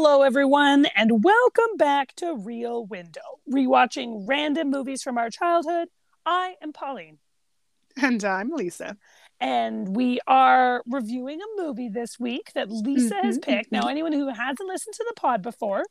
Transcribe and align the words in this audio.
Hello, 0.00 0.22
everyone, 0.22 0.86
and 0.94 1.24
welcome 1.24 1.76
back 1.76 2.14
to 2.14 2.36
Real 2.36 2.86
Window, 2.86 3.40
rewatching 3.52 4.28
random 4.28 4.70
movies 4.70 5.02
from 5.02 5.18
our 5.18 5.28
childhood. 5.28 5.88
I 6.24 6.54
am 6.62 6.72
Pauline. 6.72 7.18
And 8.00 8.22
I'm 8.22 8.50
Lisa. 8.50 8.96
And 9.40 9.96
we 9.96 10.20
are 10.28 10.84
reviewing 10.86 11.40
a 11.40 11.60
movie 11.60 11.88
this 11.88 12.16
week 12.16 12.52
that 12.54 12.70
Lisa 12.70 13.16
mm-hmm, 13.16 13.26
has 13.26 13.38
picked. 13.40 13.72
Mm-hmm. 13.72 13.74
Now, 13.74 13.88
anyone 13.88 14.12
who 14.12 14.28
hasn't 14.28 14.68
listened 14.68 14.94
to 14.94 15.04
the 15.08 15.14
pod 15.14 15.42
before, 15.42 15.82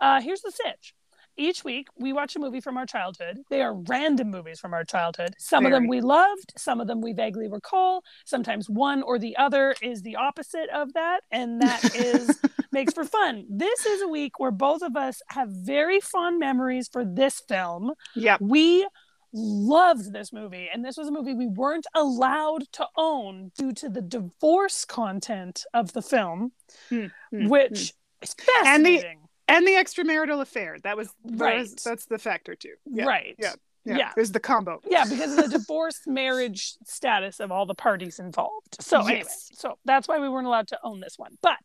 uh, 0.00 0.20
here's 0.20 0.42
the 0.42 0.52
sitch 0.52 0.94
each 1.36 1.64
week 1.64 1.88
we 1.98 2.12
watch 2.12 2.36
a 2.36 2.38
movie 2.38 2.60
from 2.60 2.76
our 2.76 2.86
childhood. 2.86 3.38
They 3.50 3.62
are 3.62 3.74
random 3.74 4.30
movies 4.30 4.60
from 4.60 4.74
our 4.74 4.84
childhood. 4.84 5.34
Some 5.38 5.64
Very. 5.64 5.74
of 5.74 5.80
them 5.80 5.88
we 5.88 6.00
loved, 6.00 6.52
some 6.56 6.80
of 6.80 6.86
them 6.86 7.00
we 7.00 7.12
vaguely 7.12 7.48
recall. 7.48 8.02
Sometimes 8.24 8.68
one 8.68 9.02
or 9.02 9.18
the 9.18 9.36
other 9.36 9.74
is 9.82 10.02
the 10.02 10.16
opposite 10.16 10.68
of 10.70 10.92
that, 10.94 11.20
and 11.30 11.60
that 11.60 11.94
is 11.94 12.40
makes 12.72 12.92
for 12.92 13.04
fun. 13.04 13.46
This 13.48 13.86
is 13.86 14.02
a 14.02 14.08
week 14.08 14.38
where 14.38 14.50
both 14.50 14.82
of 14.82 14.96
us 14.96 15.22
have 15.28 15.48
very 15.50 16.00
fond 16.00 16.38
memories 16.38 16.88
for 16.88 17.04
this 17.04 17.40
film. 17.48 17.92
Yeah. 18.14 18.36
We 18.40 18.86
loved 19.32 20.12
this 20.12 20.32
movie 20.32 20.68
and 20.72 20.84
this 20.84 20.96
was 20.96 21.08
a 21.08 21.10
movie 21.10 21.34
we 21.34 21.46
weren't 21.46 21.86
allowed 21.94 22.64
to 22.72 22.86
own 22.96 23.50
due 23.58 23.72
to 23.72 23.88
the 23.88 24.00
divorce 24.00 24.84
content 24.86 25.64
of 25.74 25.92
the 25.92 26.00
film 26.00 26.52
mm-hmm. 26.90 27.48
which 27.48 27.70
mm. 27.70 27.92
is 28.22 28.34
fascinating. 28.34 28.64
And 28.66 28.86
the 28.86 29.25
and 29.48 29.66
the 29.66 29.72
extramarital 29.72 30.40
affair. 30.40 30.78
That 30.82 30.96
was 30.96 31.08
right. 31.24 31.60
Was, 31.60 31.74
that's 31.74 32.06
the 32.06 32.18
factor 32.18 32.54
too. 32.54 32.74
Yeah. 32.86 33.04
Right. 33.04 33.36
Yeah. 33.38 33.54
Yeah. 33.84 33.96
yeah. 33.98 34.12
Was 34.16 34.32
the 34.32 34.40
combo. 34.40 34.80
Yeah, 34.88 35.04
because 35.08 35.38
of 35.38 35.44
the 35.44 35.58
divorce 35.58 36.00
marriage 36.06 36.74
status 36.84 37.38
of 37.38 37.52
all 37.52 37.66
the 37.66 37.74
parties 37.74 38.18
involved. 38.18 38.76
So 38.80 38.98
yes. 38.98 39.08
anyway, 39.08 39.24
so 39.52 39.78
that's 39.84 40.08
why 40.08 40.18
we 40.18 40.28
weren't 40.28 40.46
allowed 40.46 40.68
to 40.68 40.78
own 40.82 40.98
this 41.00 41.14
one. 41.16 41.38
But 41.40 41.58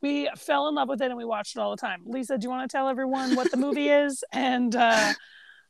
we 0.00 0.30
fell 0.36 0.68
in 0.68 0.76
love 0.76 0.88
with 0.88 1.02
it 1.02 1.06
and 1.06 1.16
we 1.16 1.24
watched 1.24 1.56
it 1.56 1.60
all 1.60 1.72
the 1.72 1.76
time. 1.76 2.02
Lisa, 2.06 2.38
do 2.38 2.44
you 2.44 2.50
want 2.50 2.70
to 2.70 2.76
tell 2.76 2.88
everyone 2.88 3.34
what 3.34 3.50
the 3.50 3.56
movie 3.56 3.88
is 3.88 4.22
and 4.32 4.76
uh, 4.76 5.12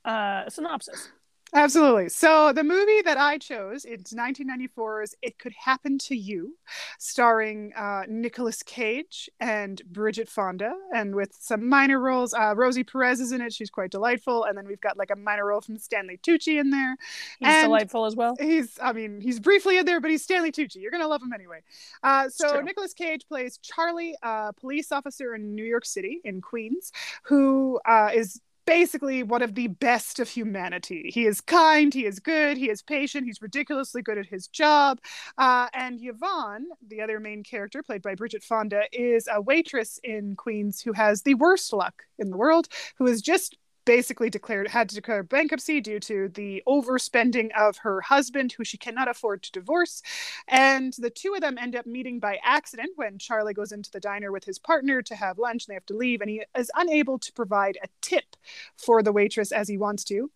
uh, 0.05 0.49
synopsis? 0.51 1.11
Absolutely. 1.55 2.09
So 2.09 2.53
the 2.53 2.65
movie 2.65 3.03
that 3.03 3.17
I 3.17 3.39
chose, 3.39 3.85
it's 3.85 4.13
1994's 4.13 5.15
"It 5.23 5.39
Could 5.39 5.55
Happen 5.55 5.99
to 5.99 6.17
You," 6.17 6.57
starring 6.99 7.73
uh, 7.75 8.03
Nicolas 8.09 8.63
Cage 8.63 9.31
and 9.41 9.81
Bridget 9.91 10.29
Fonda, 10.29 10.75
and 10.95 11.15
with 11.15 11.35
some 11.39 11.69
minor 11.69 11.99
roles. 11.99 12.35
Uh, 12.35 12.55
Rosie 12.55 12.85
Perez 12.85 13.21
is 13.21 13.33
in 13.33 13.41
it; 13.41 13.53
she's 13.53 13.71
quite 13.71 13.91
delightful. 13.91 14.45
And 14.45 14.59
then 14.59 14.67
we've 14.67 14.81
got 14.81 14.97
like 14.99 15.11
a 15.11 15.17
minor 15.17 15.47
role 15.47 15.61
from 15.61 15.79
Stanley 15.79 16.19
Tucci 16.23 16.61
in 16.61 16.71
there. 16.71 16.97
He's 17.39 17.49
and 17.49 17.67
delightful 17.67 18.05
as 18.05 18.15
well. 18.15 18.37
He's, 18.39 18.79
I 18.83 18.93
mean, 18.93 19.21
he's 19.21 19.41
briefly 19.41 19.79
in 19.79 19.87
there, 19.87 20.01
but 20.01 20.11
he's 20.11 20.23
Stanley 20.23 20.53
Tucci. 20.53 20.77
You're 20.77 20.91
gonna 20.91 21.09
love 21.09 21.23
him 21.23 21.33
anyway. 21.33 21.61
Uh, 22.03 22.29
so 22.29 22.61
Nicolas 22.61 22.93
Cage 22.93 23.27
plays 23.27 23.59
Charlie, 23.59 24.15
a 24.23 24.53
police 24.53 24.93
officer 24.93 25.35
in 25.35 25.55
New 25.55 25.65
York 25.65 25.87
City, 25.87 26.21
in 26.25 26.41
Queens, 26.41 26.93
who 27.23 27.81
uh, 27.87 28.11
is 28.15 28.41
basically 28.69 29.23
one 29.23 29.41
of 29.41 29.55
the 29.55 29.69
best 29.69 30.21
of 30.21 30.29
humanity. 30.29 31.11
He 31.13 31.25
is 31.25 31.41
kind, 31.41 31.93
he 31.95 32.05
is 32.05 32.21
good, 32.21 32.59
he 32.59 32.69
is 32.69 32.83
patient, 32.83 33.25
he's 33.25 33.41
ridiculously 33.41 34.03
good 34.03 34.19
at 34.19 34.27
his 34.27 34.47
job. 34.47 35.01
Uh, 35.39 35.69
and 35.73 35.99
Yvonne, 36.03 36.67
the 36.87 37.01
other 37.01 37.19
main 37.19 37.43
character, 37.43 37.83
played 37.83 38.03
by 38.03 38.15
Bridget 38.15 38.43
Fonda, 38.43 38.83
is 38.93 39.27
a 39.33 39.41
waitress 39.41 39.99
in 40.05 40.37
Queens 40.37 40.83
who 40.83 40.93
has 40.93 41.23
the 41.23 41.33
worst 41.33 41.73
luck 41.73 42.03
in 42.19 42.29
the 42.29 42.37
world, 42.37 42.69
who 42.99 43.07
is 43.07 43.23
just 43.23 43.57
basically 43.89 44.29
declared 44.29 44.69
had 44.69 44.87
to 44.87 44.95
declare 44.95 45.23
bankruptcy 45.23 45.81
due 45.81 45.99
to 45.99 46.29
the 46.35 46.63
overspending 46.69 47.49
of 47.59 47.79
her 47.79 48.03
husband 48.03 48.53
who 48.53 48.63
she 48.63 48.77
cannot 48.77 49.09
afford 49.09 49.43
to 49.43 49.51
divorce. 49.51 50.03
And 50.47 50.93
the 50.99 51.09
two 51.09 51.33
of 51.33 51.41
them 51.41 51.57
end 51.57 51.75
up 51.75 51.87
meeting 51.87 52.21
by 52.21 52.39
accident 52.45 52.91
when 52.97 53.19
charlie 53.19 53.55
goes 53.55 53.73
into 53.73 53.91
the 53.91 53.99
diner 53.99 54.31
with 54.31 54.45
his 54.45 54.59
partner 54.59 55.01
to 55.01 55.15
have 55.15 55.39
lunch 55.39 55.65
and 55.65 55.73
they 55.73 55.75
have 55.77 55.87
to 55.87 55.97
leave 55.97 56.21
and 56.21 56.29
he 56.29 56.43
is 56.55 56.71
unable 56.75 57.19
to 57.19 57.33
provide 57.33 57.79
a 57.83 57.89
tip 58.03 58.37
for 58.77 59.03
the 59.03 59.13
waitress 59.13 59.53
as 59.53 59.69
he 59.69 59.79
wants 59.79 60.05
to 60.05 60.31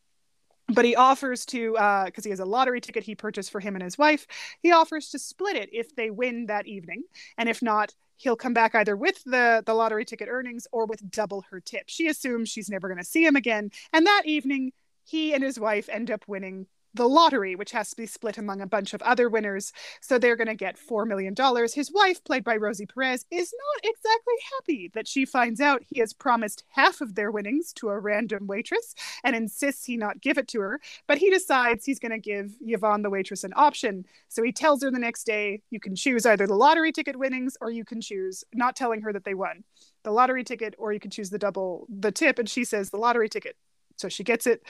but 0.74 0.84
he 0.84 0.96
offers 0.96 1.44
to 1.46 1.72
because 1.72 2.10
uh, 2.18 2.22
he 2.24 2.30
has 2.30 2.40
a 2.40 2.44
lottery 2.44 2.80
ticket 2.80 3.04
he 3.04 3.14
purchased 3.14 3.50
for 3.50 3.60
him 3.60 3.74
and 3.74 3.82
his 3.82 3.98
wife 3.98 4.26
he 4.60 4.72
offers 4.72 5.10
to 5.10 5.18
split 5.18 5.56
it 5.56 5.68
if 5.72 5.94
they 5.96 6.10
win 6.10 6.46
that 6.46 6.66
evening. 6.66 7.04
And 7.38 7.48
if 7.48 7.62
not 7.62 7.94
he'll 8.16 8.36
come 8.36 8.54
back 8.54 8.74
either 8.74 8.96
with 8.96 9.22
the 9.24 9.62
the 9.66 9.74
lottery 9.74 10.04
ticket 10.04 10.28
earnings 10.30 10.66
or 10.72 10.86
with 10.86 11.10
double 11.10 11.44
her 11.50 11.60
tip. 11.60 11.84
She 11.86 12.08
assumes 12.08 12.48
she's 12.48 12.70
never 12.70 12.88
going 12.88 12.98
to 12.98 13.04
see 13.04 13.24
him 13.24 13.36
again. 13.36 13.70
And 13.92 14.06
that 14.06 14.22
evening 14.26 14.72
he 15.04 15.34
and 15.34 15.42
his 15.42 15.58
wife 15.58 15.88
end 15.88 16.10
up 16.10 16.24
winning 16.26 16.66
the 16.94 17.08
lottery, 17.08 17.56
which 17.56 17.72
has 17.72 17.90
to 17.90 17.96
be 17.96 18.06
split 18.06 18.38
among 18.38 18.60
a 18.60 18.66
bunch 18.66 18.94
of 18.94 19.02
other 19.02 19.28
winners. 19.28 19.72
So 20.00 20.18
they're 20.18 20.36
going 20.36 20.48
to 20.48 20.54
get 20.54 20.76
$4 20.76 21.06
million. 21.06 21.34
His 21.72 21.92
wife, 21.92 22.22
played 22.24 22.44
by 22.44 22.56
Rosie 22.56 22.86
Perez, 22.86 23.24
is 23.30 23.52
not 23.52 23.90
exactly 23.90 24.34
happy 24.58 24.90
that 24.94 25.08
she 25.08 25.24
finds 25.24 25.60
out 25.60 25.82
he 25.86 26.00
has 26.00 26.12
promised 26.12 26.64
half 26.70 27.00
of 27.00 27.14
their 27.14 27.30
winnings 27.30 27.72
to 27.74 27.88
a 27.88 27.98
random 27.98 28.46
waitress 28.46 28.94
and 29.24 29.34
insists 29.34 29.84
he 29.84 29.96
not 29.96 30.20
give 30.20 30.38
it 30.38 30.48
to 30.48 30.60
her. 30.60 30.80
But 31.06 31.18
he 31.18 31.30
decides 31.30 31.84
he's 31.84 31.98
going 31.98 32.12
to 32.12 32.18
give 32.18 32.54
Yvonne, 32.60 33.02
the 33.02 33.10
waitress, 33.10 33.44
an 33.44 33.52
option. 33.56 34.04
So 34.28 34.42
he 34.42 34.52
tells 34.52 34.82
her 34.82 34.90
the 34.90 34.98
next 34.98 35.24
day, 35.24 35.62
you 35.70 35.80
can 35.80 35.96
choose 35.96 36.26
either 36.26 36.46
the 36.46 36.54
lottery 36.54 36.92
ticket 36.92 37.18
winnings 37.18 37.56
or 37.60 37.70
you 37.70 37.84
can 37.84 38.00
choose 38.00 38.44
not 38.52 38.76
telling 38.76 39.02
her 39.02 39.12
that 39.12 39.24
they 39.24 39.34
won 39.34 39.64
the 40.04 40.10
lottery 40.10 40.44
ticket 40.44 40.74
or 40.78 40.92
you 40.92 41.00
can 41.00 41.10
choose 41.10 41.30
the 41.30 41.38
double 41.38 41.86
the 41.88 42.10
tip 42.10 42.38
and 42.38 42.48
she 42.48 42.64
says 42.64 42.90
the 42.90 42.96
lottery 42.96 43.28
ticket 43.28 43.56
so 43.96 44.08
she 44.08 44.24
gets 44.24 44.46
it 44.46 44.62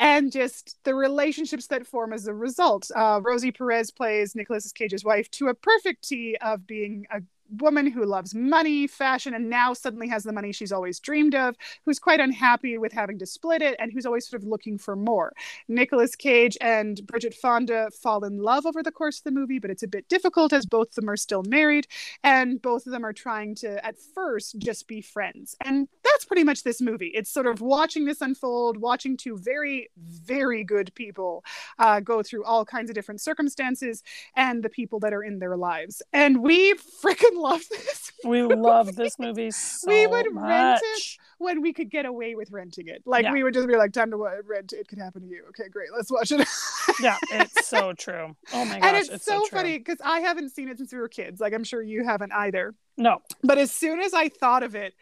and 0.00 0.30
just 0.30 0.78
the 0.84 0.94
relationships 0.94 1.66
that 1.66 1.86
form 1.86 2.12
as 2.12 2.26
a 2.26 2.34
result 2.34 2.90
uh, 2.94 3.20
rosie 3.22 3.52
perez 3.52 3.90
plays 3.90 4.34
nicolas 4.34 4.70
cage's 4.72 5.04
wife 5.04 5.30
to 5.30 5.48
a 5.48 5.54
perfect 5.54 6.08
t 6.08 6.36
of 6.40 6.66
being 6.66 7.06
a 7.12 7.20
woman 7.50 7.86
who 7.90 8.04
loves 8.04 8.34
money, 8.34 8.86
fashion, 8.86 9.34
and 9.34 9.48
now 9.48 9.72
suddenly 9.72 10.08
has 10.08 10.24
the 10.24 10.32
money 10.32 10.52
she's 10.52 10.72
always 10.72 11.00
dreamed 11.00 11.34
of, 11.34 11.56
who's 11.84 11.98
quite 11.98 12.20
unhappy 12.20 12.78
with 12.78 12.92
having 12.92 13.18
to 13.18 13.26
split 13.26 13.62
it, 13.62 13.76
and 13.78 13.92
who's 13.92 14.06
always 14.06 14.28
sort 14.28 14.42
of 14.42 14.48
looking 14.48 14.78
for 14.78 14.96
more. 14.96 15.32
Nicolas 15.68 16.14
Cage 16.14 16.56
and 16.60 17.04
Bridget 17.06 17.34
Fonda 17.34 17.90
fall 17.90 18.24
in 18.24 18.38
love 18.38 18.66
over 18.66 18.82
the 18.82 18.92
course 18.92 19.18
of 19.18 19.24
the 19.24 19.30
movie, 19.30 19.58
but 19.58 19.70
it's 19.70 19.82
a 19.82 19.88
bit 19.88 20.08
difficult 20.08 20.52
as 20.52 20.66
both 20.66 20.88
of 20.88 20.94
them 20.94 21.10
are 21.10 21.16
still 21.16 21.42
married, 21.44 21.86
and 22.22 22.60
both 22.60 22.86
of 22.86 22.92
them 22.92 23.04
are 23.04 23.12
trying 23.12 23.54
to, 23.56 23.84
at 23.84 23.96
first, 24.14 24.58
just 24.58 24.86
be 24.86 25.00
friends. 25.00 25.56
And 25.60 25.88
that's 26.12 26.24
pretty 26.24 26.44
much 26.44 26.62
this 26.62 26.80
movie. 26.80 27.10
It's 27.14 27.30
sort 27.30 27.46
of 27.46 27.60
watching 27.60 28.04
this 28.04 28.20
unfold, 28.20 28.76
watching 28.76 29.16
two 29.16 29.36
very, 29.36 29.90
very 29.96 30.64
good 30.64 30.92
people 30.94 31.44
uh, 31.78 32.00
go 32.00 32.22
through 32.22 32.44
all 32.44 32.64
kinds 32.64 32.90
of 32.90 32.94
different 32.94 33.20
circumstances 33.20 34.02
and 34.36 34.62
the 34.62 34.68
people 34.68 35.00
that 35.00 35.12
are 35.12 35.22
in 35.22 35.38
their 35.38 35.56
lives. 35.56 36.02
And 36.12 36.42
we 36.42 36.74
freaking 37.02 37.34
love 37.36 37.62
this. 37.70 38.12
Movie. 38.24 38.54
We 38.54 38.54
love 38.54 38.94
this 38.96 39.16
movie 39.18 39.50
so 39.50 39.88
We 39.88 40.06
would 40.06 40.32
much. 40.32 40.48
rent 40.48 40.80
it 40.82 41.16
when 41.38 41.62
we 41.62 41.72
could 41.72 41.90
get 41.90 42.04
away 42.04 42.34
with 42.34 42.50
renting 42.50 42.88
it. 42.88 43.02
Like 43.06 43.24
yeah. 43.24 43.32
we 43.32 43.42
would 43.42 43.54
just 43.54 43.68
be 43.68 43.76
like, 43.76 43.92
time 43.92 44.10
to 44.10 44.16
rent 44.16 44.72
it 44.72 44.88
could 44.88 44.98
happen 44.98 45.22
to 45.22 45.28
you. 45.28 45.44
Okay, 45.50 45.68
great, 45.68 45.88
let's 45.94 46.10
watch 46.10 46.32
it. 46.32 46.46
yeah, 47.00 47.16
it's 47.32 47.66
so 47.66 47.92
true. 47.92 48.36
Oh 48.52 48.64
my 48.64 48.78
gosh. 48.78 48.88
And 48.88 48.96
it's, 48.96 49.08
it's 49.08 49.24
so, 49.24 49.40
so 49.44 49.46
funny 49.46 49.78
because 49.78 49.98
I 50.04 50.20
haven't 50.20 50.50
seen 50.50 50.68
it 50.68 50.78
since 50.78 50.92
we 50.92 50.98
were 50.98 51.08
kids. 51.08 51.40
Like 51.40 51.52
I'm 51.54 51.64
sure 51.64 51.82
you 51.82 52.04
haven't 52.04 52.32
either. 52.32 52.74
No. 52.96 53.22
But 53.42 53.58
as 53.58 53.70
soon 53.70 54.00
as 54.00 54.12
I 54.12 54.28
thought 54.28 54.62
of 54.62 54.74
it, 54.74 54.94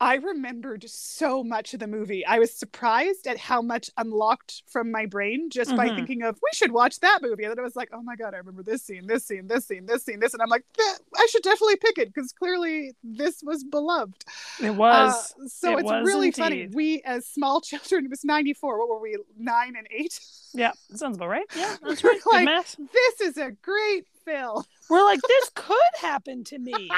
I 0.00 0.16
remembered 0.16 0.84
so 0.88 1.42
much 1.42 1.72
of 1.72 1.80
the 1.80 1.86
movie. 1.86 2.24
I 2.26 2.38
was 2.38 2.52
surprised 2.52 3.26
at 3.26 3.38
how 3.38 3.62
much 3.62 3.90
unlocked 3.96 4.62
from 4.66 4.90
my 4.90 5.06
brain 5.06 5.48
just 5.50 5.70
mm-hmm. 5.70 5.76
by 5.76 5.88
thinking 5.94 6.22
of 6.22 6.38
we 6.42 6.50
should 6.52 6.72
watch 6.72 7.00
that 7.00 7.20
movie. 7.22 7.44
And 7.44 7.52
then 7.52 7.58
I 7.58 7.62
was 7.62 7.76
like, 7.76 7.88
oh 7.92 8.02
my 8.02 8.14
god, 8.14 8.34
I 8.34 8.38
remember 8.38 8.62
this 8.62 8.82
scene, 8.82 9.06
this 9.06 9.24
scene, 9.24 9.46
this 9.46 9.66
scene, 9.66 9.86
this 9.86 10.04
scene, 10.04 10.20
this, 10.20 10.34
and 10.34 10.42
I'm 10.42 10.50
like, 10.50 10.64
I 10.78 11.26
should 11.30 11.42
definitely 11.42 11.76
pick 11.76 11.98
it 11.98 12.12
because 12.12 12.32
clearly 12.32 12.94
this 13.02 13.42
was 13.42 13.64
beloved. 13.64 14.24
It 14.62 14.74
was. 14.74 15.34
Uh, 15.40 15.48
so 15.48 15.72
it 15.72 15.80
it's 15.80 15.84
was 15.84 16.06
really 16.06 16.26
indeed. 16.26 16.36
funny. 16.42 16.68
We 16.72 17.02
as 17.02 17.26
small 17.26 17.60
children, 17.62 18.04
it 18.04 18.10
was 18.10 18.24
'94. 18.24 18.78
What 18.78 18.88
were 18.88 19.00
we? 19.00 19.16
Nine 19.38 19.74
and 19.76 19.86
eight. 19.90 20.20
Yeah, 20.52 20.72
sounds 20.94 21.16
about 21.16 21.28
right. 21.28 21.46
Yeah, 21.56 21.76
that's 21.82 22.04
right. 22.04 22.20
like. 22.26 22.66
This 22.76 23.20
is 23.20 23.38
a 23.38 23.50
great 23.62 24.06
film. 24.26 24.64
We're 24.90 25.04
like, 25.04 25.20
this 25.26 25.50
could 25.54 25.76
happen 26.00 26.44
to 26.44 26.58
me. 26.58 26.90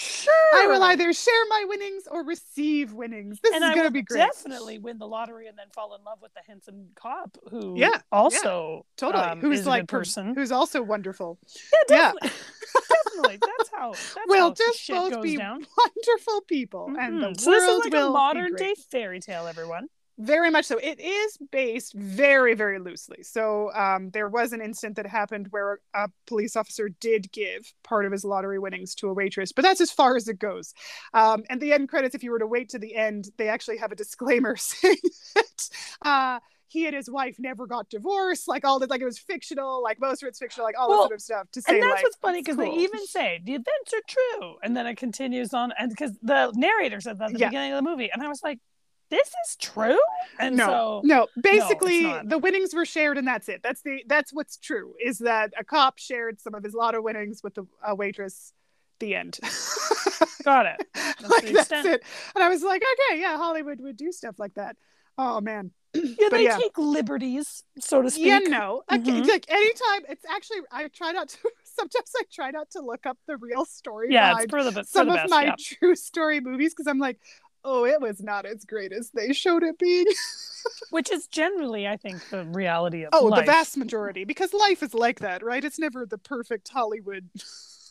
Sure. 0.00 0.32
I 0.54 0.66
will 0.66 0.82
either 0.82 1.12
share 1.12 1.44
my 1.50 1.66
winnings 1.68 2.04
or 2.10 2.24
receive 2.24 2.94
winnings. 2.94 3.38
This 3.42 3.54
and 3.54 3.62
is 3.62 3.70
going 3.74 3.86
to 3.86 3.90
be 3.90 4.00
great. 4.00 4.20
Definitely 4.20 4.78
win 4.78 4.98
the 4.98 5.06
lottery 5.06 5.46
and 5.46 5.58
then 5.58 5.66
fall 5.74 5.94
in 5.94 6.02
love 6.04 6.22
with 6.22 6.32
the 6.32 6.40
handsome 6.46 6.86
cop 6.94 7.36
who 7.50 7.74
yeah, 7.76 7.98
also 8.10 8.76
yeah, 8.76 8.80
totally 8.96 9.24
um, 9.24 9.40
who's 9.40 9.66
like 9.66 9.88
person 9.88 10.34
who's 10.34 10.52
also 10.52 10.80
wonderful. 10.80 11.38
Yeah, 11.54 12.12
definitely. 12.14 12.30
Yeah. 12.30 12.80
definitely. 13.04 13.38
That's 13.58 13.70
how 13.70 13.90
that's 14.14 14.16
we'll 14.26 14.48
how 14.48 14.54
just 14.54 14.88
both 14.88 15.22
be 15.22 15.36
down. 15.36 15.66
wonderful 15.76 16.40
people 16.48 16.86
mm-hmm. 16.86 16.98
and 16.98 17.22
the 17.22 17.38
so 17.38 17.50
world 17.50 17.62
this 17.62 17.68
is 17.68 17.84
like 17.84 17.92
will 17.92 18.08
a 18.08 18.12
modern 18.12 18.54
day 18.54 18.74
fairy 18.90 19.20
tale 19.20 19.46
everyone 19.46 19.88
very 20.20 20.50
much 20.50 20.66
so 20.66 20.76
it 20.78 21.00
is 21.00 21.38
based 21.50 21.94
very 21.94 22.54
very 22.54 22.78
loosely 22.78 23.22
so 23.22 23.72
um, 23.74 24.10
there 24.10 24.28
was 24.28 24.52
an 24.52 24.60
incident 24.60 24.96
that 24.96 25.06
happened 25.06 25.46
where 25.50 25.80
a 25.94 26.08
police 26.26 26.56
officer 26.56 26.88
did 27.00 27.32
give 27.32 27.72
part 27.82 28.04
of 28.04 28.12
his 28.12 28.24
lottery 28.24 28.58
winnings 28.58 28.94
to 28.94 29.08
a 29.08 29.12
waitress 29.14 29.52
but 29.52 29.62
that's 29.62 29.80
as 29.80 29.90
far 29.90 30.16
as 30.16 30.28
it 30.28 30.38
goes 30.38 30.74
um, 31.14 31.42
and 31.48 31.60
the 31.60 31.72
end 31.72 31.88
credits 31.88 32.14
if 32.14 32.22
you 32.22 32.30
were 32.30 32.38
to 32.38 32.46
wait 32.46 32.68
to 32.68 32.78
the 32.78 32.94
end 32.94 33.28
they 33.38 33.48
actually 33.48 33.78
have 33.78 33.92
a 33.92 33.96
disclaimer 33.96 34.56
saying 34.58 34.96
that 35.34 35.68
uh, 36.04 36.38
he 36.68 36.86
and 36.86 36.94
his 36.94 37.10
wife 37.10 37.36
never 37.38 37.66
got 37.66 37.90
divorced. 37.90 38.46
Like 38.46 38.64
all 38.64 38.78
the 38.78 38.86
like 38.86 39.00
it 39.00 39.04
was 39.04 39.18
fictional. 39.18 39.82
Like 39.82 40.00
most 40.00 40.22
of 40.22 40.28
it's 40.28 40.38
fictional. 40.38 40.64
Like 40.66 40.78
all 40.78 40.88
Well, 40.88 41.00
this 41.00 41.08
sort 41.08 41.14
of 41.18 41.22
stuff 41.22 41.50
to 41.52 41.62
say. 41.62 41.72
and 41.72 41.82
that's 41.82 41.94
like, 41.94 42.04
what's 42.04 42.16
funny 42.16 42.40
because 42.42 42.56
they 42.56 42.70
even 42.70 43.06
say 43.06 43.40
the 43.44 43.54
events 43.54 43.92
are 43.92 44.02
true, 44.06 44.56
and 44.62 44.76
then 44.76 44.86
it 44.86 44.96
continues 44.96 45.52
on, 45.52 45.72
and 45.78 45.90
because 45.90 46.12
the 46.22 46.52
narrator 46.54 47.00
said 47.00 47.18
that 47.18 47.26
at 47.26 47.32
the 47.32 47.38
Yeah. 47.40 47.48
beginning 47.48 47.72
of 47.72 47.82
the 47.82 47.90
movie, 47.90 48.10
and 48.12 48.22
I 48.22 48.28
was 48.28 48.42
like, 48.42 48.60
"This 49.10 49.28
is 49.28 49.56
true," 49.56 49.98
and 50.38 50.56
no, 50.56 50.66
so 50.66 51.00
no. 51.04 51.26
Basically, 51.40 52.02
not. 52.04 52.28
the 52.28 52.38
winnings 52.38 52.72
were 52.74 52.86
shared, 52.86 53.18
and 53.18 53.26
that's 53.26 53.48
it. 53.48 53.62
That's 53.62 53.82
the 53.82 54.02
that's 54.06 54.32
what's 54.32 54.56
true. 54.56 54.94
Is 55.04 55.18
that 55.18 55.52
a 55.58 55.64
cop 55.64 55.98
shared 55.98 56.40
some 56.40 56.54
of 56.54 56.62
his 56.64 56.72
lotto 56.74 57.02
winnings 57.02 57.42
with 57.42 57.54
the 57.54 57.66
a 57.84 57.94
waitress. 57.94 58.52
The 59.00 59.14
end. 59.14 59.38
got 60.44 60.66
it. 60.66 60.86
like 61.28 61.46
that's 61.52 61.70
it. 61.86 62.02
And 62.34 62.44
I 62.44 62.48
was 62.50 62.62
like, 62.62 62.82
okay, 63.10 63.20
yeah, 63.20 63.36
Hollywood 63.38 63.80
would 63.80 63.96
do 63.96 64.12
stuff 64.12 64.38
like 64.38 64.54
that. 64.54 64.76
Oh 65.18 65.40
man. 65.40 65.70
Yeah, 65.92 66.28
But 66.30 66.36
they 66.36 66.44
yeah. 66.44 66.56
take 66.56 66.78
liberties, 66.78 67.64
so 67.80 68.00
to 68.02 68.10
speak. 68.10 68.26
Yeah, 68.26 68.38
no. 68.38 68.82
Okay, 68.92 69.00
Mhm. 69.10 69.26
Like 69.26 69.50
anytime, 69.50 70.02
it's 70.08 70.24
actually 70.30 70.58
I 70.70 70.86
try 70.88 71.10
not 71.12 71.30
to. 71.30 71.38
Sometimes 71.64 72.12
I 72.16 72.22
try 72.32 72.50
not 72.52 72.70
to 72.72 72.80
look 72.80 73.06
up 73.06 73.18
the 73.26 73.36
real 73.38 73.64
story 73.64 74.08
Yeah, 74.12 74.28
it's 74.36 74.46
behind 74.46 74.50
for 74.50 74.62
the, 74.62 74.72
for 74.82 74.86
some 74.86 75.08
the 75.08 75.14
of 75.14 75.20
best. 75.20 75.30
my 75.30 75.44
yeah. 75.46 75.54
true 75.58 75.96
story 75.96 76.40
movies 76.40 76.74
because 76.74 76.86
I'm 76.86 76.98
like, 77.00 77.18
oh, 77.64 77.84
it 77.84 78.00
was 78.00 78.22
not 78.22 78.46
as 78.46 78.64
great 78.64 78.92
as 78.92 79.10
they 79.10 79.32
showed 79.32 79.62
it 79.62 79.78
being. 79.78 80.06
Which 80.90 81.10
is 81.10 81.26
generally, 81.26 81.88
I 81.88 81.96
think, 81.96 82.28
the 82.30 82.44
reality 82.44 83.04
of 83.04 83.10
oh, 83.12 83.26
life. 83.26 83.40
the 83.46 83.52
vast 83.52 83.76
majority, 83.76 84.24
because 84.24 84.52
life 84.52 84.82
is 84.82 84.92
like 84.94 85.20
that, 85.20 85.42
right? 85.42 85.64
It's 85.64 85.78
never 85.78 86.04
the 86.04 86.18
perfect 86.18 86.68
Hollywood. 86.68 87.28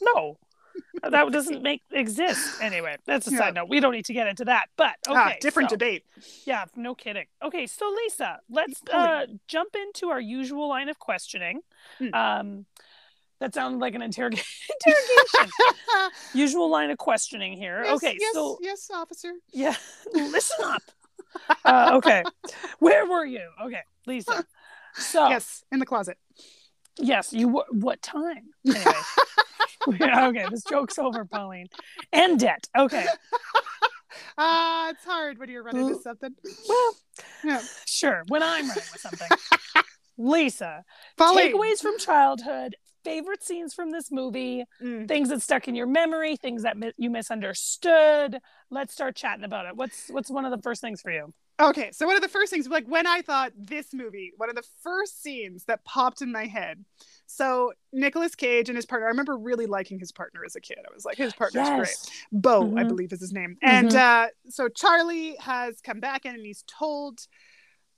No, 0.01 0.37
that 1.03 1.31
doesn't 1.31 1.61
make 1.61 1.81
exist 1.91 2.61
anyway. 2.61 2.95
That's 3.05 3.27
a 3.27 3.31
Yeah. 3.31 3.37
side 3.37 3.53
note. 3.55 3.67
We 3.67 3.81
don't 3.81 3.91
need 3.91 4.05
to 4.05 4.13
get 4.13 4.27
into 4.27 4.45
that. 4.45 4.69
But 4.77 4.95
okay, 5.07 5.17
ah, 5.17 5.33
different 5.41 5.69
so- 5.69 5.75
debate. 5.75 6.05
Yeah, 6.45 6.65
no 6.75 6.95
kidding. 6.95 7.25
Okay, 7.43 7.67
so 7.67 7.89
Lisa, 7.89 8.39
let's 8.49 8.81
uh, 8.91 9.25
jump 9.47 9.75
into 9.75 10.07
our 10.07 10.21
usual 10.21 10.69
line 10.69 10.87
of 10.87 10.99
questioning. 10.99 11.61
Hmm. 11.97 12.13
Um, 12.13 12.65
that 13.39 13.53
sounded 13.53 13.79
like 13.79 13.95
an 13.95 14.01
interrog- 14.01 14.41
interrogation. 14.85 15.51
usual 16.33 16.69
line 16.69 16.91
of 16.91 16.97
questioning 16.97 17.53
here. 17.53 17.83
Yes, 17.83 17.95
okay, 17.95 18.17
yes, 18.19 18.33
so 18.33 18.57
yes, 18.61 18.89
officer. 18.93 19.33
yeah, 19.51 19.75
listen 20.13 20.65
up. 20.65 20.81
Uh, 21.63 21.91
okay, 21.95 22.23
where 22.79 23.05
were 23.07 23.25
you? 23.25 23.47
Okay, 23.63 23.81
Lisa. 24.07 24.45
So 24.95 25.29
Yes, 25.29 25.63
in 25.71 25.79
the 25.79 25.85
closet. 25.85 26.17
Yes, 26.97 27.31
you 27.31 27.47
were. 27.47 27.65
What 27.71 28.01
time? 28.01 28.49
Anyway. 28.67 28.91
Okay, 30.01 30.45
this 30.51 30.63
joke's 30.65 30.99
over, 30.99 31.23
Pauline. 31.25 31.67
End 32.11 32.43
it. 32.43 32.67
Okay. 32.77 33.05
Ah, 34.37 34.89
it's 34.89 35.05
hard 35.05 35.37
when 35.37 35.49
you're 35.49 35.63
running 35.63 35.87
into 35.87 36.01
something. 36.01 36.33
Well, 36.67 36.95
Yeah. 37.43 37.61
sure. 37.85 38.23
When 38.27 38.43
I'm 38.43 38.67
running 38.67 38.83
with 38.91 38.99
something. 39.01 39.29
Lisa, 40.17 40.83
Pauline. 41.17 41.53
takeaways 41.53 41.79
from 41.79 41.97
childhood, 41.97 42.75
favorite 43.09 43.43
scenes 43.43 43.73
from 43.73 43.89
this 43.89 44.11
movie, 44.11 44.63
Mm. 44.81 45.07
things 45.07 45.29
that 45.29 45.41
stuck 45.41 45.67
in 45.67 45.73
your 45.75 45.87
memory, 45.87 46.35
things 46.35 46.61
that 46.63 46.77
mi- 46.77 46.93
you 46.97 47.09
misunderstood. 47.09 48.39
Let's 48.69 48.93
start 48.93 49.15
chatting 49.15 49.43
about 49.43 49.65
it. 49.65 49.75
What's 49.75 50.09
what's 50.09 50.29
one 50.29 50.45
of 50.45 50.51
the 50.51 50.61
first 50.61 50.79
things 50.81 51.01
for 51.01 51.11
you? 51.11 51.33
Okay, 51.59 51.89
so 51.91 52.05
one 52.05 52.15
of 52.15 52.21
the 52.21 52.29
first 52.29 52.51
things, 52.53 52.67
like 52.69 52.85
when 52.87 53.05
I 53.05 53.21
thought 53.21 53.51
this 53.57 53.93
movie, 53.93 54.31
one 54.37 54.49
of 54.49 54.55
the 54.55 54.63
first 54.81 55.21
scenes 55.21 55.65
that 55.65 55.83
popped 55.83 56.21
in 56.21 56.31
my 56.31 56.45
head. 56.45 56.85
So 57.25 57.73
Nicolas 57.91 58.33
Cage 58.35 58.69
and 58.69 58.77
his 58.77 58.85
partner, 58.85 59.07
I 59.07 59.09
remember 59.09 59.37
really 59.37 59.65
liking 59.65 59.99
his 59.99 60.11
partner 60.13 60.41
as 60.45 60.55
a 60.55 60.61
kid. 60.61 60.77
I 60.79 60.93
was 60.93 61.03
like, 61.03 61.17
his 61.17 61.33
partner's 61.33 61.67
great. 61.75 61.97
Bo, 62.31 62.73
I 62.77 62.83
Mhm. 62.83 62.87
believe 62.87 63.11
is 63.11 63.19
his 63.19 63.33
name. 63.33 63.57
And 63.61 63.93
uh, 63.93 64.27
so 64.47 64.69
Charlie 64.69 65.35
has 65.37 65.81
come 65.81 65.99
back 65.99 66.25
in 66.25 66.33
and 66.35 66.45
he's 66.45 66.63
told, 66.65 67.27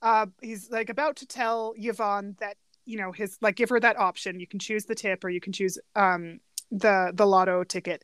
uh, 0.00 0.26
he's 0.40 0.68
like 0.70 0.90
about 0.90 1.14
to 1.16 1.26
tell 1.26 1.74
Yvonne 1.76 2.34
that, 2.40 2.56
you 2.84 2.98
know, 2.98 3.12
his 3.12 3.38
like 3.40 3.56
give 3.56 3.68
her 3.70 3.80
that 3.80 3.98
option. 3.98 4.40
You 4.40 4.46
can 4.46 4.58
choose 4.58 4.84
the 4.84 4.94
tip 4.94 5.24
or 5.24 5.30
you 5.30 5.40
can 5.40 5.52
choose 5.52 5.78
um 5.96 6.40
the 6.72 7.12
the 7.14 7.26
lotto 7.26 7.62
ticket. 7.64 8.02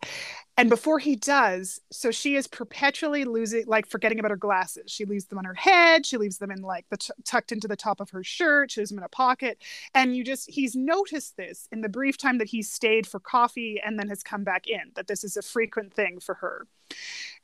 And 0.56 0.68
before 0.68 0.98
he 0.98 1.16
does, 1.16 1.80
so 1.90 2.10
she 2.10 2.34
is 2.34 2.46
perpetually 2.46 3.24
losing 3.24 3.64
like 3.66 3.86
forgetting 3.86 4.18
about 4.18 4.30
her 4.30 4.36
glasses. 4.36 4.90
She 4.90 5.04
leaves 5.04 5.26
them 5.26 5.38
on 5.38 5.44
her 5.44 5.54
head, 5.54 6.04
she 6.04 6.18
leaves 6.18 6.38
them 6.38 6.50
in 6.50 6.60
like 6.60 6.84
the 6.90 6.98
t- 6.98 7.12
tucked 7.24 7.50
into 7.50 7.66
the 7.66 7.76
top 7.76 8.00
of 8.00 8.10
her 8.10 8.22
shirt, 8.22 8.70
she 8.70 8.80
leaves 8.80 8.90
them 8.90 8.98
in 8.98 9.04
a 9.04 9.08
pocket. 9.08 9.58
And 9.94 10.14
you 10.14 10.22
just 10.22 10.50
he's 10.50 10.76
noticed 10.76 11.36
this 11.36 11.66
in 11.72 11.80
the 11.80 11.88
brief 11.88 12.18
time 12.18 12.38
that 12.38 12.48
he 12.48 12.62
stayed 12.62 13.06
for 13.06 13.20
coffee 13.20 13.80
and 13.84 13.98
then 13.98 14.08
has 14.08 14.22
come 14.22 14.44
back 14.44 14.66
in, 14.66 14.92
that 14.94 15.06
this 15.06 15.24
is 15.24 15.36
a 15.36 15.42
frequent 15.42 15.94
thing 15.94 16.20
for 16.20 16.34
her. 16.34 16.66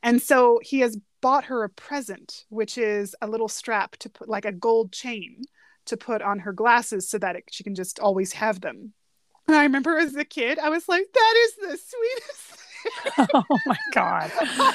And 0.03 0.21
so 0.21 0.61
he 0.63 0.81
has 0.81 0.99
bought 1.23 1.45
her 1.45 1.65
a 1.65 1.71
present, 1.71 2.45
which 2.51 2.77
is 2.77 3.17
a 3.23 3.27
little 3.27 3.49
strap 3.49 3.97
to 3.99 4.11
put 4.11 4.29
like 4.29 4.45
a 4.45 4.53
gold 4.53 4.93
chain 4.93 5.45
to 5.87 5.97
put 5.97 6.23
on 6.23 6.41
her 6.41 6.53
glasses 6.53 7.09
so 7.09 7.19
that 7.19 7.37
it, 7.37 7.45
she 7.51 7.65
can 7.65 7.75
just 7.75 7.99
always 7.99 8.33
have 8.35 8.61
them. 8.61 8.93
And 9.47 9.57
I 9.57 9.63
remember 9.65 9.99
as 9.99 10.15
a 10.17 10.25
kid, 10.25 10.59
I 10.59 10.71
was 10.71 10.89
like, 10.89 11.07
that 11.13 11.35
is 11.45 11.55
the 11.57 11.79
sweetest 11.79 12.41
thing. 12.41 13.27
oh 13.51 13.59
my 13.67 13.77
god. 13.93 14.31
I 14.41 14.45
thought 14.47 14.75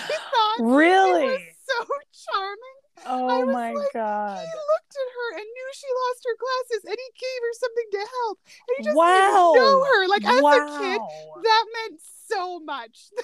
it 0.59 0.63
Really? 0.63 1.27
was 1.27 1.41
so 1.65 1.85
charming. 2.33 2.79
Oh 3.05 3.45
my 3.45 3.71
like, 3.71 3.87
god. 3.93 4.39
He 4.39 4.45
looked 4.45 4.95
at 4.95 5.09
her 5.15 5.37
and 5.37 5.45
knew 5.45 5.69
she 5.73 5.87
lost 5.87 6.21
her 6.25 6.35
glasses 6.37 6.83
and 6.85 6.97
he 6.97 7.09
gave 7.19 7.41
her 7.41 7.53
something 7.53 7.89
to 7.93 7.97
help. 7.97 8.39
And 8.67 8.75
he 8.77 8.83
just 8.83 8.97
Wow. 8.97 9.51
didn't 9.53 9.65
know 9.65 9.83
her. 9.85 10.07
Like 10.07 10.25
as 10.25 10.41
wow. 10.41 10.51
a 10.51 10.79
kid, 10.79 11.01
that 11.43 11.65
meant 11.73 12.01
so 12.27 12.59
much. 12.59 12.99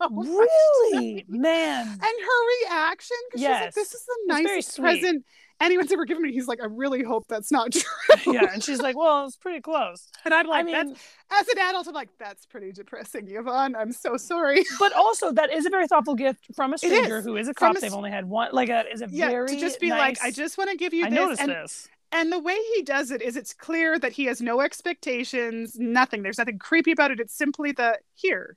That 0.00 0.10
meant 0.10 0.26
so 0.26 0.32
much. 0.34 0.48
Really? 0.92 1.24
Man. 1.28 1.86
And 1.86 2.00
her 2.02 2.66
reaction, 2.68 3.16
because 3.28 3.40
she's 3.40 3.48
like, 3.48 3.60
Yes. 3.60 3.74
this 3.74 3.94
is 3.94 4.04
the 4.04 4.18
nicest 4.26 4.80
present 4.80 5.24
anyone's 5.60 5.92
ever 5.92 6.04
given 6.04 6.22
me. 6.22 6.32
He's 6.32 6.48
like, 6.48 6.60
I 6.62 6.66
really 6.66 7.02
hope 7.02 7.26
that's 7.28 7.50
not 7.50 7.72
true. 7.72 7.82
yeah, 8.32 8.52
and 8.52 8.62
she's 8.62 8.80
like, 8.80 8.96
"Well, 8.96 9.26
it's 9.26 9.36
pretty 9.36 9.60
close." 9.60 10.08
And 10.24 10.34
I'm 10.34 10.46
like, 10.46 10.60
I 10.60 10.62
mean, 10.62 10.96
as 11.30 11.48
an 11.48 11.58
adult, 11.58 11.86
I'm 11.88 11.94
like, 11.94 12.10
that's 12.18 12.46
pretty 12.46 12.72
depressing, 12.72 13.26
Yvonne. 13.28 13.74
I'm 13.76 13.92
so 13.92 14.16
sorry. 14.16 14.64
but 14.78 14.92
also 14.92 15.32
that 15.32 15.52
is 15.52 15.66
a 15.66 15.70
very 15.70 15.86
thoughtful 15.86 16.14
gift 16.14 16.46
from 16.54 16.74
a 16.74 16.78
stranger 16.78 17.18
is. 17.18 17.24
who 17.24 17.36
is 17.36 17.48
a 17.48 17.54
cop. 17.54 17.76
a 17.76 17.80
They've 17.80 17.92
only 17.94 18.10
had 18.10 18.28
one. 18.28 18.50
Like, 18.52 18.68
a, 18.68 18.84
is 18.92 19.02
a 19.02 19.08
Yeah, 19.10 19.30
very 19.30 19.48
to 19.48 19.60
just 19.60 19.80
be 19.80 19.88
nice, 19.88 20.18
like, 20.18 20.18
I 20.22 20.30
just 20.30 20.58
want 20.58 20.70
to 20.70 20.76
give 20.76 20.92
you 20.94 21.04
I 21.06 21.10
this. 21.10 21.18
noticed 21.18 21.40
and, 21.42 21.50
this. 21.50 21.88
and 22.12 22.32
the 22.32 22.38
way 22.38 22.56
he 22.74 22.82
does 22.82 23.10
it 23.10 23.22
is 23.22 23.36
it's 23.36 23.52
clear 23.52 23.98
that 23.98 24.12
he 24.12 24.24
has 24.26 24.40
no 24.40 24.60
expectations, 24.60 25.76
nothing. 25.78 26.22
There's 26.22 26.38
nothing 26.38 26.58
creepy 26.58 26.92
about 26.92 27.10
it. 27.10 27.20
It's 27.20 27.36
simply 27.36 27.72
the 27.72 27.98
here. 28.14 28.56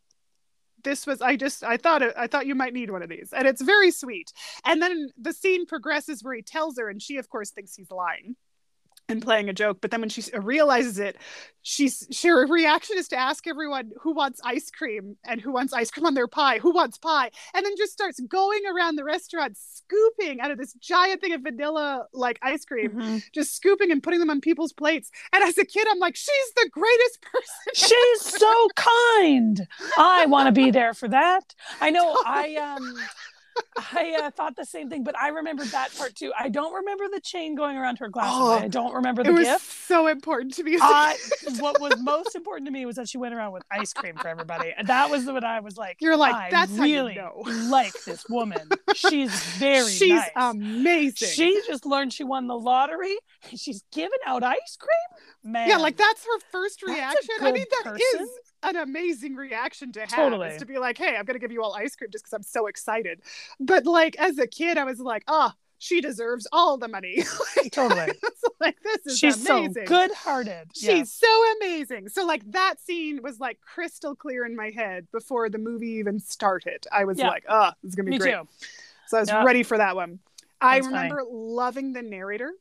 This 0.88 1.06
was 1.06 1.22
I 1.22 1.36
just 1.36 1.66
I 1.66 1.76
thought 1.76 2.02
it, 2.02 2.14
I 2.16 2.28
thought 2.28 2.48
you 2.48 2.56
might 2.56 2.72
need 2.72 2.92
one 2.92 3.04
of 3.04 3.10
these. 3.10 3.34
And 3.34 3.46
it's 3.46 3.62
very 3.62 3.92
sweet. 3.92 4.32
And 4.64 4.82
then 4.82 5.10
the 5.18 5.34
scene 5.34 5.66
progresses 5.66 6.24
where 6.24 6.34
he 6.34 6.42
tells 6.42 6.78
her 6.78 6.88
and 6.88 7.02
she 7.02 7.18
of 7.18 7.28
course 7.28 7.52
thinks 7.52 7.76
he's 7.76 7.92
lying 7.92 8.38
and 9.10 9.22
playing 9.22 9.48
a 9.50 9.54
joke, 9.54 9.78
but 9.82 9.92
then 9.92 10.02
when 10.02 10.10
she 10.10 10.22
realizes 10.38 11.00
it, 11.00 11.18
she's 11.62 12.06
she, 12.12 12.28
her 12.28 12.46
reaction 12.46 12.98
is 12.98 13.08
to 13.10 13.16
ask 13.18 13.48
everyone 13.48 13.92
who 14.02 14.14
wants 14.14 14.42
ice 14.44 14.70
cream 14.70 15.16
and 15.26 15.40
who 15.40 15.52
wants 15.52 15.72
ice 15.74 15.90
cream 15.90 16.06
on 16.06 16.14
their 16.14 16.28
pie, 16.28 16.60
who 16.60 16.72
wants 16.72 16.98
pie, 16.98 17.32
and 17.54 17.66
then 17.66 17.74
just 17.78 17.94
starts 17.94 18.20
going 18.20 18.62
around 18.66 18.96
the 18.98 19.04
restaurant 19.04 19.56
scooping 19.58 20.42
out 20.42 20.52
of 20.52 20.58
this 20.58 20.74
giant 20.74 21.22
thing 21.22 21.32
of 21.34 21.42
vanilla 21.42 22.06
like 22.14 22.38
ice 22.42 22.66
cream 22.66 22.92
Mhm. 22.92 23.24
just 23.34 23.56
scooping 23.56 23.92
and 23.92 24.04
putting 24.04 24.20
them 24.20 24.30
on 24.30 24.42
people's 24.42 24.74
plates. 24.74 25.10
And 25.34 25.44
as 25.44 25.58
a 25.58 25.66
kid, 25.66 25.88
I'm 25.90 26.00
like, 26.00 26.16
she's 26.16 26.52
the 26.56 26.70
greatest 26.72 27.22
person. 27.32 27.74
She's 27.76 28.22
so 28.40 28.68
kind. 28.76 29.68
I 29.98 30.26
want 30.26 30.48
to 30.48 30.52
be 30.52 30.72
there 30.72 30.94
for 30.94 31.08
that. 31.08 31.56
I 31.80 31.90
know. 31.92 32.18
I 32.26 32.56
um, 32.56 32.98
I 33.94 34.20
uh, 34.24 34.32
thought 34.32 34.56
the 34.56 34.66
same 34.66 34.90
thing, 34.90 35.04
but 35.04 35.18
I 35.18 35.30
remembered 35.30 35.68
that 35.68 35.96
part 35.96 36.16
too. 36.16 36.32
I 36.38 36.50
don't 36.50 36.74
remember 36.74 37.06
the 37.12 37.22
chain 37.22 37.56
going 37.56 37.78
around 37.78 38.00
her 38.00 38.10
glasses. 38.10 38.34
Oh, 38.36 38.52
I 38.54 38.68
don't 38.68 38.94
remember 38.94 39.24
the 39.24 39.30
it 39.30 39.34
was 39.34 39.48
gift. 39.48 39.64
so 39.88 40.08
important 40.08 40.54
to 40.56 40.64
me. 40.64 40.76
as 40.76 40.82
a 40.82 40.86
I, 40.86 41.18
kid. 41.42 41.62
what 41.62 41.80
was 41.80 41.94
most 42.02 42.36
important 42.36 42.66
to 42.68 42.72
me 42.72 42.86
was 42.86 42.96
that 42.96 43.08
she 43.10 43.18
went 43.18 43.34
around 43.34 43.54
with 43.54 43.64
ice 43.72 43.94
cream 43.94 44.16
for 44.16 44.28
everybody. 44.28 44.74
And 44.76 44.88
that 44.88 45.10
was 45.10 45.26
what 45.26 45.44
I 45.44 45.60
was 45.60 45.78
like. 45.78 45.98
You're 46.02 46.18
like, 46.18 46.52
that's 46.52 46.72
really 46.72 47.16
how 47.16 47.34
you 47.44 47.54
know. 47.54 47.70
like 47.70 47.94
this 48.06 48.26
woman. 48.30 48.68
She's 48.96 49.32
very 49.58 49.90
She's 49.92 50.10
nice. 50.10 50.30
amazing. 50.36 51.30
She 51.30 51.62
just 51.68 51.86
learned 51.86 52.14
she 52.14 52.24
won 52.24 52.48
the 52.48 52.58
lottery 52.58 53.16
and 53.50 53.60
she's 53.60 53.84
giving 53.92 54.20
out 54.26 54.44
ice 54.44 54.78
cream. 54.80 55.52
Man. 55.54 55.70
yeah, 55.70 55.78
like 55.78 55.98
that's 55.98 56.24
her 56.26 56.40
first 56.52 56.82
reaction. 56.84 57.36
I 57.42 57.52
mean, 57.52 57.66
that 57.84 57.96
is 57.96 58.02
person. 58.12 58.28
An 58.64 58.76
amazing 58.76 59.36
reaction 59.36 59.92
to 59.94 60.02
have. 60.02 60.10
Totally. 60.10 60.50
Is 60.50 60.58
to 60.58 60.66
be 60.66 60.78
like, 60.78 60.98
hey, 60.98 61.16
I'm 61.16 61.26
gonna 61.26 61.40
give 61.40 61.52
you 61.52 61.64
all 61.64 61.74
ice 61.76 61.96
cream 61.96 62.10
just 62.12 62.24
because 62.26 62.34
I'm 62.34 62.44
so 62.44 62.68
excited. 62.68 63.22
But 63.60 63.86
like 63.86 64.16
as 64.18 64.38
a 64.38 64.48
kid, 64.48 64.78
I 64.78 64.84
was 64.84 65.00
like, 65.00 65.24
oh, 65.28 65.52
she 65.80 66.02
deserves 66.02 66.48
all 66.52 66.78
the 66.78 66.88
money. 66.88 67.24
like, 67.58 67.72
Totally. 67.72 68.12
like 68.60 68.78
this 68.82 69.06
is 69.06 69.20
She's 69.20 69.48
amazing. 69.48 69.74
so 69.86 69.86
good 69.86 70.12
hearted. 70.12 70.70
She's 70.74 71.12
so 71.14 71.28
amazing. 71.58 72.10
So 72.10 72.26
like 72.26 72.50
that 72.52 72.80
scene 72.80 73.22
was 73.22 73.40
like 73.40 73.60
crystal 73.62 74.16
clear 74.16 74.46
in 74.46 74.56
my 74.56 74.72
head 74.72 75.08
before 75.12 75.50
the 75.50 75.60
movie 75.60 75.92
even 75.92 76.20
started. 76.20 76.86
I 76.92 77.06
was 77.06 77.20
Yeah. 77.20 77.28
like, 77.30 77.46
oh, 77.48 77.72
this 77.84 77.90
is 77.90 77.96
gonna 77.96 78.06
be 78.06 78.12
Me 78.12 78.18
great. 78.18 78.34
too. 78.34 78.48
So 79.08 79.18
I 79.18 79.20
was 79.22 79.30
Yeah. 79.30 79.44
ready 79.44 79.62
for 79.64 79.78
that 79.78 79.96
one. 79.96 80.20
I 80.60 80.78
That's 80.78 80.88
funny. 80.88 80.98
remember 80.98 81.24
loving 81.30 81.94
the 81.94 82.02
narrator 82.02 82.52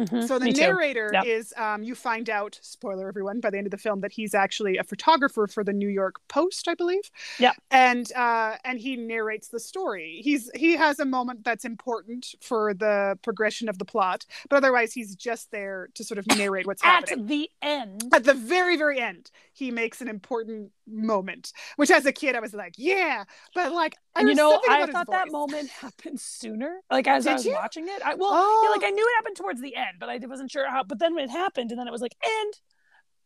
Mhm, 0.00 0.26
So 0.26 0.38
the 0.38 0.46
me 0.46 0.52
narrator 0.52 1.10
Yep. 1.12 1.24
is 1.26 1.52
um, 1.56 1.82
you 1.82 1.94
find 1.94 2.30
out, 2.30 2.58
spoiler 2.62 3.08
everyone, 3.08 3.40
by 3.40 3.50
the 3.50 3.58
end 3.58 3.66
of 3.66 3.70
the 3.70 3.78
film 3.78 4.00
that 4.00 4.12
he's 4.12 4.34
actually 4.34 4.76
a 4.78 4.84
photographer 4.84 5.46
for 5.46 5.62
the 5.64 5.72
New 5.72 5.88
York 5.88 6.16
Post, 6.28 6.68
I 6.68 6.74
believe. 6.74 7.10
Yeah. 7.38 7.52
And 7.70 8.10
uh, 8.12 8.56
and 8.64 8.78
he 8.78 8.96
narrates 8.96 9.48
the 9.48 9.60
story. 9.60 10.20
He's 10.22 10.50
he 10.54 10.76
has 10.76 10.98
a 11.00 11.04
moment 11.04 11.44
that's 11.44 11.64
important 11.64 12.34
for 12.40 12.74
the 12.74 13.18
progression 13.22 13.68
of 13.68 13.78
the 13.78 13.84
plot, 13.84 14.24
but 14.48 14.56
otherwise 14.56 14.92
he's 14.92 15.14
just 15.14 15.50
there 15.50 15.88
to 15.94 16.04
sort 16.04 16.18
of 16.18 16.26
narrate 16.26 16.66
what's 16.66 16.82
At 16.84 17.08
happening. 17.08 17.20
At 17.20 17.28
the 17.28 17.50
end, 17.62 18.04
At 18.12 18.24
the 18.24 18.34
very, 18.34 18.76
very 18.76 19.00
end, 19.00 19.30
he 19.52 19.70
makes 19.70 20.00
an 20.00 20.08
important 20.08 20.72
moment, 20.90 21.52
which 21.76 21.90
as 21.90 22.06
a 22.06 22.12
kid 22.12 22.34
I 22.36 22.40
was 22.40 22.54
like, 22.54 22.74
yeah, 22.76 23.24
but 23.54 23.72
like, 23.72 23.96
and 24.16 24.28
you 24.28 24.34
know, 24.34 24.60
I 24.68 24.86
thought 24.86 25.10
that 25.10 25.26
voice. 25.26 25.32
moment 25.32 25.68
happened 25.80 26.20
sooner. 26.20 26.80
Like 26.90 27.06
as 27.08 27.26
I 27.26 27.34
was 27.34 27.44
you? 27.46 27.52
watching 27.52 27.86
it, 27.88 28.02
I 28.04 28.14
well, 28.14 28.30
Oh, 28.32 28.60
yeah, 28.64 28.70
like 28.70 28.84
I 28.84 28.92
oh. 28.92 28.94
knew 28.94 29.04
it 29.06 29.14
happened 29.16 29.36
towards 29.36 29.60
the 29.60 29.76
end, 29.76 29.96
but 29.98 30.08
I 30.08 30.18
wasn't 30.26 30.50
sure 30.50 30.68
how. 30.68 30.82
But 30.84 30.98
then 30.98 31.14
when 31.14 31.24
it 31.24 31.30
happened, 31.30 31.70
and 31.70 31.78
then 31.80 31.88
it 31.88 31.92
was 31.92 32.02
like, 32.02 32.14
and 32.22 32.54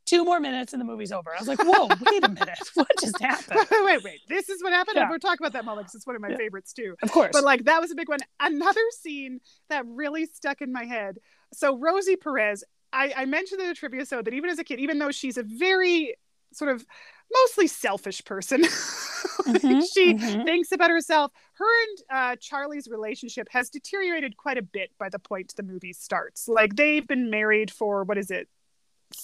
two 0.06 0.25
more 0.25 0.38
minutes, 0.38 0.73
and 0.75 0.80
the 0.80 0.85
movie's 0.85 1.12
over. 1.12 1.30
I 1.35 1.38
was 1.38 1.49
like, 1.49 1.62
whoa, 1.62 1.87
wait 2.11 2.25
a 2.25 2.28
minute, 2.28 2.59
what 2.75 2.88
just 3.00 3.18
happened? 3.21 3.66
wait, 3.71 3.85
wait, 3.85 4.04
wait. 4.04 4.21
This 4.28 4.49
is 4.49 4.62
what 4.62 4.73
happened. 4.73 4.97
Yeah. 4.97 5.09
We'll 5.09 5.18
talk 5.18 5.40
about 5.40 5.52
that 5.54 5.64
moment 5.64 5.87
because 5.87 5.94
it's 5.94 6.06
one 6.06 6.16
of 6.16 6.23
my 6.23 6.28
Yeah. 6.30 6.37
favorites 6.37 6.73
too. 6.73 6.94
Of 7.02 7.11
course, 7.11 7.30
But 7.33 7.44
like 7.44 7.64
that 7.64 7.80
was 7.80 7.90
a 7.90 7.94
big 7.94 8.09
one. 8.09 8.18
Another 8.40 8.80
scene 9.00 9.40
that 9.71 9.85
really 9.87 10.26
stuck 10.26 10.61
in 10.61 10.73
my 10.73 10.85
head. 10.85 11.18
So 11.54 11.78
Rosie 11.78 12.16
Perez, 12.16 12.64
I, 12.92 13.12
I 13.16 13.25
mentioned 13.25 13.61
in 13.61 13.68
the 13.68 13.75
trivia 13.75 14.04
so 14.06 14.23
that 14.23 14.33
even 14.35 14.50
as 14.50 14.59
a 14.59 14.64
kid, 14.64 14.78
even 14.78 14.99
though 14.99 15.11
she's 15.11 15.37
a 15.38 15.42
very 15.42 16.14
sort 16.54 16.70
of 16.70 16.84
mostly 17.32 17.66
selfish 17.66 18.25
person, 18.25 18.62
like, 19.62 19.62
Mhm, 19.62 19.82
she 19.82 20.16
mhm. 20.18 20.44
thinks 20.44 20.73
about 20.73 20.90
herself. 20.90 21.32
Her 21.54 21.82
and 21.84 21.99
uh, 22.11 22.37
Charlie's 22.40 22.88
relationship 22.88 23.49
has 23.50 23.70
deteriorated 23.70 24.37
quite 24.37 24.58
a 24.58 24.62
bit 24.62 24.90
by 24.99 25.08
the 25.08 25.18
point 25.18 25.52
the 25.56 25.62
movie 25.62 25.92
starts. 25.92 26.49
Like 26.49 26.76
they've 26.76 27.06
been 27.06 27.30
married 27.30 27.70
for 27.70 28.04
what 28.04 28.18
is 28.18 28.30
it? 28.30 28.49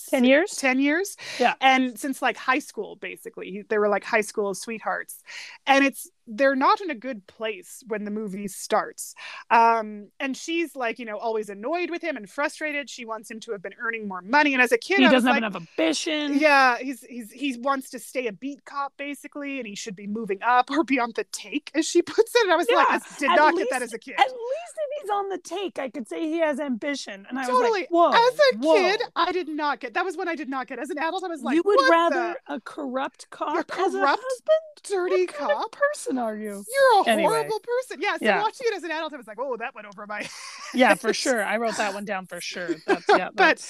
ten 0.08 0.25
years. 0.25 0.56
10 0.56 0.78
years 0.78 1.16
Yeah. 1.38 1.54
and 1.60 1.99
since 1.99 2.20
like 2.20 2.37
high 2.37 2.58
school 2.58 2.96
basically 2.96 3.64
they 3.68 3.78
were 3.78 3.88
like 3.88 4.04
high 4.04 4.20
school 4.20 4.54
sweethearts 4.54 5.22
and 5.66 5.84
it's 5.84 6.08
they're 6.32 6.54
not 6.56 6.80
in 6.80 6.90
a 6.90 6.94
good 6.94 7.26
place 7.26 7.82
when 7.88 8.04
the 8.04 8.10
movie 8.10 8.46
starts 8.46 9.14
um 9.50 10.08
and 10.20 10.37
she's 10.37 10.76
like 10.76 10.99
you 10.99 11.04
know 11.04 11.16
always 11.18 11.49
annoyed 11.49 11.90
with 11.90 12.02
him 12.02 12.16
and 12.16 12.30
frustrated 12.30 12.88
she 12.88 13.04
wants 13.04 13.30
him 13.30 13.40
to 13.40 13.50
have 13.52 13.60
been 13.62 13.75
earning 13.80 14.06
more 14.06 14.22
money 14.22 14.52
and 14.52 14.62
as 14.62 14.70
a 14.72 14.78
kid 14.78 14.99
He 14.99 15.06
I 15.06 15.10
doesn't 15.10 15.26
have 15.26 15.34
like, 15.42 15.50
enough 15.50 15.56
ambition. 15.78 16.38
yeah 16.38 16.78
he's 16.78 17.02
he's 17.04 17.32
he 17.32 17.56
wants 17.58 17.90
to 17.90 17.99
stay 17.99 18.26
a 18.28 18.32
beat 18.32 18.64
cop 18.64 18.92
basically 18.96 19.58
and 19.58 19.66
he 19.66 19.75
should 19.75 19.96
be 19.96 20.06
moving 20.06 20.38
up 20.42 20.70
or 20.70 20.84
be 20.84 20.99
on 21.00 21.12
the 21.16 21.25
take 21.32 21.70
as 21.75 21.87
she 21.87 22.00
puts 22.14 22.34
it 22.34 22.42
and 22.44 22.52
i 22.52 22.56
was 22.56 22.68
like 22.70 22.87
I 22.88 23.00
did 23.18 23.28
not 23.28 23.54
least- 23.54 23.68
get 23.70 23.78
that 23.78 23.82
as 23.82 23.92
a 23.92 23.99
kid 23.99 24.14
At 24.18 24.26
least 24.28 24.75
if 24.76 25.02
he's 25.02 25.10
on 25.10 25.28
the 25.28 25.38
take, 25.38 25.78
I 25.78 25.88
could 25.90 26.08
say 26.08 26.20
he 26.28 26.38
has 26.40 26.58
ambition. 26.60 27.26
And 27.28 27.38
I 27.38 27.42
was 27.42 27.49
totally 27.50 27.80
like, 27.80 27.88
whoa. 27.90 28.10
as 28.10 28.38
a 28.52 28.56
whoa. 28.58 28.75
kid 28.75 29.02
i 29.16 29.32
did 29.32 29.49
not 29.49 29.80
get 29.80 29.94
that 29.94 30.04
was 30.04 30.16
when 30.16 30.28
i 30.28 30.34
did 30.34 30.49
not 30.49 30.66
get 30.68 30.78
as 30.78 30.90
an 30.90 30.99
adult 30.99 31.25
i 31.25 31.28
was 31.28 31.42
like 31.42 31.54
you 31.56 31.62
would 31.64 31.90
rather 31.90 32.37
the 32.49 32.54
a 32.54 32.60
corrupt 32.60 33.28
cop 33.30 33.56
a 33.58 33.64
corrupt, 33.64 34.20
husband? 34.22 34.46
dirty 34.84 35.26
what 35.26 35.34
kind 35.34 35.50
cop 35.50 35.64
of 35.66 35.70
person 35.72 36.18
are 36.24 36.36
you? 36.36 36.64
You're 36.72 37.02
a 37.04 37.08
Anyway. 37.08 37.28
horrible 37.28 37.60
person. 37.60 38.00
Yeah, 38.02 38.16
so 38.18 38.24
Yeah. 38.24 38.42
watching 38.42 38.66
it 38.68 38.74
as 38.74 38.82
an 38.84 38.90
adult, 38.90 39.12
I 39.12 39.16
was 39.16 39.26
like, 39.26 39.38
oh, 39.40 39.56
that 39.58 39.74
went 39.74 39.86
over 39.86 40.06
my 40.06 40.28
Yeah, 40.74 40.94
for 41.04 41.12
sure. 41.12 41.42
I 41.44 41.56
wrote 41.56 41.76
that 41.76 41.94
one 41.94 42.04
down 42.04 42.26
for 42.26 42.40
sure. 42.40 42.70
That's 42.86 43.04
yeah. 43.08 43.28
But- 43.34 43.64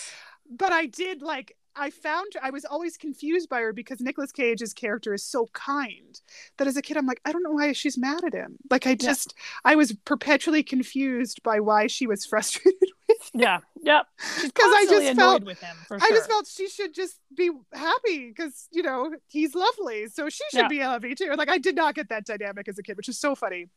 But 0.52 0.72
I 0.72 0.86
did 0.86 1.22
like 1.22 1.56
I 1.80 1.90
found 1.90 2.32
I 2.42 2.50
was 2.50 2.64
always 2.66 2.96
confused 2.98 3.48
by 3.48 3.60
her 3.60 3.72
because 3.72 4.00
Nicolas 4.00 4.32
Cage's 4.32 4.74
character 4.74 5.14
is 5.14 5.24
so 5.24 5.46
kind 5.54 6.20
that 6.58 6.68
as 6.68 6.76
a 6.76 6.82
kid 6.82 6.96
I'm 6.98 7.06
like, 7.06 7.20
I 7.24 7.32
don't 7.32 7.42
know 7.42 7.52
why 7.52 7.72
she's 7.72 7.96
mad 7.96 8.22
at 8.24 8.34
him. 8.34 8.58
Like 8.70 8.86
I 8.86 8.94
just 8.94 9.34
I 9.64 9.74
was 9.76 9.92
perpetually 10.04 10.62
confused 10.62 11.42
by 11.42 11.58
why 11.60 11.86
she 11.86 12.06
was 12.06 12.26
frustrated 12.32 12.88
with 13.08 13.30
him. 13.34 13.40
yeah. 13.40 13.58
Yep. 13.82 14.06
Because 14.42 14.52
I 14.80 14.84
just 14.90 15.06
annoyed 15.06 15.16
felt- 15.16 15.44
with 15.44 15.60
him 15.60 15.76
I 15.90 15.98
sure. 15.98 16.16
just 16.16 16.28
felt 16.28 16.46
she 16.46 16.68
should 16.68 16.94
just 16.94 17.16
be 17.34 17.50
happy 17.72 18.28
because 18.28 18.68
you 18.72 18.82
know 18.82 19.14
he's 19.28 19.54
lovely, 19.54 20.06
so 20.08 20.28
she 20.28 20.44
should 20.50 20.60
Yeah. 20.62 20.68
be 20.68 20.78
happy 20.78 21.14
too. 21.14 21.32
Like 21.36 21.48
I 21.48 21.58
did 21.58 21.76
not 21.76 21.94
get 21.94 22.10
that 22.10 22.26
dynamic 22.26 22.68
as 22.68 22.78
a 22.78 22.82
kid, 22.82 22.96
which 22.98 23.08
is 23.08 23.18
so 23.18 23.34
funny. 23.34 23.68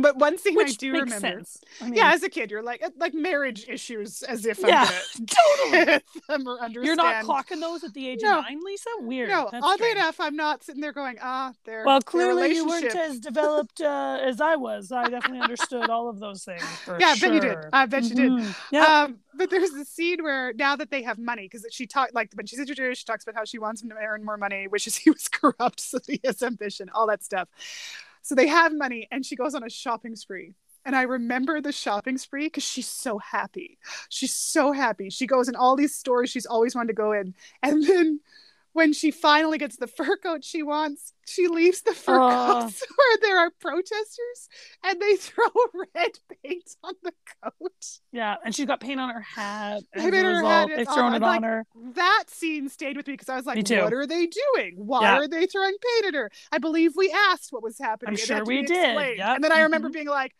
But 0.00 0.16
one 0.16 0.38
scene 0.38 0.54
Which 0.56 0.70
I 0.70 0.72
do 0.72 0.92
remember, 0.92 1.18
sense. 1.20 1.60
I 1.80 1.84
mean, 1.84 1.94
yeah, 1.94 2.12
as 2.12 2.22
a 2.22 2.28
kid, 2.28 2.50
you're 2.50 2.62
like 2.62 2.82
like 2.98 3.14
marriage 3.14 3.68
issues, 3.68 4.22
as 4.22 4.46
if 4.46 4.58
Yeah, 4.60 4.88
I'm 5.18 5.26
totally. 5.70 6.00
them 6.28 6.48
or 6.48 6.58
understand. 6.60 6.84
You're 6.84 6.96
not 6.96 7.24
clocking 7.24 7.60
those 7.60 7.84
at 7.84 7.94
the 7.94 8.08
age 8.08 8.20
No. 8.22 8.38
of 8.38 8.44
nine, 8.44 8.60
Lisa? 8.64 8.88
Weird. 9.00 9.28
No, 9.30 9.48
That's 9.50 9.64
oddly 9.64 9.76
strange. 9.86 9.96
enough, 9.96 10.20
I'm 10.20 10.36
not 10.36 10.64
sitting 10.64 10.80
there 10.80 10.92
going, 10.92 11.18
ah, 11.22 11.52
their 11.64 11.84
Well, 11.84 12.00
clearly 12.00 12.54
you 12.54 12.66
weren't 12.66 12.84
as 12.94 13.18
developed 13.20 13.80
uh, 13.80 14.18
as 14.22 14.40
I 14.40 14.56
was. 14.56 14.92
I 14.92 15.08
definitely 15.08 15.40
understood 15.40 15.88
all 15.90 16.08
of 16.08 16.18
those 16.20 16.44
things. 16.44 16.62
Yeah, 16.98 17.08
I 17.08 17.14
sure. 17.14 17.28
bet 17.30 17.34
you 17.34 17.40
did. 17.48 17.58
I 17.72 17.86
bet 17.86 18.02
you 18.04 18.14
did. 18.14 18.30
Mhm. 18.30 18.56
Yeah. 18.72 18.84
Um, 19.04 19.18
but 19.34 19.48
there's 19.48 19.70
a 19.70 19.84
scene 19.84 20.22
where 20.22 20.52
now 20.54 20.76
that 20.76 20.90
they 20.90 21.02
have 21.02 21.18
money, 21.18 21.42
because 21.44 21.64
she 21.70 21.86
talked 21.86 22.14
like 22.14 22.30
when 22.34 22.46
she's 22.46 22.58
introduced, 22.58 23.00
she 23.00 23.04
talks 23.04 23.22
about 23.24 23.36
how 23.36 23.44
she 23.44 23.58
wants 23.58 23.82
him 23.82 23.88
to 23.90 23.94
earn 23.96 24.24
more 24.24 24.36
money, 24.36 24.66
wishes 24.68 24.96
he 24.96 25.10
was 25.10 25.28
corrupt, 25.28 25.80
so 25.80 25.98
he 26.06 26.20
has 26.24 26.42
ambition, 26.42 26.90
all 26.92 27.06
that 27.06 27.22
stuff. 27.22 27.48
So 28.22 28.34
they 28.34 28.46
have 28.48 28.72
money, 28.74 29.08
and 29.10 29.24
she 29.24 29.36
goes 29.36 29.54
on 29.54 29.64
a 29.64 29.70
shopping 29.70 30.16
spree. 30.16 30.54
And 30.84 30.96
I 30.96 31.02
remember 31.02 31.60
the 31.60 31.72
shopping 31.72 32.16
spree 32.16 32.46
because 32.46 32.64
she's 32.64 32.88
so 32.88 33.18
happy. 33.18 33.78
She's 34.08 34.34
so 34.34 34.72
happy. 34.72 35.10
She 35.10 35.26
goes 35.26 35.48
in 35.48 35.54
all 35.56 35.76
these 35.76 35.94
stores 35.94 36.30
she's 36.30 36.46
always 36.46 36.74
wanted 36.74 36.88
to 36.88 36.94
go 36.94 37.12
in. 37.12 37.34
And 37.62 37.84
then 37.84 38.20
when 38.72 38.92
she 38.92 39.10
finally 39.10 39.58
gets 39.58 39.76
the 39.76 39.86
fur 39.86 40.16
coat 40.16 40.44
she 40.44 40.62
wants, 40.62 41.12
she 41.26 41.48
leaves 41.48 41.82
the 41.82 41.92
fur 41.92 42.18
Oh. 42.18 42.60
there 42.98 42.99
are 43.40 43.50
protesters 43.60 44.48
and 44.84 45.00
they 45.00 45.16
throw 45.18 45.46
red 45.94 46.12
paint 46.44 46.76
on 46.84 46.94
the 47.02 47.12
coat. 47.42 48.00
yeah. 48.12 48.36
And 48.44 48.54
she's 48.54 48.66
got 48.66 48.80
paint 48.80 49.00
on 49.00 49.10
her 49.10 49.20
hat. 49.20 49.82
They 49.94 50.00
As 50.02 50.06
a 50.06 50.10
made 50.10 50.22
her 50.24 50.28
result, 50.36 50.70
they've 50.76 50.86
thrown 50.88 51.14
it 51.14 51.22
Like, 51.22 51.36
on 51.38 51.42
her. 51.42 51.66
That 51.94 52.24
scene 52.28 52.68
stayed 52.68 52.96
with 52.96 53.06
me 53.06 53.14
because 53.14 53.28
I 53.28 53.36
was 53.36 53.46
like, 53.46 53.56
what 53.68 53.92
are 53.92 54.06
they 54.06 54.26
doing? 54.26 54.74
Why 54.76 55.02
Yeah. 55.02 55.16
are 55.18 55.28
they 55.28 55.46
throwing 55.46 55.74
paint 55.82 56.06
at 56.06 56.14
her? 56.14 56.30
I 56.52 56.58
believe 56.58 56.92
we 56.96 57.10
asked 57.30 57.52
what 57.52 57.62
was 57.62 57.78
happening. 57.78 58.10
I'm 58.10 58.16
sure 58.16 58.44
we 58.44 58.62
did, 58.62 59.16
yep. 59.18 59.36
And 59.36 59.44
then 59.44 59.52
I 59.52 59.60
remember 59.62 59.88
Mhm. 59.88 59.92
being 59.94 60.08
like, 60.08 60.34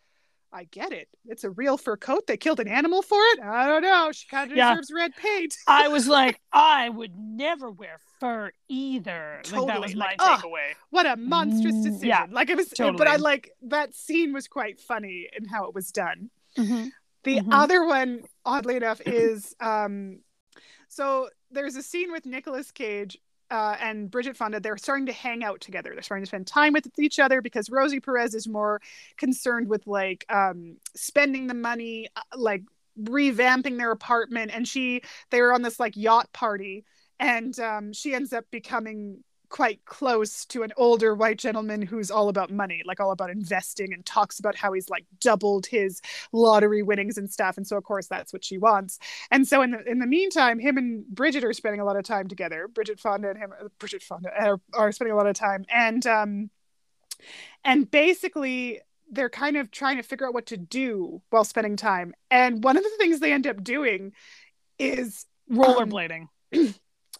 I 0.53 0.65
get 0.65 0.91
it. 0.91 1.07
It's 1.25 1.43
a 1.45 1.49
real 1.49 1.77
fur 1.77 1.95
coat. 1.95 2.27
They 2.27 2.35
killed 2.37 2.59
an 2.59 2.67
animal 2.67 3.01
for 3.01 3.19
it. 3.19 3.39
I 3.41 3.67
don't 3.67 3.81
know. 3.81 4.11
She 4.11 4.27
kind 4.27 4.51
of 4.51 4.57
Yeah. 4.57 4.71
deserves 4.71 4.91
red 4.93 5.15
paint. 5.15 5.55
I 5.67 5.87
was 5.87 6.07
like, 6.07 6.39
I 6.53 6.89
would 6.89 7.15
never 7.17 7.71
wear 7.71 7.99
fur 8.19 8.51
either. 8.67 9.35
Like, 9.37 9.43
that 9.45 9.55
Totally, 9.55 9.79
was 9.81 9.95
my 9.95 10.05
like, 10.07 10.15
ugh. 10.19 10.41
takeaway. 10.41 10.73
What 10.89 11.05
a 11.05 11.15
monstrous 11.15 11.75
Mm, 11.75 11.83
decision. 11.83 12.07
yeah, 12.07 12.25
like 12.31 12.49
it 12.49 12.57
was, 12.57 12.73
but. 12.77 13.07
I 13.07 13.15
like 13.15 13.51
that 13.63 13.93
scene 13.95 14.33
was 14.33 14.47
quite 14.47 14.81
funny 14.81 15.29
in 15.37 15.45
how 15.45 15.65
it 15.65 15.73
was 15.73 15.91
done. 15.91 16.29
Mhm. 16.57 16.91
The 17.23 17.39
Mhm. 17.39 17.53
other 17.53 17.85
one, 17.85 18.23
oddly 18.45 18.75
enough, 18.75 18.99
is 19.05 19.55
um, 19.61 20.19
so 20.89 21.29
there's 21.49 21.75
a 21.77 21.83
scene 21.83 22.11
with 22.11 22.25
Nicolas 22.25 22.71
Cage 22.71 23.17
uh, 23.51 23.75
and 23.79 24.09
Bridget 24.09 24.37
Fonda. 24.37 24.59
They're 24.59 24.77
starting 24.77 25.05
to 25.07 25.11
hang 25.11 25.43
out 25.43 25.59
together. 25.59 25.91
They're 25.93 26.01
starting 26.01 26.23
to 26.23 26.29
spend 26.29 26.47
time 26.47 26.73
with 26.73 26.87
each 26.97 27.19
other 27.19 27.41
because 27.41 27.69
Rosie 27.69 27.99
Perez 27.99 28.33
is 28.33 28.47
more 28.47 28.81
concerned 29.17 29.67
with 29.67 29.85
like 29.85 30.25
um, 30.29 30.77
spending 30.95 31.47
the 31.47 31.53
money, 31.53 32.07
uh, 32.15 32.21
like 32.37 32.63
revamping 32.99 33.77
their 33.77 33.91
apartment, 33.91 34.51
and 34.53 34.67
she 34.67 35.01
they 35.29 35.41
were 35.41 35.53
on 35.53 35.61
this 35.61 35.79
like 35.79 35.97
yacht 35.97 36.31
party, 36.33 36.85
and 37.19 37.59
um, 37.59 37.93
she 37.93 38.13
ends 38.13 38.33
up 38.33 38.45
becoming 38.51 39.23
quite 39.51 39.83
close 39.85 40.45
to 40.45 40.63
an 40.63 40.71
older 40.77 41.13
white 41.13 41.37
gentleman 41.37 41.81
who's 41.81 42.09
all 42.09 42.29
about 42.29 42.49
money, 42.49 42.81
like 42.85 42.99
all 42.99 43.11
about 43.11 43.29
investing 43.29 43.93
and 43.93 44.05
talks 44.05 44.39
about 44.39 44.55
how 44.55 44.73
he's 44.73 44.89
like 44.89 45.05
doubled 45.19 45.67
his 45.67 46.01
lottery 46.31 46.81
winnings 46.81 47.17
and 47.17 47.29
stuff. 47.29 47.57
And 47.57 47.67
so 47.67 47.77
of 47.77 47.83
course 47.83 48.07
that's 48.07 48.33
what 48.33 48.43
she 48.43 48.57
wants. 48.57 48.97
And 49.29 49.47
so 49.47 49.61
in 49.61 49.71
the 49.71 49.83
in 49.83 49.99
the 49.99 50.07
meantime, 50.07 50.57
him 50.57 50.77
and 50.77 51.05
Bridget 51.05 51.43
are 51.43 51.53
spending 51.53 51.81
a 51.81 51.85
lot 51.85 51.97
of 51.97 52.03
time 52.03 52.27
together. 52.27 52.67
Bridget 52.67 52.99
Fonda 52.99 53.29
and 53.29 53.37
him 53.37 53.53
Bridget 53.77 54.01
Fonda 54.01 54.31
are, 54.39 54.59
are 54.73 54.91
spending 54.91 55.13
a 55.13 55.17
lot 55.17 55.27
of 55.27 55.35
time. 55.35 55.65
And 55.69 56.07
um 56.07 56.49
and 57.63 57.91
basically 57.91 58.81
they're 59.11 59.29
kind 59.29 59.57
of 59.57 59.69
trying 59.69 59.97
to 59.97 60.03
figure 60.03 60.25
out 60.25 60.33
what 60.33 60.47
to 60.47 60.57
do 60.57 61.21
while 61.29 61.43
spending 61.43 61.75
time. 61.75 62.13
And 62.31 62.63
one 62.63 62.77
of 62.77 62.83
the 62.83 62.91
things 62.97 63.19
they 63.19 63.33
end 63.33 63.45
up 63.45 63.63
doing 63.63 64.13
is 64.79 65.25
Rollerblading. 65.51 66.29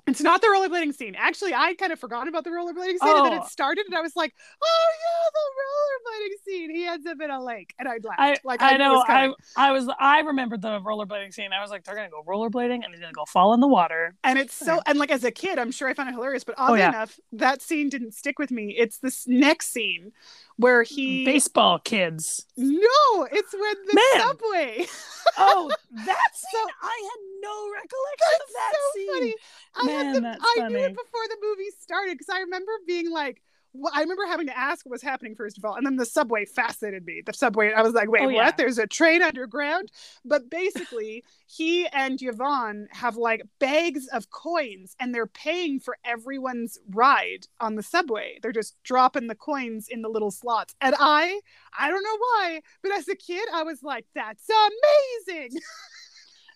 it's 0.08 0.22
not 0.22 0.42
the 0.42 0.48
rollerblading 0.48 0.94
scene. 0.96 1.16
Actually, 1.18 1.54
I 1.54 1.74
kind 1.76 1.92
of 1.92 2.00
forgot 2.00 2.28
about 2.28 2.44
the 2.44 2.50
rollerblading 2.50 2.98
scene, 3.00 3.16
and 3.18 3.26
then 3.26 3.34
Oh. 3.34 3.44
it 3.44 3.46
started, 3.46 3.86
and 3.86 3.96
I 3.96 4.02
was 4.02 4.16
like, 4.16 4.34
"Oh 4.64 4.88
yeah, 5.04 5.30
the 5.34 6.22
rollerblading 6.22 6.44
scene." 6.46 6.76
He 6.76 6.86
ends 6.86 7.06
up 7.08 7.22
in 7.22 7.30
a 7.30 7.44
lake, 7.44 7.74
and 7.80 7.88
I 7.88 7.94
laughed. 8.04 8.20
I, 8.20 8.38
like 8.44 8.62
I 8.62 8.76
it 8.76 8.78
know 8.80 9.04
I. 9.08 9.34
I 9.56 9.72
was 9.72 9.88
I 10.00 10.20
remembered 10.22 10.62
the 10.62 10.80
rollerblading 10.82 11.34
scene. 11.34 11.54
I 11.54 11.62
was 11.62 11.70
like, 11.72 11.84
they're 11.84 11.96
gonna 11.96 12.10
go 12.10 12.24
rollerblading 12.28 12.84
and 12.84 12.86
he's 12.92 13.00
gonna 13.00 13.14
go 13.14 13.26
fall 13.26 13.54
in 13.54 13.60
the 13.60 13.68
water. 13.68 14.16
and 14.24 14.38
it's 14.40 14.54
so 14.54 14.82
and 14.86 14.98
like 15.00 15.12
as 15.12 15.24
a 15.24 15.32
kid, 15.32 15.60
I'm 15.60 15.72
sure 15.72 15.88
I 15.88 15.94
found 15.94 16.10
it 16.10 16.14
hilarious. 16.14 16.44
But 16.44 16.56
Oh, 16.58 16.66
oddly 16.66 16.80
yeah. 16.80 16.90
enough, 16.90 17.20
that 17.34 17.62
scene 17.62 17.90
didn't 17.90 18.14
stick 18.14 18.40
with 18.40 18.52
me. 18.52 18.76
It's 18.78 18.98
this 18.98 19.28
next 19.28 19.72
scene 19.72 20.12
where 20.58 20.84
mm-hmm. 20.84 20.96
he 20.96 21.26
Baseball 21.26 21.80
kids. 21.80 22.46
no, 22.58 23.28
it's 23.32 23.54
when 23.54 23.76
the 23.88 23.94
Man. 24.16 24.28
subway. 24.28 24.86
Oh, 25.38 25.70
that 25.94 26.28
scene! 26.34 26.50
So- 26.52 26.70
I 26.82 27.10
had 27.10 27.22
no 27.42 27.70
recollection 27.72 28.42
of 28.42 28.54
that 28.56 28.74
so 28.74 29.00
scene. 29.00 29.14
funny. 29.14 29.36
I, 29.76 29.92
had 29.92 30.04
Man, 30.06 30.14
the, 30.14 30.22
that's 30.22 30.44
I 30.44 30.68
knew 30.68 30.78
it 30.78 30.96
before 30.96 31.28
the 31.30 31.38
movie 31.42 31.70
started 31.80 32.18
because 32.18 32.34
I 32.34 32.40
remember 32.40 32.72
being 32.88 33.10
like, 33.10 33.42
well, 33.74 33.92
I 33.96 34.02
remember 34.02 34.26
having 34.28 34.48
to 34.48 34.58
ask 34.58 34.86
what 34.86 34.92
was 34.92 35.02
happening 35.02 35.36
first 35.36 35.58
of 35.58 35.64
all, 35.66 35.76
and 35.76 35.86
then 35.86 35.96
the 35.96 36.06
subway 36.06 36.46
fascinated 36.46 37.06
me. 37.06 37.22
The 37.26 37.34
subway, 37.34 37.72
I 37.72 37.82
was 37.82 37.94
like, 37.94 38.08
oh, 38.08 38.12
wait, 38.12 38.22
Oh, 38.22 38.26
what? 38.26 38.34
yeah. 38.34 38.52
There's 38.58 38.78
a 38.78 38.88
train 38.88 39.22
underground. 39.22 39.92
But 40.26 40.50
basically, 40.50 41.24
he 41.48 41.88
and 41.88 42.20
Yvonne 42.22 42.88
have 42.92 43.16
like 43.18 43.44
bags 43.60 44.08
of 44.08 44.30
coins, 44.30 44.96
and 45.00 45.16
they're 45.16 45.26
paying 45.28 45.80
for 45.80 45.98
everyone's 46.04 46.78
ride 46.90 47.48
on 47.60 47.76
the 47.76 47.84
subway. 47.84 48.40
They're 48.42 48.52
just 48.52 48.76
dropping 48.84 49.28
the 49.28 49.36
coins 49.36 49.88
in 49.90 50.02
the 50.02 50.10
little 50.10 50.32
slots, 50.32 50.76
and 50.82 50.96
I, 51.00 51.40
I 51.78 51.90
don't 51.90 52.04
know 52.04 52.18
why, 52.18 52.62
but 52.84 52.92
as 52.92 53.08
a 53.08 53.16
kid, 53.16 53.48
I 53.54 53.64
was 53.64 53.84
like, 53.84 54.06
that's 54.16 54.48
amazing. 54.50 55.60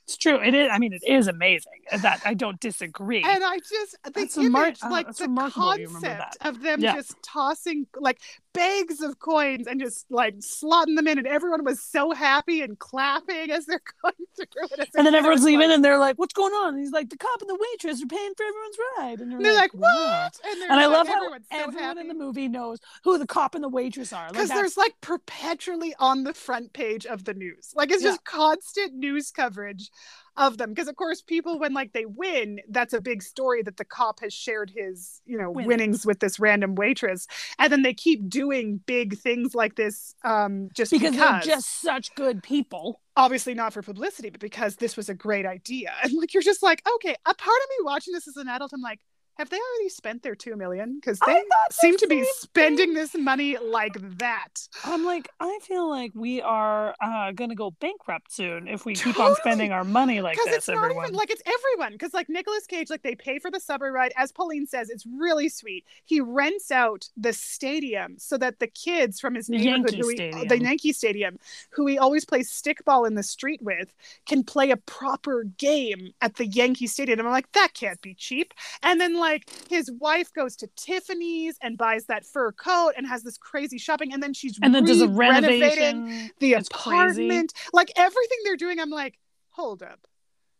It's 0.07 0.17
true. 0.17 0.39
It 0.39 0.53
is. 0.53 0.69
I 0.71 0.77
mean, 0.77 0.93
it 0.93 1.01
is 1.03 1.27
amazing. 1.27 1.81
That 2.01 2.21
I 2.25 2.35
don't 2.35 2.59
disagree. 2.59 3.23
And 3.23 3.43
I 3.43 3.57
just 3.57 3.97
the 4.03 4.11
That's 4.11 4.37
image, 4.37 4.79
remar- 4.79 4.83
uh, 4.85 4.89
like 4.91 5.15
the 5.15 5.23
remarkable 5.23 5.77
you 5.79 5.87
remember 5.87 6.07
concept 6.07 6.37
of 6.41 6.61
them 6.61 6.79
Yeah. 6.79 6.93
just 6.93 7.15
tossing 7.23 7.87
like 7.99 8.19
bags 8.55 9.01
of 9.01 9.19
coins 9.19 9.67
and 9.67 9.79
just 9.79 10.05
like 10.09 10.35
slotting 10.37 10.95
them 10.95 11.07
in, 11.07 11.17
and 11.17 11.27
everyone 11.27 11.63
was 11.63 11.81
so 11.81 12.11
happy 12.11 12.61
and 12.61 12.79
clapping 12.79 13.51
as 13.51 13.65
they're 13.65 13.81
going 14.01 14.13
through 14.35 14.67
it. 14.79 14.89
and 14.95 15.05
then 15.05 15.13
everyone's 15.15 15.43
leaving, 15.43 15.71
and 15.71 15.83
they're 15.85 15.99
like, 15.99 16.15
"What's 16.17 16.33
going 16.33 16.53
on?" 16.53 16.73
And 16.75 16.79
he's 16.79 16.91
like, 16.91 17.09
"The 17.09 17.17
cop 17.17 17.41
and 17.41 17.49
the 17.49 17.57
waitress 17.71 18.01
are 18.03 18.07
paying 18.07 18.31
for 18.35 18.43
everyone's 18.43 18.77
ride." 18.97 19.19
And, 19.19 19.33
and 19.33 19.45
they're 19.45 19.53
like, 19.53 19.73
"Wow." 19.73 19.81
"What?" 20.23 20.39
And, 20.49 20.61
they're 20.61 20.71
And 20.71 20.79
I 20.79 20.85
love 20.87 21.07
how 21.07 21.13
so 21.29 21.37
everyone 21.51 21.73
happy. 21.83 21.99
in 22.01 22.07
the 22.07 22.13
movie 22.15 22.47
knows 22.47 22.79
who 23.03 23.17
the 23.17 23.27
cop 23.27 23.55
and 23.55 23.63
the 23.63 23.69
waitress 23.69 24.11
are. 24.13 24.27
Because 24.29 24.47
that's- 24.49 24.57
there's 24.59 24.77
like 24.77 24.95
perpetually 25.01 25.93
on 25.99 26.23
the 26.23 26.33
front 26.33 26.73
page 26.73 27.05
of 27.05 27.23
the 27.25 27.33
news 27.33 27.71
like 27.75 27.91
it's 27.91 28.03
Yeah. 28.03 28.09
just 28.11 28.23
constant 28.23 28.93
news 28.93 29.31
coverage 29.31 29.89
of 30.37 30.57
them 30.57 30.69
because 30.71 30.87
of 30.87 30.95
course 30.95 31.21
people 31.21 31.59
when 31.59 31.73
like 31.73 31.93
they 31.93 32.05
win 32.05 32.59
that's 32.69 32.93
a 32.93 32.99
big 33.01 33.23
story 33.23 33.61
that 33.61 33.77
the 33.77 33.85
cop 33.85 34.19
has 34.19 34.33
shared 34.33 34.71
his 34.75 35.21
you 35.25 35.37
know 35.37 35.49
Winnings. 35.49 35.67
winnings 35.67 36.05
with 36.05 36.19
this 36.19 36.39
random 36.39 36.75
waitress 36.75 37.27
and 37.57 37.71
then 37.71 37.83
they 37.83 37.93
keep 37.93 38.27
doing 38.27 38.81
big 38.85 39.17
things 39.17 39.55
like 39.55 39.75
this 39.75 40.15
um 40.23 40.69
just 40.73 40.91
because, 40.91 41.11
because, 41.11 41.45
they're 41.45 41.55
just 41.55 41.81
such 41.81 42.13
good 42.15 42.43
people. 42.43 43.01
obviously 43.15 43.53
not 43.53 43.71
for 43.73 43.81
publicity 43.81 44.29
but 44.29 44.41
because 44.41 44.75
this 44.77 44.97
was 44.97 45.07
a 45.07 45.13
great 45.13 45.45
idea 45.45 45.93
and 46.03 46.13
like 46.13 46.33
you're 46.33 46.43
just 46.43 46.63
like 46.63 46.81
okay 46.95 47.15
a 47.25 47.33
part 47.33 47.61
of 47.63 47.69
me 47.69 47.85
watching 47.85 48.13
this 48.13 48.27
as 48.27 48.35
an 48.35 48.47
adult 48.47 48.71
i'm 48.73 48.81
like 48.81 48.99
have 49.37 49.49
they 49.49 49.57
already 49.57 49.89
spent 49.89 50.23
their 50.23 50.33
two 50.33 50.55
million? 50.55 50.95
Because 50.95 51.19
they 51.25 51.43
seem 51.71 51.97
to 51.97 52.07
be 52.07 52.25
spending 52.37 52.93
this 52.93 53.13
money 53.15 53.57
like 53.57 53.93
that. 54.17 54.67
I'm 54.85 55.03
like, 55.03 55.29
I 55.41 55.59
feel 55.61 55.89
like 55.89 56.11
we 56.15 56.41
are 56.41 56.95
uh, 57.01 57.31
gonna 57.33 57.55
go 57.55 57.71
bankrupt 57.71 58.31
soon 58.31 58.67
if 58.67 58.85
we 58.85 58.95
keep 58.95 59.19
on 59.19 59.35
spending 59.35 59.73
our 59.73 59.83
money 59.83 60.21
like 60.21 60.37
this. 60.45 60.55
it's 60.55 60.67
not 60.69 60.89
even 60.89 61.13
like 61.13 61.29
it's 61.29 61.41
everyone! 61.45 61.91
Because 61.91 62.13
like 62.13 62.29
Nicolas 62.29 62.65
Cage 62.65 62.89
like 62.89 63.03
they 63.03 63.15
pay 63.15 63.39
for 63.39 63.51
the 63.51 63.59
subway 63.59 63.89
ride. 63.89 64.13
As 64.15 64.31
Pauline 64.31 64.67
says 64.67 64.89
it's 64.89 65.05
really 65.05 65.49
sweet. 65.49 65.85
He 66.05 66.21
rents 66.21 66.71
out 66.71 67.09
the 67.17 67.33
stadium 67.33 68.15
so 68.17 68.37
that 68.37 68.59
the 68.59 68.67
kids 68.67 69.19
from 69.19 69.35
his 69.35 69.49
neighborhood 69.49 69.91
Yankee 69.91 69.97
who 69.97 70.07
he, 70.07 70.15
Stadium. 70.15 70.47
the 70.47 70.59
Yankee 70.61 70.93
Stadium 70.93 71.39
who 71.71 71.85
he 71.87 71.97
always 71.97 72.23
plays 72.23 72.49
stickball 72.49 73.05
in 73.05 73.15
the 73.15 73.23
street 73.23 73.61
with 73.61 73.93
can 74.25 74.45
play 74.45 74.71
a 74.71 74.77
proper 74.77 75.43
game 75.57 76.13
at 76.21 76.35
the 76.35 76.47
Yankee 76.47 76.87
Stadium. 76.87 77.19
And 77.19 77.27
I'm 77.27 77.33
like 77.33 77.51
that 77.51 77.73
can't 77.73 78.01
be 78.01 78.13
cheap. 78.13 78.53
And 78.81 79.01
then 79.01 79.15
like 79.15 79.24
his 79.69 79.91
wife 79.99 80.31
goes 80.33 80.55
to 80.57 80.67
Tiffany's 80.75 81.57
and 81.61 81.77
buys 81.77 82.05
that 82.05 82.25
fur 82.25 82.51
coat 82.51 82.93
and 82.97 83.07
has 83.07 83.23
this 83.23 83.37
crazy 83.37 83.77
shopping 83.77 84.13
and 84.13 84.21
then 84.21 84.33
she's 84.33 84.57
and 84.61 84.73
then 84.73 84.85
does 84.85 85.01
a 85.01 85.07
renovation. 85.07 86.31
the 86.39 86.53
apartment 86.53 87.53
like 87.73 87.91
everything 87.95 88.37
they're 88.43 88.55
doing 88.57 88.79
i'm 88.79 88.89
like 88.89 89.17
hold 89.49 89.81
up 89.83 90.07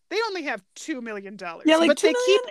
they 0.10 0.17
only 0.27 0.43
have 0.43 0.63
two 0.75 1.01
million 1.01 1.36
dollars 1.36 1.63
Yeah, 1.65 1.77
like 1.77 1.88
but 1.89 2.00
they 2.00 2.13
keep 2.25 2.41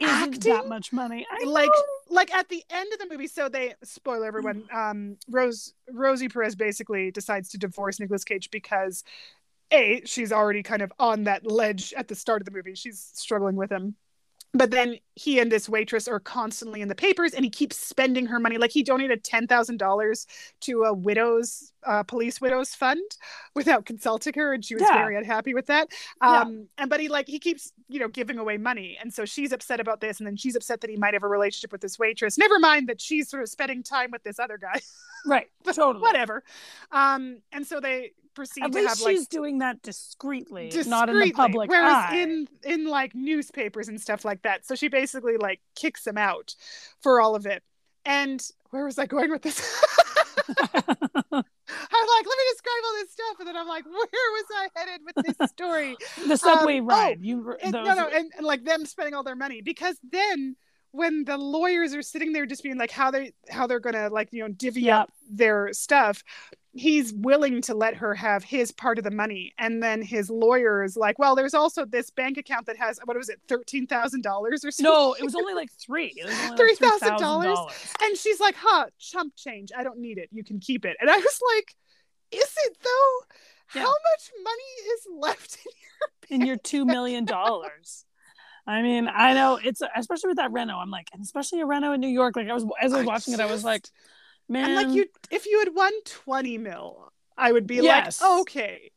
isn't 0.00 0.42
that 0.42 0.66
much 0.68 0.92
money. 0.92 1.24
I 1.30 1.44
like 1.44 1.68
know. 1.68 1.82
like 2.10 2.34
at 2.34 2.48
the 2.48 2.62
end 2.70 2.92
of 2.92 2.98
the 2.98 3.06
movie 3.08 3.28
so 3.28 3.48
they 3.48 3.74
spoil 3.84 4.24
everyone 4.24 4.64
um 4.74 5.16
rose 5.30 5.72
rosie 5.92 6.28
perez 6.28 6.54
basically 6.56 7.10
decides 7.10 7.48
to 7.50 7.58
divorce 7.58 8.00
Nicolas 8.00 8.24
cage 8.24 8.50
because 8.50 9.04
a 9.70 10.02
she's 10.04 10.32
already 10.32 10.62
kind 10.62 10.82
of 10.82 10.92
on 10.98 11.24
that 11.24 11.46
ledge 11.46 11.94
at 11.96 12.08
the 12.08 12.14
start 12.14 12.42
of 12.42 12.44
the 12.46 12.50
movie 12.50 12.74
she's 12.74 13.10
struggling 13.14 13.56
with 13.56 13.70
him 13.70 13.94
but 14.56 14.70
then 14.70 14.96
he 15.16 15.40
and 15.40 15.50
this 15.50 15.68
waitress 15.68 16.06
are 16.08 16.20
constantly 16.20 16.80
in 16.80 16.88
the 16.88 16.94
papers 16.94 17.34
and 17.34 17.44
he 17.44 17.50
keeps 17.50 17.76
spending 17.76 18.26
her 18.26 18.38
money 18.38 18.56
like 18.56 18.70
he 18.70 18.82
donated 18.82 19.22
$10000 19.24 20.26
to 20.60 20.82
a 20.84 20.94
widows 20.94 21.72
uh, 21.84 22.02
police 22.04 22.40
widows 22.40 22.74
fund 22.74 23.02
without 23.54 23.84
consulting 23.84 24.32
her 24.34 24.52
and 24.54 24.64
she 24.64 24.74
was 24.74 24.82
Yeah. 24.82 24.94
very 24.94 25.16
unhappy 25.16 25.52
with 25.54 25.66
that 25.66 25.88
Yeah. 26.22 26.40
um 26.42 26.68
and 26.78 26.88
but 26.88 27.00
he 27.00 27.08
like 27.08 27.26
he 27.28 27.38
keeps 27.38 27.72
you 27.88 28.00
know 28.00 28.08
giving 28.08 28.38
away 28.38 28.56
money 28.56 28.96
and 29.00 29.12
so 29.12 29.24
she's 29.24 29.52
upset 29.52 29.80
about 29.80 30.00
this 30.00 30.18
and 30.20 30.26
then 30.26 30.36
she's 30.36 30.56
upset 30.56 30.80
that 30.80 30.90
he 30.90 30.96
might 30.96 31.14
have 31.14 31.22
a 31.24 31.28
relationship 31.28 31.72
with 31.72 31.80
this 31.82 31.98
waitress 31.98 32.38
never 32.38 32.58
mind 32.58 32.88
that 32.88 33.00
she's 33.00 33.28
sort 33.28 33.42
of 33.42 33.48
spending 33.48 33.82
time 33.82 34.10
with 34.10 34.22
this 34.22 34.38
other 34.38 34.56
guy 34.58 34.80
right, 35.26 35.50
totally. 35.72 36.00
whatever 36.00 36.42
um 36.92 37.38
and 37.52 37.66
so 37.66 37.80
they 37.80 38.12
proceed 38.34 38.64
At 38.64 38.72
to 38.72 38.78
have 38.80 39.00
like 39.00 39.16
she's 39.16 39.26
doing 39.26 39.58
that 39.58 39.82
discreetly, 39.82 40.70
not 40.86 41.08
in 41.08 41.14
the 41.16 41.26
discreetly, 41.26 41.32
public 41.32 41.70
whereas 41.70 41.92
eye. 42.10 42.16
in 42.16 42.48
in 42.64 42.86
like 42.86 43.14
newspapers 43.14 43.88
and 43.88 44.00
stuff 44.00 44.24
like 44.24 44.42
that 44.42 44.66
so 44.66 44.74
she 44.74 44.88
basically 44.88 45.36
like 45.36 45.60
kicks 45.76 46.06
him 46.06 46.18
out 46.18 46.54
for 47.00 47.20
all 47.20 47.34
of 47.34 47.46
it 47.46 47.62
and 48.04 48.48
where 48.70 48.84
was 48.84 48.98
i 48.98 49.06
going 49.06 49.30
with 49.30 49.42
this 49.42 49.58
i'm 50.48 50.64
like 51.32 51.42
let 52.26 52.38
me 52.38 52.44
describe 52.52 52.82
all 52.84 52.94
this 52.94 53.10
stuff 53.12 53.36
and 53.38 53.48
then 53.48 53.56
i'm 53.56 53.68
like 53.68 53.84
where 53.86 53.94
was 54.32 54.44
i 54.56 54.68
headed 54.74 55.00
with 55.04 55.24
this 55.38 55.50
story 55.50 55.96
the 56.26 56.36
subway 56.36 56.78
um, 56.78 56.86
ride. 56.86 57.18
oh, 57.20 57.22
you 57.24 57.56
and, 57.62 57.72
those, 57.72 57.86
no 57.86 57.94
no 57.94 58.08
and, 58.08 58.30
and 58.36 58.44
like 58.46 58.64
them 58.64 58.84
spending 58.84 59.14
all 59.14 59.22
their 59.22 59.36
money 59.36 59.62
because 59.62 59.96
then 60.10 60.56
when 60.90 61.24
the 61.24 61.36
lawyers 61.36 61.94
are 61.94 62.02
sitting 62.02 62.32
there 62.32 62.46
just 62.46 62.62
being 62.62 62.78
like 62.78 62.90
how 62.90 63.10
they 63.10 63.32
how 63.50 63.66
they're 63.66 63.80
gonna 63.80 64.08
like 64.10 64.28
you 64.32 64.42
know 64.42 64.48
divvy 64.48 64.82
Yep. 64.82 65.00
up 65.00 65.10
their 65.30 65.72
stuff 65.72 66.22
he's 66.76 67.12
willing 67.12 67.62
to 67.62 67.72
let 67.74 67.94
her 67.94 68.14
have 68.14 68.42
his 68.42 68.72
part 68.72 68.98
of 68.98 69.04
the 69.04 69.10
money 69.10 69.54
and 69.58 69.80
then 69.82 70.02
his 70.02 70.28
lawyer 70.28 70.82
is 70.82 70.96
like 70.96 71.16
well 71.20 71.36
there's 71.36 71.54
also 71.54 71.84
this 71.84 72.10
bank 72.10 72.36
account 72.36 72.66
that 72.66 72.76
has 72.76 72.98
what 73.04 73.16
was 73.16 73.28
it 73.28 73.40
$13000 73.48 74.26
or 74.26 74.56
something 74.58 74.82
no, 74.82 75.14
it 75.14 75.22
was 75.22 75.34
only 75.36 75.54
like 75.54 75.70
three. 75.72 76.12
It 76.16 76.26
was 76.26 76.36
like 76.50 76.58
$3,000? 76.80 77.18
$3,000. 77.20 78.02
and 78.02 78.16
she's 78.18 78.40
like 78.40 78.56
huh 78.58 78.86
chump 78.98 79.34
change 79.36 79.70
i 79.76 79.82
don't 79.84 79.98
need 80.00 80.18
it 80.18 80.28
you 80.32 80.42
can 80.42 80.58
keep 80.58 80.84
it 80.84 80.96
and 81.00 81.08
i 81.08 81.16
was 81.16 81.40
like 81.56 81.76
is 82.32 82.54
it 82.66 82.76
though 82.82 83.78
Yeah. 83.78 83.82
how 83.86 83.92
much 83.92 84.30
money 84.42 84.88
is 84.94 85.06
left 85.16 85.58
in 86.30 86.40
in 86.40 86.46
your 86.46 86.56
two 86.56 86.84
million 86.84 87.24
dollars. 87.24 88.04
I 88.66 88.80
mean, 88.80 89.08
I 89.14 89.34
know 89.34 89.60
it's 89.62 89.82
especially 89.94 90.28
with 90.28 90.38
that 90.38 90.50
Reno. 90.50 90.78
I'm 90.78 90.90
like, 90.90 91.08
and 91.12 91.22
especially 91.22 91.60
a 91.60 91.66
Reno 91.66 91.92
in 91.92 92.00
New 92.00 92.08
York. 92.08 92.34
Like 92.34 92.48
I 92.48 92.54
was 92.54 92.64
as 92.80 92.94
I 92.94 92.96
was 92.98 93.04
I 93.04 93.06
watching 93.06 93.34
it, 93.34 93.40
I 93.40 93.46
was 93.46 93.62
like, 93.62 93.86
man, 94.48 94.66
And 94.66 94.74
like 94.74 94.94
you, 94.94 95.06
if 95.30 95.46
you 95.46 95.58
had 95.60 95.74
won 95.74 95.92
twenty 96.04 96.58
mil, 96.58 97.12
I 97.36 97.52
would 97.52 97.66
be 97.66 97.80
Yes. 97.80 98.20
like, 98.20 98.40
okay, 98.40 98.90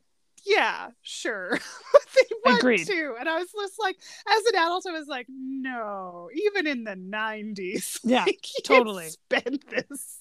yeah, 0.45 0.89
sure. 1.01 1.59
They 2.15 2.35
won 2.45 2.57
Agreed. 2.57 2.87
two, 2.87 3.15
and 3.19 3.29
I 3.29 3.37
was 3.37 3.51
just 3.51 3.75
like, 3.79 3.95
as 4.27 4.45
an 4.45 4.55
adult, 4.55 4.85
I 4.87 4.91
was 4.91 5.07
like, 5.07 5.27
no, 5.29 6.29
even 6.33 6.65
in 6.65 6.83
the 6.83 6.95
nineties, 6.95 7.99
Yeah, 8.03 8.23
like, 8.25 8.47
totally. 8.63 9.09
spend 9.09 9.63
this. 9.69 10.17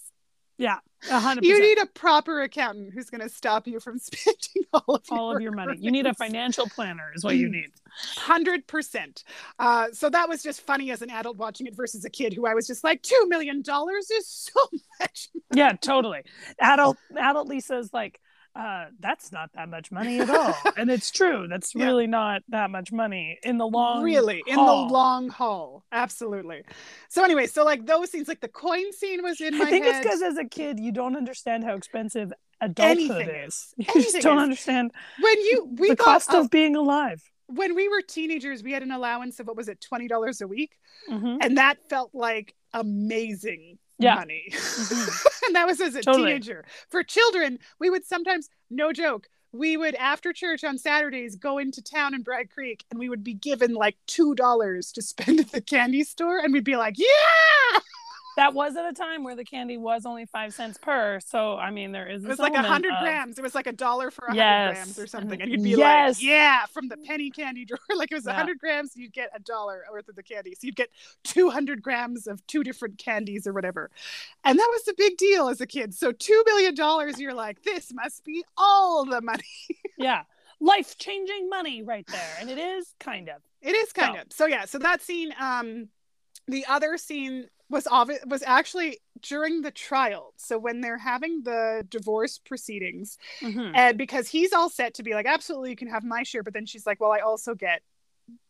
Yeah, 0.58 0.78
hundred 1.08 1.44
You 1.44 1.60
need 1.60 1.78
a 1.78 1.86
proper 1.86 2.42
accountant 2.42 2.92
who's 2.92 3.10
going 3.10 3.20
to 3.20 3.28
stop 3.28 3.66
you 3.66 3.80
from 3.80 3.98
spending 3.98 4.64
all 4.72 4.94
of 4.94 5.02
all 5.10 5.34
of 5.34 5.42
your 5.42 5.52
money. 5.52 5.76
You 5.78 5.90
need 5.90 6.06
a 6.06 6.14
financial 6.14 6.66
planner, 6.66 7.10
is 7.14 7.24
what 7.24 7.36
you 7.36 7.48
need. 7.48 7.70
Hundred 8.16 8.66
percent. 8.66 9.24
Uh, 9.58 9.86
so 9.92 10.10
that 10.10 10.28
was 10.28 10.42
just 10.42 10.60
funny 10.62 10.90
as 10.90 11.02
an 11.02 11.10
adult 11.10 11.36
watching 11.36 11.66
it 11.66 11.74
versus 11.74 12.04
a 12.04 12.10
kid 12.10 12.32
who 12.32 12.46
I 12.46 12.54
was 12.54 12.66
just 12.66 12.84
like, 12.84 13.02
two 13.02 13.26
million 13.28 13.62
dollars 13.62 14.10
is 14.10 14.26
so 14.28 14.60
much. 15.00 15.28
Yeah, 15.54 15.72
totally. 15.72 16.22
Adult 16.60 16.96
adult 17.18 17.48
Lisa's 17.48 17.92
like, 17.92 18.20
uh, 18.56 18.86
that's 19.00 19.32
not 19.32 19.50
that 19.54 19.68
much 19.68 19.92
money 19.92 20.18
at 20.20 20.30
all, 20.30 20.54
and 20.78 20.90
it's 20.90 21.10
true. 21.10 21.46
That's 21.48 21.74
Yeah. 21.74 21.84
really 21.86 22.06
not 22.06 22.42
that 22.48 22.70
much 22.70 22.90
money 22.92 23.38
in 23.42 23.58
the 23.58 23.66
long 23.66 24.02
really 24.02 24.42
in 24.46 24.56
the 24.56 24.62
long 24.98 25.28
haul 25.28 25.84
absolutely 25.92 26.62
so 27.08 27.22
anyway 27.22 27.46
so 27.46 27.64
like 27.64 27.84
those 27.86 28.10
scenes 28.10 28.28
like 28.28 28.40
the 28.40 28.48
coin 28.48 28.92
scene 28.92 29.22
was 29.22 29.40
in 29.40 29.58
my 29.58 29.64
I 29.66 29.70
think 29.70 29.84
head 29.84 29.96
it's 29.96 30.04
because 30.04 30.22
as 30.22 30.38
a 30.38 30.44
kid 30.44 30.80
you 30.80 30.90
don't 30.92 31.16
understand 31.16 31.64
how 31.64 31.74
expensive 31.74 32.32
adulthood 32.60 33.10
Anything 33.10 33.28
is. 33.46 33.54
is. 33.54 33.74
You 33.78 33.84
Anything 33.94 34.02
just 34.12 34.22
don't 34.22 34.38
is. 34.38 34.42
understand 34.44 34.92
when 35.20 35.38
you 35.42 35.68
we 35.78 35.88
the 35.90 35.96
cost 35.96 36.32
a- 36.32 36.38
of 36.38 36.50
being 36.50 36.74
alive. 36.76 37.20
when 37.48 37.74
we 37.74 37.88
were 37.88 38.00
teenagers 38.00 38.62
we 38.62 38.72
had 38.72 38.82
an 38.82 38.90
allowance 38.92 39.38
of 39.40 39.46
what 39.48 39.56
was 39.56 39.68
it 39.68 39.84
$20 39.92 40.40
a 40.40 40.46
week 40.46 40.72
Mhm. 41.10 41.38
and 41.42 41.58
that 41.58 41.76
felt 41.90 42.10
like 42.14 42.54
amazing 42.72 43.78
Yeah. 43.98 44.14
money 44.16 44.44
Mhm. 44.52 45.26
and 45.46 45.56
that 45.56 45.66
was 45.66 45.80
as 45.80 45.94
a 45.94 46.02
Totally. 46.02 46.26
teenager 46.26 46.64
for 46.90 47.02
children 47.02 47.58
we 47.80 47.88
would 47.90 48.04
sometimes 48.04 48.48
no 48.70 48.92
joke 48.92 49.28
we 49.52 49.76
would 49.76 49.94
after 49.94 50.32
church 50.34 50.64
on 50.64 50.76
saturdays 50.76 51.36
go 51.36 51.56
into 51.58 51.80
town 51.82 52.12
in 52.14 52.22
bragg 52.22 52.50
creek 52.50 52.84
and 52.90 52.98
we 53.00 53.08
would 53.08 53.24
be 53.24 53.32
given 53.34 53.72
like 53.74 53.96
two 54.06 54.34
dollars 54.34 54.92
to 54.92 55.00
spend 55.02 55.40
at 55.40 55.50
the 55.52 55.60
candy 55.62 56.04
store 56.04 56.38
and 56.38 56.52
we'd 56.52 56.64
be 56.64 56.76
like 56.76 56.96
yeah 56.98 57.78
that 58.36 58.52
was 58.54 58.76
at 58.76 58.86
a 58.86 58.92
time 58.92 59.24
where 59.24 59.34
the 59.34 59.44
candy 59.44 59.78
was 59.78 60.04
only 60.04 60.26
five 60.26 60.52
cents 60.54 60.78
per. 60.78 61.18
So 61.20 61.56
I 61.56 61.70
mean, 61.70 61.92
there 61.92 62.06
is. 62.06 62.22
It 62.24 62.28
was 62.28 62.38
like 62.38 62.54
a 62.54 62.62
hundred 62.62 62.92
grams. 63.00 63.38
It 63.38 63.42
was 63.42 63.54
like 63.54 63.66
a 63.66 63.72
dollar 63.72 64.10
for 64.10 64.26
a 64.26 64.28
hundred 64.28 64.40
yes. 64.42 64.74
grams 64.76 64.98
or 64.98 65.06
something, 65.06 65.40
and 65.40 65.50
you'd 65.50 65.62
be 65.62 65.70
yes. 65.70 66.16
like, 66.18 66.22
"Yeah," 66.22 66.66
from 66.66 66.88
the 66.88 66.96
penny 66.98 67.30
candy 67.30 67.64
drawer. 67.64 67.78
like 67.96 68.12
it 68.12 68.14
was 68.14 68.26
a 68.26 68.30
Yeah. 68.30 68.36
hundred 68.36 68.58
grams, 68.58 68.92
you'd 68.94 69.12
get 69.12 69.30
a 69.34 69.40
dollar 69.40 69.84
worth 69.90 70.08
of 70.08 70.16
the 70.16 70.22
candy. 70.22 70.54
So 70.54 70.60
you'd 70.66 70.76
get 70.76 70.90
two 71.24 71.50
hundred 71.50 71.82
grams 71.82 72.26
of 72.26 72.46
two 72.46 72.62
different 72.62 72.98
candies 72.98 73.46
or 73.46 73.52
whatever, 73.52 73.90
and 74.44 74.58
that 74.58 74.68
was 74.72 74.84
the 74.84 74.94
big 74.96 75.16
deal 75.16 75.48
as 75.48 75.60
a 75.60 75.66
kid. 75.66 75.94
So 75.94 76.12
two 76.12 76.42
million 76.46 76.74
dollars, 76.74 77.18
you're 77.18 77.34
like, 77.34 77.62
"This 77.62 77.92
must 77.92 78.24
be 78.24 78.44
all 78.56 79.04
the 79.04 79.20
money." 79.20 79.42
Yeah, 79.98 80.24
life 80.60 80.98
changing 80.98 81.48
money 81.48 81.82
right 81.82 82.06
there, 82.06 82.36
and 82.38 82.50
it 82.50 82.58
is 82.58 82.94
kind 83.00 83.30
of. 83.30 83.40
It 83.62 83.74
is 83.74 83.94
kind 83.94 84.14
So- 84.16 84.20
of. 84.20 84.26
So 84.32 84.46
yeah, 84.46 84.66
so 84.66 84.78
that 84.78 85.00
scene 85.00 85.32
um 85.40 85.88
the 86.46 86.66
other 86.66 86.98
scene 86.98 87.48
was 87.68 87.86
obvious 87.86 88.20
was 88.26 88.42
actually 88.44 88.98
during 89.22 89.62
the 89.62 89.70
trial. 89.70 90.32
So 90.36 90.58
when 90.58 90.80
they're 90.80 90.98
having 90.98 91.42
the 91.42 91.84
divorce 91.88 92.38
proceedings 92.38 93.18
Mhm. 93.40 93.72
and 93.74 93.98
because 93.98 94.28
he's 94.28 94.52
all 94.52 94.70
set 94.70 94.94
to 94.94 95.02
be 95.02 95.14
like 95.14 95.26
absolutely 95.26 95.70
you 95.70 95.76
can 95.76 95.88
have 95.88 96.04
my 96.04 96.22
share 96.22 96.42
but 96.42 96.54
then 96.54 96.66
she's 96.66 96.86
like 96.86 97.00
well 97.00 97.12
I 97.12 97.20
also 97.20 97.54
get 97.54 97.82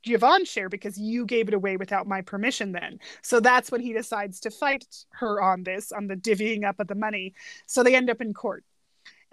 Yvonne's 0.05 0.49
share 0.49 0.69
because 0.69 0.99
you 0.99 1.27
gave 1.27 1.49
it 1.49 1.55
away 1.55 1.77
without 1.77 2.07
my 2.07 2.23
permission 2.23 2.73
then. 2.73 2.99
So 3.23 3.41
that's 3.41 3.71
when 3.71 3.83
he 3.83 3.93
decides 3.93 4.41
to 4.41 4.51
fight 4.51 4.87
her 5.11 5.43
on 5.43 5.65
this 5.65 5.93
on 5.93 6.07
the 6.07 6.17
divvying 6.17 6.65
up 6.65 6.81
of 6.81 6.89
the 6.89 6.95
money. 6.95 7.35
So 7.67 7.83
they 7.83 7.95
end 7.95 8.09
up 8.09 8.21
in 8.23 8.33
court. 8.33 8.65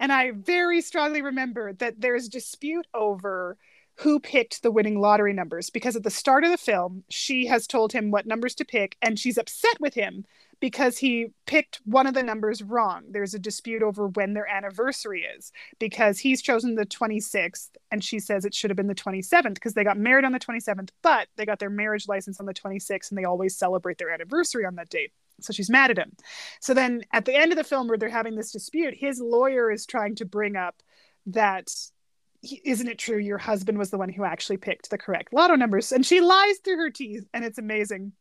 And 0.00 0.12
I 0.12 0.32
very 0.32 0.82
strongly 0.82 1.22
remember 1.22 1.72
that 1.74 2.00
there's 2.00 2.28
dispute 2.28 2.86
over 2.92 3.56
who 3.96 4.18
picked 4.18 4.62
the 4.62 4.70
winning 4.70 5.00
lottery 5.00 5.32
numbers 5.32 5.70
because 5.70 5.94
at 5.94 6.02
the 6.02 6.10
start 6.10 6.44
of 6.44 6.50
the 6.50 6.58
film, 6.58 7.04
she 7.08 7.46
has 7.46 7.66
told 7.66 7.92
him 7.92 8.10
what 8.10 8.26
numbers 8.26 8.54
to 8.56 8.64
pick, 8.64 8.96
and 9.00 9.18
she's 9.18 9.38
upset 9.38 9.80
with 9.80 9.94
him 9.94 10.24
because 10.60 10.98
he 10.98 11.28
picked 11.46 11.80
one 11.84 12.06
of 12.06 12.14
the 12.14 12.22
numbers 12.22 12.62
wrong. 12.62 13.04
There's 13.10 13.34
a 13.34 13.38
dispute 13.38 13.82
over 13.82 14.08
when 14.08 14.34
their 14.34 14.48
anniversary 14.48 15.22
is 15.36 15.52
because 15.78 16.18
he's 16.18 16.42
chosen 16.42 16.74
the 16.74 16.86
26th, 16.86 17.70
and 17.90 18.02
she 18.02 18.18
says 18.18 18.44
it 18.44 18.54
should 18.54 18.70
have 18.70 18.76
been 18.76 18.86
the 18.86 18.94
27th 18.94 19.54
because 19.54 19.74
they 19.74 19.84
got 19.84 19.98
married 19.98 20.24
on 20.24 20.32
the 20.32 20.40
27th, 20.40 20.90
but 21.02 21.28
they 21.36 21.46
got 21.46 21.58
their 21.58 21.70
marriage 21.70 22.08
license 22.08 22.40
on 22.40 22.46
the 22.46 22.54
26th, 22.54 23.10
and 23.10 23.18
they 23.18 23.24
always 23.24 23.56
celebrate 23.56 23.98
their 23.98 24.10
anniversary 24.10 24.64
on 24.64 24.74
that 24.76 24.88
date. 24.88 25.12
So 25.40 25.52
she's 25.52 25.70
mad 25.70 25.90
at 25.90 25.98
him. 25.98 26.12
So 26.60 26.74
then 26.74 27.04
at 27.12 27.24
the 27.24 27.34
end 27.34 27.52
of 27.52 27.58
the 27.58 27.64
film, 27.64 27.88
where 27.88 27.98
they're 27.98 28.08
having 28.08 28.36
this 28.36 28.52
dispute, 28.52 28.94
his 28.96 29.20
lawyer 29.20 29.70
is 29.70 29.86
trying 29.86 30.14
to 30.16 30.24
bring 30.24 30.56
up 30.56 30.76
that 31.26 31.68
isn't 32.64 32.88
it 32.88 32.98
true 32.98 33.18
your 33.18 33.38
husband 33.38 33.78
was 33.78 33.90
the 33.90 33.98
one 33.98 34.08
who 34.08 34.24
actually 34.24 34.56
picked 34.56 34.90
the 34.90 34.98
correct 34.98 35.32
lotto 35.32 35.56
numbers? 35.56 35.92
And 35.92 36.04
she 36.04 36.20
lies 36.20 36.58
through 36.58 36.76
her 36.78 36.90
teeth 36.90 37.26
and 37.32 37.44
it's 37.44 37.58
amazing. 37.58 38.12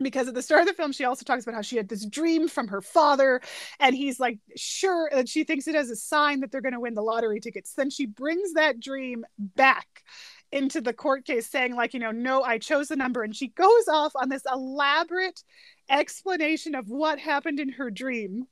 Because 0.00 0.28
at 0.28 0.34
the 0.34 0.42
start 0.42 0.60
of 0.60 0.68
the 0.68 0.74
film 0.74 0.92
she 0.92 1.04
also 1.04 1.24
talks 1.24 1.42
about 1.42 1.56
how 1.56 1.62
she 1.62 1.76
had 1.76 1.88
this 1.88 2.06
dream 2.06 2.46
from 2.46 2.68
her 2.68 2.80
father 2.80 3.40
and 3.80 3.96
he's 3.96 4.20
like 4.20 4.38
sure 4.56 5.10
and 5.12 5.28
she 5.28 5.42
thinks 5.42 5.66
it 5.66 5.74
as 5.74 5.90
a 5.90 5.96
sign 5.96 6.40
that 6.40 6.52
they're 6.52 6.60
going 6.60 6.74
to 6.74 6.80
win 6.80 6.94
the 6.94 7.02
lottery 7.02 7.40
tickets. 7.40 7.74
Then 7.74 7.90
she 7.90 8.06
brings 8.06 8.52
that 8.52 8.78
dream 8.78 9.24
back 9.38 10.04
into 10.52 10.80
the 10.80 10.92
court 10.92 11.24
case 11.24 11.46
saying 11.46 11.74
like 11.74 11.92
you 11.92 12.00
know 12.00 12.10
no 12.10 12.42
i 12.42 12.56
chose 12.56 12.88
the 12.88 12.96
number 12.96 13.22
and 13.22 13.36
she 13.36 13.48
goes 13.48 13.86
off 13.86 14.12
on 14.16 14.30
this 14.30 14.44
elaborate 14.50 15.42
explanation 15.90 16.74
of 16.74 16.88
what 16.88 17.18
happened 17.18 17.60
in 17.60 17.68
her 17.68 17.90
dream 17.90 18.46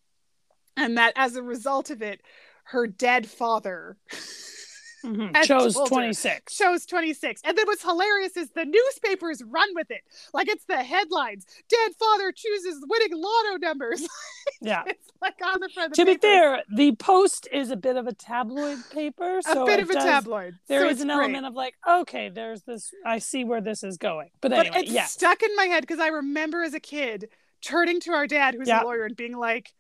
and 0.77 0.99
that 0.99 1.13
as 1.17 1.37
a 1.37 1.43
result 1.43 1.91
of 1.91 2.03
it 2.03 2.21
her 2.65 2.87
dead 2.87 3.27
father 3.27 3.97
Mhm. 5.05 5.37
had 5.37 5.47
Chose 5.47 5.75
26. 5.89 6.55
shows 6.55 6.87
26 6.87 7.41
and 7.45 7.57
then 7.57 7.67
what's 7.67 7.83
hilarious 7.83 8.37
is 8.37 8.51
the 8.51 8.65
newspapers 8.65 9.43
run 9.45 9.69
with 9.75 9.91
it 9.91 10.01
like 10.33 10.49
it's 10.49 10.65
the 10.65 10.83
headlines 10.83 11.45
dead 11.69 11.93
father 11.99 12.33
chooses 12.33 12.83
winning 12.89 13.11
lotto 13.13 13.59
numbers 13.59 14.07
Yeah. 14.63 14.85
it's 14.87 15.09
like 15.21 15.35
on 15.45 15.61
the 15.61 15.69
front 15.69 15.93
of 15.93 15.97
the 15.97 16.03
To 16.03 16.07
be 16.07 16.13
papers. 16.15 16.23
fair, 16.31 16.63
the 16.75 16.93
Post 16.97 17.49
is 17.53 17.71
a 17.71 17.77
bit 17.77 17.97
of 17.97 18.07
a 18.07 18.13
tabloid 18.15 18.79
paper. 18.91 19.41
a 19.47 19.65
bit 19.67 19.81
of 19.81 19.91
a 19.91 19.95
does- 19.95 20.05
tabloid 20.05 20.55
There 20.69 20.81
so 20.81 20.89
is 20.89 21.01
an 21.01 21.09
great. 21.09 21.17
element 21.25 21.47
of 21.47 21.55
like, 21.55 21.75
okay, 21.87 22.29
there's 22.31 22.63
this. 22.63 22.91
I 23.05 23.19
see 23.19 23.45
where 23.45 23.61
this 23.61 23.83
is 23.85 23.99
going. 23.99 24.31
But 24.41 24.51
but 24.53 24.67
anyway, 24.67 24.81
it's 24.83 24.91
yeah. 24.93 25.05
stuck 25.05 25.43
in 25.43 25.55
my 25.57 25.65
head 25.65 25.83
because 25.83 26.01
i 26.01 26.09
remember 26.09 26.63
as 26.63 26.75
a 26.75 26.81
kid 26.81 27.29
turning 27.61 28.01
to 28.01 28.13
our 28.13 28.27
dad 28.27 28.55
who's 28.55 28.69
Yeah. 28.69 28.83
a 28.83 28.85
lawyer 28.85 29.05
and 29.05 29.17
being 29.17 29.37
like 29.37 29.73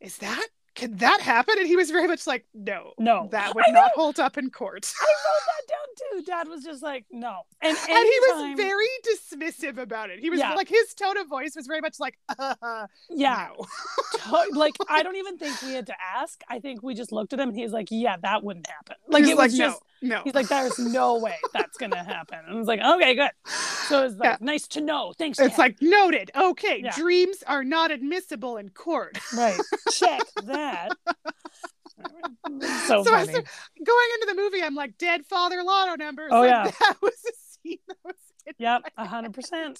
is 0.00 0.16
that 0.18 0.46
can 0.78 0.96
that 0.96 1.20
happen 1.20 1.56
and 1.58 1.66
he 1.66 1.76
was 1.76 1.90
very 1.90 2.06
much 2.06 2.26
like 2.26 2.46
no 2.54 2.92
No. 2.98 3.28
that 3.32 3.54
would 3.54 3.64
not 3.70 3.90
hold 3.94 4.18
up 4.20 4.38
in 4.38 4.48
court 4.50 4.90
I 5.00 5.04
wrote 5.04 5.44
that 5.46 5.68
down 5.68 6.20
too. 6.22 6.30
Dad 6.30 6.48
was 6.48 6.62
just 6.64 6.82
like, 6.82 7.04
no. 7.10 7.40
And, 7.60 7.76
and 7.90 8.06
he 8.12 8.18
was 8.28 8.56
very 8.56 8.86
dismissive 9.06 9.76
about 9.78 10.10
it 10.10 10.20
he 10.20 10.30
was 10.30 10.38
Yeah. 10.40 10.54
like 10.54 10.68
his 10.68 10.94
tone 10.94 11.16
of 11.18 11.28
voice 11.28 11.54
was 11.56 11.66
very 11.66 11.80
much 11.80 11.98
like 11.98 12.16
uh, 12.38 12.86
yeah. 13.10 13.48
no. 14.30 14.44
like 14.52 14.74
I 14.88 15.02
don't 15.06 15.16
even 15.16 15.36
think 15.38 15.60
we 15.62 15.72
had 15.74 15.86
to 15.86 15.94
ask. 16.16 16.40
I 16.48 16.60
think 16.60 16.82
we 16.82 16.94
just 16.94 17.12
looked 17.12 17.32
at 17.32 17.40
him 17.40 17.48
and 17.50 17.58
he's 17.58 17.72
like, 17.72 17.88
"Yeah, 17.90 18.16
that 18.22 18.42
wouldn't 18.44 18.66
happen." 18.66 18.96
Like 19.08 19.22
He's 19.24 19.30
it 19.32 19.36
was 19.36 19.52
like, 19.52 19.58
just 19.58 19.80
no 19.82 19.86
no 20.02 20.22
he's 20.24 20.34
like, 20.34 20.48
"There's 20.48 20.78
no 20.78 21.18
way 21.18 21.36
that's 21.52 21.76
gonna 21.76 22.02
happen." 22.02 22.38
And 22.46 22.54
I 22.54 22.58
was 22.58 22.66
like, 22.68 22.80
"Okay, 22.80 23.14
good." 23.14 23.30
So 23.46 24.04
it's 24.04 24.16
like 24.16 24.30
Yeah. 24.30 24.36
nice 24.40 24.66
to 24.68 24.80
know. 24.80 25.12
Thanks. 25.18 25.38
It's 25.38 25.50
Dad. 25.56 25.58
like 25.58 25.76
noted. 25.82 26.30
Okay, 26.36 26.80
Yeah. 26.84 26.92
dreams 26.94 27.42
are 27.46 27.64
not 27.64 27.90
admissible 27.90 28.56
in 28.58 28.68
court. 28.70 29.18
right. 29.36 29.58
Check 29.92 30.22
that. 30.44 30.90
so, 32.86 33.02
So 33.04 33.14
I 33.14 33.24
funny. 33.24 33.24
started- 33.32 33.48
Going 33.84 34.08
into 34.14 34.26
the 34.28 34.34
movie, 34.34 34.62
I'm 34.62 34.74
like, 34.74 34.98
dead 34.98 35.26
father 35.26 35.62
lotto 35.62 35.96
numbers. 35.96 36.30
Oh, 36.32 36.40
Like, 36.40 36.50
yeah. 36.50 36.70
that 36.80 36.96
was 37.02 37.14
a 37.28 37.32
scene 37.34 37.78
that 37.88 37.96
was. 38.04 38.14
Yep, 38.58 38.82
a 38.96 39.06
hundred 39.06 39.34
percent. 39.34 39.78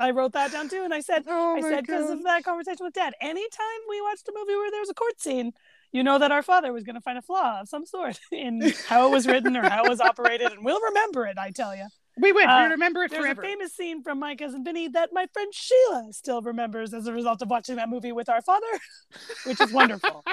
I 0.00 0.10
wrote 0.10 0.32
that 0.32 0.50
down 0.52 0.68
too, 0.68 0.82
and 0.84 0.92
I 0.94 1.00
said, 1.00 1.24
Oh 1.28 1.56
I 1.56 1.60
said 1.60 1.84
because 1.86 2.10
of 2.10 2.22
that 2.24 2.44
conversation 2.44 2.84
with 2.84 2.94
Dad. 2.94 3.14
Anytime 3.20 3.80
we 3.88 4.00
watched 4.00 4.26
a 4.28 4.32
movie 4.34 4.54
where 4.56 4.70
there 4.70 4.80
was 4.80 4.90
a 4.90 4.94
court 4.94 5.20
scene, 5.20 5.52
you 5.92 6.02
know 6.02 6.18
that 6.18 6.30
our 6.32 6.42
father 6.42 6.72
was 6.72 6.84
going 6.84 6.94
to 6.96 7.00
find 7.00 7.18
a 7.18 7.22
flaw 7.22 7.60
of 7.60 7.68
some 7.68 7.86
sort 7.86 8.18
in 8.32 8.60
how 8.88 9.06
it 9.08 9.10
was 9.10 9.26
written 9.26 9.56
or 9.56 9.68
how 9.68 9.84
it 9.84 9.88
was 9.88 10.00
operated, 10.00 10.52
and 10.52 10.64
we'll 10.64 10.80
remember 10.80 11.26
it. 11.26 11.38
I 11.38 11.50
tell 11.50 11.74
you. 11.74 11.86
we 12.20 12.32
would. 12.32 12.44
Uh, 12.46 12.64
we 12.66 12.70
remember 12.72 13.04
it 13.04 13.10
There's 13.10 13.22
forever. 13.22 13.42
a 13.42 13.44
famous 13.44 13.72
scene 13.74 14.02
from 14.02 14.18
My 14.18 14.34
Cousin 14.36 14.64
Vinny 14.64 14.88
that 14.88 15.10
my 15.12 15.26
friend 15.32 15.52
Sheila 15.54 16.08
still 16.12 16.42
remembers 16.42 16.92
as 16.92 17.06
a 17.06 17.12
result 17.12 17.42
of 17.42 17.48
watching 17.50 17.76
that 17.76 17.88
movie 17.88 18.12
with 18.12 18.28
our 18.28 18.42
father, 18.42 18.66
which 19.46 19.60
is 19.60 19.72
wonderful. 19.72 20.24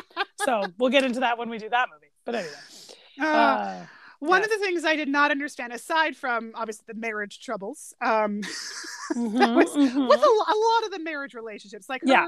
so 0.46 0.64
we'll 0.78 0.90
get 0.90 1.04
into 1.04 1.20
that 1.22 1.38
when 1.38 1.50
we 1.50 1.58
do 1.58 1.70
that 1.70 1.88
movie. 1.94 2.12
But 2.26 2.36
anyway, 2.36 2.54
Uh, 3.22 3.26
uh, 3.26 3.86
one 4.20 4.44
of 4.44 4.50
the 4.50 4.58
things 4.58 4.84
I 4.86 4.96
did 4.96 5.08
not 5.10 5.30
understand, 5.30 5.72
aside 5.74 6.16
from 6.18 6.52
obviously 6.56 6.86
the 6.88 6.96
marriage 6.96 7.40
troubles, 7.42 7.94
um, 8.02 8.42
mhm, 9.14 9.56
was- 9.56 9.76
mhm. 9.76 10.08
with 10.10 10.20
a, 10.20 10.26
a 10.26 10.58
lot 10.58 10.86
of 10.86 10.92
the 10.92 11.00
marriage 11.00 11.34
relationships, 11.36 11.88
like 11.88 12.02
her, 12.02 12.08
Yeah. 12.08 12.28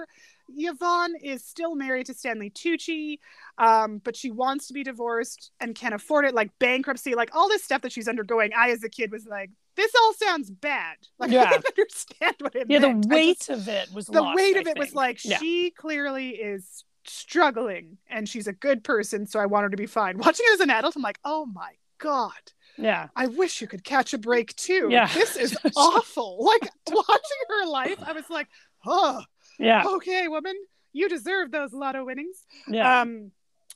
Yvonne 0.56 1.16
is 1.24 1.44
still 1.46 1.76
married 1.76 2.06
to 2.08 2.14
Stanley 2.14 2.50
Tucci, 2.50 3.20
um, 3.58 4.00
but 4.04 4.16
she 4.16 4.32
wants 4.32 4.68
to 4.68 4.74
be 4.74 4.84
divorced 4.84 5.52
and 5.60 5.76
can't 5.76 5.94
afford 5.96 6.26
it, 6.26 6.34
like 6.36 6.52
bankruptcy, 6.60 7.16
like 7.16 7.36
all 7.36 7.50
this 7.50 7.64
stuff 7.64 7.82
that 7.82 7.92
she's 7.92 8.08
undergoing. 8.08 8.52
I, 8.56 8.72
as 8.72 8.84
a 8.84 8.90
kid, 8.90 9.12
was 9.12 9.26
like, 9.26 9.50
this 9.76 9.92
all 10.02 10.14
sounds 10.14 10.50
bad. 10.50 10.96
Like 11.20 11.32
Yeah. 11.32 11.44
I 11.44 11.50
didn't 11.52 11.66
understand 11.78 12.36
what 12.40 12.56
it 12.56 12.68
meant. 12.68 12.84
yeah, 12.84 12.92
the 13.02 13.08
weight 13.08 13.38
just- 13.40 13.50
of 13.50 13.68
it 13.68 13.90
was 13.94 14.06
the 14.08 14.22
lost, 14.22 14.36
weight 14.36 14.56
I 14.56 14.60
of 14.62 14.68
it 14.68 14.78
was 14.78 14.94
like 14.96 15.24
yeah. 15.26 15.38
she 15.40 15.72
clearly 15.72 16.30
is 16.30 16.84
struggling 17.06 17.98
and 18.10 18.28
she's 18.30 18.48
a 18.48 18.54
good 18.54 18.84
person, 18.84 19.26
so 19.26 19.40
I 19.40 19.46
want 19.46 19.64
her 19.64 19.70
to 19.70 19.78
be 19.78 19.86
fine. 19.86 20.18
Watching 20.20 20.46
it 20.50 20.54
as 20.56 20.60
an 20.62 20.70
adult, 20.70 20.96
I'm 20.96 21.02
like, 21.02 21.20
oh 21.26 21.46
my 21.46 21.72
god. 22.00 22.32
yeah. 22.78 23.08
I 23.16 23.28
wish 23.28 23.60
you 23.62 23.68
could 23.68 23.84
catch 23.84 24.14
a 24.14 24.18
break 24.18 24.56
too. 24.56 24.88
Yeah. 24.92 25.08
This 25.14 25.36
is 25.36 25.58
awful. 25.76 26.38
Like 26.46 26.70
watching 26.92 27.38
her 27.50 27.66
life, 27.68 27.98
I 28.06 28.12
was 28.14 28.30
like, 28.30 28.48
oh, 28.86 29.22
Yeah. 29.60 29.84
okay, 29.86 30.28
woman, 30.28 30.56
you 30.94 31.10
deserve 31.10 31.52
those 31.52 31.74
lotto 31.74 32.06
winnings. 32.06 32.46
Yeah. 32.68 33.02
Um, 33.02 33.32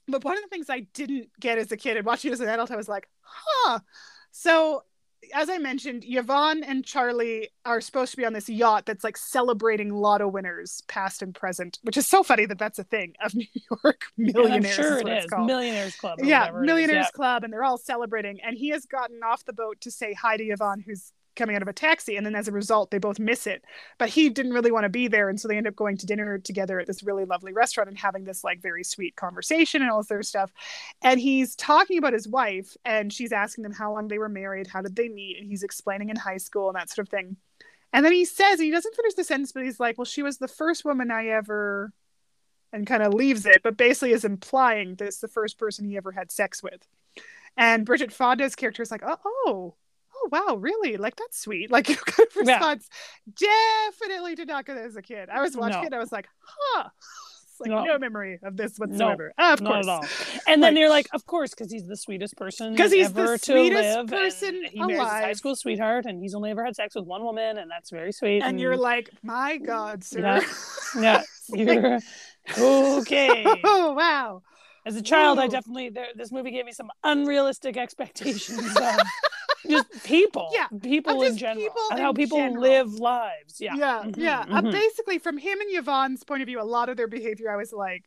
but 0.07 0.23
one 0.23 0.35
of 0.37 0.43
the 0.43 0.49
things 0.49 0.69
I 0.69 0.81
didn't 0.93 1.29
get 1.39 1.57
as 1.57 1.71
a 1.71 1.77
kid 1.77 1.97
and 1.97 2.05
watching 2.05 2.31
as 2.33 2.39
an 2.39 2.49
adult, 2.49 2.71
I 2.71 2.75
was 2.75 2.89
like, 2.89 3.07
huh. 3.23 3.79
So 4.31 4.83
as 5.35 5.49
I 5.49 5.59
mentioned, 5.59 6.03
Yvonne 6.05 6.63
and 6.63 6.83
Charlie 6.83 7.49
are 7.63 7.79
supposed 7.79 8.09
to 8.11 8.17
be 8.17 8.25
on 8.25 8.33
this 8.33 8.49
yacht 8.49 8.87
that's 8.87 9.03
like 9.03 9.15
celebrating 9.17 9.93
lotto 9.93 10.27
winners, 10.27 10.81
past 10.87 11.21
and 11.21 11.33
present, 11.33 11.77
which 11.83 11.95
is 11.95 12.07
so 12.07 12.23
funny 12.23 12.47
that 12.47 12.57
that's 12.57 12.79
a 12.79 12.83
thing 12.83 13.13
of 13.23 13.33
New 13.35 13.45
York 13.83 14.01
millionaires. 14.17 14.73
sure 14.75 14.95
is 14.95 15.01
it 15.01 15.07
is. 15.09 15.25
called 15.27 15.45
Millionaires 15.45 15.95
Club. 15.95 16.19
yeah, 16.23 16.45
it 16.47 16.55
is. 16.55 16.65
Millionaires 16.65 17.05
Yeah. 17.05 17.15
Club, 17.15 17.43
and 17.43 17.53
they're 17.53 17.63
all 17.63 17.77
celebrating. 17.77 18.39
And 18.41 18.57
he 18.57 18.69
has 18.69 18.85
gotten 18.87 19.19
off 19.23 19.45
the 19.45 19.53
boat 19.53 19.79
to 19.81 19.91
say 19.91 20.13
hi 20.13 20.37
to 20.37 20.43
Yvonne, 20.43 20.83
who's 20.85 21.13
coming 21.41 21.55
out 21.55 21.61
of 21.61 21.67
a 21.67 21.73
taxi, 21.73 22.15
and 22.15 22.25
then 22.25 22.35
as 22.35 22.47
a 22.47 22.51
result, 22.51 22.91
they 22.91 22.99
both 22.99 23.19
miss 23.19 23.47
it. 23.47 23.63
But 23.97 24.09
he 24.09 24.29
didn't 24.29 24.53
really 24.53 24.71
want 24.71 24.83
to 24.83 24.89
be 24.89 25.07
there, 25.07 25.27
and 25.27 25.39
so 25.39 25.47
they 25.47 25.57
end 25.57 25.67
up 25.67 25.75
going 25.75 25.97
to 25.97 26.05
dinner 26.05 26.37
together 26.37 26.79
at 26.79 26.87
this 26.87 27.03
really 27.03 27.25
lovely 27.25 27.51
restaurant 27.51 27.89
and 27.89 27.97
having 27.97 28.23
this 28.23 28.43
like 28.43 28.61
very 28.61 28.83
sweet 28.83 29.15
conversation 29.15 29.81
and 29.81 29.89
all 29.89 30.01
this 30.01 30.11
other 30.11 30.23
stuff. 30.23 30.51
And 31.01 31.19
he's 31.19 31.55
talking 31.55 31.97
about 31.97 32.13
his 32.13 32.27
wife, 32.27 32.77
and 32.85 33.11
she's 33.11 33.31
asking 33.31 33.63
them 33.63 33.73
how 33.73 33.93
long 33.93 34.07
they 34.07 34.19
were 34.19 34.29
married, 34.29 34.67
how 34.67 34.81
did 34.81 34.95
they 34.95 35.09
meet, 35.09 35.37
and 35.39 35.47
he's 35.47 35.63
explaining 35.63 36.09
in 36.09 36.15
high 36.15 36.37
school 36.37 36.69
and 36.69 36.75
that 36.75 36.89
sort 36.89 37.07
of 37.07 37.09
thing. 37.09 37.37
And 37.91 38.05
then 38.05 38.13
he 38.13 38.23
says, 38.23 38.59
he 38.59 38.71
doesn't 38.71 38.95
finish 38.95 39.15
the 39.15 39.23
sentence, 39.23 39.51
but 39.51 39.63
he's 39.63 39.79
like, 39.79 39.97
"Well, 39.97 40.05
she 40.05 40.23
was 40.23 40.37
the 40.37 40.47
first 40.47 40.85
woman 40.85 41.11
I 41.11 41.27
ever." 41.27 41.91
And 42.73 42.87
kind 42.87 43.03
of 43.03 43.13
leaves 43.13 43.45
it, 43.45 43.63
but 43.63 43.75
basically 43.75 44.13
is 44.13 44.23
implying 44.23 44.95
that 44.95 45.05
it's 45.05 45.19
the 45.19 45.27
first 45.27 45.57
person 45.57 45.83
he 45.83 45.97
ever 45.97 46.13
had 46.13 46.31
sex 46.31 46.63
with. 46.63 46.87
And 47.57 47.85
Bridget 47.85 48.13
Fonda's 48.13 48.55
character 48.55 48.81
is 48.81 48.91
like, 48.91 49.03
oh, 49.05 49.17
oh, 49.25 49.75
oh 50.21 50.29
wow, 50.31 50.55
really? 50.55 50.97
Like 50.97 51.15
that's 51.15 51.39
sweet. 51.41 51.71
Like 51.71 51.85
kind 51.87 52.27
of 52.29 52.35
response. 52.35 52.87
Yeah. 53.41 53.47
Definitely 53.89 54.35
did 54.35 54.47
not 54.47 54.65
get 54.65 54.77
it 54.77 54.85
as 54.85 54.95
a 54.95 55.01
kid. 55.01 55.29
I 55.29 55.41
was 55.41 55.55
watching 55.57 55.81
No. 55.81 55.87
it. 55.87 55.93
I 55.93 55.99
was 55.99 56.11
like, 56.11 56.27
huh. 56.43 56.89
It's 57.53 57.59
like 57.59 57.69
No. 57.69 57.83
no, 57.83 57.99
memory 57.99 58.39
of 58.43 58.55
this 58.55 58.77
whatsoever. 58.77 59.33
Ah, 59.37 59.53
of 59.53 59.61
Not 59.61 59.73
course. 59.83 59.87
at 59.87 59.91
all. 59.91 60.05
And 60.47 60.63
then 60.63 60.73
Like- 60.73 60.79
you're 60.79 60.89
like, 60.89 61.07
of 61.13 61.25
course, 61.25 61.49
because 61.51 61.69
he's 61.71 61.85
the 61.85 61.97
sweetest 61.97 62.37
person 62.37 62.71
because 62.71 62.91
he's 62.93 63.11
the 63.11 63.21
ever 63.21 63.37
to 63.37 63.43
sweetest 63.43 64.07
person 64.07 64.55
and 64.55 64.67
he 64.67 64.79
marries 64.79 64.99
his 65.01 65.07
high 65.09 65.33
school 65.33 65.55
sweetheart, 65.55 66.05
and 66.05 66.21
he's 66.21 66.33
only 66.33 66.49
ever 66.51 66.63
had 66.63 66.75
sex 66.77 66.95
with 66.95 67.05
one 67.05 67.23
woman, 67.23 67.57
and 67.57 67.69
that's 67.69 67.89
very 67.91 68.13
sweet. 68.13 68.41
And 68.41 68.59
you're 68.59 68.77
like, 68.77 69.09
my 69.21 69.57
God, 69.57 70.03
sir. 70.03 70.41
Yeah. 70.99 71.23
yeah, 71.53 71.63
you're 71.65 71.99
okay. 72.59 73.45
oh 73.63 73.93
wow. 73.93 74.41
As 74.85 74.95
a 74.95 75.01
child, 75.01 75.39
I 75.39 75.47
definitely 75.47 75.89
there, 75.89 76.07
this 76.15 76.31
movie 76.31 76.51
gave 76.51 76.65
me 76.65 76.71
some 76.71 76.89
unrealistic 77.03 77.77
expectations 77.77 78.75
of 78.77 78.99
just 79.69 79.85
people, 80.03 80.49
Yeah, 80.53 80.67
people 80.81 81.21
in 81.21 81.37
general, 81.37 81.65
people 81.67 81.81
and 81.91 81.99
how 81.99 82.13
people 82.13 82.39
general. 82.39 82.61
live 82.61 82.93
lives. 82.93 83.61
Yeah, 83.61 83.75
Yeah, 83.75 84.03
Mhm, 84.05 84.17
yeah. 84.17 84.45
Uh, 84.49 84.61
mhm. 84.61 84.71
basically, 84.71 85.19
from 85.19 85.37
him 85.37 85.59
and 85.61 85.69
Yvonne's 85.71 86.23
point 86.23 86.41
of 86.41 86.47
view, 86.47 86.59
a 86.59 86.63
lot 86.63 86.89
of 86.89 86.97
their 86.97 87.07
behavior, 87.07 87.51
I 87.51 87.57
was 87.57 87.71
like, 87.71 88.05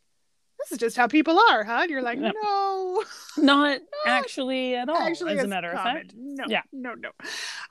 "This 0.59 0.73
is 0.73 0.77
just 0.79 0.97
how 0.97 1.07
people 1.07 1.39
are, 1.49 1.63
huh?" 1.63 1.79
And 1.83 1.89
you're 1.89 2.01
like, 2.01 2.19
Yeah. 2.19 2.31
"No, 2.33 3.03
not 3.37 3.79
actually 4.05 4.75
at 4.75 4.89
all. 4.89 4.97
actually, 4.97 5.37
as 5.37 5.43
a 5.45 5.47
matter 5.47 5.71
of 5.71 5.79
fact, 5.81 6.13
no, 6.13 6.43
Yeah. 6.49 6.61
no, 6.73 6.93
no." 6.95 7.11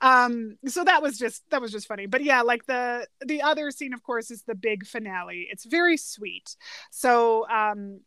Um, 0.01 0.57
so 0.65 0.83
that 0.83 1.03
was 1.03 1.19
just 1.19 1.43
that 1.51 1.61
was 1.61 1.71
just 1.71 1.87
funny. 1.87 2.07
But 2.07 2.23
yeah, 2.23 2.41
like 2.41 2.65
the 2.65 3.05
the 3.23 3.43
other 3.43 3.69
scene, 3.69 3.93
of 3.93 4.01
course, 4.01 4.31
is 4.31 4.41
the 4.43 4.55
big 4.55 4.85
finale. 4.87 5.47
It's 5.51 5.65
very 5.65 5.97
sweet. 5.97 6.55
So, 6.89 7.47
um, 7.49 8.01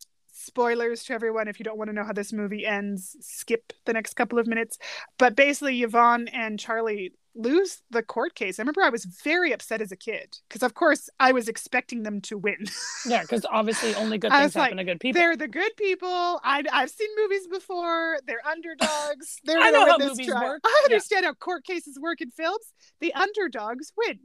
spoilers 0.49 1.05
to 1.05 1.13
everyone 1.13 1.47
if 1.49 1.59
you 1.61 1.65
don't 1.65 1.79
want 1.79 1.89
to 1.89 1.95
know 1.95 2.05
how 2.05 2.13
this 2.13 2.33
movie 2.33 2.67
ends, 2.67 3.17
skip 3.21 3.73
the 3.87 3.93
next 3.93 4.15
couple 4.15 4.39
of 4.39 4.47
minutes. 4.47 4.79
But 5.19 5.37
basically, 5.37 5.83
Yvonne 5.83 6.29
and 6.29 6.59
Charlie 6.59 7.13
lose 7.35 7.83
the 7.91 8.03
court 8.03 8.35
case. 8.35 8.59
I 8.59 8.63
remember 8.63 8.83
I 8.83 8.89
was 8.89 9.05
very 9.05 9.53
upset 9.53 9.81
as 9.81 9.93
a 9.93 9.97
kid 9.97 10.39
because, 10.49 10.63
of 10.65 10.75
course, 10.75 11.09
I 11.21 11.31
was 11.33 11.49
expecting 11.49 12.03
them 12.03 12.21
to 12.23 12.37
win. 12.37 12.65
yeah, 13.07 13.23
because 13.23 13.47
obviously 13.51 13.95
only 13.95 14.19
good 14.19 14.33
things 14.33 14.55
happen 14.55 14.79
to 14.79 14.85
good 14.85 14.99
people. 14.99 15.21
They're 15.21 15.37
the 15.37 15.47
good 15.47 15.77
people. 15.77 16.41
I, 16.43 16.65
I've 16.73 16.91
seen 16.91 17.09
movies 17.21 17.47
before. 17.47 18.19
They're 18.27 18.45
underdogs. 18.45 19.39
They're 19.45 19.61
I 19.61 19.71
know 19.71 19.87
how 19.87 19.99
movies 19.99 20.27
trial. 20.27 20.43
work. 20.49 20.61
I 20.65 20.81
Yeah. 20.83 20.95
understand 20.95 21.25
how 21.27 21.35
court 21.35 21.65
cases 21.65 21.99
work 22.01 22.21
in 22.21 22.31
films. 22.31 22.73
The 23.01 23.15
underdogs 23.15 23.93
win. 23.97 24.19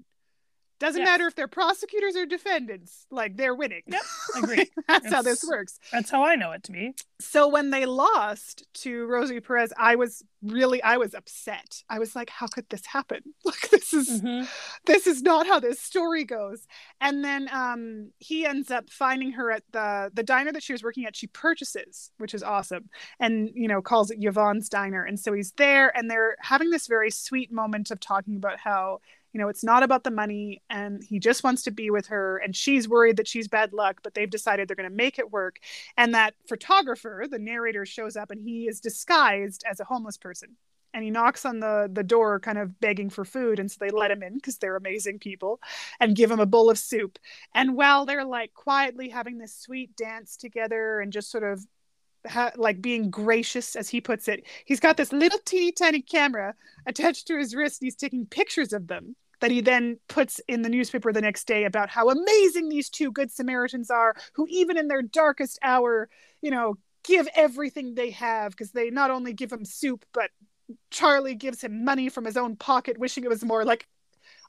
Doesn't 0.80 1.02
Yes. 1.02 1.08
matter 1.08 1.28
if 1.28 1.36
they're 1.36 1.48
prosecutors 1.48 2.16
or 2.16 2.26
defendants. 2.26 3.06
Like 3.12 3.38
they're 3.38 3.56
winning. 3.56 3.84
Yep, 3.88 4.02
agree. 4.36 4.72
That's 4.88 5.12
how 5.12 5.22
this 5.22 5.44
works. 5.48 5.80
That's 5.92 6.10
how 6.10 6.24
I 6.26 6.36
know 6.36 6.52
it 6.52 6.64
to 6.64 6.72
be. 6.72 6.94
So 7.22 7.48
when 7.48 7.70
they 7.70 7.86
lost 7.86 8.66
to 8.82 9.06
Rosie 9.06 9.40
Perez, 9.40 9.72
I 9.78 9.96
was 9.96 10.24
really 10.42 10.84
I 10.84 10.98
was 10.98 11.14
upset. 11.14 11.84
I 11.90 12.00
was 12.00 12.16
like, 12.16 12.30
how 12.30 12.48
could 12.48 12.68
this 12.70 12.86
happen? 12.86 13.22
Like 13.46 13.70
this 13.70 13.94
is 13.94 14.22
Mhm. 14.22 14.48
this 14.86 15.08
is 15.08 15.22
not 15.22 15.48
how 15.48 15.60
this 15.60 15.80
story 15.80 16.24
goes 16.24 16.66
and 17.02 17.24
then 17.24 17.50
um 17.54 18.12
he 18.20 18.46
ends 18.46 18.72
up 18.72 18.90
finding 18.90 19.32
her 19.34 19.52
at 19.52 19.64
the 19.72 20.12
the 20.14 20.24
diner 20.24 20.52
that 20.52 20.64
she 20.64 20.74
was 20.74 20.84
working 20.84 21.06
at 21.06 21.16
she 21.16 21.28
purchases 21.28 22.12
which 22.18 22.34
is 22.34 22.42
awesome 22.44 22.90
and 23.20 23.50
you 23.54 23.68
know 23.68 23.82
calls 23.82 24.12
it 24.12 24.18
yvonne's 24.22 24.70
diner 24.70 25.04
and 25.04 25.20
so 25.20 25.34
he's 25.34 25.52
there 25.54 25.96
and 25.96 26.10
they're 26.10 26.36
having 26.40 26.70
this 26.72 26.88
very 26.88 27.12
sweet 27.12 27.52
moment 27.52 27.92
of 27.92 28.00
talking 28.00 28.36
about 28.38 28.60
how 28.60 29.00
you 29.34 29.40
know 29.40 29.50
it's 29.50 29.64
not 29.64 29.84
about 29.84 30.04
the 30.04 30.12
money 30.12 30.62
and 30.70 31.04
he 31.04 31.20
just 31.20 31.44
wants 31.44 31.64
to 31.64 31.72
be 31.72 31.90
with 31.90 32.08
her 32.08 32.38
and 32.38 32.56
she's 32.56 32.88
worried 32.88 33.18
that 33.18 33.28
she's 33.28 33.48
bad 33.48 33.74
luck 33.74 34.00
but 34.04 34.14
they've 34.14 34.30
decided 34.30 34.68
they're 34.68 34.76
going 34.76 34.90
to 34.90 34.96
make 34.96 35.20
it 35.20 35.32
work. 35.32 35.58
And 35.98 36.14
that 36.14 36.36
photographer 36.48 37.26
the 37.30 37.40
narrator 37.40 37.86
shows 37.86 38.16
up 38.16 38.32
and 38.32 38.42
he 38.42 38.68
is 38.68 38.80
disguised 38.80 39.64
as 39.70 39.80
a 39.80 39.86
homeless 39.86 40.18
person. 40.18 40.56
And 40.96 41.04
he 41.04 41.10
knocks 41.10 41.44
on 41.44 41.60
the 41.60 41.90
the 41.92 42.04
door 42.04 42.40
kind 42.40 42.60
of 42.60 42.80
begging 42.80 43.10
for 43.10 43.26
food 43.26 43.60
and 43.60 43.72
so 43.72 43.78
they 43.80 43.90
let 43.90 44.12
him 44.12 44.22
in 44.22 44.36
because 44.36 44.58
they're 44.58 44.76
amazing 44.76 45.20
people 45.20 45.60
and 46.00 46.16
give 46.16 46.30
him 46.30 46.40
a 46.40 46.46
bowl 46.46 46.70
of 46.70 46.78
soup. 46.78 47.18
And 47.56 47.76
while 47.76 48.06
they're 48.06 48.26
like 48.26 48.54
quietly 48.54 49.10
having 49.10 49.40
this 49.40 49.56
sweet 49.56 49.96
dance 49.96 50.38
together 50.38 51.00
and 51.00 51.12
just 51.12 51.32
sort 51.32 51.44
of 51.44 51.66
ha- 52.28 52.52
like 52.56 52.82
being 52.82 53.10
gracious 53.10 53.76
as 53.76 53.90
he 53.90 54.00
puts 54.00 54.30
it 54.30 54.46
he's 54.64 54.80
got 54.80 54.96
this 54.96 55.12
little 55.12 55.40
teeny 55.44 55.74
tiny 55.74 56.02
camera 56.02 56.56
attached 56.86 57.28
to 57.28 57.38
his 57.38 57.54
wrist 57.54 57.82
and 57.82 57.88
he's 57.88 57.98
taking 57.98 58.26
pictures 58.26 58.72
of 58.72 58.88
them 58.88 59.16
that 59.44 59.52
he 59.52 59.60
then 59.60 59.98
puts 60.08 60.40
in 60.48 60.62
the 60.62 60.70
newspaper 60.70 61.12
the 61.12 61.20
next 61.20 61.46
day 61.46 61.66
about 61.66 61.90
how 61.90 62.10
amazing 62.10 62.70
these 62.70 62.90
two 62.90 63.12
good 63.12 63.30
samaritans 63.30 63.92
are 63.92 64.16
who 64.36 64.48
even 64.50 64.78
in 64.78 64.88
their 64.88 65.02
darkest 65.02 65.60
hour 65.62 66.08
you 66.42 66.50
know 66.50 66.78
give 67.04 67.28
everything 67.36 67.94
they 67.96 68.10
have 68.12 68.52
because 68.52 68.72
they 68.72 68.90
not 68.90 69.12
only 69.12 69.34
give 69.34 69.52
him 69.52 69.66
soup 69.66 70.06
but 70.14 70.32
Charlie 70.92 71.36
gives 71.36 71.62
him 71.62 71.84
money 71.84 72.08
from 72.08 72.24
his 72.24 72.38
own 72.38 72.56
pocket, 72.56 72.98
wishing 72.98 73.26
it 73.26 73.30
was 73.30 73.44
more 73.44 73.66
like, 73.66 73.86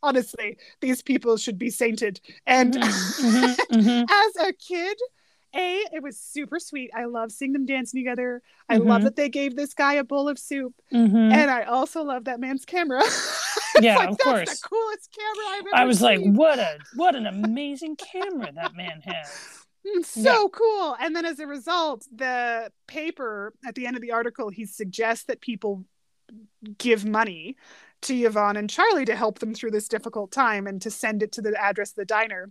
honestly, 0.00 0.56
these 0.80 1.02
people 1.02 1.36
should 1.36 1.58
be 1.58 1.70
sainted. 1.70 2.20
And 2.46 2.74
Mhm, 2.74 3.56
mhm. 3.72 4.06
as 4.08 4.48
a 4.48 4.52
kid, 4.52 4.96
A, 5.56 5.82
it 5.92 6.02
was 6.04 6.18
super 6.18 6.60
sweet. 6.60 6.90
I 6.94 7.06
love 7.06 7.32
seeing 7.32 7.52
them 7.52 7.66
dancing 7.66 7.98
together. 8.00 8.42
I 8.68 8.76
love 8.76 9.00
Mhm. 9.00 9.04
that 9.06 9.16
they 9.16 9.28
gave 9.28 9.56
this 9.56 9.74
guy 9.74 9.94
a 9.94 10.04
bowl 10.04 10.28
of 10.28 10.38
soup. 10.38 10.74
Mhm. 10.92 11.32
And 11.32 11.50
I 11.50 11.64
also 11.64 12.04
love 12.04 12.24
that 12.26 12.38
man's 12.38 12.64
camera. 12.64 13.02
Yeah, 13.80 13.96
like, 13.96 14.10
of 14.10 14.18
that's 14.18 14.22
course. 14.24 14.60
the 14.60 14.68
coolest 14.68 15.16
camera 15.18 15.44
I've 15.50 15.66
ever 15.66 15.76
I 15.76 15.84
was 15.84 16.00
like, 16.02 16.20
what 16.20 16.58
a 16.58 16.78
what 16.94 17.14
an 17.14 17.26
amazing 17.26 17.96
camera 17.96 18.52
that 18.54 18.74
man 18.74 19.00
has. 19.04 19.66
Mm, 19.86 20.04
so 20.04 20.22
Yeah. 20.22 20.48
cool. 20.52 20.96
And 21.00 21.14
then 21.14 21.24
as 21.24 21.38
a 21.40 21.46
result, 21.46 22.06
the 22.14 22.70
paper 22.86 23.52
at 23.66 23.74
the 23.74 23.86
end 23.86 23.96
of 23.96 24.02
the 24.02 24.12
article, 24.12 24.48
he 24.50 24.64
suggests 24.66 25.24
that 25.24 25.40
people 25.40 25.84
give 26.78 27.04
money 27.04 27.56
to 28.02 28.14
Yvonne 28.14 28.56
and 28.56 28.68
Charlie 28.70 29.04
to 29.06 29.16
help 29.16 29.38
them 29.38 29.54
through 29.54 29.70
this 29.72 29.88
difficult 29.88 30.30
time 30.30 30.66
and 30.66 30.80
to 30.82 30.90
send 30.90 31.22
it 31.22 31.32
to 31.32 31.42
the 31.42 31.54
address 31.60 31.90
of 31.90 31.96
the 31.96 32.04
diner. 32.04 32.50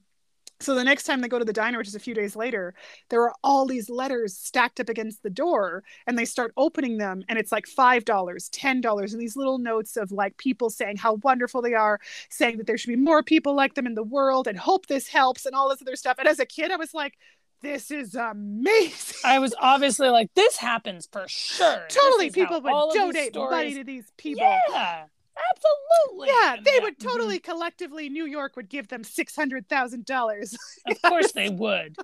So 0.63 0.75
the 0.75 0.83
next 0.83 1.03
time 1.03 1.21
they 1.21 1.27
go 1.27 1.39
to 1.39 1.45
the 1.45 1.51
diner, 1.53 1.77
which 1.77 1.89
is 1.89 1.95
a 1.95 1.99
few 1.99 2.13
days 2.13 2.35
later, 2.35 2.73
there 3.09 3.21
are 3.21 3.33
all 3.43 3.65
these 3.65 3.89
letters 3.89 4.37
stacked 4.37 4.79
up 4.79 4.87
against 4.89 5.21
the 5.21 5.29
door, 5.29 5.83
and 6.07 6.17
they 6.17 6.25
start 6.25 6.53
opening 6.55 6.97
them, 6.97 7.23
and 7.27 7.37
it's 7.37 7.51
like 7.51 7.67
five 7.67 8.05
dollars, 8.05 8.49
ten 8.49 8.79
dollars, 8.79 9.13
and 9.13 9.21
these 9.21 9.35
little 9.35 9.57
notes 9.57 9.97
of 9.97 10.11
like 10.11 10.37
people 10.37 10.69
saying 10.69 10.97
how 10.97 11.15
wonderful 11.15 11.61
they 11.61 11.73
are, 11.73 11.99
saying 12.29 12.57
that 12.57 12.67
there 12.67 12.77
should 12.77 12.89
be 12.89 12.95
more 12.95 13.23
people 13.23 13.53
like 13.55 13.75
them 13.75 13.85
in 13.85 13.95
the 13.95 14.03
world, 14.03 14.47
and 14.47 14.57
hope 14.57 14.87
this 14.87 15.07
helps, 15.07 15.45
and 15.45 15.53
all 15.53 15.69
this 15.69 15.81
other 15.81 15.95
stuff. 15.95 16.17
And 16.17 16.27
as 16.27 16.39
a 16.39 16.45
kid, 16.45 16.71
I 16.71 16.77
was 16.77 16.93
like, 16.93 17.17
"This 17.61 17.91
is 17.91 18.15
amazing." 18.15 19.19
I 19.25 19.39
was 19.39 19.53
obviously 19.59 20.09
like, 20.09 20.33
this 20.33 20.57
happens 20.57 21.09
for 21.11 21.25
sure. 21.27 21.85
Totally, 21.89 22.29
people 22.29 22.61
would 22.61 22.93
donate 22.93 23.35
money 23.35 23.73
to 23.73 23.83
these 23.83 24.11
people. 24.17 24.47
Yeah, 24.69 25.05
absolutely. 25.51 26.29
Yeah, 26.29 26.57
they 26.63 26.79
would 26.81 26.97
mhm. 26.99 27.03
totally 27.03 27.39
collectively. 27.39 28.09
New 28.09 28.25
York 28.25 28.55
would 28.55 28.69
give 28.69 28.87
them 28.87 29.03
six 29.03 29.35
hundred 29.35 29.67
thousand 29.67 30.05
dollars. 30.05 30.55
Of 30.87 31.01
course 31.01 31.31
they 31.33 31.49
would. 31.49 31.95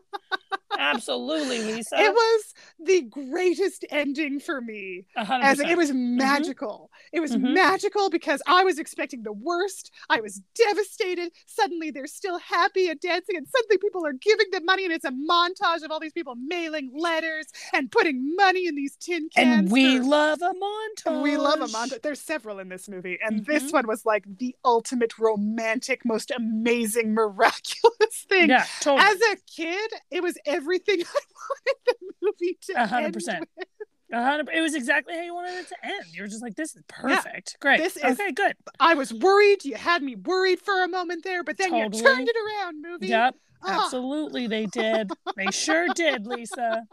Absolutely, 0.77 1.59
Lisa. 1.73 1.95
It 1.99 2.13
was 2.13 2.53
the 2.79 3.01
greatest 3.01 3.85
ending 3.89 4.39
for 4.39 4.61
me. 4.61 5.05
A 5.15 5.25
hundred 5.25 5.45
As 5.45 5.59
it 5.59 5.77
was 5.77 5.91
magical. 5.93 6.89
It 7.11 7.19
was 7.19 7.31
Mhm. 7.31 7.53
magical 7.53 8.09
because 8.09 8.41
I 8.47 8.63
was 8.63 8.79
expecting 8.79 9.23
the 9.23 9.33
worst. 9.33 9.91
I 10.09 10.21
was 10.21 10.41
devastated. 10.55 11.31
Suddenly 11.45 11.91
they're 11.91 12.07
still 12.07 12.37
happy 12.39 12.87
and 12.89 12.99
dancing, 12.99 13.35
and 13.35 13.47
suddenly 13.47 13.77
people 13.77 14.05
are 14.05 14.13
giving 14.13 14.47
them 14.51 14.65
money, 14.65 14.85
and 14.85 14.93
it's 14.93 15.05
a 15.05 15.11
montage 15.11 15.83
of 15.83 15.91
all 15.91 15.99
these 15.99 16.13
people 16.13 16.35
mailing 16.35 16.91
letters 16.97 17.47
and 17.73 17.91
putting 17.91 18.35
money 18.35 18.67
in 18.67 18.75
these 18.75 18.95
tin 18.97 19.29
cans. 19.35 19.59
and 19.59 19.71
we 19.71 19.97
for- 19.97 20.03
love 20.05 20.41
a 20.41 20.53
montage. 20.53 21.21
We 21.23 21.37
love 21.37 21.61
a 21.61 21.67
montage. 21.67 22.01
There's 22.01 22.21
several 22.21 22.59
in 22.59 22.69
this 22.69 22.87
movie, 22.87 23.17
and 23.25 23.45
this 23.45 23.63
Mhm. 23.63 23.73
one 23.73 23.87
was 23.87 24.05
like 24.05 24.23
the 24.37 24.55
ultimate 24.63 25.17
romantic, 25.19 26.05
most 26.05 26.31
amazing, 26.31 27.13
miraculous 27.13 28.25
thing. 28.29 28.49
Yeah, 28.49 28.65
totally. 28.81 29.05
As 29.09 29.19
a 29.33 29.35
kid, 29.47 29.91
it 30.11 30.21
was 30.23 30.37
everything 30.45 31.01
I 31.01 31.05
wanted 31.49 31.77
the 31.85 31.95
movie 32.21 32.57
to 32.67 32.73
A 32.83 32.87
hundred 32.87 33.05
end 33.05 33.13
percent. 33.13 33.49
with. 33.57 33.67
A 34.11 34.23
hundred- 34.23 34.49
It 34.53 34.61
was 34.61 34.73
exactly 34.75 35.13
how 35.15 35.21
you 35.21 35.33
wanted 35.35 35.53
it 35.59 35.67
to 35.67 35.75
end. 35.83 36.05
You 36.11 36.23
were 36.23 36.27
just 36.27 36.41
like, 36.41 36.55
"This 36.55 36.75
is 36.75 36.81
perfect, 36.87 37.57
great, 37.61 37.77
This 37.79 37.95
is- 37.97 38.03
okay, 38.19 38.31
good." 38.31 38.53
I 38.79 38.95
was 38.95 39.13
worried. 39.13 39.63
You 39.65 39.75
had 39.75 40.01
me 40.01 40.15
worried 40.15 40.59
for 40.61 40.83
a 40.83 40.87
moment 40.87 41.23
there, 41.23 41.43
but 41.43 41.57
then 41.57 41.69
Totally. 41.69 41.97
you 41.97 42.03
turned 42.03 42.27
it 42.27 42.35
around, 42.35 42.81
movie. 42.81 43.07
Yep, 43.07 43.35
Ah, 43.61 43.83
absolutely, 43.83 44.47
they 44.47 44.65
did. 44.67 45.11
They 45.35 45.51
sure 45.51 45.87
did, 45.93 46.25
Lisa. 46.25 46.83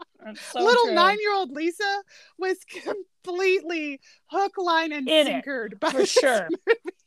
So 0.51 0.59
little 0.59 0.85
true. 0.87 0.93
nine-year-old 0.95 1.51
Lisa 1.51 2.03
was 2.37 2.57
completely 2.65 3.99
hook, 4.27 4.53
line, 4.57 4.91
and 4.91 5.07
In 5.09 5.27
it, 5.27 5.45
sinkered 5.45 5.79
by 5.79 5.89
for 5.91 6.05
sure. 6.05 6.49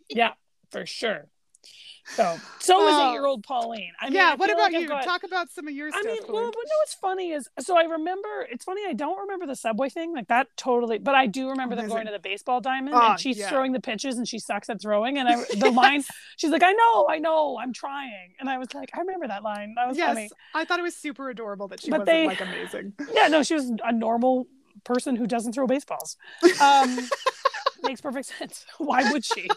Yeah, 0.08 0.32
for 0.70 0.86
sure. 0.86 1.28
So, 2.06 2.38
so 2.58 2.78
was 2.78 2.94
Oh. 2.94 3.08
eight-year-old 3.10 3.44
Pauline. 3.44 3.92
I 4.00 4.06
mean, 4.06 4.14
yeah. 4.14 4.30
I 4.30 4.34
What 4.34 4.50
about 4.50 4.72
like 4.72 4.82
you? 4.82 4.88
got- 4.88 5.04
Talk 5.04 5.22
about 5.22 5.48
some 5.50 5.68
of 5.68 5.74
your 5.74 5.90
stuff. 5.90 6.00
I 6.04 6.14
stuff. 6.16 6.26
mean, 6.28 6.32
well, 6.34 6.44
no, 6.46 6.50
what's 6.80 6.94
funny 6.94 7.30
is 7.32 7.48
so 7.60 7.76
I 7.78 7.82
remember. 7.82 8.48
It's 8.50 8.64
funny 8.64 8.82
I 8.88 8.94
don't 8.94 9.18
remember 9.18 9.46
the 9.46 9.54
subway 9.54 9.90
thing 9.90 10.12
like 10.14 10.26
that 10.28 10.48
totally, 10.56 10.98
but 10.98 11.14
I 11.14 11.26
do 11.26 11.50
remember 11.50 11.76
them 11.76 11.88
going 11.88 12.06
to 12.06 12.12
the 12.12 12.18
baseball 12.18 12.60
diamond 12.60 12.94
Oh, 12.96 13.10
and 13.12 13.20
she's 13.20 13.38
yeah. 13.38 13.48
throwing 13.50 13.72
the 13.72 13.80
pitches 13.80 14.16
and 14.18 14.26
she 14.26 14.38
sucks 14.40 14.68
at 14.70 14.80
throwing 14.80 15.18
and 15.18 15.28
I 15.28 15.36
the 15.56 15.70
line 15.70 16.02
she's 16.36 16.50
like 16.50 16.62
I 16.64 16.72
know 16.72 17.06
I 17.08 17.18
know 17.18 17.58
I'm 17.60 17.72
trying 17.72 18.34
and 18.40 18.48
I 18.48 18.58
was 18.58 18.72
like 18.74 18.90
I 18.94 19.00
remember 19.00 19.28
that 19.28 19.42
line 19.44 19.74
that 19.76 19.86
was 19.86 19.96
yes, 19.96 20.08
funny. 20.08 20.30
I 20.54 20.64
thought 20.64 20.78
it 20.80 20.82
was 20.82 20.96
super 20.96 21.30
adorable 21.30 21.68
that 21.68 21.80
she 21.82 21.90
But 21.90 22.00
wasn't 22.00 22.16
they- 22.16 22.26
like 22.26 22.40
amazing. 22.40 22.94
Yeah, 23.14 23.28
no, 23.28 23.42
she 23.44 23.54
was 23.54 23.70
a 23.84 23.92
normal 23.92 24.46
person 24.84 25.14
who 25.14 25.26
doesn't 25.28 25.52
throw 25.52 25.66
baseballs. 25.66 26.16
Um, 26.60 26.98
makes 27.82 28.00
perfect 28.00 28.26
sense. 28.36 28.64
Why 28.78 29.12
would 29.12 29.24
she? 29.24 29.48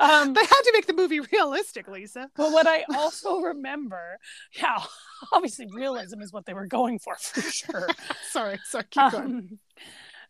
Um, 0.00 0.32
they 0.32 0.40
had 0.40 0.62
to 0.62 0.72
make 0.72 0.86
the 0.86 0.92
movie 0.92 1.20
realistic, 1.20 1.88
Lisa. 1.88 2.30
But 2.36 2.52
what 2.52 2.66
I 2.66 2.84
also 2.94 3.40
remember, 3.40 4.18
yeah, 4.56 4.78
obviously 5.32 5.66
realism 5.72 6.20
is 6.20 6.32
what 6.32 6.46
they 6.46 6.54
were 6.54 6.66
going 6.66 6.98
for 6.98 7.16
for 7.16 7.40
sure. 7.40 7.88
sorry, 8.30 8.60
sorry, 8.64 8.84
keep 8.90 9.02
um, 9.02 9.10
going. 9.10 9.58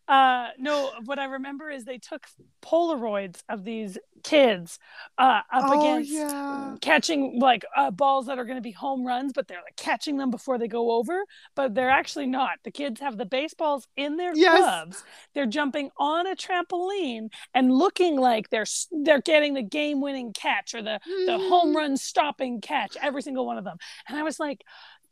Uh, 0.09 0.47
no, 0.57 0.91
what 1.05 1.19
I 1.19 1.25
remember 1.25 1.69
is 1.69 1.85
they 1.85 1.99
took 1.99 2.25
Polaroids 2.63 3.43
of 3.47 3.63
these 3.63 3.95
kids 4.23 4.79
uh, 5.19 5.41
up 5.53 5.65
oh, 5.67 5.79
against 5.79 6.11
yeah. 6.11 6.75
catching 6.81 7.39
like 7.39 7.63
uh, 7.77 7.91
balls 7.91 8.25
that 8.25 8.39
are 8.39 8.43
going 8.43 8.57
to 8.57 8.61
be 8.61 8.71
home 8.71 9.05
runs, 9.05 9.33
but 9.33 9.47
they're 9.47 9.61
like 9.63 9.75
catching 9.75 10.17
them 10.17 10.31
before 10.31 10.57
they 10.57 10.67
go 10.67 10.93
over, 10.93 11.23
but 11.55 11.75
they're 11.75 11.91
actually 11.91 12.25
not. 12.25 12.57
The 12.63 12.71
kids 12.71 12.99
have 13.01 13.17
the 13.17 13.25
baseballs 13.25 13.87
in 13.95 14.17
their 14.17 14.35
yes. 14.35 14.57
gloves. 14.57 15.03
They're 15.35 15.45
jumping 15.45 15.91
on 15.97 16.25
a 16.25 16.35
trampoline 16.35 17.29
and 17.53 17.71
looking 17.71 18.19
like 18.19 18.49
they're 18.49 18.65
they're 19.03 19.21
getting 19.21 19.53
the 19.53 19.61
game-winning 19.61 20.33
catch 20.33 20.73
or 20.73 20.81
the 20.81 20.99
mm. 21.07 21.25
the 21.27 21.37
home 21.37 21.73
mm. 21.73 21.75
run 21.75 21.97
stopping 21.97 22.61
catch. 22.61 22.97
Every 22.99 23.21
single 23.21 23.45
one 23.45 23.59
of 23.59 23.63
them, 23.63 23.77
and 24.07 24.17
I 24.17 24.23
was 24.23 24.39
like, 24.39 24.63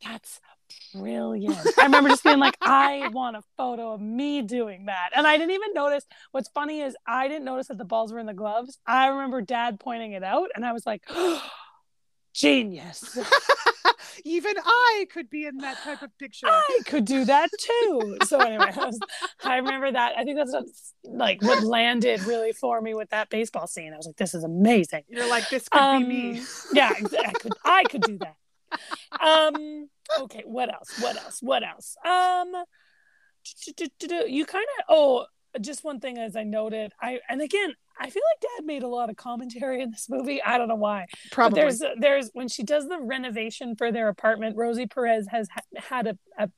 that's 0.04 0.42
brilliant. 0.94 1.58
I 1.78 1.84
remember 1.84 2.10
just 2.10 2.24
being 2.24 2.40
like, 2.40 2.58
I 2.62 3.10
want 3.10 3.36
a 3.36 3.44
photo 3.58 3.94
of 3.94 4.02
me 4.02 4.42
doing 4.42 4.86
that. 4.86 5.10
And 5.16 5.28
I 5.28 5.38
didn't 5.38 5.52
even 5.52 5.74
notice. 5.74 6.06
What's 6.32 6.50
funny 6.50 6.82
is 6.82 6.96
I 7.06 7.28
didn't 7.28 7.46
notice 7.46 7.68
that 7.68 7.78
the 7.78 7.86
balls 7.86 8.12
were 8.12 8.20
in 8.20 8.26
the 8.26 8.34
gloves. 8.34 8.78
I 8.86 9.08
remember 9.08 9.42
dad 9.42 9.80
pointing 9.80 10.14
it 10.14 10.24
out, 10.24 10.50
and 10.56 10.66
I 10.66 10.74
was 10.74 10.86
like, 10.86 11.04
oh, 11.10 11.44
genius. 12.34 13.18
even 14.26 14.54
I 14.64 15.06
could 15.12 15.30
be 15.30 15.46
in 15.46 15.58
that 15.58 15.78
type 15.84 16.02
of 16.02 16.18
picture. 16.18 16.48
I 16.48 16.80
could 16.86 17.06
do 17.06 17.26
that 17.26 17.50
too. 17.60 18.18
So 18.26 18.40
anyway, 18.40 18.72
I, 18.76 18.86
was, 18.86 19.00
I 19.44 19.58
remember 19.58 19.92
that. 19.92 20.18
I 20.18 20.24
think 20.24 20.38
that's 20.38 20.54
what, 20.54 20.66
like 21.04 21.42
what 21.42 21.64
landed 21.64 22.24
really 22.24 22.54
for 22.54 22.82
me 22.82 22.94
with 22.94 23.10
that 23.10 23.30
baseball 23.30 23.68
scene. 23.68 23.94
I 23.94 23.98
was 23.98 24.06
like, 24.06 24.18
this 24.18 24.34
is 24.34 24.44
amazing. 24.44 25.04
You're 25.08 25.30
like, 25.30 25.50
this 25.50 25.70
could 25.70 25.82
um, 25.82 26.04
be 26.04 26.10
me. 26.10 26.40
Um, 26.40 26.46
yeah, 26.74 26.94
I 26.94 27.32
could, 27.34 27.54
I 27.64 27.84
could 27.86 28.02
do 28.02 28.18
that. 28.20 28.36
Um, 29.20 29.90
okay, 30.20 30.44
what 30.46 30.74
else? 30.74 31.00
What 31.00 31.18
else? 31.18 31.40
What 31.42 31.64
else? 31.64 31.96
Um, 32.06 32.54
you 34.28 34.46
kind 34.46 34.66
of 34.80 34.86
oh, 34.90 35.26
just 35.62 35.84
one 35.84 36.00
thing 36.00 36.18
as 36.18 36.36
I 36.36 36.44
noted, 36.44 36.94
I 37.02 37.20
and 37.30 37.42
again, 37.42 37.74
I 38.00 38.10
feel 38.10 38.22
like 38.34 38.42
Dad 38.42 38.66
made 38.66 38.84
a 38.84 38.88
lot 38.88 39.10
of 39.10 39.16
commentary 39.16 39.82
in 39.82 39.92
this 39.92 40.08
movie. 40.10 40.42
I 40.42 40.58
don't 40.58 40.68
know 40.68 40.76
why. 40.76 41.08
Probably 41.32 41.62
but 41.62 41.62
there's 41.62 41.84
there's 42.00 42.30
when 42.34 42.48
she 42.48 42.64
does 42.64 42.88
the 42.88 43.00
renovation 43.00 43.76
for 43.76 43.92
their 43.92 44.08
apartment, 44.08 44.56
Rosie 44.58 44.88
Perez 44.88 45.28
has 45.32 45.48
ha- 45.50 45.82
had 45.90 46.08
a, 46.08 46.18
a 46.38 46.50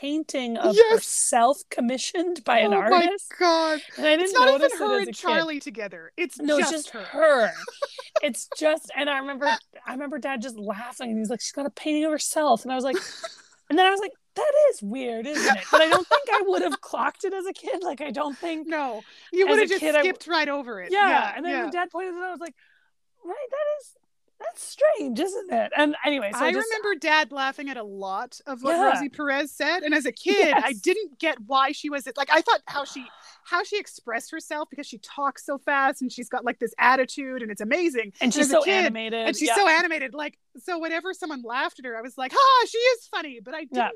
painting 0.00 0.56
of 0.56 0.74
yes! 0.74 0.92
herself 0.92 1.58
commissioned 1.70 2.44
by 2.44 2.58
an 2.58 2.72
oh 2.72 2.78
artist. 2.78 3.32
Oh 3.40 3.44
my 3.44 3.46
god! 3.46 3.80
And 3.96 4.06
I 4.06 4.10
didn't 4.10 4.24
it's 4.26 4.32
not 4.34 4.48
even 4.54 4.70
her 4.78 5.00
and 5.00 5.14
Charlie 5.14 5.54
kid. 5.54 5.62
together. 5.62 6.12
It's 6.16 6.38
no, 6.38 6.58
just, 6.58 6.72
just 6.72 6.90
her. 6.90 7.04
her. 7.04 7.52
it's 8.22 8.48
just, 8.56 8.90
and 8.96 9.10
I 9.10 9.18
remember, 9.18 9.46
I 9.46 9.92
remember 9.92 10.18
Dad 10.18 10.42
just 10.42 10.58
laughing, 10.58 11.10
and 11.10 11.18
he's 11.18 11.30
like, 11.30 11.40
"She's 11.40 11.52
got 11.52 11.66
a 11.66 11.70
painting 11.70 12.04
of 12.04 12.12
herself," 12.12 12.62
and 12.62 12.72
I 12.72 12.74
was 12.74 12.84
like, 12.84 12.96
and 13.70 13.78
then 13.78 13.86
I 13.86 13.90
was 13.90 14.00
like, 14.00 14.12
"That 14.36 14.52
is 14.70 14.82
weird, 14.82 15.26
isn't 15.26 15.56
it?" 15.56 15.64
But 15.70 15.80
I 15.80 15.88
don't 15.88 16.06
think 16.06 16.28
I 16.32 16.42
would 16.46 16.62
have 16.62 16.80
clocked 16.80 17.24
it 17.24 17.34
as 17.34 17.46
a 17.46 17.52
kid. 17.52 17.82
Like, 17.82 18.00
I 18.00 18.10
don't 18.10 18.36
think. 18.36 18.68
No, 18.68 19.02
you 19.32 19.46
would 19.48 19.58
have 19.58 19.68
just 19.68 19.80
kid, 19.80 19.94
skipped 19.98 20.26
right 20.26 20.48
over 20.48 20.80
it. 20.80 20.92
Yeah, 20.92 21.08
yeah 21.08 21.32
and 21.36 21.44
then 21.44 21.52
yeah. 21.52 21.62
when 21.62 21.70
Dad 21.70 21.90
pointed 21.90 22.14
it 22.14 22.18
out, 22.18 22.28
I 22.28 22.30
was 22.30 22.40
like, 22.40 22.54
"Right, 23.24 23.34
that 23.50 23.80
is." 23.80 23.94
That's 24.40 24.62
strange, 24.62 25.18
isn't 25.18 25.52
it? 25.52 25.72
And 25.76 25.96
anyway, 26.04 26.30
so 26.32 26.38
I, 26.38 26.48
I 26.48 26.52
just, 26.52 26.68
remember 26.70 26.98
dad 27.00 27.32
laughing 27.32 27.68
at 27.68 27.76
a 27.76 27.82
lot 27.82 28.40
of 28.46 28.62
what 28.62 28.76
yeah. 28.76 28.90
Rosie 28.90 29.08
Perez 29.08 29.50
said. 29.50 29.82
And 29.82 29.92
as 29.92 30.06
a 30.06 30.12
kid, 30.12 30.48
yes. 30.48 30.62
I 30.64 30.74
didn't 30.74 31.18
get 31.18 31.38
why 31.46 31.72
she 31.72 31.90
was 31.90 32.06
it. 32.06 32.16
like 32.16 32.30
I 32.32 32.40
thought 32.40 32.60
how 32.66 32.84
she 32.84 33.04
how 33.44 33.64
she 33.64 33.78
expressed 33.78 34.30
herself 34.30 34.68
because 34.70 34.86
she 34.86 34.98
talks 34.98 35.44
so 35.44 35.58
fast 35.58 36.02
and 36.02 36.12
she's 36.12 36.28
got 36.28 36.44
like 36.44 36.58
this 36.58 36.72
attitude 36.78 37.42
and 37.42 37.50
it's 37.50 37.60
amazing. 37.60 38.12
And 38.20 38.32
she's 38.32 38.50
so 38.50 38.62
kid, 38.62 38.74
animated. 38.74 39.26
And 39.26 39.36
she's 39.36 39.48
yeah. 39.48 39.56
so 39.56 39.68
animated. 39.68 40.14
Like 40.14 40.38
so 40.58 40.78
whenever 40.78 41.12
someone 41.14 41.42
laughed 41.42 41.80
at 41.80 41.84
her, 41.84 41.96
I 41.96 42.02
was 42.02 42.16
like, 42.16 42.32
ah, 42.32 42.66
she 42.68 42.78
is 42.78 43.06
funny. 43.08 43.40
But 43.42 43.54
I 43.54 43.60
didn't 43.60 43.76
yeah. 43.76 43.90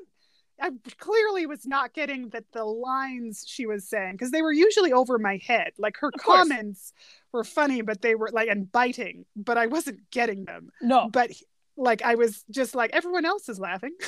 I 0.60 0.70
clearly 0.98 1.46
was 1.46 1.66
not 1.66 1.92
getting 1.92 2.28
that 2.30 2.44
the 2.52 2.64
lines 2.64 3.44
she 3.46 3.66
was 3.66 3.88
saying 3.88 4.12
because 4.12 4.30
they 4.30 4.42
were 4.42 4.52
usually 4.52 4.92
over 4.92 5.18
my 5.18 5.40
head. 5.44 5.72
Like 5.78 5.96
her 5.98 6.08
of 6.14 6.20
comments 6.20 6.92
course. 7.32 7.32
were 7.32 7.44
funny, 7.44 7.82
but 7.82 8.02
they 8.02 8.14
were 8.14 8.30
like 8.32 8.48
and 8.48 8.70
biting, 8.70 9.24
but 9.34 9.58
I 9.58 9.66
wasn't 9.66 10.10
getting 10.10 10.44
them. 10.44 10.70
No, 10.80 11.08
but 11.10 11.30
like 11.76 12.02
I 12.02 12.14
was 12.14 12.44
just 12.50 12.74
like 12.74 12.90
everyone 12.92 13.24
else 13.24 13.48
is 13.48 13.58
laughing. 13.58 13.94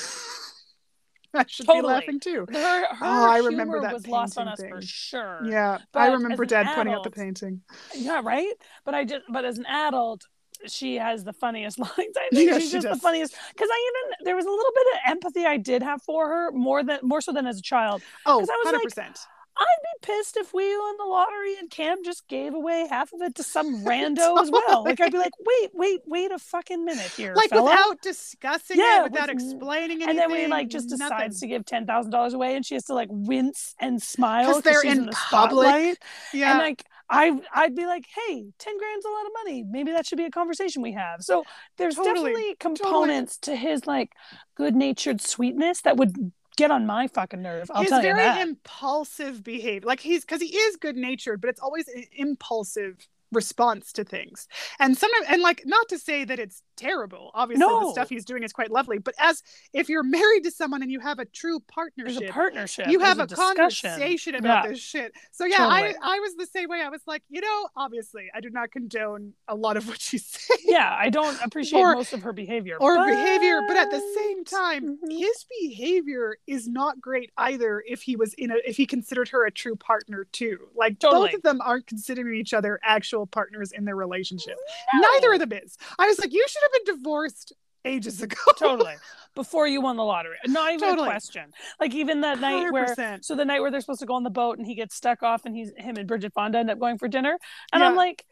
I 1.34 1.44
should 1.48 1.66
totally. 1.66 1.82
be 1.82 1.86
laughing 1.88 2.20
too. 2.20 2.46
Her, 2.52 2.94
her 2.94 2.96
oh, 3.02 3.30
I 3.30 3.38
remember 3.38 3.80
that 3.80 3.92
was 3.92 4.06
lost 4.06 4.38
on 4.38 4.48
us 4.48 4.60
thing. 4.60 4.70
for 4.70 4.80
sure. 4.80 5.40
Yeah, 5.44 5.78
but 5.92 6.00
I 6.00 6.06
remember 6.12 6.44
Dad 6.44 6.62
adult, 6.62 6.76
pointing 6.76 6.94
out 6.94 7.02
the 7.02 7.10
painting. 7.10 7.62
Yeah, 7.94 8.20
right. 8.22 8.52
But 8.84 8.94
I 8.94 9.04
just, 9.04 9.24
but 9.28 9.44
as 9.44 9.58
an 9.58 9.66
adult, 9.66 10.24
she 10.66 10.96
has 10.96 11.24
the 11.24 11.32
funniest 11.32 11.78
lines. 11.78 11.92
I 11.98 12.28
think 12.32 12.50
yeah, 12.50 12.58
she's 12.58 12.68
she 12.68 12.72
just 12.72 12.86
does. 12.86 12.98
the 12.98 13.02
funniest. 13.02 13.34
Because 13.52 13.68
I 13.70 13.90
even 13.90 14.24
there 14.24 14.36
was 14.36 14.46
a 14.46 14.50
little 14.50 14.72
bit 14.74 14.86
of 14.94 15.10
empathy 15.10 15.46
I 15.46 15.56
did 15.56 15.82
have 15.82 16.02
for 16.02 16.28
her 16.28 16.52
more 16.52 16.82
than 16.82 17.00
more 17.02 17.20
so 17.20 17.32
than 17.32 17.46
as 17.46 17.58
a 17.58 17.62
child. 17.62 18.02
Oh, 18.26 18.34
I 18.34 18.36
was 18.36 18.48
100%. 18.48 18.96
Like, 18.96 19.16
I'd 19.56 19.82
be 19.82 20.06
pissed 20.06 20.36
if 20.36 20.52
we 20.52 20.76
won 20.76 20.96
the 20.98 21.04
lottery 21.04 21.56
and 21.58 21.70
Cam 21.70 22.02
just 22.02 22.26
gave 22.26 22.54
away 22.54 22.88
half 22.90 23.12
of 23.12 23.22
it 23.22 23.36
to 23.36 23.44
some 23.44 23.84
rando 23.84 24.16
totally. 24.16 24.42
as 24.42 24.50
well. 24.50 24.84
Like 24.84 25.00
I'd 25.00 25.12
be 25.12 25.18
like, 25.18 25.32
wait, 25.38 25.70
wait, 25.72 26.00
wait 26.06 26.32
a 26.32 26.38
fucking 26.38 26.84
minute 26.84 27.12
here, 27.16 27.34
like 27.34 27.50
fella. 27.50 27.70
without 27.70 28.02
discussing 28.02 28.78
yeah, 28.78 29.04
it, 29.04 29.12
without 29.12 29.32
with, 29.32 29.42
explaining 29.42 30.02
anything. 30.02 30.10
And 30.10 30.18
then 30.18 30.32
we 30.32 30.46
like 30.48 30.68
just 30.68 30.90
nothing. 30.90 31.06
decides 31.06 31.40
to 31.40 31.46
give 31.46 31.64
ten 31.64 31.86
thousand 31.86 32.10
dollars 32.10 32.34
away, 32.34 32.56
and 32.56 32.66
she 32.66 32.74
has 32.74 32.84
to 32.86 32.94
like 32.94 33.08
wince 33.10 33.74
and 33.78 34.02
smile 34.02 34.48
because 34.48 34.62
they're 34.62 34.82
in, 34.82 34.98
in 34.98 35.06
the 35.06 35.12
public. 35.12 35.68
Spotlight. 35.68 35.98
Yeah, 36.32 36.50
and 36.50 36.58
like 36.58 36.84
I 37.10 37.38
I'd 37.54 37.74
be 37.74 37.86
like, 37.86 38.04
hey, 38.14 38.46
10 38.58 38.78
grand's 38.78 39.04
a 39.04 39.08
lot 39.08 39.26
of 39.26 39.32
money. 39.44 39.62
Maybe 39.62 39.92
that 39.92 40.06
should 40.06 40.18
be 40.18 40.24
a 40.24 40.30
conversation 40.30 40.82
we 40.82 40.92
have. 40.92 41.22
So 41.22 41.44
there's 41.76 41.96
totally, 41.96 42.32
definitely 42.32 42.56
components 42.58 43.38
totally. 43.38 43.56
to 43.58 43.68
his 43.68 43.86
like 43.86 44.12
good 44.56 44.74
natured 44.74 45.20
sweetness 45.20 45.82
that 45.82 45.96
would 45.96 46.32
get 46.56 46.70
on 46.70 46.86
my 46.86 47.08
fucking 47.08 47.42
nerve. 47.42 47.70
I'll 47.74 47.82
his 47.82 47.90
tell 47.90 48.02
you 48.02 48.14
that. 48.14 48.34
very 48.34 48.48
impulsive 48.48 49.42
behavior. 49.42 49.86
Like 49.86 50.00
he's 50.00 50.22
because 50.22 50.40
he 50.40 50.56
is 50.56 50.76
good 50.76 50.96
natured, 50.96 51.40
but 51.40 51.50
it's 51.50 51.60
always 51.60 51.88
impulsive 52.12 52.96
response 53.34 53.92
to 53.92 54.04
things. 54.04 54.48
And 54.78 54.96
sometimes, 54.96 55.26
and 55.28 55.42
like, 55.42 55.62
not 55.66 55.88
to 55.88 55.98
say 55.98 56.24
that 56.24 56.38
it's 56.38 56.62
terrible. 56.76 57.30
Obviously, 57.34 57.66
no. 57.66 57.86
the 57.86 57.92
stuff 57.92 58.08
he's 58.08 58.24
doing 58.24 58.42
is 58.42 58.52
quite 58.52 58.70
lovely. 58.70 58.98
But 58.98 59.14
as 59.18 59.42
if 59.72 59.88
you're 59.88 60.02
married 60.02 60.44
to 60.44 60.50
someone 60.50 60.82
and 60.82 60.90
you 60.90 61.00
have 61.00 61.18
a 61.18 61.24
true 61.24 61.60
partnership, 61.60 62.18
There's 62.20 62.30
a 62.30 62.32
partnership, 62.32 62.88
you 62.88 63.00
have 63.00 63.18
a, 63.18 63.24
a 63.24 63.26
conversation 63.26 64.34
about 64.34 64.64
yeah. 64.64 64.70
this 64.70 64.80
shit. 64.80 65.12
So 65.32 65.44
yeah, 65.44 65.58
totally. 65.58 65.94
I 66.02 66.14
I 66.16 66.20
was 66.20 66.34
the 66.36 66.46
same 66.46 66.68
way. 66.68 66.80
I 66.80 66.88
was 66.88 67.02
like, 67.06 67.22
you 67.28 67.40
know, 67.40 67.68
obviously, 67.76 68.30
I 68.34 68.40
do 68.40 68.50
not 68.50 68.70
condone 68.70 69.32
a 69.48 69.54
lot 69.54 69.76
of 69.76 69.86
what 69.88 70.00
she's 70.00 70.26
saying. 70.26 70.60
Yeah, 70.64 70.94
I 70.98 71.10
don't 71.10 71.40
appreciate 71.42 71.80
or, 71.80 71.94
most 71.94 72.12
of 72.12 72.22
her 72.22 72.32
behavior 72.32 72.76
or 72.80 72.96
but... 72.96 73.06
behavior, 73.06 73.62
but 73.66 73.76
at 73.76 73.90
the 73.90 74.00
same 74.16 74.44
time, 74.44 74.84
mm-hmm. 74.84 75.10
his 75.10 75.46
behavior 75.60 76.38
is 76.46 76.68
not 76.68 77.00
great 77.00 77.30
either. 77.36 77.82
If 77.86 78.02
he 78.02 78.16
was 78.16 78.34
in 78.34 78.50
a, 78.50 78.56
if 78.66 78.76
he 78.76 78.86
considered 78.86 79.28
her 79.30 79.46
a 79.46 79.50
true 79.50 79.76
partner 79.76 80.26
too, 80.32 80.58
like 80.74 80.98
totally. 80.98 81.28
both 81.28 81.34
of 81.36 81.42
them 81.42 81.60
aren't 81.62 81.86
considering 81.86 82.36
each 82.36 82.54
other 82.54 82.80
actual 82.82 83.23
partners 83.26 83.72
in 83.72 83.84
their 83.84 83.96
relationship. 83.96 84.56
No. 84.92 85.00
Neither 85.14 85.32
of 85.34 85.40
them 85.40 85.52
is. 85.52 85.76
I 85.98 86.06
was 86.06 86.18
like, 86.18 86.32
you 86.32 86.44
should 86.48 86.62
have 86.62 86.84
been 86.84 86.96
divorced 86.96 87.52
ages 87.84 88.22
ago. 88.22 88.36
totally. 88.58 88.94
Before 89.34 89.66
you 89.66 89.80
won 89.80 89.96
the 89.96 90.04
lottery. 90.04 90.36
Not 90.46 90.72
even 90.72 90.88
totally. 90.88 91.08
a 91.08 91.10
question. 91.10 91.52
Like 91.80 91.94
even 91.94 92.20
that 92.22 92.40
night 92.40 92.66
100%. 92.66 92.72
where 92.72 93.18
so 93.20 93.34
the 93.34 93.44
night 93.44 93.60
where 93.60 93.70
they're 93.70 93.80
supposed 93.80 94.00
to 94.00 94.06
go 94.06 94.14
on 94.14 94.22
the 94.22 94.30
boat 94.30 94.58
and 94.58 94.66
he 94.66 94.74
gets 94.74 94.94
stuck 94.94 95.22
off 95.22 95.44
and 95.44 95.56
he's 95.56 95.72
him 95.76 95.96
and 95.96 96.06
Bridget 96.06 96.32
Fonda 96.34 96.58
end 96.58 96.70
up 96.70 96.78
going 96.78 96.98
for 96.98 97.08
dinner. 97.08 97.38
And 97.72 97.80
yeah. 97.80 97.88
I'm 97.88 97.96
like, 97.96 98.24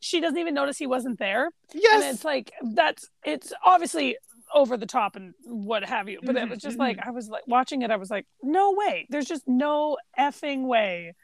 she 0.00 0.20
doesn't 0.20 0.38
even 0.38 0.54
notice 0.54 0.78
he 0.78 0.86
wasn't 0.86 1.18
there. 1.18 1.50
Yes. 1.74 2.02
And 2.02 2.14
it's 2.14 2.24
like 2.24 2.52
that's 2.74 3.08
it's 3.24 3.52
obviously 3.64 4.16
over 4.54 4.76
the 4.76 4.86
top 4.86 5.16
and 5.16 5.34
what 5.44 5.84
have 5.84 6.08
you. 6.08 6.18
But 6.22 6.34
mm-hmm. 6.34 6.44
it 6.44 6.50
was 6.50 6.58
just 6.58 6.78
like 6.78 6.96
mm-hmm. 6.96 7.08
I 7.08 7.12
was 7.12 7.28
like 7.28 7.46
watching 7.46 7.82
it, 7.82 7.90
I 7.90 7.96
was 7.96 8.10
like, 8.10 8.26
no 8.42 8.74
way. 8.74 9.06
There's 9.10 9.26
just 9.26 9.46
no 9.46 9.96
effing 10.18 10.66
way 10.66 11.14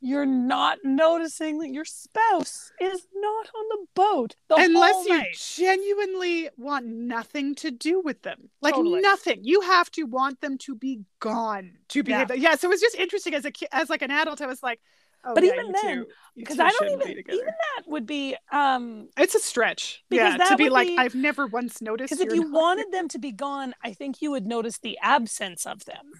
you're 0.00 0.26
not 0.26 0.78
noticing 0.84 1.58
that 1.58 1.70
your 1.70 1.84
spouse 1.84 2.70
is 2.80 3.06
not 3.14 3.48
on 3.54 3.64
the 3.70 3.86
boat 3.94 4.36
the 4.48 4.56
unless 4.56 5.06
you 5.06 5.22
genuinely 5.34 6.48
want 6.56 6.86
nothing 6.86 7.54
to 7.56 7.70
do 7.70 8.00
with 8.00 8.22
them. 8.22 8.50
Like 8.60 8.74
totally. 8.74 9.00
nothing. 9.00 9.40
You 9.42 9.62
have 9.62 9.90
to 9.92 10.04
want 10.04 10.40
them 10.40 10.58
to 10.58 10.74
be 10.74 11.00
gone 11.20 11.72
to 11.88 12.02
behave 12.02 12.30
yeah. 12.30 12.50
yeah 12.50 12.56
so 12.56 12.68
it 12.68 12.70
was 12.70 12.80
just 12.80 12.96
interesting 12.96 13.34
as 13.34 13.44
a 13.44 13.52
as 13.72 13.88
like 13.88 14.02
an 14.02 14.10
adult 14.10 14.40
i 14.40 14.46
was 14.46 14.62
like 14.62 14.80
oh, 15.24 15.34
but 15.34 15.44
yeah, 15.44 15.52
even 15.52 15.72
then 15.72 16.06
because 16.36 16.58
i 16.60 16.70
don't 16.70 17.00
even 17.00 17.24
even 17.28 17.46
that 17.46 17.82
would 17.86 18.06
be 18.06 18.36
um 18.52 19.08
it's 19.16 19.34
a 19.34 19.40
stretch. 19.40 20.04
yeah 20.10 20.36
to 20.36 20.56
be 20.56 20.68
like 20.68 20.88
be, 20.88 20.98
i've 20.98 21.14
never 21.14 21.46
once 21.46 21.80
noticed 21.80 22.10
because 22.10 22.24
if 22.24 22.32
you 22.34 22.50
wanted 22.50 22.86
them 22.92 23.08
to 23.08 23.18
be 23.18 23.32
gone 23.32 23.74
i 23.82 23.92
think 23.92 24.20
you 24.20 24.30
would 24.30 24.46
notice 24.46 24.78
the 24.78 24.98
absence 25.02 25.66
of 25.66 25.84
them. 25.84 26.12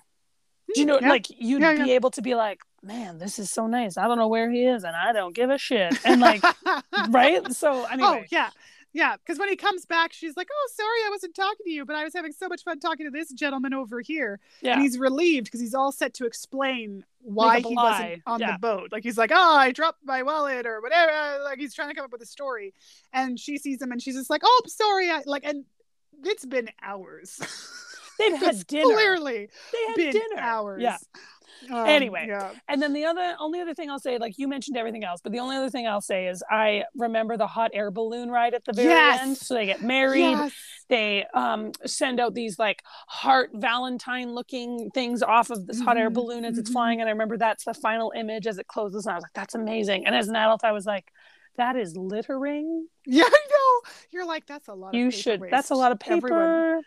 Do 0.75 0.81
you 0.81 0.87
know 0.87 0.99
yeah. 1.01 1.09
like 1.09 1.27
you'd 1.29 1.61
be 1.61 1.93
able 1.93 2.11
to 2.11 2.23
be 2.23 2.35
like 2.35 2.61
man, 2.87 3.19
this 3.19 3.39
is 3.39 3.51
so 3.51 3.67
nice. 3.67 3.97
I 3.99 4.07
don't 4.09 4.19
know 4.19 4.29
where 4.29 4.51
he 4.51 4.65
is 4.65 4.85
and 4.85 4.95
I 4.97 5.13
don't 5.13 5.35
give 5.35 5.51
a 5.51 5.59
shit. 5.59 5.95
And 6.07 6.21
like, 6.21 6.43
right? 7.11 7.43
So, 7.53 7.73
oh, 7.73 7.85
anyway. 7.91 8.09
Oh, 8.09 8.25
yeah. 8.31 8.51
Yeah, 8.93 9.15
because 9.19 9.39
when 9.39 9.51
he 9.51 9.57
comes 9.57 9.85
back, 9.85 10.15
she's 10.15 10.39
like, 10.39 10.49
"Oh, 10.51 10.69
sorry, 10.75 10.99
I 11.07 11.11
wasn't 11.11 11.35
talking 11.35 11.65
to 11.65 11.71
you, 11.71 11.85
but 11.85 11.97
I 11.97 12.05
was 12.05 12.15
having 12.15 12.33
so 12.33 12.49
much 12.49 12.65
fun 12.65 12.81
talking 12.81 13.05
to 13.05 13.11
this 13.11 13.31
gentleman 13.31 13.75
over 13.75 14.01
here." 14.01 14.41
Yeah. 14.63 14.73
And 14.73 14.81
he's 14.81 14.99
relieved 14.99 15.45
because 15.47 15.61
he's 15.61 15.75
all 15.75 15.93
set 15.93 16.15
to 16.15 16.25
explain 16.25 17.05
why 17.21 17.61
he 17.61 17.75
lie. 17.75 17.83
wasn't 17.91 18.23
on 18.27 18.41
Yeah. 18.41 18.53
the 18.53 18.59
boat. 18.59 18.93
Like 18.93 19.03
he's 19.03 19.19
like, 19.19 19.33
"Oh, 19.35 19.57
I 19.57 19.73
dropped 19.73 19.99
my 20.03 20.23
wallet 20.23 20.65
or 20.65 20.81
whatever." 20.81 21.13
Uh, 21.13 21.45
like 21.45 21.59
he's 21.59 21.75
trying 21.75 21.91
to 21.91 21.95
come 21.95 22.07
up 22.07 22.13
with 22.13 22.23
a 22.23 22.27
story, 22.27 22.73
and 23.13 23.39
she 23.39 23.59
sees 23.59 23.83
him, 23.83 23.93
and 23.93 24.01
she's 24.01 24.15
just 24.15 24.31
like, 24.31 24.41
"Oh, 24.43 24.63
sorry." 24.67 25.11
I, 25.11 25.21
like, 25.27 25.45
and 25.45 25.67
it's 26.25 26.47
been 26.47 26.71
hours. 26.83 27.39
They've 28.19 28.39
had 28.39 28.67
dinner. 28.67 28.95
Clearly, 28.95 29.51
They 29.73 29.87
had 29.89 29.97
been 29.97 30.13
dinner. 30.13 30.41
hours. 30.41 30.81
Yeah. 30.83 30.97
Um, 31.71 31.87
Anyway. 31.87 32.27
yeah. 32.29 32.53
And 32.69 32.81
then 32.83 32.93
the 32.93 33.05
other 33.05 33.35
only 33.41 33.61
other 33.61 33.75
thing 33.75 33.91
I'll 33.91 33.99
say, 33.99 34.19
like 34.19 34.39
you 34.39 34.49
mentioned 34.49 34.77
everything 34.77 35.05
else, 35.05 35.21
but 35.23 35.33
the 35.33 35.39
only 35.41 35.57
other 35.57 35.71
thing 35.71 35.87
I'll 35.87 36.01
say 36.01 36.29
is 36.29 36.43
I 36.51 36.85
remember 36.97 37.37
the 37.37 37.47
hot 37.47 37.71
air 37.75 37.91
balloon 37.91 38.31
ride 38.31 38.55
at 38.55 38.65
the 38.65 38.73
very 38.73 38.89
Yes. 38.89 39.21
end. 39.23 39.37
So 39.37 39.55
they 39.55 39.67
get 39.67 39.83
married. 39.83 40.21
Yes. 40.21 40.53
They 40.89 41.25
um 41.35 41.73
send 41.85 42.21
out 42.21 42.35
these 42.35 42.59
like 42.59 42.83
heart 43.09 43.51
Valentine 43.55 44.35
looking 44.35 44.91
things 44.93 45.23
off 45.23 45.51
of 45.51 45.67
this 45.67 45.81
hot 45.81 45.97
air 45.97 46.11
Mhm, 46.11 46.15
balloon 46.15 46.45
as 46.45 46.59
it's 46.59 46.71
mhm. 46.71 46.75
flying. 46.75 47.01
And 47.01 47.09
I 47.09 47.13
remember 47.13 47.37
that's 47.37 47.65
the 47.65 47.75
final 47.75 48.13
image 48.17 48.47
as 48.47 48.59
it 48.59 48.67
closes. 48.67 49.07
And 49.07 49.13
I 49.13 49.17
was 49.17 49.23
like, 49.23 49.33
that's 49.35 49.55
amazing. 49.55 50.07
And 50.07 50.15
as 50.15 50.29
an 50.29 50.37
adult, 50.37 50.65
I 50.65 50.73
was 50.73 50.87
like, 50.87 51.11
that 51.57 51.75
is 51.77 51.97
littering. 51.97 52.87
Yeah, 53.07 53.25
I 53.25 53.29
know. 53.51 53.91
You're 54.11 54.27
like, 54.27 54.47
that's 54.47 54.69
a 54.69 54.75
lot. 54.75 54.93
You 54.95 55.07
of 55.07 55.13
paper 55.13 55.23
should 55.23 55.41
waste. 55.41 55.51
that's 55.53 55.71
a 55.71 55.75
lot 55.75 55.91
of 55.93 55.99
paper. 55.99 56.27
Everyone. 56.29 56.83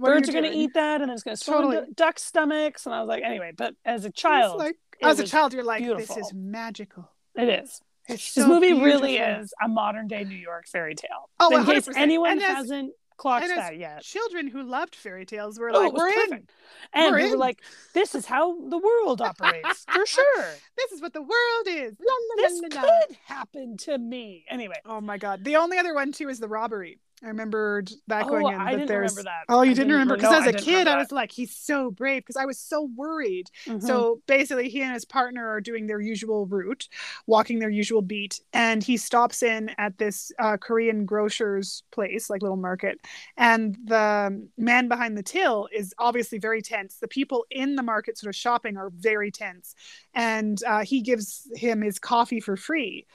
Birds 0.00 0.28
are 0.28 0.32
going 0.32 0.44
to 0.44 0.50
eat 0.56 0.74
that 0.74 1.00
and 1.02 1.10
it's 1.10 1.22
going 1.22 1.36
to 1.36 1.42
swim 1.42 1.56
Totally. 1.56 1.76
into 1.78 1.92
duck 1.92 2.18
stomachs. 2.18 2.86
And 2.86 2.94
I 2.94 3.00
was 3.00 3.08
like, 3.08 3.22
anyway, 3.22 3.52
but 3.56 3.74
as 3.84 4.04
a 4.04 4.08
It's 4.08 4.20
child, 4.20 4.58
like, 4.58 4.76
as 5.02 5.18
a 5.20 5.26
child, 5.26 5.52
you're 5.54 5.64
like, 5.64 5.82
beautiful. 5.82 6.14
this 6.16 6.26
is 6.26 6.32
magical. 6.34 7.10
it 7.34 7.48
is. 7.48 7.80
It's 8.08 8.34
This 8.34 8.44
so 8.44 8.48
movie 8.48 8.72
really 8.72 9.16
is 9.18 9.52
a 9.62 9.68
modern 9.68 10.08
day 10.08 10.24
New 10.24 10.34
York 10.36 10.66
fairy 10.66 10.94
tale. 10.94 11.30
Oh, 11.38 11.56
in 11.56 11.64
case 11.64 11.86
100%. 11.88 11.92
anyone 11.96 12.32
And 12.32 12.42
hasn't 12.42 12.92
clocked 13.16 13.46
that 13.48 13.76
yet. 13.78 14.02
Children 14.02 14.48
who 14.48 14.62
loved 14.62 14.96
fairy 14.96 15.24
tales 15.26 15.58
were 15.60 15.70
Oh, 15.72 15.78
like, 15.80 15.92
we're 15.92 16.08
in. 16.08 16.14
perfect. 16.30 16.50
And 16.92 17.12
We're 17.12 17.18
we 17.18 17.26
were 17.28 17.34
in. 17.34 17.38
like, 17.38 17.60
this 17.94 18.14
is 18.14 18.26
how 18.26 18.58
the 18.68 18.78
world 18.78 19.20
operates 19.20 19.84
for 19.92 20.04
sure. 20.06 20.44
This 20.76 20.90
is 20.92 21.00
what 21.02 21.12
the 21.12 21.20
world 21.22 21.66
is. 21.68 21.94
La, 22.00 22.12
la, 22.12 22.48
This 22.48 22.62
la. 22.74 22.82
could 22.82 23.16
happen 23.26 23.76
to 23.78 23.96
me. 23.98 24.44
Anyway. 24.48 24.76
Oh 24.86 25.00
my 25.00 25.18
god. 25.18 25.44
The 25.44 25.56
only 25.56 25.76
other 25.78 25.94
one 25.94 26.10
too 26.12 26.28
is 26.30 26.40
the 26.40 26.48
robbery. 26.48 26.98
I 27.22 27.28
remembered 27.28 27.90
that 28.06 28.24
Oh, 28.24 28.28
going 28.28 28.54
in. 28.54 28.60
I 28.60 28.64
that 28.64 28.70
didn't 28.70 28.88
there's... 28.88 29.12
remember 29.12 29.30
that. 29.30 29.52
Oh, 29.52 29.62
you 29.62 29.72
I 29.72 29.74
didn't 29.74 29.92
remember? 29.92 30.16
Because 30.16 30.32
no, 30.32 30.48
as 30.48 30.54
a 30.54 30.58
kid, 30.58 30.88
I 30.88 30.96
was 30.96 31.12
like, 31.12 31.30
he's 31.30 31.54
so 31.54 31.90
brave 31.90 32.22
because 32.22 32.36
I 32.36 32.46
was 32.46 32.58
so 32.58 32.88
worried. 32.96 33.50
Mhm. 33.66 33.82
So 33.82 34.22
basically, 34.26 34.70
he 34.70 34.80
and 34.82 34.94
his 34.94 35.04
partner 35.04 35.46
are 35.46 35.60
doing 35.60 35.86
their 35.86 36.00
usual 36.00 36.46
route, 36.46 36.88
walking 37.26 37.58
their 37.58 37.68
usual 37.68 38.00
beat, 38.00 38.40
and 38.54 38.82
he 38.82 38.96
stops 38.96 39.42
in 39.42 39.70
at 39.76 39.98
this 39.98 40.32
uh, 40.38 40.56
Korean 40.56 41.04
grocer's 41.04 41.82
place, 41.90 42.30
like 42.30 42.40
little 42.40 42.56
market. 42.56 42.98
And 43.36 43.76
the 43.84 44.48
man 44.56 44.88
behind 44.88 45.18
the 45.18 45.22
till 45.22 45.68
is 45.72 45.94
obviously 45.98 46.38
very 46.38 46.62
tense. 46.62 46.96
The 47.00 47.08
people 47.08 47.44
in 47.50 47.76
the 47.76 47.82
market, 47.82 48.16
sort 48.16 48.28
of 48.30 48.36
shopping, 48.36 48.78
are 48.78 48.90
very 48.96 49.30
tense. 49.30 49.74
And 50.14 50.62
uh, 50.64 50.84
he 50.84 51.02
gives 51.02 51.46
him 51.54 51.82
his 51.82 51.98
coffee 51.98 52.40
for 52.40 52.56
free. 52.56 53.06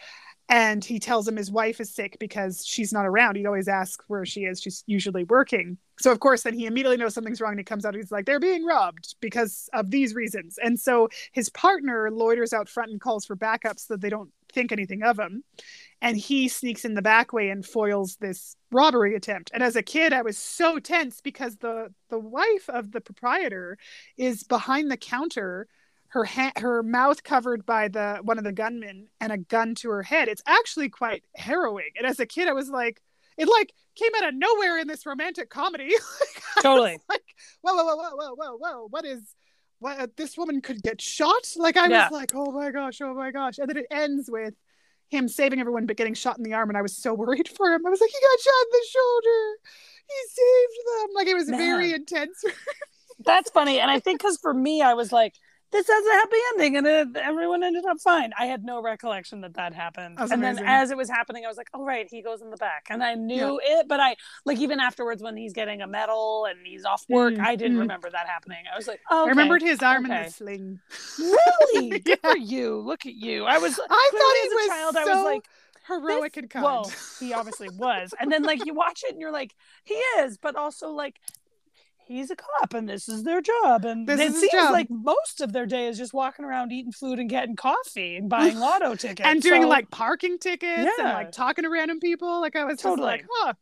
And 0.48 0.86
he 0.86 1.00
tells 1.00 1.28
him 1.28 1.36
his 1.36 1.52
wife 1.52 1.82
is 1.82 1.94
sick 1.94 2.18
because 2.20 2.64
she's 2.66 2.94
not 2.94 3.08
around. 3.08 3.36
He'd 3.36 3.48
always 3.48 3.68
ask 3.68 4.04
where 4.08 4.26
she 4.26 4.42
is. 4.42 4.62
She's 4.62 4.84
usually 4.86 5.24
working. 5.24 5.78
So, 6.00 6.12
of 6.12 6.20
course, 6.20 6.44
then 6.44 6.54
he 6.54 6.68
immediately 6.68 6.98
knows 6.98 7.16
something's 7.16 7.42
wrong 7.42 7.54
and 7.54 7.60
he 7.60 7.64
comes 7.64 7.84
out. 7.84 7.96
He's 7.96 8.12
like, 8.12 8.26
they're 8.26 8.40
being 8.40 8.64
robbed 8.64 9.16
because 9.22 9.70
of 9.74 9.90
these 9.90 10.14
reasons. 10.14 10.60
And 10.62 10.80
so 10.80 11.10
his 11.32 11.50
partner 11.50 12.10
loiters 12.12 12.54
out 12.54 12.70
front 12.70 12.92
and 12.92 13.02
calls 13.02 13.26
for 13.26 13.36
backup 13.36 13.80
so 13.80 13.96
that 13.96 14.02
they 14.02 14.10
don't 14.10 14.30
think 14.54 14.72
anything 14.72 15.02
of 15.02 15.18
him. 15.18 15.44
And 16.02 16.16
he 16.16 16.48
sneaks 16.48 16.86
in 16.86 16.94
the 16.94 17.02
back 17.02 17.34
way 17.34 17.50
and 17.50 17.66
foils 17.66 18.18
this 18.18 18.56
robbery 18.72 19.16
attempt. 19.16 19.50
And 19.54 19.64
as 19.64 19.76
a 19.76 19.82
kid, 19.82 20.14
I 20.14 20.22
was 20.22 20.38
so 20.38 20.78
tense 20.78 21.22
because 21.22 21.58
the, 21.58 21.92
the 22.10 22.20
wife 22.20 22.70
of 22.70 22.92
the 22.92 23.02
proprietor 23.02 23.78
is 24.18 24.44
behind 24.44 24.92
the 24.92 24.98
counter 24.98 25.68
her 26.16 26.24
ha- 26.24 26.54
her 26.58 26.82
mouth 26.82 27.24
covered 27.24 27.66
by 27.66 27.90
the 27.90 28.20
one 28.24 28.38
of 28.38 28.46
the 28.46 28.54
gunmen 28.54 29.08
and 29.20 29.32
a 29.34 29.38
gun 29.38 29.76
to 29.76 29.90
her 29.90 30.02
head. 30.02 30.30
It's 30.30 30.42
actually 30.48 30.88
quite 30.90 31.24
harrowing. 31.36 31.90
And 31.98 32.08
as 32.08 32.20
a 32.22 32.26
kid, 32.26 32.48
I 32.48 32.54
was 32.54 32.70
like, 32.70 33.02
it 33.38 33.50
like 33.50 33.74
came 33.96 34.12
out 34.18 34.30
of 34.30 34.34
nowhere 34.34 34.78
in 34.80 34.88
this 34.88 35.06
romantic 35.06 35.50
comedy. 35.50 35.94
Like, 36.56 36.64
Totally. 36.64 36.98
like, 37.10 37.22
whoa, 37.62 37.76
whoa, 37.76 37.84
whoa, 37.84 37.96
whoa, 37.98 38.16
whoa, 38.16 38.36
whoa, 38.36 38.58
whoa! 38.58 38.88
What 38.90 39.04
is? 39.06 39.22
What 39.80 40.00
uh, 40.00 40.08
this 40.16 40.38
woman 40.38 40.62
could 40.62 40.82
get 40.82 41.02
shot? 41.02 41.46
Like 41.58 41.76
I 41.76 41.90
Yeah. 41.90 42.04
was 42.06 42.12
like, 42.14 42.32
oh 42.34 42.50
my 42.54 42.72
gosh, 42.72 43.02
oh 43.02 43.14
my 43.14 43.32
gosh! 43.32 43.58
And 43.58 43.70
then 43.70 43.76
it 43.76 43.88
ends 43.92 44.30
with 44.32 44.54
him 45.10 45.28
saving 45.28 45.60
everyone 45.60 45.86
but 45.86 45.98
getting 45.98 46.14
shot 46.14 46.38
in 46.38 46.44
the 46.46 46.54
arm, 46.54 46.70
and 46.70 46.78
I 46.78 46.82
was 46.82 46.96
so 46.96 47.14
worried 47.24 47.50
for 47.50 47.68
him. 47.74 47.86
I 47.86 47.90
was 47.90 48.00
like, 48.00 48.10
he 48.10 48.18
got 48.22 48.40
shot 48.40 48.64
in 48.64 48.72
the 48.72 48.86
shoulder. 48.90 49.58
He 50.08 50.30
saved 50.30 50.80
them. 50.88 51.10
Like 51.14 51.28
it 51.28 51.34
was 51.36 51.50
very 51.50 51.92
intense. 51.92 52.42
That's 53.26 53.52
funny. 53.52 53.80
And 53.82 53.92
I 53.92 54.00
think 54.00 54.20
because 54.22 54.38
for 54.42 54.54
me, 54.54 54.82
I 54.82 54.94
was 54.94 55.12
like, 55.12 55.34
this 55.76 55.88
has 55.88 56.06
a 56.06 56.12
happy 56.12 56.38
ending 56.54 56.78
and 56.78 56.88
it, 56.88 57.22
everyone 57.22 57.64
ended 57.64 57.86
up 57.86 58.00
fine. 58.00 58.32
I 58.40 58.46
had 58.46 58.64
no 58.64 58.82
recollection 58.82 59.42
that 59.42 59.56
that 59.56 59.74
happened. 59.74 60.18
And 60.20 60.32
amazing. 60.32 60.64
then 60.64 60.66
as 60.66 60.92
it 60.92 60.98
was 60.98 61.10
happening, 61.10 61.44
I 61.46 61.48
was 61.50 61.58
like, 61.58 61.70
oh, 61.74 61.84
right, 61.84 62.08
he 62.10 62.22
goes 62.22 62.42
in 62.42 62.50
the 62.50 62.58
back. 62.58 62.88
And 62.90 63.04
I 63.04 63.16
knew 63.16 63.60
it, 63.64 63.88
but 63.88 64.00
I, 64.00 64.16
like, 64.46 64.60
even 64.60 64.80
afterwards 64.80 65.22
when 65.22 65.36
he's 65.36 65.54
getting 65.54 65.82
a 65.82 65.88
medal 65.88 66.46
and 66.50 66.60
he's 66.66 66.86
off 66.86 67.06
work, 67.10 67.26
Mm, 67.36 67.40
I 67.40 67.56
didn't 67.56 67.78
mm. 67.78 67.82
remember 67.82 68.10
that 68.10 68.28
happening. 68.28 68.64
I 68.72 68.78
was 68.78 68.88
like, 68.88 69.02
oh, 69.10 69.26
I 69.26 69.30
remembered 69.30 69.62
his 69.62 69.82
arm 69.82 70.06
in 70.06 70.12
okay. 70.12 70.26
the 70.26 70.32
sling. 70.32 70.80
Really? 71.20 72.00
Good 72.06 72.20
for 72.22 72.38
you. 72.38 72.80
Look 72.80 73.06
at 73.06 73.16
you. 73.16 73.46
I 73.46 73.58
was, 73.58 73.78
I 73.80 74.12
thought 74.12 74.36
he 74.36 74.48
as 74.48 74.52
a 74.52 74.56
was 74.56 74.68
child, 74.68 74.96
I 74.96 75.04
so 75.04 75.16
was 75.16 75.26
like, 75.26 75.46
heroic 75.88 76.34
this- 76.34 76.42
and 76.42 76.50
kind. 76.50 76.64
Well, 76.64 76.92
he 77.20 77.34
obviously 77.34 77.70
was. 77.70 78.14
And 78.20 78.32
then 78.32 78.44
like 78.44 78.66
you 78.66 78.74
watch 78.74 79.04
it 79.06 79.12
and 79.12 79.20
you're 79.20 79.32
like, 79.32 79.56
he 79.84 79.96
is, 80.20 80.38
but 80.38 80.56
also 80.56 80.90
like 80.90 81.20
he's 82.08 82.30
a 82.32 82.36
cop 82.36 82.74
and 82.74 82.88
this 82.88 83.08
is 83.10 83.24
their 83.24 83.42
job. 83.42 83.86
And 83.86 84.08
This 84.08 84.20
it 84.20 84.34
seems 84.36 84.52
job. 84.52 84.72
like 84.72 84.90
most 84.90 85.42
of 85.42 85.52
their 85.54 85.66
day 85.66 85.88
is 85.88 85.98
just 85.98 86.14
walking 86.14 86.46
around 86.46 86.72
eating 86.72 86.92
food 86.92 87.20
and 87.20 87.30
getting 87.30 87.56
coffee 87.56 88.18
and 88.18 88.30
buying 88.30 88.58
lotto 88.60 88.96
tickets. 88.96 89.28
and 89.28 89.42
doing 89.42 89.64
So- 89.64 89.68
like 89.68 89.90
parking 89.92 90.38
tickets 90.40 90.90
and 91.00 91.08
like 91.10 91.32
talking 91.32 91.64
to 91.64 91.70
random 91.70 92.00
people. 92.00 92.42
Like 92.42 92.56
I 92.56 92.64
was 92.66 92.80
Totally. 92.80 93.18
just 93.18 93.24
like, 93.24 93.26
huh. 93.32 93.54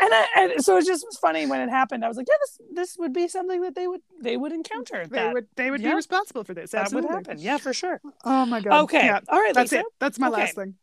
and, 0.00 0.10
I, 0.12 0.26
and 0.54 0.64
so 0.64 0.76
it 0.78 0.84
just 0.86 1.04
was 1.06 1.16
funny 1.18 1.46
when 1.46 1.60
it 1.60 1.70
happened. 1.70 2.04
I 2.04 2.08
was 2.08 2.16
like, 2.16 2.26
yeah, 2.28 2.36
this 2.40 2.58
this 2.74 2.96
would 2.98 3.12
be 3.12 3.28
something 3.28 3.60
that 3.62 3.74
they 3.74 3.86
would 3.86 4.00
they 4.20 4.36
would 4.36 4.52
encounter. 4.52 5.06
They 5.06 5.16
that, 5.18 5.32
would 5.34 5.46
they 5.56 5.70
would 5.70 5.80
yeah. 5.80 5.90
be 5.90 5.94
responsible 5.96 6.42
for 6.44 6.54
this. 6.54 6.72
that 6.72 6.92
would 6.92 7.04
happen. 7.04 7.38
Yeah, 7.38 7.58
for 7.58 7.72
sure. 7.72 8.00
Oh 8.24 8.46
my 8.46 8.60
god. 8.60 8.82
Okay. 8.84 9.04
Yeah. 9.06 9.20
All 9.28 9.38
right, 9.38 9.54
That's 9.54 9.70
Lisa. 9.72 9.80
it. 9.82 9.86
That's 10.00 10.18
my 10.18 10.28
Okay. 10.28 10.40
last 10.40 10.54
thing. 10.56 10.74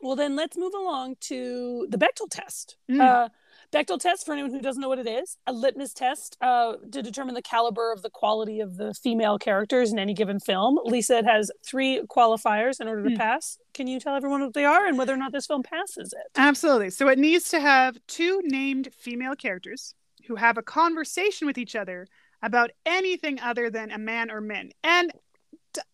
Well, 0.00 0.16
then 0.16 0.36
let's 0.36 0.56
move 0.56 0.72
along 0.74 1.16
to 1.22 1.86
the 1.90 1.96
Bechdel 1.98 2.28
test. 2.30 2.76
Mm. 2.90 3.00
Uh, 3.00 3.28
Bechdel 3.72 3.98
test, 4.00 4.24
for 4.24 4.32
anyone 4.32 4.50
who 4.52 4.60
doesn't 4.60 4.80
know 4.80 4.88
what 4.88 4.98
it 4.98 5.06
is, 5.06 5.36
a 5.46 5.52
litmus 5.52 5.92
test 5.92 6.36
uh, 6.40 6.74
to 6.92 7.02
determine 7.02 7.34
the 7.34 7.42
caliber 7.42 7.92
of 7.92 8.02
the 8.02 8.10
quality 8.10 8.60
of 8.60 8.76
the 8.76 8.94
female 8.94 9.38
characters 9.38 9.92
in 9.92 9.98
any 9.98 10.14
given 10.14 10.38
film. 10.40 10.78
Lisa, 10.84 11.18
it 11.18 11.24
has 11.26 11.50
three 11.64 12.00
qualifiers 12.08 12.80
in 12.80 12.88
order 12.88 13.02
to 13.04 13.10
Mm. 13.10 13.16
pass. 13.18 13.58
Can 13.74 13.86
you 13.86 13.98
tell 14.00 14.14
everyone 14.14 14.40
what 14.42 14.54
they 14.54 14.64
are 14.64 14.86
and 14.86 14.96
whether 14.96 15.12
or 15.12 15.16
not 15.18 15.32
this 15.32 15.46
film 15.46 15.62
passes 15.62 16.12
it? 16.12 16.30
Absolutely. 16.36 16.90
So 16.90 17.08
it 17.08 17.18
needs 17.18 17.48
to 17.50 17.60
have 17.60 17.98
two 18.06 18.40
named 18.44 18.88
female 18.96 19.34
characters 19.34 19.94
who 20.26 20.36
have 20.36 20.56
a 20.58 20.62
conversation 20.62 21.46
with 21.46 21.58
each 21.58 21.76
other 21.76 22.06
about 22.42 22.70
anything 22.84 23.40
other 23.40 23.70
than 23.70 23.90
a 23.90 23.98
man 23.98 24.30
or 24.30 24.40
men. 24.40 24.70
And 24.84 25.12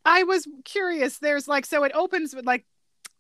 I 0.05 0.23
was 0.25 0.47
curious. 0.65 1.19
There's 1.19 1.49
like, 1.49 1.67
so 1.67 1.83
it 1.85 1.93
opens 1.95 2.35
with 2.35 2.47
like 2.47 2.65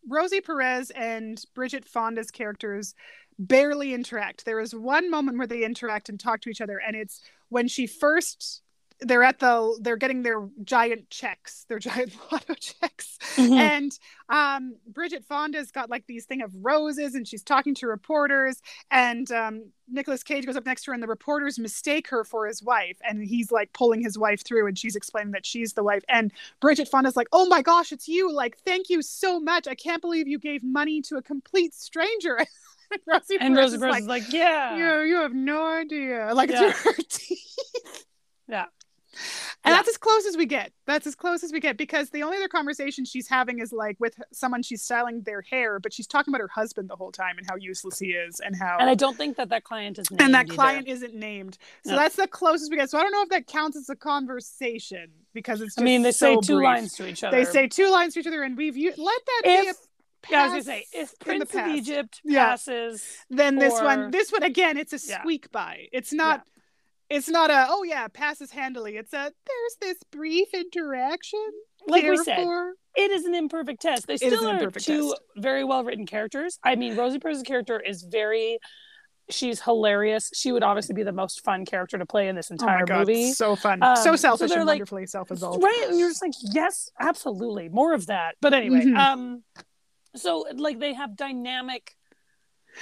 Rosie 0.08 0.40
Perez 0.40 0.90
and 0.90 1.40
Bridget 1.54 1.84
Fonda's 1.84 2.30
characters 2.30 2.94
barely 3.38 3.94
interact. 3.94 4.44
There 4.44 4.60
is 4.60 4.74
one 4.74 5.10
moment 5.10 5.38
where 5.38 5.46
they 5.46 5.64
interact 5.64 6.08
and 6.08 6.18
talk 6.18 6.40
to 6.42 6.50
each 6.50 6.60
other, 6.60 6.78
and 6.78 6.96
it's 6.96 7.22
when 7.48 7.68
she 7.68 7.86
first. 7.86 8.62
They're 9.04 9.24
at 9.24 9.40
the. 9.40 9.76
They're 9.80 9.96
getting 9.96 10.22
their 10.22 10.48
giant 10.62 11.10
checks, 11.10 11.64
their 11.68 11.80
giant 11.80 12.12
lotto 12.32 12.54
checks, 12.54 13.18
Mm-hmm. 13.36 13.52
and 13.54 13.98
um, 14.28 14.76
Bridget 14.86 15.24
Fonda's 15.24 15.72
got 15.72 15.90
like 15.90 16.06
these 16.06 16.24
thing 16.26 16.40
of 16.42 16.52
roses, 16.54 17.14
and 17.16 17.26
she's 17.26 17.42
talking 17.42 17.74
to 17.76 17.88
reporters. 17.88 18.60
And 18.92 19.28
um, 19.32 19.72
Nicolas 19.88 20.22
Cage 20.22 20.46
goes 20.46 20.54
up 20.56 20.66
next 20.66 20.84
to 20.84 20.90
her, 20.90 20.94
and 20.94 21.02
the 21.02 21.08
reporters 21.08 21.58
mistake 21.58 22.08
her 22.10 22.22
for 22.22 22.46
his 22.46 22.62
wife, 22.62 22.98
and 23.02 23.24
he's 23.24 23.50
like 23.50 23.72
pulling 23.72 24.02
his 24.02 24.16
wife 24.18 24.44
through, 24.44 24.68
and 24.68 24.78
she's 24.78 24.94
explaining 24.94 25.32
that 25.32 25.46
she's 25.46 25.72
the 25.72 25.82
wife. 25.82 26.04
And 26.08 26.30
Bridget 26.60 26.86
Fonda's 26.88 27.16
like, 27.16 27.28
"Oh 27.32 27.46
my 27.46 27.62
gosh, 27.62 27.90
it's 27.90 28.06
you! 28.06 28.30
Like, 28.32 28.58
thank 28.58 28.88
you 28.88 29.02
so 29.02 29.40
much. 29.40 29.66
I 29.66 29.74
can't 29.74 30.02
believe 30.02 30.28
you 30.28 30.38
gave 30.38 30.62
money 30.62 31.02
to 31.02 31.16
a 31.16 31.22
complete 31.22 31.74
stranger." 31.74 32.38
and 32.92 33.00
Rosie 33.06 33.36
and 33.40 33.56
is 33.58 33.76
like, 33.80 34.02
is 34.02 34.06
like, 34.08 34.32
yeah. 34.32 34.76
you 34.76 35.08
you 35.08 35.16
have 35.22 35.32
no 35.34 35.66
idea 35.66 36.32
like 36.34 36.50
Yeah. 36.50 36.72
through 36.72 36.92
her 36.92 36.98
teeth 37.08 38.04
Yeah. 38.48 38.64
and 39.64 39.70
Yeah. 39.70 39.72
that's 39.76 39.88
as 39.88 39.96
close 39.98 40.26
as 40.26 40.36
we 40.36 40.46
get 40.46 40.72
that's 40.86 41.06
as 41.06 41.14
close 41.14 41.44
as 41.44 41.52
we 41.52 41.60
get 41.60 41.76
because 41.76 42.10
the 42.10 42.22
only 42.22 42.36
other 42.38 42.48
conversation 42.48 43.04
she's 43.04 43.28
having 43.28 43.58
is 43.58 43.72
like 43.72 43.96
with 44.00 44.14
someone 44.32 44.62
she's 44.62 44.82
styling 44.82 45.22
their 45.22 45.42
hair 45.42 45.78
but 45.78 45.92
she's 45.92 46.06
talking 46.06 46.32
about 46.32 46.40
her 46.40 46.48
husband 46.48 46.88
the 46.88 46.96
whole 46.96 47.12
time 47.12 47.36
and 47.38 47.46
how 47.48 47.56
useless 47.56 47.98
he 47.98 48.08
is 48.12 48.40
and 48.40 48.56
how 48.56 48.76
And 48.80 48.88
I 48.88 48.94
don't 48.94 49.16
think 49.16 49.36
that 49.36 49.50
that 49.50 49.64
client 49.64 49.98
is 49.98 50.10
named 50.10 50.22
and 50.22 50.34
that 50.34 50.46
either. 50.46 50.54
client 50.54 50.88
isn't 50.88 51.14
named 51.14 51.58
so 51.84 51.92
No. 51.92 51.96
that's 51.98 52.16
the 52.16 52.26
closest 52.26 52.70
we 52.70 52.76
get 52.76 52.88
so 52.90 52.98
i 52.98 53.02
don't 53.02 53.12
know 53.12 53.22
if 53.22 53.28
that 53.28 53.46
counts 53.46 53.76
as 53.76 53.88
a 53.90 53.96
conversation 53.96 55.10
because 55.34 55.60
it's 55.60 55.78
I 55.78 55.82
mean, 55.82 56.02
they 56.02 56.12
say 56.12 56.36
two 56.42 56.56
brief. 56.56 56.64
lines 56.64 56.92
to 56.94 57.06
each 57.08 57.24
other. 57.24 57.36
they 57.36 57.44
say 57.44 57.66
two 57.66 57.90
lines 57.90 58.14
to 58.14 58.20
each 58.20 58.26
other 58.26 58.42
and 58.42 58.56
we've 58.56 58.76
u- 58.76 58.92
let 58.96 59.20
that 59.26 59.40
be 59.44 59.50
a 59.50 59.70
if 59.70 59.76
yeah, 60.30 60.40
I 60.40 60.44
was 60.44 60.52
gonna 60.52 60.62
say 60.64 60.86
if 60.92 61.18
Prince 61.18 61.54
of 61.54 61.66
Egypt 61.68 62.20
Yeah. 62.24 62.46
passes, 62.50 63.04
then 63.30 63.56
this 63.56 63.74
or- 63.74 63.84
one 63.84 64.10
this 64.10 64.30
one 64.30 64.42
again 64.42 64.76
it's 64.76 64.92
a 64.92 64.98
Yeah. 65.08 65.20
squeak 65.20 65.50
by 65.52 65.88
it's 65.92 66.12
not 66.12 66.46
it's 67.10 67.28
not 67.28 67.50
a 67.50 67.66
oh 67.68 67.82
yeah 67.82 68.08
passes 68.08 68.50
handily 68.50 68.96
it's 68.96 69.12
a 69.12 69.32
there's 69.46 69.76
this 69.80 69.98
brief 70.10 70.48
interaction 70.54 71.44
like 71.86 72.04
we 72.04 72.16
said, 72.16 72.36
therefore- 72.38 72.74
it 72.94 73.10
is 73.10 73.24
an 73.24 73.34
imperfect 73.34 73.80
test. 73.80 74.06
They 74.06 74.18
still 74.18 74.46
are 74.46 74.70
two 74.70 75.08
test. 75.10 75.20
very 75.36 75.64
well 75.64 75.82
written 75.82 76.04
characters. 76.04 76.58
I 76.62 76.76
mean, 76.76 76.94
Rosie 76.94 77.18
Perez's 77.18 77.42
character 77.42 77.80
is 77.80 78.02
very. 78.02 78.58
She's 79.30 79.62
hilarious. 79.62 80.30
She 80.34 80.52
would 80.52 80.62
obviously 80.62 80.94
be 80.94 81.02
the 81.02 81.10
most 81.12 81.42
fun 81.42 81.64
character 81.64 81.96
to 81.96 82.04
play 82.04 82.28
in 82.28 82.36
this 82.36 82.50
oh 82.50 82.54
entire 82.54 82.80
my 82.80 82.84
god 82.84 82.98
movie. 83.08 83.32
so 83.32 83.56
fun 83.56 83.82
Um, 83.82 83.96
so 83.96 84.02
so 84.10 84.16
selfish 84.16 84.50
they're 84.50 84.58
and 84.58 84.66
like- 84.66 84.74
wonderfully 84.74 85.06
self-involved 85.06 85.62
Right? 85.62 85.86
And 85.88 85.98
you're 85.98 86.10
just 86.10 86.20
like, 86.22 86.34
yes, 86.52 86.90
absolutely. 87.00 87.70
More 87.70 87.94
of 87.94 88.06
that. 88.06 88.34
But 88.42 88.52
anyway, 88.52 88.80
Mhm. 88.84 88.98
um, 88.98 89.42
so 90.14 90.46
like 90.54 90.78
they 90.78 90.94
have 90.94 91.16
dynamic. 91.16 91.96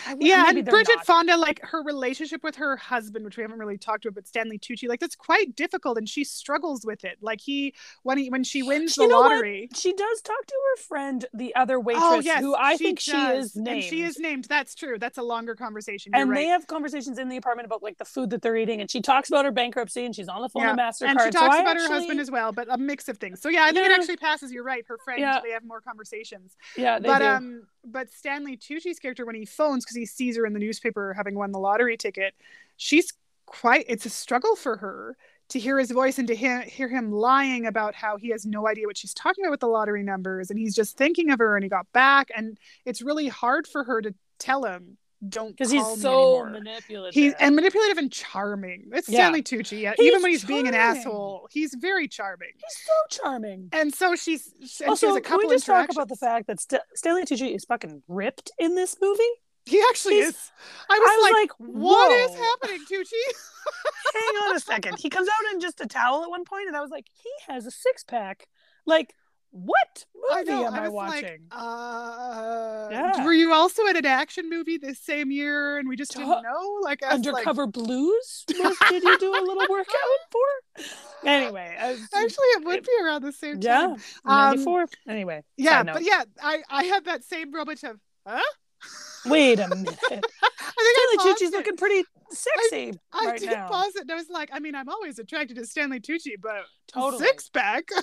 I- 0.07 0.17
yeah 0.21 0.45
and 0.49 0.57
they're 0.59 0.65
bridget 0.65 0.97
not. 0.97 1.07
fonda 1.07 1.37
like 1.37 1.61
her 1.63 1.83
relationship 1.83 2.43
with 2.45 2.57
her 2.57 2.77
husband 2.77 3.25
which 3.25 3.37
we 3.37 3.43
haven't 3.43 3.59
really 3.59 3.79
talked 3.79 4.05
about 4.05 4.15
but 4.15 4.27
stanley 4.29 4.59
tucci 4.59 4.89
like 4.89 5.01
that's 5.01 5.17
quite 5.17 5.57
difficult 5.57 5.99
and 5.99 6.09
she 6.09 6.25
struggles 6.25 6.85
with 6.85 7.05
it 7.05 7.19
like 7.21 7.41
he 7.41 7.75
when 8.03 8.19
he 8.19 8.31
when 8.31 8.45
she 8.45 8.63
wins 8.63 8.97
You 8.97 9.05
the 9.05 9.09
know 9.11 9.21
what? 9.21 9.33
lottery 9.33 9.69
She 9.75 9.93
does 9.93 10.21
talk 10.23 10.47
to 10.47 10.55
her 10.77 10.83
friend, 10.83 11.25
the 11.35 11.55
other 11.55 11.79
waitress, 11.81 12.03
oh 12.05 12.21
yes 12.21 12.41
who 12.41 12.55
I 12.55 12.77
she 12.77 12.85
think 12.85 13.01
she 13.01 13.13
does. 13.13 13.47
is 13.47 13.57
named. 13.57 13.69
and 13.69 13.85
she 13.85 14.03
is 14.03 14.19
named 14.19 14.45
that's 14.45 14.75
true 14.75 14.99
that's 14.99 15.19
a 15.19 15.23
longer 15.23 15.55
conversation 15.55 16.13
You're 16.15 16.23
and 16.23 16.31
right. 16.31 16.37
they 16.39 16.47
have 16.47 16.67
conversations 16.67 17.19
in 17.19 17.29
the 17.29 17.37
apartment 17.37 17.67
about 17.67 17.83
like 17.83 17.99
the 17.99 18.05
food 18.05 18.31
that 18.31 18.43
they're 18.43 18.57
eating, 18.57 18.81
and 18.81 18.91
she 18.91 19.01
talks 19.01 19.29
about 19.29 19.45
her 19.45 19.51
bankruptcy, 19.53 20.05
and 20.05 20.15
she's 20.15 20.29
on 20.29 20.43
the 20.43 20.49
phone 20.49 20.63
Yeah. 20.63 20.71
with 20.73 20.81
Mastercard. 20.81 21.09
and 21.11 21.21
she 21.23 21.31
talks 21.31 21.55
I 21.57 21.61
about 21.61 21.77
her 21.77 21.89
husband 21.89 22.21
as 22.21 22.31
well 22.31 22.53
but 22.53 22.69
a 22.71 22.79
mix 22.79 23.09
of 23.09 23.19
things 23.19 23.41
so 23.41 23.49
yeah 23.49 23.65
i 23.65 23.73
think 23.73 23.87
it 23.87 23.93
actually 23.93 24.17
passes 24.17 24.53
you're 24.53 24.65
right 24.65 24.85
her 24.89 24.99
friend 24.99 25.21
Yeah. 25.21 25.41
they 25.43 25.51
have 25.51 25.65
more 25.65 25.81
conversations 25.81 26.57
Yeah, 26.77 26.99
they 26.99 27.09
but 27.09 27.19
do. 27.19 27.25
um 27.27 27.63
but 27.85 28.11
stanley 28.13 28.57
tucci's 28.57 28.99
character 28.99 29.25
when 29.25 29.35
he 29.35 29.45
phones 29.47 29.80
because 29.85 29.97
he 29.97 30.07
sees 30.07 30.37
her 30.37 30.47
in 30.47 30.53
the 30.53 30.59
newspaper 30.59 31.15
having 31.15 31.35
won 31.35 31.53
the 31.53 31.59
lottery 31.59 31.97
ticket 31.97 32.35
she's 32.77 33.13
quite 33.47 33.85
it's 33.89 34.07
a 34.07 34.11
struggle 34.11 34.57
for 34.57 34.77
her 34.77 35.17
to 35.49 35.59
hear 35.59 35.81
his 35.81 35.91
voice 35.91 36.19
and 36.19 36.29
to 36.29 36.37
hear, 36.37 36.63
hear 36.63 36.89
him 36.89 37.11
lying 37.11 37.67
about 37.67 37.93
how 37.93 38.17
he 38.17 38.29
has 38.29 38.47
no 38.47 38.69
idea 38.69 38.87
what 38.87 38.97
she's 38.97 39.13
talking 39.13 39.45
about 39.45 39.51
with 39.51 39.61
the 39.61 39.67
lottery 39.67 40.05
numbers 40.05 40.51
and 40.51 40.59
he's 40.59 40.75
just 40.75 40.97
thinking 40.97 41.31
of 41.31 41.41
her 41.41 41.57
and 41.57 41.65
he 41.65 41.69
got 41.69 41.91
back 41.93 42.31
and 42.37 42.57
it's 42.87 43.03
really 43.03 43.27
hard 43.27 43.67
for 43.67 43.83
her 43.83 44.01
to 44.01 44.15
tell 44.39 44.65
him 44.65 44.97
don't 45.29 45.51
because 45.51 45.71
he's 45.71 45.85
so 46.01 46.41
anymore. 46.41 46.51
manipulative. 46.51 47.15
He's 47.15 47.35
and 47.39 47.55
manipulative 47.55 47.99
and 47.99 48.11
charming. 48.11 48.89
It's 48.93 49.09
Yeah. 49.09 49.17
Stanley 49.17 49.43
Tucci. 49.43 49.81
Yeah. 49.81 49.93
Even 49.99 50.23
when 50.23 50.31
he's 50.31 50.45
being 50.45 50.67
an 50.67 50.75
asshole, 50.75 51.47
he's 51.51 51.75
very 51.75 52.09
charming. 52.09 52.53
He's 52.55 52.87
so 52.87 53.23
charming. 53.23 53.69
And 53.73 53.95
so 53.95 54.17
she's 54.17 54.53
and 54.59 54.69
she 54.69 54.85
also, 54.87 55.09
has 55.09 55.17
a 55.17 55.21
can 55.21 55.39
we 55.39 55.49
just 55.49 55.67
talk 55.67 55.91
about 55.91 56.09
the 56.09 56.17
fact 56.17 56.47
that 56.47 56.61
St- 56.61 56.81
Stanley 56.95 57.25
Tucci 57.25 57.55
is 57.55 57.65
fucking 57.67 58.03
ripped 58.09 58.51
in 58.59 58.75
this 58.75 58.97
movie? 59.01 59.23
He 59.71 59.81
actually 59.91 60.15
He's- 60.17 60.31
is. 60.35 60.53
I 60.91 60.99
was, 60.99 61.09
I 61.09 61.17
was 61.17 61.23
like, 61.33 61.41
like, 61.43 61.53
what 61.59 62.11
is 62.13 62.37
happening, 62.37 62.85
Tucci? 62.91 64.15
Hang 64.15 64.35
on 64.49 64.57
a 64.57 64.61
second. 64.61 64.99
He 64.99 65.09
comes 65.09 65.29
out 65.29 65.55
in 65.55 65.61
just 65.61 65.81
a 65.81 65.87
towel 65.87 66.25
at 66.25 66.31
one 66.31 66.45
point, 66.45 66.67
and 66.67 66.77
I 66.77 66.81
was 66.81 66.91
like, 66.91 67.07
he 67.23 67.31
has 67.53 67.65
a 67.67 67.71
six 67.71 68.03
pack. 68.03 68.49
Like, 68.85 69.15
what 69.53 70.05
I 70.33 70.39
movie 70.43 70.51
know. 70.51 70.67
am 70.67 70.75
I, 70.75 70.85
I 70.85 70.89
watching? 70.89 71.23
like, 71.23 71.41
uh, 71.53 72.89
Yeah. 72.91 73.25
were 73.25 73.33
you 73.33 73.53
also 73.53 73.85
in 73.87 73.97
an 73.97 74.07
action 74.07 74.49
movie 74.49 74.79
this 74.79 75.01
same 75.01 75.31
year 75.33 75.79
and 75.79 75.89
we 75.89 75.97
just 75.97 76.13
didn't 76.13 76.29
know? 76.29 76.79
Like, 76.83 77.03
I 77.03 77.15
was 77.15 77.25
like- 77.27 77.35
Undercover 77.35 77.67
Blues? 77.67 78.45
Did 78.47 79.03
you 79.03 79.19
do 79.19 79.33
a 79.33 79.43
little 79.43 79.67
workout 79.69 80.21
for? 80.31 80.85
Anyway, 81.29 81.77
was, 81.81 82.01
actually, 82.15 82.47
it 82.57 82.65
would 82.65 82.83
be 82.85 82.93
around 83.05 83.23
the 83.23 83.33
same 83.33 83.59
yeah, 83.61 83.97
time. 84.25 84.57
Um, 84.67 84.87
anyway, 85.09 85.43
Yeah, 85.57 85.83
but 85.83 86.03
yeah, 86.03 86.23
I 86.43 86.63
I 86.71 86.85
had 86.85 87.05
that 87.07 87.25
same 87.25 87.51
moment 87.51 87.83
of, 87.83 87.99
huh? 88.27 88.41
Wait 89.27 89.61
a 89.61 89.69
minute. 89.69 89.99
I 90.11 90.21
think 90.21 90.25
I 90.73 91.17
Stanley 91.19 91.35
Tucci's 91.35 91.53
it. 91.53 91.57
looking 91.57 91.77
pretty 91.77 92.05
sexy 92.31 92.93
I 93.13 93.27
right 93.27 93.41
did 93.41 93.51
now. 93.51 93.69
pause 93.69 93.95
it 93.97 94.03
and 94.03 94.11
I 94.13 94.15
was 94.15 94.29
like, 94.31 94.51
I 94.53 94.61
mean, 94.61 94.75
I'm 94.75 94.89
always 94.89 95.19
attracted 95.19 95.57
to 95.57 95.67
Stanley 95.67 96.01
Tucci, 96.01 96.33
but 96.41 96.65
Totally. 96.93 97.25
six 97.25 97.49
pack? 97.49 97.89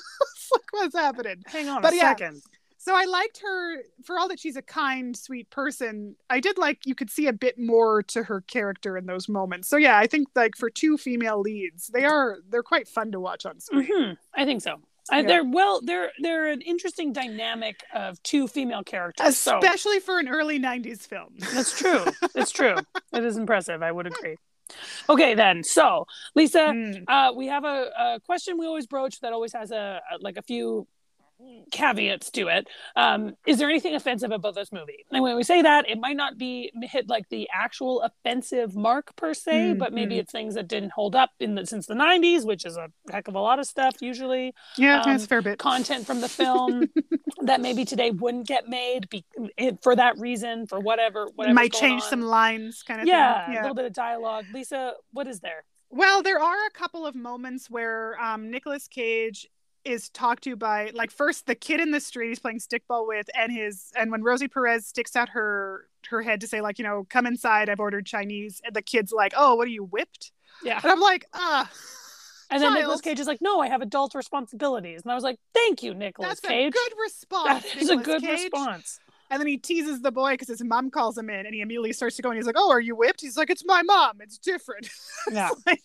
Like, 0.54 0.64
what's 0.72 0.96
happening? 0.96 1.44
Hang 1.48 1.68
on 1.68 1.82
But 1.82 1.92
a 1.94 1.98
yeah. 1.98 2.02
second. 2.04 2.42
So 2.78 2.96
I 2.96 3.04
liked 3.04 3.42
her 3.44 3.84
for 4.06 4.18
all 4.18 4.30
that 4.30 4.40
she's 4.40 4.56
a 4.56 4.62
kind, 4.62 5.16
sweet 5.18 5.50
person. 5.50 6.16
I 6.30 6.40
did 6.40 6.58
like 6.58 6.86
you 6.86 6.96
could 6.96 7.10
see 7.10 7.28
a 7.28 7.34
bit 7.34 7.60
more 7.60 8.02
to 8.04 8.24
her 8.24 8.40
character 8.42 8.96
in 8.98 9.06
those 9.08 9.28
moments. 9.28 9.68
So 9.68 9.76
yeah, 9.76 9.98
I 9.98 10.08
think 10.08 10.30
like 10.36 10.56
for 10.56 10.70
two 10.70 10.98
female 10.98 11.42
leads, 11.42 11.88
they 11.88 12.06
are 12.06 12.38
they're 12.50 12.64
quite 12.64 12.88
fun 12.88 13.12
to 13.12 13.20
watch 13.20 13.46
on 13.46 13.60
screen. 13.60 13.90
hmm 13.94 14.12
I 14.34 14.46
think 14.46 14.62
so. 14.62 14.78
I, 15.10 15.20
Yeah. 15.22 15.28
They're 15.28 15.44
well. 15.46 15.82
They're 15.82 16.12
they're 16.22 16.48
an 16.48 16.62
interesting 16.62 17.14
dynamic 17.14 17.84
of 17.94 18.22
two 18.24 18.48
female 18.48 18.84
characters. 18.84 19.38
So 19.38 19.58
Especially 19.60 20.00
for 20.00 20.20
an 20.20 20.28
early 20.28 20.60
'90s 20.60 21.02
film. 21.08 21.36
that's 21.54 21.78
true. 21.78 22.06
It's 22.36 22.52
true. 22.52 22.76
It 23.14 23.24
is 23.24 23.38
impressive. 23.38 23.82
I 23.84 23.92
would 23.92 24.08
agree. 24.08 24.36
Okay, 25.10 25.34
then. 25.34 25.64
So, 25.64 26.06
Lisa, 26.36 26.60
Mm. 26.60 27.04
uh, 27.08 27.32
we 27.34 27.48
have 27.48 27.64
a, 27.64 27.90
a 27.98 28.20
question 28.26 28.58
we 28.58 28.66
always 28.68 28.86
broach 28.86 29.22
that 29.22 29.32
always 29.32 29.54
has 29.54 29.72
a, 29.72 30.02
a 30.12 30.18
like 30.20 30.36
a 30.38 30.42
few 30.42 30.86
caveats 31.72 32.32
to 32.32 32.48
it. 32.48 32.68
Um, 32.96 33.36
is 33.46 33.58
there 33.58 33.70
anything 33.70 33.96
offensive 33.96 34.32
about 34.32 34.56
this 34.56 34.72
movie? 34.72 35.06
And 35.12 35.22
when 35.24 35.36
we 35.36 35.44
say 35.44 35.62
that, 35.62 35.90
it 35.90 36.00
might 36.00 36.18
not 36.18 36.38
be 36.38 36.72
hit 36.84 37.08
like 37.10 37.30
the 37.30 37.48
actual 37.54 38.02
offensive 38.02 38.76
mark 38.76 39.16
per 39.16 39.34
se, 39.34 39.74
Mm, 39.76 39.78
but 39.80 39.94
maybe 39.94 40.16
mm. 40.16 40.20
it's 40.20 40.32
things 40.32 40.56
that 40.56 40.68
didn't 40.68 40.92
hold 40.92 41.16
up 41.16 41.32
in 41.40 41.56
the 41.56 41.66
since 41.66 41.86
the 41.88 41.94
'90s, 41.94 42.46
which 42.46 42.66
is 42.66 42.78
a 42.78 42.90
heck 43.12 43.28
of 43.28 43.36
a 43.36 43.40
lot 43.40 43.60
of 43.60 43.66
stuff 43.66 43.96
usually. 44.02 44.54
Yeah, 44.78 45.02
Um, 45.02 45.12
that's 45.12 45.26
a 45.26 45.28
fair 45.28 45.42
bit. 45.42 45.60
Content 45.60 46.06
from 46.06 46.22
the 46.22 46.30
film 46.30 46.86
that 47.42 47.62
maybe 47.62 47.86
today 47.86 48.12
wouldn't 48.12 48.48
get 48.48 48.68
made 48.68 49.10
be, 49.10 49.26
for 49.82 49.96
that 49.96 50.18
reason, 50.20 50.68
for 50.68 50.80
whatever. 50.80 51.28
whatever's 51.36 51.56
Might 51.56 51.74
change 51.74 52.02
on. 52.04 52.10
some 52.10 52.22
lines, 52.22 52.84
kind 52.84 53.02
of 53.02 53.08
Yeah, 53.08 53.46
thing. 53.46 53.58
a 53.58 53.62
little 53.62 53.76
bit 53.76 53.86
of 53.86 53.94
dialogue. 53.94 54.46
Lisa, 54.54 54.94
what 55.12 55.28
is 55.28 55.40
there? 55.42 55.64
Well, 55.90 56.22
there 56.22 56.42
are 56.42 56.66
a 56.68 56.72
couple 56.72 57.06
of 57.06 57.16
moments 57.16 57.70
where 57.70 58.20
um, 58.22 58.52
Nicolas 58.52 58.88
Cage 58.90 59.48
is 59.88 60.10
talked 60.10 60.44
to 60.44 60.56
by 60.56 60.92
like 60.94 61.10
first 61.12 61.46
the 61.48 61.56
kid 61.56 61.80
in 61.80 61.92
the 61.92 62.00
street 62.00 62.28
he's 62.30 62.40
playing 62.40 62.60
stickball 62.60 63.08
with 63.08 63.28
and 63.36 63.52
his 63.52 63.92
and 63.96 64.12
when 64.12 64.22
Rosie 64.24 64.48
Perez 64.48 64.86
sticks 64.88 65.16
out 65.16 65.30
her 65.30 65.88
her 66.10 66.22
head 66.22 66.42
to 66.42 66.48
say 66.48 66.62
like 66.62 66.78
you 66.78 66.84
know 66.84 67.06
come 67.10 67.26
inside 67.26 67.70
I've 67.70 67.80
ordered 67.80 68.06
Chinese 68.06 68.62
and 68.66 68.76
the 68.76 68.82
kid's 68.82 69.12
like 69.12 69.34
oh 69.38 69.56
what 69.56 69.66
are 69.68 69.72
you 69.72 69.84
whipped 69.86 70.32
Yeah. 70.64 70.80
and 70.84 70.92
I'm 70.92 71.00
like 71.00 71.26
ah 71.34 71.70
And 72.50 72.62
then 72.62 72.70
Child. 72.70 72.80
Nicolas 72.80 73.02
Cage 73.02 73.20
is 73.20 73.28
like, 73.28 73.42
"No, 73.42 73.60
I 73.60 73.68
have 73.68 73.82
adult 73.82 74.16
responsibilities." 74.16 75.02
And 75.04 75.12
I 75.12 75.16
was 75.16 75.24
like, 75.26 75.38
"Thank 75.54 75.84
you, 75.84 75.94
Nicolas 75.94 76.30
that's 76.30 76.44
a 76.46 76.48
Cage. 76.48 76.74
good 76.74 76.94
response 77.04 77.64
That 77.64 77.76
is 77.82 77.90
a 77.90 77.98
good 77.98 78.22
Cage." 78.22 78.44
response." 78.44 79.00
And 79.30 79.40
then 79.40 79.48
he 79.48 79.58
teases 79.58 80.02
the 80.02 80.12
boy 80.12 80.32
because 80.32 80.48
his 80.48 80.64
mom 80.64 80.90
calls 80.90 81.18
him 81.18 81.30
in 81.30 81.46
and 81.46 81.54
he 81.54 81.62
immediately 81.62 81.94
starts 81.94 82.16
to 82.18 82.22
go 82.22 82.30
and 82.30 82.38
he's 82.38 82.46
like 82.46 82.56
oh 82.58 82.72
are 82.72 82.80
you 82.80 82.96
whipped? 82.96 83.22
He's 83.22 83.38
like 83.38 83.50
it's 83.50 83.66
my 83.66 83.82
mom. 83.84 84.18
It's 84.22 84.38
different. 84.38 84.90
Yeah. 85.30 85.50
It's 85.52 85.66
like 85.66 85.84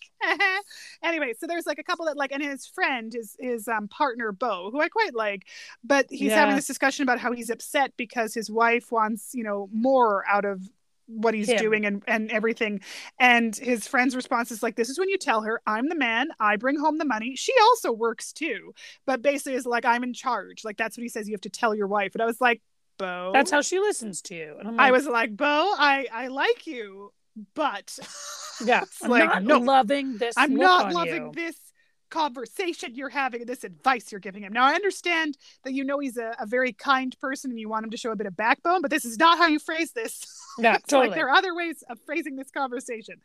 anyway 1.03 1.33
so 1.37 1.47
there's 1.47 1.65
like 1.65 1.77
a 1.79 1.83
couple 1.83 2.05
that 2.05 2.15
like 2.15 2.31
and 2.31 2.41
his 2.41 2.65
friend 2.65 3.13
is 3.13 3.35
his 3.39 3.67
um 3.67 3.89
partner 3.89 4.31
bo 4.31 4.69
who 4.71 4.79
i 4.79 4.87
quite 4.87 5.13
like 5.13 5.43
but 5.83 6.05
he's 6.09 6.31
having 6.31 6.55
this 6.55 6.67
discussion 6.67 7.03
about 7.03 7.19
how 7.19 7.33
he's 7.33 7.49
upset 7.49 7.91
because 7.97 8.33
his 8.33 8.49
wife 8.49 8.91
wants 8.91 9.31
you 9.33 9.43
know 9.43 9.67
more 9.73 10.23
out 10.29 10.45
of 10.45 10.61
what 11.07 11.33
he's 11.33 11.49
Him. 11.49 11.57
doing 11.57 11.85
and 11.85 12.03
and 12.07 12.31
everything. 12.31 12.79
And 13.19 13.55
his 13.55 13.87
friend's 13.87 14.15
response 14.15 14.51
is 14.51 14.63
like 14.63 14.75
this 14.75 14.89
is 14.89 14.97
when 14.97 15.09
you 15.09 15.17
tell 15.17 15.41
her 15.41 15.61
i'm 15.67 15.89
the 15.89 15.95
man 15.95 16.29
i 16.39 16.55
bring 16.55 16.79
home 16.79 16.97
the 16.97 17.05
money. 17.05 17.35
She 17.35 17.53
also 17.61 17.91
works 17.91 18.31
too 18.31 18.73
but 19.05 19.21
basically 19.21 19.55
is 19.55 19.65
like 19.65 19.85
i'm 19.85 20.03
in 20.03 20.13
charge. 20.13 20.63
Like 20.63 20.77
that's 20.77 20.97
what 20.97 21.03
he 21.03 21.09
says 21.09 21.27
you 21.27 21.33
have 21.33 21.41
to 21.41 21.49
tell 21.49 21.75
your 21.75 21.87
wife. 21.87 22.13
And 22.15 22.21
i 22.21 22.25
was 22.25 22.39
like 22.39 22.61
bo 23.03 23.31
That's 23.33 23.51
how 23.51 23.61
she 23.61 23.79
listens 23.79 24.21
to 24.23 24.35
you. 24.35 24.55
And 24.59 24.67
I'm 24.69 24.79
I 24.79 24.91
was 24.91 25.05
like, 25.05 25.35
Bo, 25.35 25.45
I 25.45 26.07
I 26.11 26.27
like 26.27 26.65
you, 26.65 27.11
but 27.53 27.97
yeah, 28.65 28.83
it's 28.83 29.03
I'm 29.03 29.09
like, 29.09 29.25
not 29.25 29.43
no, 29.43 29.59
loving 29.59 30.17
this. 30.17 30.35
I'm 30.37 30.55
not 30.55 30.93
loving 30.93 31.25
you. 31.25 31.31
this 31.35 31.55
conversation 32.09 32.93
you're 32.93 33.09
having 33.09 33.43
this 33.45 33.63
advice 33.63 34.11
you're 34.11 34.21
giving 34.21 34.43
him. 34.43 34.53
Now 34.53 34.65
I 34.65 34.73
understand 34.75 35.35
that 35.63 35.73
you 35.73 35.83
know 35.83 35.97
he's 35.97 36.17
a, 36.17 36.35
a 36.39 36.45
very 36.45 36.71
kind 36.71 37.17
person 37.19 37.49
and 37.49 37.59
you 37.59 37.67
want 37.67 37.85
him 37.85 37.89
to 37.89 37.97
show 37.97 38.11
a 38.11 38.15
bit 38.15 38.27
of 38.27 38.37
backbone, 38.37 38.81
but 38.83 38.91
this 38.91 39.03
is 39.03 39.17
not 39.17 39.39
how 39.39 39.47
you 39.47 39.59
phrase 39.59 39.91
this. 39.91 40.39
Yeah, 40.59 40.77
totally. 40.87 41.07
like 41.07 41.15
there 41.15 41.29
are 41.29 41.35
other 41.35 41.55
ways 41.55 41.83
of 41.89 41.97
phrasing 42.05 42.35
this 42.35 42.51
conversation. 42.51 43.15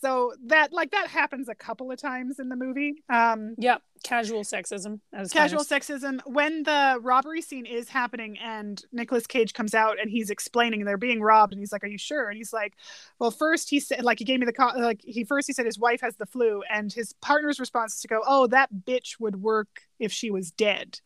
So 0.00 0.32
that 0.46 0.72
like 0.72 0.90
that 0.92 1.08
happens 1.08 1.48
a 1.48 1.54
couple 1.54 1.90
of 1.90 1.98
times 2.00 2.38
in 2.38 2.48
the 2.48 2.56
movie. 2.56 3.02
Um 3.08 3.54
Yep, 3.58 3.82
casual 4.02 4.42
sexism. 4.42 5.00
casual 5.30 5.64
sexism 5.64 6.20
when 6.24 6.62
the 6.62 6.98
robbery 7.02 7.42
scene 7.42 7.66
is 7.66 7.88
happening 7.88 8.38
and 8.38 8.82
Nicolas 8.92 9.26
Cage 9.26 9.52
comes 9.52 9.74
out 9.74 10.00
and 10.00 10.10
he's 10.10 10.30
explaining 10.30 10.84
they're 10.84 10.96
being 10.96 11.20
robbed 11.20 11.52
and 11.52 11.60
he's 11.60 11.72
like 11.72 11.84
are 11.84 11.88
you 11.88 11.98
sure 11.98 12.28
and 12.28 12.36
he's 12.38 12.52
like 12.52 12.74
well 13.18 13.30
first 13.30 13.68
he 13.68 13.78
said 13.80 14.02
like 14.02 14.18
he 14.18 14.24
gave 14.24 14.40
me 14.40 14.46
the 14.46 14.52
co- 14.52 14.72
like 14.78 15.00
he 15.04 15.24
first 15.24 15.46
he 15.46 15.52
said 15.52 15.66
his 15.66 15.78
wife 15.78 16.00
has 16.00 16.16
the 16.16 16.26
flu 16.26 16.62
and 16.72 16.92
his 16.92 17.12
partner's 17.20 17.60
response 17.60 17.94
is 17.94 18.00
to 18.00 18.08
go 18.08 18.22
oh 18.26 18.46
that 18.46 18.70
bitch 18.86 19.20
would 19.20 19.42
work 19.42 19.82
if 19.98 20.10
she 20.12 20.30
was 20.30 20.50
dead 20.50 20.98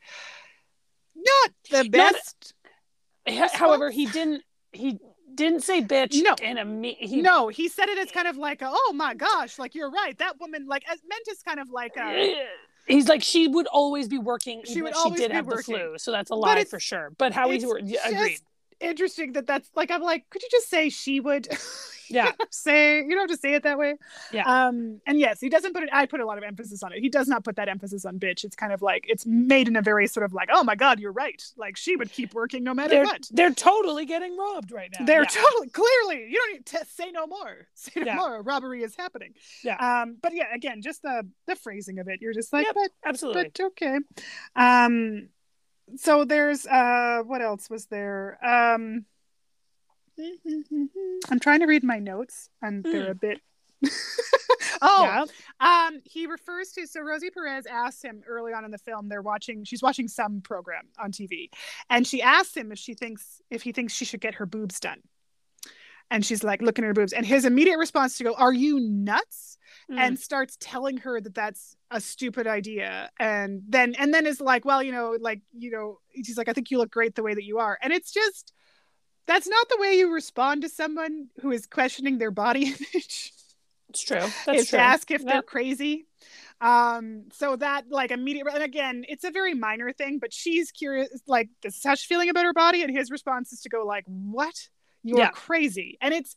not 1.16 1.50
the 1.70 1.88
best 1.88 2.54
H- 3.26 3.50
However, 3.52 3.90
he 3.90 4.06
didn't. 4.06 4.42
He 4.72 4.98
didn't 5.34 5.60
say 5.62 5.82
bitch. 5.82 6.22
No. 6.22 6.34
in 6.42 6.58
a 6.58 6.64
me. 6.64 6.96
He, 6.98 7.22
no 7.22 7.48
he 7.48 7.68
said 7.68 7.88
it 7.88 7.98
as 7.98 8.10
kind 8.10 8.28
of 8.28 8.36
like 8.36 8.62
a, 8.62 8.68
oh 8.70 8.92
my 8.94 9.14
gosh 9.14 9.58
like 9.58 9.74
you're 9.74 9.90
right 9.90 10.16
that 10.18 10.40
woman 10.40 10.66
like 10.66 10.84
as 10.90 11.00
meant 11.08 11.26
as 11.30 11.42
kind 11.42 11.60
of 11.60 11.70
like 11.70 11.96
a 11.96 12.44
He's 12.86 13.08
like 13.08 13.22
she 13.22 13.48
would 13.48 13.66
always 13.66 14.08
be 14.08 14.18
working. 14.18 14.62
She 14.64 14.72
even 14.72 14.82
would 14.84 14.90
if 14.90 14.96
she 14.96 15.02
always 15.02 15.20
did 15.20 15.30
be 15.30 15.34
have 15.36 15.46
the 15.46 15.56
flu, 15.56 15.94
so 15.96 16.12
that's 16.12 16.30
a 16.30 16.34
lie 16.34 16.64
for 16.64 16.78
sure. 16.78 17.10
But 17.16 17.32
how 17.32 17.48
he's 17.48 17.62
it's 17.62 17.66
wor- 17.66 17.78
yeah, 17.82 18.00
just- 18.02 18.12
agreed. 18.14 18.38
Interesting 18.84 19.32
that 19.32 19.46
that's 19.46 19.68
like 19.74 19.90
I'm 19.90 20.02
like, 20.02 20.28
could 20.30 20.42
you 20.42 20.48
just 20.50 20.68
say 20.68 20.88
she 20.88 21.20
would? 21.20 21.48
Yeah. 22.10 22.32
say 22.50 22.98
you 22.98 23.08
don't 23.08 23.30
have 23.30 23.30
to 23.30 23.36
say 23.38 23.54
it 23.54 23.62
that 23.62 23.78
way. 23.78 23.94
Yeah. 24.30 24.42
Um, 24.66 25.00
and 25.06 25.18
yes, 25.18 25.40
he 25.40 25.48
doesn't 25.48 25.72
put 25.72 25.84
it. 25.84 25.88
I 25.90 26.04
put 26.04 26.20
a 26.20 26.26
lot 26.26 26.36
of 26.36 26.44
emphasis 26.44 26.82
on 26.82 26.92
it. 26.92 26.98
He 27.00 27.08
does 27.08 27.28
not 27.28 27.44
put 27.44 27.56
that 27.56 27.66
emphasis 27.66 28.04
on 28.04 28.18
bitch. 28.20 28.44
It's 28.44 28.54
kind 28.54 28.74
of 28.74 28.82
like 28.82 29.06
it's 29.08 29.24
made 29.24 29.68
in 29.68 29.74
a 29.74 29.80
very 29.80 30.06
sort 30.06 30.22
of 30.22 30.34
like, 30.34 30.50
oh 30.52 30.62
my 30.62 30.74
god, 30.74 31.00
you're 31.00 31.12
right. 31.12 31.42
Like 31.56 31.78
she 31.78 31.96
would 31.96 32.12
keep 32.12 32.34
working 32.34 32.62
no 32.62 32.74
matter 32.74 32.90
they're, 32.90 33.04
what. 33.04 33.26
they're 33.32 33.54
totally 33.54 34.04
getting 34.04 34.36
robbed 34.36 34.70
right 34.70 34.90
now. 34.98 35.06
They're 35.06 35.22
Yeah. 35.22 35.28
totally 35.28 35.68
clearly. 35.70 36.26
You 36.28 36.34
don't 36.36 36.52
need 36.52 36.66
to 36.66 36.84
say 36.94 37.10
no 37.10 37.26
more. 37.26 37.68
Say 37.74 37.92
no 37.96 38.04
Yeah. 38.04 38.16
more. 38.16 38.42
Robbery 38.42 38.82
is 38.82 38.94
happening. 38.96 39.32
Yeah. 39.64 39.76
Um, 40.02 40.18
but 40.22 40.34
yeah, 40.34 40.54
again, 40.54 40.82
just 40.82 41.00
the 41.00 41.26
the 41.46 41.56
phrasing 41.56 42.00
of 42.00 42.08
it. 42.08 42.20
You're 42.20 42.34
just 42.34 42.52
like, 42.52 42.66
Yep. 42.66 42.74
but 42.74 42.90
Absolutely. 43.06 43.44
but 43.44 43.60
okay. 43.68 43.98
Um, 44.56 45.30
so 45.96 46.24
there's 46.24 46.66
uh, 46.66 47.22
what 47.24 47.42
else 47.42 47.68
was 47.70 47.86
there? 47.86 48.38
Um, 48.44 49.04
I'm 51.30 51.40
trying 51.40 51.60
to 51.60 51.66
read 51.66 51.84
my 51.84 51.98
notes, 51.98 52.48
and 52.62 52.84
they're 52.84 53.04
Hmm. 53.06 53.10
a 53.10 53.14
bit. 53.14 53.40
oh, 54.82 55.26
yeah. 55.60 55.86
um, 55.88 56.00
he 56.04 56.26
refers 56.26 56.70
to 56.72 56.86
so 56.86 57.00
Rosie 57.02 57.30
Perez 57.30 57.66
asks 57.66 58.02
him 58.02 58.22
early 58.26 58.52
on 58.52 58.64
in 58.64 58.70
the 58.70 58.78
film. 58.78 59.08
They're 59.08 59.22
watching. 59.22 59.64
She's 59.64 59.82
watching 59.82 60.08
some 60.08 60.40
program 60.40 60.88
on 60.98 61.12
TV, 61.12 61.50
and 61.90 62.06
she 62.06 62.22
asks 62.22 62.56
him 62.56 62.72
if 62.72 62.78
she 62.78 62.94
thinks 62.94 63.42
if 63.50 63.62
he 63.62 63.72
thinks 63.72 63.92
she 63.92 64.04
should 64.04 64.20
get 64.20 64.34
her 64.36 64.46
boobs 64.46 64.80
done. 64.80 65.00
And 66.10 66.24
she's 66.24 66.44
like 66.44 66.62
looking 66.62 66.84
at 66.84 66.88
her 66.88 66.94
boobs, 66.94 67.12
and 67.12 67.26
his 67.26 67.44
immediate 67.44 67.78
response 67.78 68.16
to 68.18 68.24
go, 68.24 68.34
"Are 68.34 68.52
you 68.52 68.78
nuts?" 68.80 69.58
Mm. 69.90 69.98
and 69.98 70.18
starts 70.18 70.56
telling 70.60 70.96
her 70.98 71.20
that 71.20 71.34
that's 71.34 71.76
a 71.90 72.00
stupid 72.00 72.46
idea 72.46 73.10
and 73.20 73.60
then 73.68 73.94
and 73.98 74.14
then 74.14 74.26
is 74.26 74.40
like 74.40 74.64
well 74.64 74.82
you 74.82 74.92
know 74.92 75.16
like 75.20 75.42
you 75.52 75.70
know 75.70 75.98
she's 76.24 76.38
like 76.38 76.48
i 76.48 76.54
think 76.54 76.70
you 76.70 76.78
look 76.78 76.90
great 76.90 77.14
the 77.14 77.22
way 77.22 77.34
that 77.34 77.44
you 77.44 77.58
are 77.58 77.78
and 77.82 77.92
it's 77.92 78.10
just 78.10 78.54
that's 79.26 79.46
not 79.46 79.68
the 79.68 79.76
way 79.78 79.94
you 79.98 80.10
respond 80.12 80.62
to 80.62 80.68
someone 80.70 81.28
who 81.42 81.50
is 81.52 81.66
questioning 81.66 82.16
their 82.16 82.30
body 82.30 82.62
image 82.68 83.32
it's 83.90 84.02
true. 84.02 84.20
That's 84.46 84.62
is 84.62 84.68
true. 84.70 84.78
to 84.78 84.82
ask 84.84 85.10
if 85.10 85.22
they're 85.24 85.42
crazy 85.42 86.06
um 86.62 87.24
so 87.32 87.54
that 87.56 87.84
like 87.90 88.10
immediate 88.10 88.46
and 88.52 88.62
again 88.62 89.04
it's 89.06 89.24
a 89.24 89.30
very 89.30 89.52
minor 89.54 89.92
thing 89.92 90.18
but 90.18 90.32
she's 90.32 90.70
curious 90.70 91.10
like 91.26 91.50
this 91.62 91.76
is 91.76 91.84
how 91.84 91.94
she's 91.94 92.06
feeling 92.06 92.30
about 92.30 92.44
her 92.44 92.54
body 92.54 92.82
and 92.82 92.96
his 92.96 93.10
response 93.10 93.52
is 93.52 93.60
to 93.60 93.68
go 93.68 93.84
like 93.84 94.04
what 94.06 94.54
you're 95.02 95.18
Yeah. 95.18 95.30
crazy 95.30 95.98
and 96.00 96.14
it's 96.14 96.34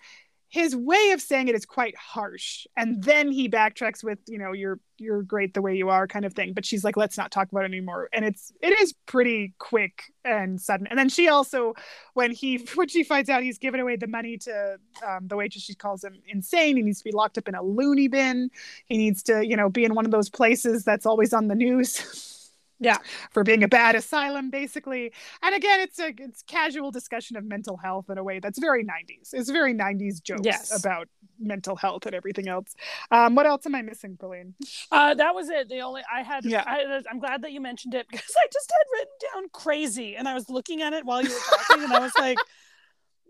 his 0.49 0.75
way 0.75 1.11
of 1.11 1.21
saying 1.21 1.49
it 1.49 1.55
is 1.55 1.65
quite 1.65 1.95
harsh. 1.97 2.65
And 2.77 3.03
then 3.03 3.31
he 3.31 3.49
backtracks 3.49 4.03
with 4.03 4.19
you 4.27 4.37
know 4.37 4.53
you're 4.53 4.79
you're 4.97 5.21
great 5.21 5.53
the 5.53 5.61
way 5.61 5.75
you 5.75 5.89
are 5.89 6.07
kind 6.07 6.25
of 6.25 6.33
thing. 6.33 6.53
But 6.53 6.65
she's 6.65 6.83
like 6.83 6.95
let's 6.95 7.17
not 7.17 7.31
talk 7.31 7.51
about 7.51 7.63
it 7.63 7.65
anymore. 7.65 8.09
And 8.13 8.23
it's 8.23 8.53
it 8.61 8.79
is 8.79 8.93
pretty 9.05 9.53
quick 9.59 10.13
and 10.23 10.59
sudden. 10.59 10.87
And 10.87 10.97
then 10.97 11.09
she 11.09 11.27
also 11.27 11.73
when 12.13 12.31
he 12.31 12.57
when 12.75 12.87
she 12.87 13.03
finds 13.03 13.29
out 13.29 13.43
he's 13.43 13.57
given 13.57 13.79
away 13.79 13.97
the 13.97 14.07
money 14.07 14.37
to 14.39 14.77
um, 15.05 15.27
the 15.27 15.35
waitress 15.35 15.63
she 15.63 15.75
calls 15.75 16.03
him 16.03 16.15
insane. 16.27 16.77
He 16.77 16.83
needs 16.83 16.99
to 16.99 17.05
be 17.05 17.11
locked 17.11 17.37
up 17.37 17.47
in 17.47 17.55
a 17.55 17.61
loony 17.61 18.07
bin. 18.07 18.49
He 18.85 18.97
needs 18.97 19.23
to 19.23 19.45
you 19.45 19.57
know 19.57 19.69
be 19.69 19.83
in 19.83 19.95
one 19.95 20.05
of 20.05 20.11
those 20.11 20.29
places 20.29 20.83
that's 20.83 21.05
always 21.05 21.33
on 21.33 21.47
the 21.47 21.55
news 21.55 22.33
Yeah. 22.79 22.97
for 23.31 23.43
being 23.43 23.63
a 23.63 23.67
bad 23.67 23.95
asylum 23.95 24.49
basically 24.51 25.11
and 25.41 25.55
again 25.55 25.79
it's 25.79 25.99
a 25.99 26.13
it's 26.17 26.43
casual 26.43 26.91
discussion 26.91 27.35
of 27.35 27.43
mental 27.43 27.77
health 27.77 28.09
in 28.09 28.17
a 28.17 28.23
way 28.23 28.39
that's 28.39 28.59
very 28.59 28.83
90s 28.83 29.33
it's 29.33 29.49
very 29.49 29.73
90s 29.73 30.21
jokes 30.21 30.41
Yes. 30.43 30.79
about 30.79 31.07
mental 31.39 31.75
health 31.75 32.05
and 32.05 32.13
everything 32.15 32.47
else 32.47 32.75
um 33.11 33.35
what 33.35 33.45
else 33.45 33.65
am 33.65 33.75
i 33.75 33.81
missing 33.81 34.15
pauline 34.17 34.53
Uh, 34.91 35.13
that 35.13 35.33
was 35.35 35.49
it. 35.49 35.69
The 35.69 35.79
only 35.81 36.01
I 36.11 36.21
had. 36.23 36.45
Yeah. 36.45 36.63
I, 36.65 37.01
I'm 37.09 37.19
glad 37.19 37.41
that 37.43 37.51
you 37.51 37.61
mentioned 37.61 37.93
it 37.93 38.05
because 38.09 38.33
I 38.43 38.47
just 38.51 38.71
had 38.71 38.85
written 38.93 39.13
down 39.33 39.49
crazy, 39.51 40.15
and 40.15 40.27
I 40.27 40.33
was 40.33 40.49
looking 40.49 40.81
at 40.81 40.93
it 40.93 41.03
while 41.05 41.21
you 41.21 41.29
were 41.29 41.45
talking, 41.57 41.83
and 41.83 41.93
I 41.93 41.99
was 41.99 42.13
like, 42.17 42.37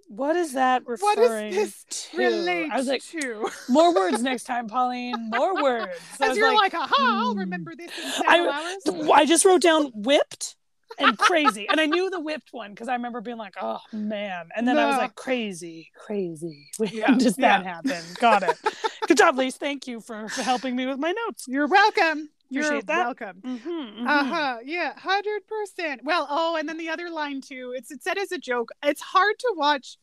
"What 0.07 0.35
is 0.35 0.53
that 0.53 0.83
what 0.85 1.17
referring 1.17 1.53
is 1.53 1.83
this 1.87 2.09
to?" 2.11 2.17
relate 2.17 2.69
I 2.71 2.77
was 2.77 2.87
like, 2.87 3.03
to 3.03 3.49
"More 3.69 3.93
words 3.93 4.21
next 4.21 4.43
time, 4.43 4.67
Pauline. 4.67 5.29
More 5.29 5.61
words." 5.61 5.91
I 6.19 6.29
as 6.29 6.37
you're 6.37 6.53
like, 6.53 6.73
aha 6.73 6.95
i'll 6.97 7.33
hmm. 7.33 7.39
remember 7.39 7.73
this 7.75 7.91
in 7.97 8.23
I- 8.27 8.39
hours 8.39 9.11
I 9.11 9.25
just 9.25 9.45
wrote 9.45 9.61
down 9.61 9.91
whipped 9.93 10.55
and 10.99 11.17
crazy, 11.17 11.67
and 11.69 11.79
I 11.79 11.85
knew 11.85 12.09
the 12.09 12.19
whipped 12.19 12.49
one 12.51 12.71
because 12.71 12.87
I 12.87 12.93
remember 12.93 13.21
being 13.21 13.37
like, 13.37 13.55
"Oh 13.61 13.79
man," 13.91 14.49
and 14.55 14.67
then 14.67 14.77
I 14.77 14.87
was 14.87 14.97
like, 14.97 15.15
"Crazy, 15.15 15.91
crazy." 15.95 16.69
When 16.77 16.89
Yeah, 16.89 17.11
does 17.15 17.35
that 17.35 17.63
yeah. 17.63 17.73
happen? 17.73 18.01
Got 18.19 18.43
it. 18.43 18.57
Good 19.07 19.17
job, 19.17 19.37
Lise. 19.37 19.57
Thank 19.57 19.87
you 19.87 19.99
for, 19.99 20.27
for 20.29 20.41
helping 20.41 20.75
me 20.75 20.85
with 20.85 20.99
my 20.99 21.11
notes. 21.11 21.45
you're 21.47 21.67
welcome 21.67 22.29
you're 22.49 22.81
that. 22.81 23.05
welcome 23.05 23.41
Mm-hmm, 23.45 24.07
Uh-huh. 24.07 24.57
Yeah, 24.63 24.93
hundred 24.97 25.41
percent. 25.47 26.01
Well, 26.03 26.27
oh, 26.29 26.55
and 26.55 26.67
then 26.67 26.77
the 26.77 26.89
other 26.89 27.09
line 27.09 27.41
too. 27.41 27.73
It's 27.75 27.91
it's 27.91 28.03
said 28.03 28.17
as 28.17 28.31
a 28.31 28.37
joke. 28.37 28.69
It's 28.83 29.01
hard 29.01 29.37
to 29.39 29.53
watch 29.57 29.97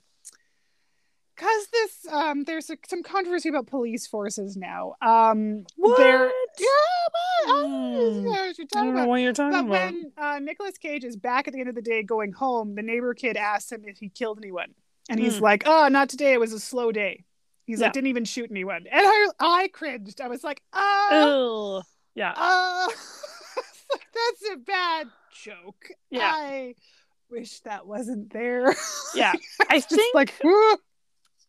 because 1.36 1.66
this 1.72 2.06
um 2.12 2.44
there's 2.44 2.70
a, 2.70 2.76
some 2.88 3.02
controversy 3.02 3.48
about 3.48 3.66
police 3.66 4.06
forces 4.06 4.56
now. 4.56 4.94
Um 5.02 5.64
What? 5.76 5.98
yeah, 5.98 6.66
but, 7.46 7.50
uh, 7.50 7.64
you're 7.64 8.32
I 8.32 8.52
talking 8.52 8.66
don't 8.72 8.94
know 8.94 9.06
what 9.06 9.16
you're 9.20 9.32
talking 9.32 9.52
But 9.52 9.64
about. 9.64 9.70
when 9.70 10.12
uh, 10.16 10.38
Nicolas 10.38 10.78
Cage 10.78 11.04
is 11.04 11.16
back 11.16 11.48
at 11.48 11.54
the 11.54 11.60
end 11.60 11.68
of 11.68 11.74
the 11.74 11.82
day 11.82 12.02
going 12.02 12.32
home, 12.32 12.74
the 12.74 12.82
neighbor 12.82 13.14
kid 13.14 13.36
asks 13.36 13.72
him 13.72 13.82
if 13.84 13.98
he 13.98 14.08
killed 14.08 14.38
anyone, 14.38 14.74
and 15.08 15.18
he's 15.20 15.38
Hmm. 15.38 15.44
like, 15.44 15.64
"Oh, 15.66 15.88
not 15.88 16.08
today. 16.08 16.32
It 16.34 16.40
was 16.40 16.52
a 16.52 16.60
slow 16.60 16.92
day." 16.92 17.24
He's 17.66 17.80
Yeah. 17.80 17.86
like, 17.86 17.94
"Didn't 17.94 18.06
even 18.08 18.24
shoot 18.24 18.50
anyone," 18.50 18.86
and 18.90 19.00
I 19.06 19.26
I 19.40 19.68
cringed. 19.68 20.20
I 20.20 20.28
was 20.28 20.44
like, 20.44 20.62
"Oh." 20.72 21.82
Yeah. 22.14 22.32
Uh, 22.36 22.88
that's 24.14 24.52
a 24.52 24.56
bad 24.56 25.08
joke. 25.32 25.88
Yeah. 26.10 26.30
I 26.32 26.74
wish 27.30 27.60
that 27.60 27.86
wasn't 27.86 28.32
there. 28.32 28.74
Yeah. 29.14 29.32
I 29.70 29.80
think 29.80 30.14
like. 30.14 30.34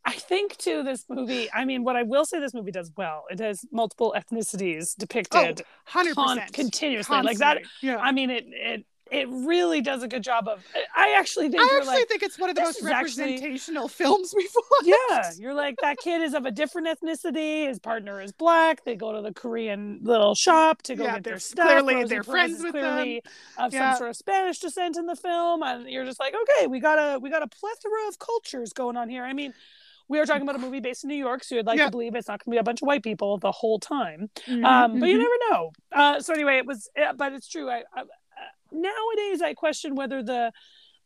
I 0.07 0.11
think 0.11 0.55
too 0.57 0.83
this 0.83 1.05
movie, 1.09 1.49
I 1.51 1.65
mean 1.65 1.83
what 1.83 1.95
I 1.95 2.03
will 2.03 2.25
say 2.25 2.39
this 2.39 2.53
movie 2.53 2.71
does 2.71 2.91
well, 2.95 3.23
it 3.31 3.39
has 3.39 3.65
multiple 3.71 4.13
ethnicities 4.15 4.95
depicted 4.95 5.63
100%. 5.91 6.13
con- 6.13 6.41
continuously. 6.53 7.21
Like 7.23 7.39
that 7.39 7.63
Yeah. 7.81 7.97
I 7.97 8.11
mean 8.11 8.29
it 8.29 8.45
it 8.47 8.85
it 9.11 9.27
really 9.29 9.81
does 9.81 10.01
a 10.01 10.07
good 10.07 10.23
job 10.23 10.47
of 10.47 10.63
I 10.95 11.13
actually 11.17 11.49
think 11.49 11.61
I 11.61 11.77
actually 11.77 11.87
like 11.97 12.07
think 12.07 12.23
it's 12.23 12.39
one 12.39 12.49
of 12.49 12.55
the 12.55 12.63
most 12.63 12.79
is 12.79 12.85
actually- 12.87 13.23
representational 13.23 13.87
films 13.87 14.33
we've 14.35 14.49
watched. 14.71 14.87
yeah, 15.09 15.31
you're 15.37 15.53
like 15.53 15.75
that 15.81 15.97
kid 15.97 16.21
is 16.21 16.33
of 16.33 16.45
a 16.45 16.51
different 16.51 16.87
ethnicity. 16.87 17.67
His 17.67 17.77
partner 17.79 18.19
is 18.21 18.31
black. 18.31 18.83
They 18.83 18.95
go 18.95 19.13
to 19.13 19.21
the 19.21 19.33
Korean 19.33 19.99
little 20.01 20.33
shop 20.33 20.81
to 20.83 20.95
go 20.95 21.03
Yeah, 21.03 21.15
get 21.15 21.23
their 21.23 21.39
stuff. 21.39 21.67
clearly- 21.67 21.95
Rosie 21.95 22.07
they're 22.07 22.23
friends 22.23 22.63
with 22.63 22.73
them. 22.73 22.81
clearly 22.95 23.21
of 23.57 23.73
Yeah. 23.73 23.91
some 23.91 23.97
sort 23.99 24.09
of 24.09 24.15
Spanish 24.17 24.59
descent 24.59 24.97
in 24.97 25.05
the 25.05 25.15
film, 25.15 25.61
and 25.63 25.87
you're 25.89 26.05
just 26.05 26.19
like, 26.19 26.33
okay, 26.33 26.67
we 26.67 26.79
got 26.79 26.97
a 26.97 27.19
we 27.19 27.29
got 27.29 27.43
a 27.43 27.47
plethora 27.47 28.07
of 28.07 28.17
cultures 28.19 28.73
going 28.73 28.97
on 28.97 29.07
here. 29.09 29.23
I 29.23 29.33
mean, 29.33 29.53
we 30.07 30.19
are 30.19 30.25
talking 30.25 30.43
about 30.43 30.55
a 30.55 30.59
movie 30.59 30.79
based 30.79 31.03
in 31.03 31.07
New 31.09 31.15
York, 31.15 31.43
so 31.43 31.55
you'd 31.55 31.65
like 31.65 31.77
Yeah. 31.79 31.85
to 31.85 31.91
believe 31.91 32.13
it's 32.15 32.27
not 32.27 32.43
going 32.43 32.51
to 32.51 32.55
be 32.55 32.59
a 32.59 32.63
bunch 32.63 32.81
of 32.81 32.85
white 32.87 33.01
people 33.03 33.37
the 33.39 33.51
whole 33.51 33.79
time. 33.79 34.29
Mhm, 34.45 34.63
Um, 34.65 34.99
but 34.99 35.09
you 35.09 35.15
mhm. 35.17 35.21
never 35.21 35.33
know. 35.51 35.71
Uh, 35.91 36.19
so 36.19 36.33
anyway, 36.33 36.57
it 36.57 36.65
was, 36.67 36.89
but 37.17 37.33
it's 37.33 37.47
true. 37.47 37.69
I, 37.69 37.83
I 37.93 38.03
nowadays 38.75 39.41
I 39.41 39.53
question 39.53 39.95
whether 39.95 40.21
the 40.21 40.51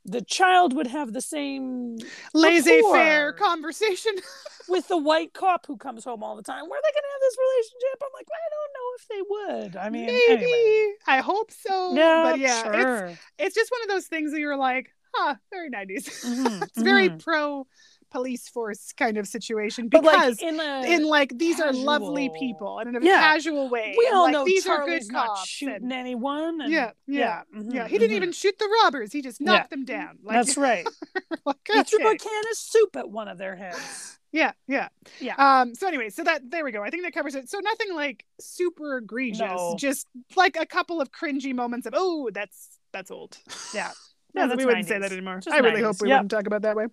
the 0.05 0.21
child 0.21 0.73
would 0.75 0.87
have 0.87 1.13
the 1.13 1.21
same 1.21 1.97
laissez-faire 2.33 3.33
conversation. 3.33 4.13
with 4.69 4.87
the 4.87 4.97
white 4.97 5.33
cop 5.33 5.65
who 5.65 5.75
comes 5.75 6.05
home 6.05 6.23
all 6.23 6.35
the 6.35 6.43
time. 6.43 6.63
Were 6.63 6.77
they 6.83 6.91
going 6.93 7.03
to 7.03 7.13
have 7.13 7.21
this 7.21 7.37
relationship? 7.47 8.03
I'm 8.03 8.13
like, 8.13 8.27
I 8.31 8.47
don't 8.55 8.73
know 8.77 8.89
if 8.95 9.07
they 9.09 9.21
would. 9.29 9.75
I 9.75 9.89
mean, 9.89 10.05
Maybe. 10.05 10.43
anyway. 10.45 10.93
I 11.07 11.17
hope 11.19 11.51
so. 11.51 11.95
Yeah, 11.95 12.23
but 12.23 12.39
yeah, 12.39 12.59
it's 12.59 12.63
sure. 12.63 13.13
it's 13.39 13.55
just 13.55 13.71
one 13.71 13.81
of 13.81 13.89
those 13.89 14.05
things 14.07 14.31
that 14.31 14.39
you're 14.39 14.57
like, 14.57 14.93
huh, 15.13 15.35
very 15.51 15.69
90s. 15.69 16.05
Mhm, 16.29 16.63
it's 16.63 16.81
very 16.81 17.09
mhm. 17.09 17.23
pro 17.23 17.67
police 18.11 18.49
force 18.49 18.91
kind 18.93 19.17
of 19.17 19.27
situation 19.27 19.87
because 19.87 20.03
like 20.03 20.41
in 20.41 20.59
in 20.59 21.03
like 21.05 21.37
these 21.37 21.59
are 21.59 21.71
lovely 21.71 22.29
people 22.37 22.79
and 22.79 22.95
in 22.95 23.01
a 23.01 23.05
Yeah. 23.05 23.19
casual 23.19 23.69
way. 23.69 23.95
we 23.97 24.07
all 24.07 24.23
like, 24.23 24.33
know 24.33 24.45
these 24.45 24.63
Charlie's 24.65 25.05
are 25.05 25.07
good 25.07 25.13
not 25.13 25.27
cops. 25.27 25.47
shooting 25.47 25.75
and- 25.75 25.93
anyone. 25.93 26.61
And, 26.61 26.71
yeah, 26.71 26.91
yeah, 27.07 27.41
mhm, 27.55 27.73
yeah. 27.73 27.87
He 27.87 27.97
didn't 27.97 28.13
mhm. 28.13 28.17
even 28.17 28.31
shoot 28.31 28.57
the 28.57 28.69
robbers. 28.83 29.11
He 29.13 29.21
just 29.21 29.39
Yeah. 29.39 29.51
knocked 29.51 29.69
them 29.69 29.85
down. 29.85 30.19
Like, 30.23 30.37
That's 30.37 30.57
right. 30.57 30.87
like, 31.45 31.57
He 31.71 31.83
threw 31.83 32.07
a 32.09 32.17
can 32.17 32.43
of 32.51 32.57
soup 32.57 32.95
at 32.95 33.09
one 33.09 33.27
of 33.27 33.37
their 33.37 33.55
heads. 33.55 34.17
Yeah, 34.31 34.51
yeah, 34.67 34.89
Yeah. 35.19 35.33
Um. 35.37 35.73
So 35.73 35.87
anyway, 35.87 36.09
so 36.09 36.23
that 36.23 36.51
there 36.51 36.63
we 36.63 36.71
go. 36.71 36.83
I 36.83 36.91
think 36.91 37.03
that 37.03 37.13
covers 37.13 37.33
it. 37.33 37.49
So 37.49 37.59
nothing 37.59 37.95
like 37.95 38.25
super 38.39 38.97
egregious. 38.97 39.39
No. 39.39 39.75
Just 39.77 40.05
like 40.35 40.55
a 40.55 40.67
couple 40.67 41.01
of 41.01 41.11
cringy 41.11 41.53
moments 41.55 41.87
of 41.87 41.93
oh, 41.95 42.29
that's 42.31 42.77
that's 42.91 43.09
old. 43.09 43.37
Yeah. 43.73 43.91
Yeah, 44.33 44.47
that's 44.47 44.57
we 44.57 44.65
wouldn't 44.65 44.87
say 44.87 44.99
that 44.99 45.11
anymore. 45.11 45.39
Just 45.39 45.55
I 45.55 45.59
really 45.59 45.81
90s. 45.81 45.85
hope 45.85 46.01
we 46.01 46.07
Yep. 46.09 46.17
wouldn't 46.17 46.31
talk 46.31 46.47
about 46.47 46.61
that 46.63 46.75
way. 46.75 46.85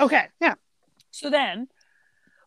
Okay. 0.00 0.26
Yeah. 0.40 0.54
So 1.10 1.30
then, 1.30 1.68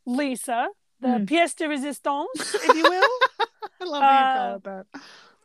Lisa, 0.05 0.67
the 0.99 1.07
Mm. 1.07 1.25
pièce 1.27 1.55
de 1.55 1.65
résistance, 1.67 2.53
if 2.63 2.75
you 2.75 2.83
will, 2.87 3.09
I 3.81 3.85
love 3.85 4.03
how 4.03 4.11
you 4.11 4.25
Uh, 4.25 4.33
call 4.33 4.55
it 4.55 4.63
that. 4.63 4.85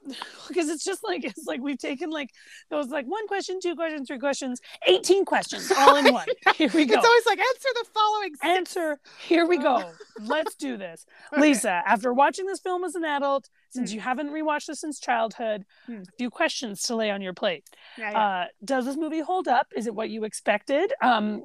because 0.49 0.69
it's 0.69 0.85
just 0.85 1.03
like 1.05 1.25
it's 1.25 1.47
like 1.47 1.61
we've 1.61 1.79
taken 1.79 2.11
like 2.11 2.31
those 2.71 2.89
like 2.89 3.07
one 3.07 3.27
question, 3.27 3.59
two 3.61 3.75
questions, 3.75 4.09
three 4.09 4.19
questions, 4.19 4.61
eighteen 4.87 5.25
questions 5.25 5.71
all 5.77 5.97
in 5.97 6.13
one. 6.13 6.27
Here 6.57 6.71
we 6.73 6.87
go. 6.87 6.95
It's 6.95 7.07
always 7.07 7.27
like 7.27 7.39
answer 7.39 7.69
the 7.75 7.85
following. 7.93 8.35
Six. 8.35 8.45
Answer. 8.45 9.01
Here 9.27 9.47
we 9.47 9.59
go. 9.59 9.91
Let's 10.21 10.55
do 10.55 10.77
this, 10.77 11.07
okay. 11.33 11.43
Lisa. 11.43 11.83
After 11.87 12.13
watching 12.13 12.47
this 12.47 12.61
film 12.61 12.85
as 12.85 12.95
an 12.95 13.05
adult, 13.05 13.49
since 13.71 13.91
mm. 13.91 13.95
you 13.95 14.01
haven't 14.01 14.31
rewatched 14.31 14.67
this 14.67 14.81
since 14.81 14.99
childhood, 14.99 15.65
mm. 15.89 16.03
a 16.03 16.13
few 16.19 16.31
questions 16.31 16.83
to 16.83 16.97
lay 16.97 17.11
on 17.11 17.21
your 17.21 17.35
plate. 17.35 17.65
Yeah, 17.99 18.11
yeah. 18.11 18.19
Uh, 18.19 18.45
does 18.65 18.87
this 18.87 18.97
movie 18.97 19.21
hold 19.21 19.49
up? 19.49 19.69
Is 19.77 19.87
it 19.87 19.95
what 19.95 20.11
you 20.11 20.25
expected? 20.25 20.93
Um, 21.03 21.45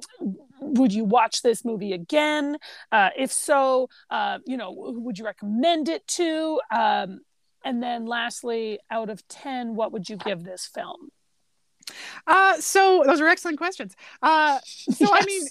would 0.60 0.92
you 0.92 1.04
watch 1.04 1.42
this 1.42 1.64
movie 1.64 1.92
again? 1.92 2.56
Uh, 2.90 3.10
if 3.16 3.32
so, 3.32 3.88
uh, 4.10 4.38
you 4.46 4.56
know, 4.56 4.72
would 4.76 5.18
you 5.18 5.24
recommend 5.24 5.88
it 5.88 6.06
to? 6.08 6.60
Um, 6.74 7.20
and 7.64 7.82
then 7.82 8.06
lastly, 8.06 8.78
out 8.90 9.10
of 9.10 9.26
10, 9.28 9.74
what 9.74 9.92
would 9.92 10.08
you 10.08 10.16
give 10.16 10.44
this 10.44 10.68
film? 10.72 11.10
Uh, 12.26 12.60
so 12.60 13.02
those 13.04 13.20
are 13.20 13.28
excellent 13.28 13.58
questions. 13.58 13.94
Uh, 14.22 14.58
so 14.64 15.06
yes. 15.06 15.10
I 15.12 15.24
mean, 15.24 15.46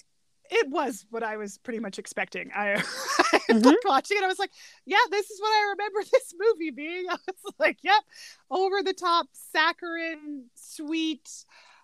it 0.52 0.70
was 0.70 1.06
what 1.10 1.24
I 1.24 1.38
was 1.38 1.58
pretty 1.60 1.80
much 1.80 1.98
expecting. 1.98 2.52
I, 2.54 2.76
mm-hmm. 3.50 3.72
watching 3.86 4.18
it, 4.18 4.24
I 4.24 4.28
was 4.28 4.38
like, 4.38 4.52
yeah, 4.86 4.98
this 5.10 5.30
is 5.30 5.40
what 5.40 5.50
I 5.50 5.70
remember 5.72 6.00
this 6.12 6.34
movie 6.38 6.72
being. 6.72 7.06
I 7.10 7.18
was 7.26 7.54
like, 7.58 7.78
yep, 7.84 8.04
over 8.50 8.84
the 8.84 8.94
top, 8.94 9.28
saccharine, 9.32 10.46
sweet, 10.56 11.30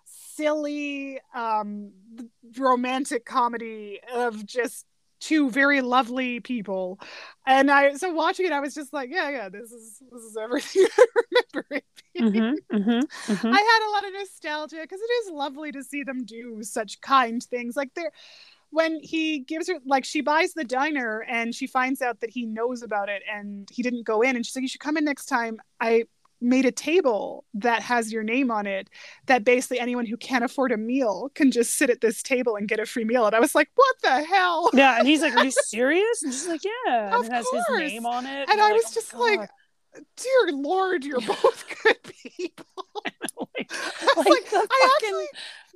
silly, 0.04 1.18
um, 1.34 1.92
romantic 2.58 3.24
comedy 3.24 4.00
of 4.14 4.44
just 4.44 4.84
two 5.20 5.50
very 5.50 5.80
lovely 5.80 6.40
people. 6.40 6.98
And 7.46 7.70
i 7.70 7.94
so 7.94 8.12
watching 8.12 8.44
it 8.44 8.52
i 8.52 8.60
was 8.60 8.74
just 8.74 8.92
like 8.92 9.08
yeah 9.10 9.30
yeah 9.30 9.48
this 9.48 9.72
is 9.72 10.02
this 10.12 10.22
is 10.22 10.36
everything 10.36 10.84
i 10.98 11.06
remember 11.30 11.66
it 11.70 11.84
mm-hmm, 12.18 12.76
mm-hmm, 12.76 13.32
mm-hmm. 13.32 13.46
i 13.46 13.58
had 13.58 13.88
a 13.88 13.90
lot 13.90 14.04
of 14.04 14.12
nostalgia 14.12 14.76
because 14.82 15.00
it 15.00 15.12
is 15.24 15.32
lovely 15.32 15.72
to 15.72 15.82
see 15.82 16.02
them 16.02 16.24
do 16.24 16.62
such 16.62 17.00
kind 17.00 17.42
things. 17.42 17.76
Like 17.76 17.94
they're 17.94 18.12
when 18.70 19.00
he 19.02 19.38
gives 19.38 19.68
her 19.68 19.76
like 19.86 20.04
she 20.04 20.20
buys 20.20 20.52
the 20.52 20.64
diner 20.64 21.24
and 21.28 21.54
she 21.54 21.66
finds 21.66 22.02
out 22.02 22.20
that 22.20 22.30
he 22.30 22.44
knows 22.44 22.82
about 22.82 23.08
it 23.08 23.22
and 23.32 23.68
he 23.72 23.82
didn't 23.82 24.04
go 24.04 24.20
in 24.20 24.36
and 24.36 24.44
she's 24.44 24.54
like 24.54 24.62
you 24.62 24.68
should 24.68 24.80
come 24.80 24.96
in 24.96 25.04
next 25.04 25.26
time. 25.26 25.58
I 25.80 26.04
made 26.40 26.64
a 26.64 26.72
table 26.72 27.44
that 27.54 27.82
has 27.82 28.12
your 28.12 28.22
name 28.22 28.50
on 28.50 28.66
it 28.66 28.88
that 29.26 29.44
basically 29.44 29.80
anyone 29.80 30.06
who 30.06 30.16
can't 30.16 30.44
afford 30.44 30.70
a 30.70 30.76
meal 30.76 31.30
can 31.34 31.50
just 31.50 31.74
sit 31.74 31.90
at 31.90 32.00
this 32.00 32.22
table 32.22 32.56
and 32.56 32.68
get 32.68 32.78
a 32.78 32.86
free 32.86 33.04
meal 33.04 33.26
and 33.26 33.34
i 33.34 33.40
was 33.40 33.54
like 33.54 33.68
what 33.74 33.96
the 34.02 34.22
hell 34.24 34.70
yeah 34.72 34.98
and 34.98 35.08
he's 35.08 35.20
like 35.20 35.34
are 35.36 35.44
you 35.44 35.50
serious 35.64 36.22
and 36.22 36.32
she's 36.32 36.48
like 36.48 36.62
yeah 36.64 37.16
and 37.16 37.24
it 37.24 37.32
has 37.32 37.46
his 37.52 37.64
name 37.78 38.06
on 38.06 38.24
it 38.24 38.42
and, 38.42 38.50
and 38.50 38.60
i 38.60 38.72
was 38.72 38.84
like, 38.84 38.90
oh 38.90 38.94
just 38.94 39.14
like 39.14 39.50
dear 40.16 40.56
lord 40.56 41.04
you're 41.04 41.20
both 41.20 41.64
good 41.82 41.96
people 42.04 42.66
like, 42.94 43.14
like, 44.16 44.26
like 44.26 44.26
I 44.26 44.48
fucking... 44.52 44.88
actually 44.96 45.26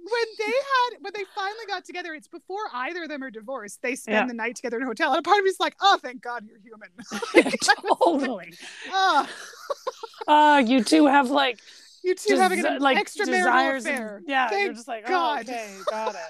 when 0.03 0.25
they 0.39 0.45
had 0.45 1.03
when 1.03 1.13
they 1.15 1.25
finally 1.35 1.65
got 1.69 1.85
together, 1.85 2.13
it's 2.15 2.29
before 2.29 2.63
either 2.73 3.05
of 3.05 3.09
them 3.09 3.23
are 3.23 3.31
divorced. 3.31 3.81
They 3.83 3.95
spend 3.95 4.15
yeah. 4.15 4.27
the 4.27 4.35
night 4.35 4.57
together 4.57 4.77
in 4.79 4.83
a 4.83 4.87
hotel, 4.87 5.13
and 5.13 5.21
a 5.21 5.23
part 5.23 5.39
of 5.39 5.45
me 5.45 5.51
is 5.51 5.61
like, 5.61 5.77
"Oh, 5.81 5.99
thank 6.03 6.21
God 6.21 6.45
you're 6.47 6.59
human." 6.59 6.89
like, 7.35 7.61
totally. 7.61 8.55
Oh. 8.91 9.29
Uh, 10.27 10.63
you 10.65 10.83
two 10.85 11.07
have 11.07 11.31
like 11.31 11.59
you 12.03 12.15
two 12.15 12.35
Des- 12.35 12.41
having 12.41 12.65
an 12.65 12.79
like 12.81 12.99
extramarital 12.99 13.79
affair. 13.79 14.17
And, 14.17 14.29
yeah, 14.29 14.49
Thank 14.49 14.65
you're 14.65 14.75
just 14.75 14.89
like, 14.89 15.05
oh, 15.07 15.11
God. 15.11 15.47
oh, 15.49 15.53
okay, 15.53 15.77
got 15.89 16.15
it. 16.15 16.21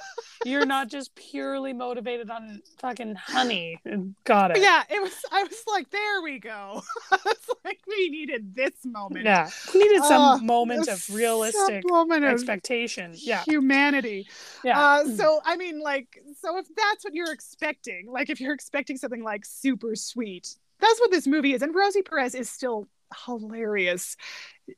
You're 0.45 0.67
not 0.67 0.89
just 0.89 1.15
purely 1.15 1.73
motivated 1.73 2.29
on 2.29 2.63
fucking 2.79 3.15
honey. 3.15 3.79
Got 4.25 4.51
it. 4.51 4.59
Yeah, 4.61 4.83
it 4.91 5.01
was. 5.01 5.15
I 5.31 5.43
was 5.45 5.63
like, 5.67 5.89
there 5.91 6.23
we 6.23 6.41
go. 6.41 6.83
it's 7.13 7.51
like 7.65 7.81
we 7.87 8.11
needed 8.11 8.55
this 8.55 8.75
moment. 8.85 9.25
Yeah, 9.25 9.49
we 9.73 9.81
needed 9.81 10.03
some 10.05 10.23
uh, 10.23 10.39
moment 10.39 10.89
of 10.89 11.03
realistic 11.11 11.85
moment 11.87 12.25
expectation. 12.25 13.13
Of 13.13 13.23
yeah, 13.23 13.43
humanity. 13.45 14.27
Yeah. 14.65 14.79
Uh, 14.79 15.05
so 15.17 15.41
I 15.45 15.57
mean, 15.57 15.81
like, 15.81 16.23
so 16.41 16.59
if 16.59 16.67
that's 16.77 17.05
what 17.05 17.15
you're 17.15 17.33
expecting, 17.33 18.11
like, 18.11 18.29
if 18.29 18.41
you're 18.41 18.55
expecting 18.55 18.97
something 18.97 19.23
like 19.23 19.45
super 19.47 19.97
sweet, 19.97 20.55
that's 20.81 21.01
what 21.01 21.11
this 21.11 21.27
movie 21.27 21.55
is. 21.55 21.63
And 21.63 21.75
Rosie 21.75 22.03
Perez 22.03 22.35
is 22.35 22.51
still 22.51 22.89
hilarious 23.27 24.17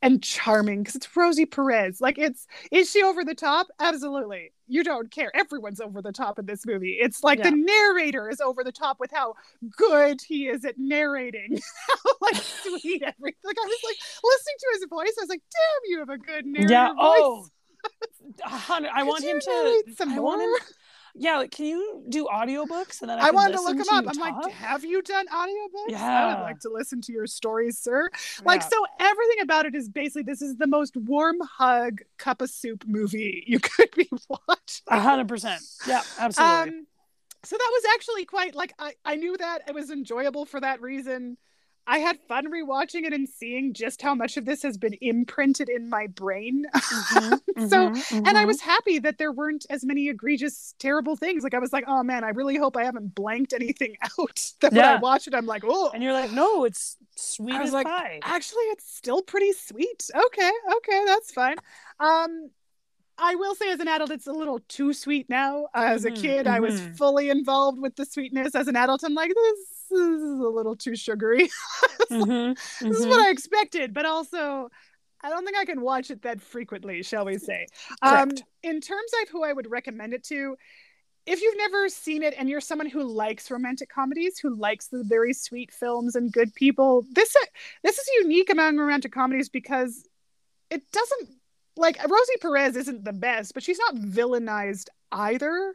and 0.03 0.23
charming 0.23 0.83
because 0.83 0.97
it's 0.97 1.17
Rosie 1.17 1.47
Perez. 1.47 2.01
Like 2.01 2.19
it's 2.19 2.47
is 2.71 2.91
she 2.91 3.03
over 3.03 3.25
the 3.25 3.35
top? 3.35 3.69
Absolutely. 3.79 4.53
You 4.67 4.83
don't 4.83 5.11
care. 5.11 5.31
Everyone's 5.35 5.81
over 5.81 6.01
the 6.01 6.13
top 6.13 6.39
in 6.39 6.47
this 6.47 6.65
movie. 6.65 6.99
It's 7.01 7.23
like 7.23 7.39
yeah. 7.39 7.51
the 7.51 7.57
narrator 7.57 8.29
is 8.31 8.41
over 8.41 8.65
the 8.65 8.73
top 8.73 8.99
with 8.99 9.11
how 9.13 9.35
good 9.77 10.21
he 10.27 10.49
is 10.49 10.65
at 10.65 10.79
narrating. 10.79 11.61
like 12.21 12.37
sweet 12.37 13.03
everything. 13.03 13.41
Like 13.45 13.57
I 13.59 13.67
was 13.67 13.81
like 13.85 13.97
listening 14.23 14.57
to 14.59 14.67
his 14.73 14.87
voice. 14.89 15.15
I 15.19 15.23
was 15.23 15.29
like, 15.29 15.43
damn, 15.53 15.91
you 15.91 15.99
have 15.99 16.09
a 16.09 16.19
good 16.19 16.47
narrator. 16.47 16.73
Yeah. 16.73 16.93
Oh, 16.99 17.41
voice. 17.43 17.51
Oh. 18.47 18.81
I 18.91 19.03
want 19.03 19.23
him 19.23 19.39
to. 19.39 19.83
I 20.01 20.05
more? 20.07 20.23
want 20.23 20.43
him 20.43 20.75
yeah, 21.17 21.39
like, 21.39 21.53
can 21.53 21.67
you 21.67 22.03
do 22.09 22.27
audiobooks? 22.27 23.01
And 23.01 23.09
then 23.09 23.21
I, 23.21 23.29
I 23.29 23.31
wanted 23.31 23.55
to 23.55 23.63
look 23.63 23.77
them 23.77 23.87
up. 23.89 24.05
I'm 24.09 24.15
talk? 24.15 24.45
like, 24.45 24.53
have 24.55 24.85
you 24.85 25.01
done 25.01 25.27
audiobooks? 25.29 25.91
Yeah. 25.91 26.27
I 26.27 26.35
would 26.35 26.43
like 26.43 26.59
to 26.61 26.71
listen 26.71 27.01
to 27.03 27.13
your 27.13 27.27
stories, 27.27 27.79
sir. 27.79 28.11
Like, 28.45 28.63
yeah. 28.63 28.69
so 28.69 28.85
everything 28.99 29.41
about 29.43 29.67
it 29.67 29.77
is 29.77 29.89
basically 29.89 30.25
this 30.25 30.43
is 30.43 30.57
the 30.57 30.67
most 30.67 30.97
warm 30.97 31.37
hug 31.41 32.01
cup 32.19 32.43
of 32.43 32.51
soup 32.51 32.85
movie 32.87 33.45
you 33.47 33.61
could 33.63 33.91
be 33.97 34.09
watching. 34.29 34.85
Hundred 34.89 35.29
percent. 35.29 35.63
Yeah, 35.87 36.03
absolutely. 36.19 36.79
Um, 36.79 36.87
so 37.45 37.57
that 37.57 37.71
was 37.73 37.83
actually 37.95 38.25
quite 38.25 38.55
like 38.55 38.73
I, 38.79 38.95
I 39.05 39.17
knew 39.17 39.37
that 39.37 39.69
it 39.69 39.75
was 39.75 39.91
enjoyable 39.91 40.47
for 40.47 40.61
that 40.61 40.81
reason. 40.81 41.37
I 41.87 41.99
had 41.99 42.19
fun 42.29 42.51
rewatching 42.51 43.03
it 43.05 43.13
and 43.13 43.29
seeing 43.29 43.75
just 43.75 44.01
how 44.01 44.15
much 44.15 44.37
of 44.37 44.45
this 44.45 44.63
has 44.63 44.79
been 44.79 44.95
imprinted 45.01 45.69
in 45.69 45.89
my 45.89 46.07
brain. 46.07 46.65
Mm-hmm, 47.55 47.69
so, 47.69 47.91
mm-hmm, 47.91 48.17
and 48.17 48.29
I 48.29 48.33
mm-hmm. 48.33 48.47
was 48.49 48.61
happy 48.61 48.99
that 49.01 49.19
there 49.19 49.31
weren't 49.31 49.65
as 49.71 49.85
many 49.85 50.09
egregious, 50.09 50.75
terrible 50.79 51.15
things. 51.15 51.45
Like 51.45 51.55
I 51.55 51.59
was 51.59 51.73
like, 51.73 51.85
oh 51.87 52.03
man, 52.03 52.25
I 52.25 52.31
really 52.31 52.57
hope 52.57 52.77
I 52.77 52.85
haven't 52.85 53.15
blanked 53.15 53.53
anything 53.53 53.97
out. 54.19 54.53
That 54.61 54.73
yeah. 54.73 54.93
when 54.93 54.97
I 54.97 55.01
watch 55.01 55.29
it, 55.29 55.35
I'm 55.35 55.47
like, 55.47 55.63
oh. 55.65 55.91
And 55.95 56.03
you're 56.03 56.13
like, 56.13 56.33
no, 56.33 56.65
it's 56.65 56.97
sweet 57.17 57.55
I 57.55 57.63
as 57.63 57.73
like, 57.73 57.87
pie. 57.87 58.21
Actually, 58.23 58.65
it's 58.65 58.93
still 58.97 59.23
pretty 59.23 59.53
sweet. 59.53 60.09
Okay, 60.15 60.51
okay, 60.77 61.03
that's 61.07 61.31
fine. 61.31 61.57
Um, 62.01 62.51
I 63.19 63.37
will 63.37 63.55
say, 63.55 63.71
as 63.71 63.81
an 63.81 63.89
adult, 63.89 64.11
it's 64.11 64.27
a 64.27 64.33
little 64.33 64.61
too 64.69 64.93
sweet 64.93 65.31
now. 65.31 65.69
As 65.75 66.05
a 66.05 66.11
mm-hmm, 66.11 66.23
kid, 66.23 66.47
I 66.47 66.61
was 66.61 66.81
mm-hmm. 66.81 66.95
fully 66.95 67.31
involved 67.31 67.81
with 67.81 67.95
the 67.97 68.05
sweetness. 68.05 68.55
As 68.55 68.67
an 68.67 68.77
adult, 68.77 69.05
I'm 69.05 69.15
like, 69.15 69.33
this 69.33 69.74
this 69.91 70.21
is 70.21 70.41
a 70.41 70.49
little 70.49 70.77
too 70.77 70.97
sugary. 70.97 71.49
mm-hmm, 72.11 72.31
mm-hmm. 72.31 72.89
This 72.89 72.99
is 72.99 73.07
what 73.07 73.19
mm-hmm. 73.19 73.29
I 73.29 73.31
expected, 73.31 73.95
but 73.95 74.07
also 74.07 74.69
I 75.23 75.31
don't 75.31 75.45
think 75.45 75.57
I 75.57 75.65
can 75.65 75.81
watch 75.81 76.11
it 76.11 76.23
that 76.23 76.41
frequently, 76.41 77.03
shall 77.03 77.25
we 77.25 77.39
say. 77.39 77.67
Um, 78.03 78.31
in 78.63 78.81
terms 78.81 79.11
of 79.23 79.31
who 79.31 79.43
I 79.43 79.55
would 79.55 79.71
recommend 79.71 80.13
it 80.13 80.23
to, 80.25 80.57
if 81.27 81.41
you've 81.41 81.57
never 81.57 81.89
seen 81.89 82.23
it 82.23 82.35
and 82.37 82.49
you're 82.51 82.61
someone 82.61 82.91
who 82.91 83.03
likes 83.03 83.51
romantic 83.51 83.89
comedies, 83.89 84.39
who 84.39 84.55
likes 84.55 84.89
the 84.89 85.03
very 85.03 85.33
sweet 85.33 85.73
films 85.73 86.15
and 86.15 86.31
good 86.31 86.55
people, 86.55 87.07
this 87.13 87.35
this 87.83 87.99
is 87.99 88.07
unique 88.21 88.51
among 88.51 88.77
romantic 88.77 89.13
comedies 89.13 89.49
because 89.49 90.07
it 90.71 90.83
doesn't 90.93 91.31
like 91.77 91.99
Rosie 92.03 92.37
Perez 92.41 92.77
isn't 92.77 93.05
the 93.05 93.13
best, 93.13 93.55
but 93.55 93.63
she's 93.63 93.79
not 93.79 93.97
villainized 93.97 94.89
either. 95.13 95.75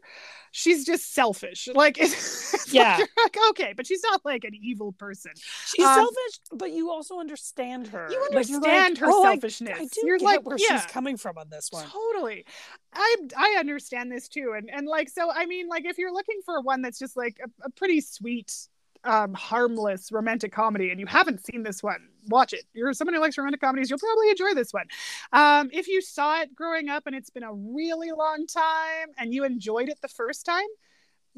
She's 0.52 0.86
just 0.86 1.14
selfish. 1.14 1.70
Like, 1.74 1.98
it's, 2.00 2.54
it's 2.54 2.74
yeah, 2.74 2.98
like, 2.98 3.38
okay, 3.50 3.74
but 3.76 3.86
she's 3.86 4.02
not 4.04 4.24
like 4.26 4.44
an 4.44 4.56
evil 4.56 4.94
person. 4.94 5.32
She's 5.66 5.86
um, 5.86 5.96
selfish, 5.96 6.40
but 6.54 6.72
you 6.72 6.90
also 6.90 7.20
understand 7.20 7.88
her. 7.88 8.08
You 8.10 8.22
understand 8.24 8.96
like, 8.96 8.98
her 9.00 9.08
oh, 9.10 9.24
selfishness. 9.24 9.78
I, 9.78 9.84
I 9.84 9.86
do 9.86 10.02
you're 10.06 10.20
like 10.20 10.46
where 10.46 10.58
yeah, 10.58 10.80
she's 10.80 10.92
coming 10.92 11.18
from 11.18 11.38
on 11.38 11.50
this 11.50 11.70
one. 11.72 11.86
Totally, 11.86 12.46
I 12.94 13.16
I 13.38 13.58
understand 13.60 14.12
this 14.12 14.28
too, 14.28 14.54
and 14.56 14.70
and 14.70 14.88
like 14.88 15.10
so. 15.10 15.32
I 15.32 15.46
mean, 15.46 15.68
like 15.68 15.86
if 15.86 15.98
you're 15.98 16.14
looking 16.14 16.42
for 16.46 16.62
one 16.62 16.82
that's 16.82 17.00
just 17.00 17.16
like 17.16 17.40
a, 17.44 17.66
a 17.66 17.70
pretty 17.72 18.02
sweet 18.02 18.54
um, 19.04 19.34
harmless 19.34 20.12
romantic 20.12 20.52
comedy 20.52 20.92
and 20.92 21.00
you 21.00 21.06
haven't 21.06 21.46
seen 21.46 21.64
this 21.64 21.82
one, 21.82 22.08
watch 22.28 22.54
it. 22.54 22.64
You're 22.74 22.94
someone 22.94 23.16
who 23.16 23.22
likes 23.22 23.38
romantic 23.38 23.62
comedies, 23.62 23.90
you'll 23.90 24.00
probably 24.00 24.30
enjoy 24.30 24.54
this 24.54 24.74
one. 24.74 24.86
Um, 25.32 25.70
if 25.72 25.88
you 25.88 26.02
saw 26.02 26.42
it 26.42 26.56
growing 26.56 26.90
up 26.90 27.04
and 27.06 27.16
it's 27.16 27.30
been 27.30 27.44
a 27.44 27.54
really 27.54 28.12
long 28.12 28.46
time 28.48 29.10
and 29.18 29.34
you 29.34 29.44
enjoyed 29.44 29.90
it 29.90 30.00
the 30.02 30.08
first 30.08 30.46
time, 30.46 30.68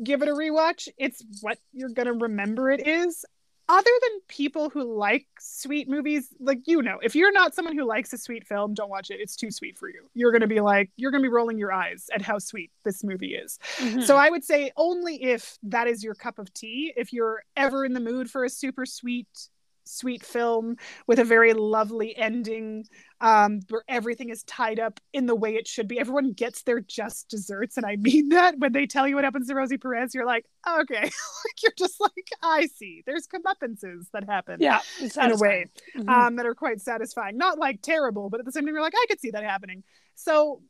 give 0.04 0.22
it 0.22 0.28
a 0.28 0.34
rewatch. 0.34 0.88
It's 0.98 1.24
what 1.42 1.60
you're 1.74 1.90
going 1.90 2.08
to 2.08 2.14
remember 2.14 2.72
it 2.72 2.86
is 2.88 3.26
other 3.70 3.92
than 4.02 4.20
people 4.28 4.70
who 4.70 4.84
like 4.84 5.28
sweet 5.40 5.90
movies, 5.90 6.30
like 6.40 6.60
you 6.66 6.82
know, 6.82 7.00
if 7.02 7.16
you're 7.16 7.32
not 7.32 7.56
someone 7.56 7.78
who 7.78 7.86
likes 7.86 8.12
a 8.14 8.18
sweet 8.18 8.46
film, 8.48 8.74
don't 8.74 8.90
watch 8.90 9.10
it. 9.10 9.20
It's 9.20 9.36
too 9.36 9.52
sweet 9.52 9.78
for 9.78 9.90
you. 9.90 10.10
You're 10.14 10.32
going 10.32 10.42
to 10.42 10.48
be 10.48 10.62
like, 10.62 10.92
you're 10.98 11.12
going 11.12 11.24
to 11.24 11.30
be 11.30 11.34
rolling 11.34 11.58
your 11.58 11.72
eyes 11.72 12.08
at 12.14 12.22
how 12.22 12.40
sweet 12.40 12.72
this 12.84 13.04
movie 13.04 13.36
is. 13.36 13.60
Mm-hmm. 13.78 14.02
So 14.02 14.18
I 14.18 14.30
would 14.30 14.44
say 14.44 14.72
only 14.78 15.24
if 15.24 15.58
that 15.64 15.88
is 15.88 16.04
your 16.04 16.16
cup 16.16 16.40
of 16.40 16.54
tea, 16.54 16.94
if 16.96 17.14
you're 17.14 17.44
ever 17.56 17.86
in 17.86 17.94
the 17.94 18.00
mood 18.00 18.30
for 18.30 18.44
a 18.44 18.50
super 18.50 18.86
sweet 18.86 19.50
sweet 19.84 20.24
film 20.24 20.78
with 21.08 21.20
a 21.20 21.24
very 21.24 21.54
lovely 21.54 22.16
ending 22.16 22.86
um, 23.20 23.60
where 23.70 23.84
everything 23.88 24.30
is 24.30 24.44
tied 24.44 24.80
up 24.80 25.00
in 25.14 25.28
the 25.28 25.36
way 25.36 25.56
it 25.56 25.68
should 25.68 25.88
be. 25.88 26.00
Everyone 26.00 26.34
gets 26.34 26.64
their 26.64 26.80
just 26.80 27.30
desserts, 27.30 27.78
and 27.78 27.86
I 27.86 27.96
mean 27.96 28.30
that 28.30 28.58
when 28.58 28.72
they 28.72 28.88
tell 28.88 29.08
you 29.08 29.16
what 29.16 29.24
happens 29.24 29.48
to 29.48 29.56
Rosie 29.56 29.78
Perez, 29.78 30.14
you're 30.16 30.26
like, 30.26 30.46
okay, 30.68 31.02
like 31.02 31.64
you're 31.64 31.74
just 31.78 32.00
like, 32.00 32.30
I 32.42 32.68
see. 32.68 33.04
There's 33.06 33.28
comeuppances 33.28 34.08
that 34.14 34.26
happen, 34.26 34.58
yeah, 34.60 34.80
in 35.00 35.32
a 35.32 35.38
way 35.38 35.68
mm-hmm. 35.96 36.10
um, 36.10 36.36
that 36.38 36.46
are 36.46 36.56
quite 36.56 36.82
satisfying. 36.82 37.38
Not 37.38 37.60
like 37.60 37.82
terrible, 37.82 38.30
but 38.30 38.40
at 38.40 38.46
the 38.46 38.52
same 38.52 38.66
time, 38.66 38.74
you're 38.74 38.84
like, 38.84 38.96
I 38.96 39.06
could 39.08 39.20
see 39.20 39.32
that 39.32 39.44
happening. 39.44 39.84
So 40.16 40.62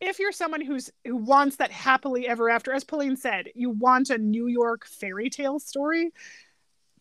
if 0.00 0.18
you're 0.18 0.32
someone 0.32 0.62
who's 0.62 0.90
who 1.04 1.16
wants 1.16 1.56
that 1.56 1.70
happily 1.70 2.26
ever 2.26 2.48
after, 2.50 2.72
as 2.72 2.84
Pauline 2.84 3.16
said, 3.16 3.48
you 3.54 3.70
want 3.70 4.10
a 4.10 4.18
New 4.18 4.46
York 4.46 4.86
fairy 4.86 5.30
tale 5.30 5.58
story 5.58 6.10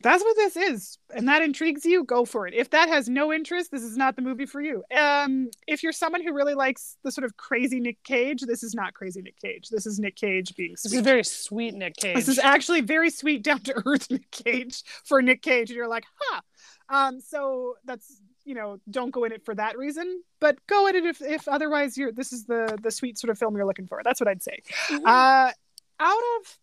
that's 0.02 0.24
what 0.24 0.36
this 0.36 0.56
is 0.56 0.98
and 1.14 1.28
that 1.28 1.42
intrigues 1.42 1.86
you 1.86 2.04
go 2.04 2.26
for 2.26 2.48
it. 2.48 2.54
If 2.54 2.70
that 2.70 2.90
has 2.90 3.10
no 3.10 3.34
interest 3.34 3.72
this 3.72 3.84
is 3.84 3.98
not 3.98 4.16
the 4.16 4.22
movie 4.22 4.46
for 4.46 4.62
you. 4.62 4.84
Um 4.96 5.50
if 5.68 5.84
you're 5.84 5.92
someone 5.92 6.24
who 6.24 6.34
really 6.34 6.54
likes 6.54 6.98
the 7.04 7.12
sort 7.12 7.26
of 7.26 7.38
crazy 7.38 7.80
nick 7.80 8.02
cage 8.04 8.42
this 8.42 8.64
is 8.64 8.74
not 8.74 8.94
crazy 8.94 9.22
nick 9.22 9.40
cage. 9.40 9.70
This 9.70 9.86
is 9.86 10.00
nick 10.00 10.16
cage 10.16 10.56
being 10.56 10.76
sweet. 10.78 10.92
this 10.92 11.00
is 11.00 11.04
very 11.06 11.24
sweet 11.24 11.74
nick 11.74 11.96
cage 11.96 12.16
this 12.16 12.28
is 12.28 12.40
actually 12.40 12.82
very 12.82 13.10
sweet 13.10 13.44
down 13.44 13.60
to 13.62 13.74
earth 13.86 14.10
nick 14.10 14.32
cage 14.32 14.84
for 15.04 15.22
nick 15.22 15.42
cage 15.42 15.70
and 15.70 15.78
you're 15.78 15.88
like 15.88 16.06
huh. 16.20 16.42
Um 16.90 17.20
so 17.22 17.76
that's 17.86 18.22
you 18.46 18.56
know 18.56 18.80
don't 18.90 19.12
go 19.12 19.26
in 19.26 19.32
it 19.32 19.44
for 19.44 19.54
that 19.56 19.78
reason 19.78 20.22
but 20.40 20.58
go 20.68 20.88
in 20.88 20.96
it 20.96 21.06
if, 21.06 21.22
if 21.22 21.48
otherwise 21.48 21.98
you're 21.98 22.12
this 22.12 22.32
is 22.32 22.46
the 22.46 22.78
the 22.82 22.90
sweet 22.90 23.18
sort 23.18 23.30
of 23.30 23.38
film 23.38 23.56
you're 23.56 23.66
looking 23.66 23.86
for. 23.88 24.02
That's 24.04 24.20
what 24.22 24.28
i'd 24.28 24.42
say. 24.42 24.60
Mm-hmm. 24.88 25.06
uh 25.06 25.52
out 26.00 26.24
of 26.40 26.58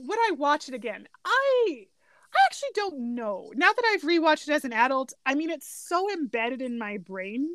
would 0.00 0.18
i 0.18 0.30
watch 0.32 0.68
it 0.68 0.74
again 0.74 1.06
i 1.24 1.86
I 2.38 2.46
actually 2.46 2.68
don't 2.74 3.14
know. 3.14 3.52
Now 3.54 3.72
that 3.72 3.84
I've 3.92 4.02
rewatched 4.02 4.48
it 4.48 4.52
as 4.52 4.64
an 4.64 4.72
adult, 4.72 5.12
I 5.26 5.34
mean, 5.34 5.50
it's 5.50 5.68
so 5.68 6.10
embedded 6.10 6.62
in 6.62 6.78
my 6.78 6.98
brain. 6.98 7.48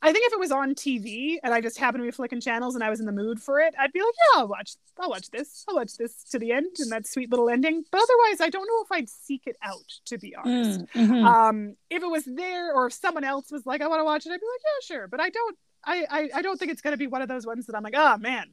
I 0.00 0.12
think 0.12 0.26
if 0.26 0.32
it 0.32 0.38
was 0.38 0.52
on 0.52 0.76
TV 0.76 1.38
and 1.42 1.52
I 1.52 1.60
just 1.60 1.76
happened 1.78 2.02
to 2.02 2.06
be 2.06 2.12
flicking 2.12 2.40
channels 2.40 2.76
and 2.76 2.84
I 2.84 2.90
was 2.90 3.00
in 3.00 3.06
the 3.06 3.12
mood 3.12 3.40
for 3.40 3.58
it, 3.58 3.74
I'd 3.76 3.92
be 3.92 4.00
like, 4.00 4.14
yeah, 4.14 4.40
I'll 4.40 4.48
watch, 4.48 4.76
I'll 4.98 5.10
watch 5.10 5.28
this, 5.30 5.64
I'll 5.68 5.74
watch 5.74 5.96
this 5.96 6.22
to 6.30 6.38
the 6.38 6.52
end 6.52 6.76
and 6.78 6.92
that 6.92 7.06
sweet 7.06 7.30
little 7.30 7.50
ending. 7.50 7.84
But 7.90 8.02
otherwise, 8.02 8.40
I 8.40 8.48
don't 8.48 8.66
know 8.68 8.84
if 8.84 8.92
I'd 8.92 9.08
seek 9.08 9.42
it 9.46 9.56
out, 9.60 9.92
to 10.06 10.18
be 10.18 10.36
honest. 10.36 10.80
Mm, 10.80 10.88
mm-hmm. 10.92 11.26
Um, 11.26 11.76
if 11.90 12.02
it 12.02 12.06
was 12.06 12.24
there 12.26 12.72
or 12.72 12.86
if 12.86 12.92
someone 12.92 13.24
else 13.24 13.50
was 13.50 13.66
like, 13.66 13.80
I 13.80 13.88
want 13.88 14.00
to 14.00 14.04
watch 14.04 14.24
it, 14.24 14.30
I'd 14.30 14.40
be 14.40 14.46
like, 14.46 14.60
yeah, 14.64 14.86
sure. 14.96 15.08
But 15.08 15.20
I 15.20 15.30
don't, 15.30 15.58
I, 15.84 16.06
I, 16.08 16.30
I 16.36 16.42
don't 16.42 16.58
think 16.58 16.70
it's 16.70 16.80
going 16.80 16.92
to 16.92 16.98
be 16.98 17.08
one 17.08 17.22
of 17.22 17.28
those 17.28 17.44
ones 17.44 17.66
that 17.66 17.74
I'm 17.74 17.82
like, 17.82 17.94
oh 17.96 18.18
man, 18.18 18.46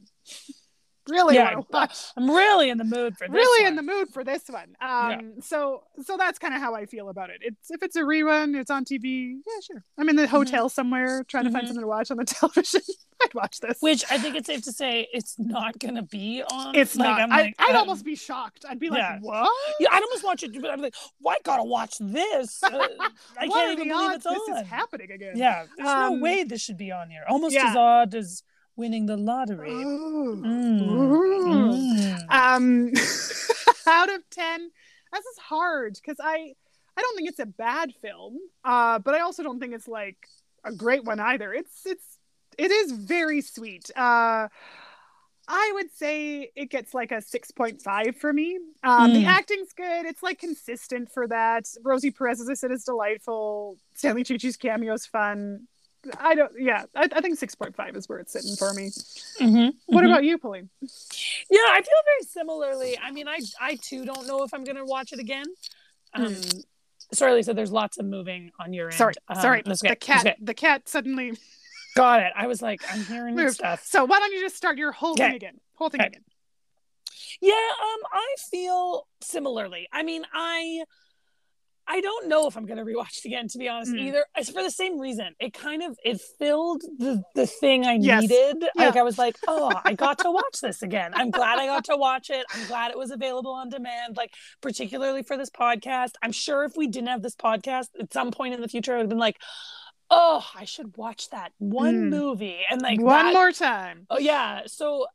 really 1.08 1.34
yeah, 1.36 1.60
I'm 2.16 2.30
really 2.30 2.70
in 2.70 2.78
the 2.78 2.84
mood 2.84 3.16
for 3.16 3.26
this. 3.26 3.34
Really 3.34 3.64
one. 3.64 3.72
in 3.72 3.76
the 3.76 3.82
mood 3.82 4.08
for 4.08 4.24
this 4.24 4.44
one. 4.48 4.76
Um, 4.80 5.10
yeah. 5.10 5.20
so 5.40 5.82
so 6.02 6.16
that's 6.16 6.38
kind 6.38 6.54
of 6.54 6.60
how 6.60 6.74
I 6.74 6.86
feel 6.86 7.08
about 7.08 7.30
it. 7.30 7.38
It's 7.40 7.70
if 7.70 7.82
it's 7.82 7.96
a 7.96 8.02
rerun, 8.02 8.58
it's 8.58 8.70
on 8.70 8.84
TV. 8.84 9.36
Yeah, 9.46 9.60
sure. 9.62 9.84
I'm 9.98 10.08
in 10.08 10.16
the 10.16 10.22
mm-hmm. 10.22 10.30
hotel 10.30 10.66
mm-hmm. 10.66 10.74
somewhere 10.74 11.24
trying 11.24 11.44
to 11.44 11.50
mm-hmm. 11.50 11.56
find 11.56 11.68
something 11.68 11.82
to 11.82 11.86
watch 11.86 12.10
on 12.10 12.16
the 12.16 12.24
television. 12.26 12.82
I'd 13.22 13.34
watch 13.34 13.60
this. 13.60 13.78
Which 13.80 14.04
I 14.10 14.18
think 14.18 14.36
it's 14.36 14.46
safe 14.46 14.62
to 14.62 14.72
say 14.72 15.08
it's 15.12 15.38
not 15.38 15.78
gonna 15.78 16.02
be 16.02 16.42
on. 16.42 16.74
It's 16.74 16.96
like, 16.96 17.18
not. 17.18 17.30
Like, 17.30 17.54
I, 17.58 17.66
would 17.66 17.76
um, 17.76 17.80
almost 17.80 18.04
be 18.04 18.14
shocked. 18.14 18.64
I'd 18.68 18.78
be 18.78 18.90
like, 18.90 18.98
yeah. 18.98 19.18
what? 19.20 19.50
Yeah, 19.80 19.88
I'd 19.92 20.02
almost 20.02 20.24
watch 20.24 20.42
it, 20.42 20.60
but 20.60 20.70
I'd 20.70 20.76
be 20.76 20.82
like, 20.82 20.96
why 21.20 21.38
gotta 21.44 21.64
watch 21.64 21.96
this? 22.00 22.62
Uh, 22.76 22.88
I 23.38 23.48
can't 23.48 23.72
even 23.72 23.88
believe 23.88 24.12
it's 24.12 24.26
on. 24.26 24.34
This 24.34 24.60
is 24.60 24.68
happening 24.68 25.10
again. 25.10 25.36
Yeah, 25.36 25.64
there's 25.76 25.88
um, 25.88 26.14
no 26.14 26.22
way 26.22 26.42
this 26.44 26.60
should 26.60 26.76
be 26.76 26.90
on 26.90 27.08
here. 27.08 27.22
Almost 27.28 27.56
as 27.56 27.76
odd 27.76 28.14
as 28.14 28.42
winning 28.76 29.06
the 29.06 29.16
lottery. 29.16 29.70
Mm. 29.70 30.40
Mm. 30.42 32.30
Um, 32.30 32.92
out 33.86 34.12
of 34.12 34.28
ten, 34.30 34.70
this 35.12 35.24
is 35.24 35.38
hard 35.38 35.94
because 35.94 36.18
I 36.22 36.54
I 36.96 37.02
don't 37.02 37.16
think 37.16 37.28
it's 37.28 37.40
a 37.40 37.46
bad 37.46 37.94
film, 38.00 38.38
uh, 38.64 38.98
but 38.98 39.14
I 39.14 39.20
also 39.20 39.42
don't 39.42 39.60
think 39.60 39.74
it's 39.74 39.88
like 39.88 40.16
a 40.64 40.72
great 40.72 41.04
one 41.04 41.20
either. 41.20 41.52
It's 41.52 41.84
it's 41.86 42.18
it 42.58 42.70
is 42.70 42.92
very 42.92 43.42
sweet. 43.42 43.90
Uh, 43.96 44.48
I 45.48 45.70
would 45.74 45.92
say 45.92 46.50
it 46.56 46.70
gets 46.70 46.92
like 46.92 47.12
a 47.12 47.16
6.5 47.16 48.16
for 48.16 48.32
me. 48.32 48.58
Um, 48.82 49.10
mm. 49.10 49.14
The 49.14 49.26
acting's 49.26 49.72
good. 49.72 50.06
It's 50.06 50.22
like 50.22 50.40
consistent 50.40 51.12
for 51.12 51.28
that. 51.28 51.68
Rosie 51.84 52.10
Perez, 52.10 52.40
as 52.40 52.48
I 52.48 52.54
said, 52.54 52.72
is 52.72 52.84
delightful. 52.84 53.76
Stanley 53.94 54.24
Tucci's 54.24 54.56
cameo 54.56 54.94
is 54.94 55.06
fun. 55.06 55.68
I 56.18 56.34
don't. 56.34 56.52
Yeah, 56.58 56.84
I, 56.94 57.08
I 57.12 57.20
think 57.20 57.38
six 57.38 57.54
point 57.54 57.74
five 57.74 57.96
is 57.96 58.08
where 58.08 58.18
it's 58.18 58.32
sitting 58.32 58.56
for 58.56 58.72
me. 58.72 58.90
Mm-hmm, 59.40 59.76
what 59.86 60.02
mm-hmm. 60.02 60.12
about 60.12 60.24
you, 60.24 60.38
Pauline? 60.38 60.68
Yeah, 60.80 61.58
I 61.60 61.80
feel 61.82 62.02
very 62.04 62.22
similarly. 62.28 62.98
I 63.02 63.10
mean, 63.10 63.28
I 63.28 63.40
I 63.60 63.76
too 63.76 64.04
don't 64.04 64.26
know 64.26 64.42
if 64.42 64.52
I'm 64.52 64.64
gonna 64.64 64.84
watch 64.84 65.12
it 65.12 65.18
again. 65.18 65.46
Um, 66.14 66.26
mm. 66.26 66.64
Sorry, 67.12 67.34
Lisa. 67.34 67.54
There's 67.54 67.72
lots 67.72 67.98
of 67.98 68.06
moving 68.06 68.50
on 68.58 68.72
your 68.72 68.86
end. 68.86 68.94
Sorry, 68.94 69.14
um, 69.28 69.40
sorry. 69.40 69.62
The 69.62 69.96
cat. 69.98 70.36
The 70.40 70.54
cat 70.54 70.88
suddenly. 70.88 71.32
Got 71.96 72.20
it. 72.20 72.32
I 72.36 72.46
was 72.46 72.60
like, 72.60 72.82
I'm 72.92 73.02
hearing 73.04 73.34
Moved. 73.34 73.54
stuff. 73.54 73.82
So 73.82 74.04
why 74.04 74.18
don't 74.18 74.30
you 74.30 74.40
just 74.42 74.54
start 74.54 74.76
your 74.76 74.92
whole 74.92 75.12
okay. 75.12 75.28
thing 75.28 75.34
again? 75.36 75.60
Whole 75.76 75.88
thing 75.88 76.02
okay. 76.02 76.08
again. 76.08 76.24
Yeah. 77.40 77.52
Um. 77.52 78.00
I 78.12 78.34
feel 78.50 79.06
similarly. 79.22 79.88
I 79.92 80.02
mean, 80.02 80.24
I 80.32 80.84
I 81.88 82.00
don't 82.00 82.28
know 82.28 82.48
if 82.48 82.56
I'm 82.56 82.66
going 82.66 82.78
to 82.78 82.84
rewatch 82.84 83.18
it 83.18 83.26
again, 83.26 83.48
to 83.48 83.58
be 83.58 83.68
honest, 83.68 83.92
mm. 83.92 84.00
either. 84.00 84.24
It's 84.36 84.50
for 84.50 84.62
the 84.62 84.70
same 84.70 84.98
reason. 84.98 85.34
It 85.38 85.54
kind 85.54 85.82
of 85.82 85.96
it 86.04 86.20
filled 86.38 86.82
the 86.98 87.22
the 87.34 87.46
thing 87.46 87.84
I 87.84 87.94
yes. 87.94 88.22
needed. 88.22 88.64
Yeah. 88.74 88.86
Like 88.86 88.96
I 88.96 89.02
was 89.02 89.18
like, 89.18 89.36
oh, 89.46 89.72
I 89.84 89.94
got 89.94 90.18
to 90.20 90.30
watch 90.30 90.60
this 90.60 90.82
again. 90.82 91.12
I'm 91.14 91.30
glad 91.30 91.58
I 91.58 91.66
got 91.66 91.84
to 91.84 91.96
watch 91.96 92.30
it. 92.30 92.44
I'm 92.52 92.66
glad 92.66 92.90
it 92.90 92.98
was 92.98 93.10
available 93.10 93.52
on 93.52 93.68
demand. 93.68 94.16
Like 94.16 94.32
particularly 94.60 95.22
for 95.22 95.36
this 95.36 95.50
podcast. 95.50 96.12
I'm 96.22 96.32
sure 96.32 96.64
if 96.64 96.72
we 96.76 96.88
didn't 96.88 97.08
have 97.08 97.22
this 97.22 97.36
podcast 97.36 97.88
at 98.00 98.12
some 98.12 98.30
point 98.30 98.54
in 98.54 98.60
the 98.60 98.68
future, 98.68 98.92
I 98.92 98.96
would 98.96 99.02
have 99.02 99.08
been 99.10 99.18
like. 99.18 99.38
Oh, 100.08 100.46
I 100.54 100.66
should 100.66 100.96
watch 100.96 101.30
that 101.30 101.50
one 101.58 102.04
mm. 102.04 102.10
movie 102.10 102.60
and 102.70 102.80
like 102.80 103.00
one 103.00 103.26
that, 103.26 103.32
more 103.32 103.50
time. 103.50 104.06
Oh 104.08 104.20
yeah. 104.20 104.62
So 104.66 105.06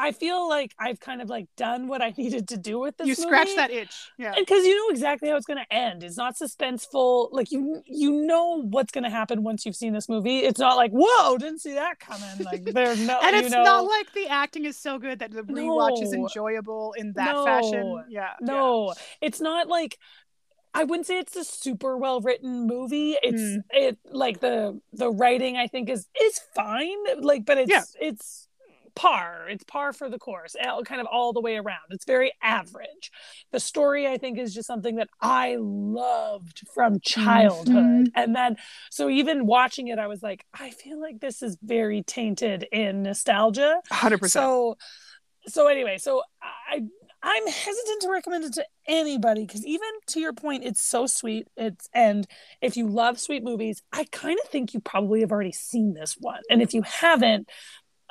I 0.00 0.12
feel 0.12 0.48
like 0.48 0.74
I've 0.78 0.98
kind 0.98 1.20
of 1.20 1.28
like 1.28 1.46
done 1.56 1.86
what 1.86 2.00
I 2.00 2.14
needed 2.16 2.48
to 2.48 2.56
do 2.56 2.78
with 2.78 2.96
this. 2.96 3.06
You 3.06 3.14
scratch 3.14 3.54
that 3.56 3.70
itch, 3.70 4.10
yeah. 4.18 4.32
Because 4.36 4.64
you 4.64 4.76
know 4.76 4.92
exactly 4.92 5.28
how 5.28 5.36
it's 5.36 5.46
going 5.46 5.58
to 5.58 5.74
end. 5.74 6.02
It's 6.02 6.16
not 6.16 6.36
suspenseful. 6.36 7.28
Like 7.32 7.52
you, 7.52 7.82
you 7.86 8.10
know 8.10 8.62
what's 8.62 8.92
going 8.92 9.04
to 9.04 9.10
happen 9.10 9.42
once 9.42 9.66
you've 9.66 9.76
seen 9.76 9.92
this 9.92 10.08
movie. 10.08 10.38
It's 10.38 10.58
not 10.58 10.76
like 10.76 10.90
whoa, 10.92 11.36
didn't 11.36 11.60
see 11.60 11.74
that 11.74 11.98
coming. 12.00 12.44
Like 12.44 12.64
there's 12.64 13.00
no, 13.00 13.18
and 13.22 13.36
it's 13.36 13.50
know... 13.50 13.62
not 13.62 13.84
like 13.84 14.12
the 14.14 14.26
acting 14.28 14.64
is 14.64 14.78
so 14.78 14.98
good 14.98 15.18
that 15.18 15.32
the 15.32 15.42
rewatch 15.42 15.98
no. 15.98 16.02
is 16.02 16.12
enjoyable 16.12 16.94
in 16.96 17.12
that 17.14 17.32
no. 17.32 17.44
fashion. 17.44 18.04
Yeah, 18.08 18.30
no, 18.40 18.88
yeah. 18.88 19.02
it's 19.20 19.40
not 19.40 19.68
like 19.68 19.98
I 20.72 20.84
wouldn't 20.84 21.06
say 21.06 21.18
it's 21.18 21.36
a 21.36 21.44
super 21.44 21.96
well 21.96 22.20
written 22.20 22.66
movie. 22.66 23.16
It's 23.22 23.42
mm. 23.42 23.58
it 23.70 23.98
like 24.10 24.40
the 24.40 24.80
the 24.92 25.10
writing 25.10 25.56
I 25.56 25.66
think 25.66 25.90
is 25.90 26.06
is 26.20 26.40
fine. 26.54 26.96
Like, 27.20 27.44
but 27.44 27.58
it's 27.58 27.70
yeah. 27.70 27.82
it's 28.00 28.48
par. 28.94 29.46
It's 29.48 29.64
par 29.64 29.92
for 29.92 30.08
the 30.08 30.18
course, 30.18 30.56
kind 30.84 31.00
of 31.00 31.06
all 31.06 31.32
the 31.32 31.40
way 31.40 31.56
around. 31.56 31.80
It's 31.90 32.04
very 32.04 32.32
average. 32.42 33.10
The 33.52 33.60
story, 33.60 34.06
I 34.06 34.18
think, 34.18 34.38
is 34.38 34.54
just 34.54 34.66
something 34.66 34.96
that 34.96 35.08
I 35.20 35.56
loved 35.58 36.62
from 36.74 37.00
childhood. 37.00 37.74
Mm-hmm. 37.74 38.04
And 38.14 38.34
then, 38.34 38.56
so 38.90 39.08
even 39.08 39.46
watching 39.46 39.88
it, 39.88 39.98
I 39.98 40.06
was 40.06 40.22
like, 40.22 40.44
I 40.54 40.70
feel 40.70 41.00
like 41.00 41.20
this 41.20 41.42
is 41.42 41.56
very 41.62 42.02
tainted 42.02 42.66
in 42.72 43.02
nostalgia. 43.02 43.80
100%. 43.90 44.30
So, 44.30 44.76
so 45.46 45.68
anyway, 45.68 45.98
so 45.98 46.22
I 46.42 46.82
I'm 47.22 47.46
hesitant 47.46 48.02
to 48.02 48.10
recommend 48.10 48.44
it 48.44 48.54
to 48.54 48.64
anybody 48.86 49.44
because 49.44 49.64
even 49.66 49.88
to 50.08 50.20
your 50.20 50.32
point, 50.32 50.64
it's 50.64 50.82
so 50.82 51.06
sweet. 51.06 51.48
It's 51.56 51.88
and 51.92 52.26
if 52.62 52.76
you 52.76 52.88
love 52.88 53.20
sweet 53.20 53.44
movies, 53.44 53.82
I 53.92 54.04
kind 54.10 54.38
of 54.42 54.48
think 54.48 54.72
you 54.72 54.80
probably 54.80 55.20
have 55.20 55.32
already 55.32 55.52
seen 55.52 55.92
this 55.92 56.16
one. 56.18 56.40
And 56.48 56.62
if 56.62 56.72
you 56.72 56.82
haven't, 56.82 57.48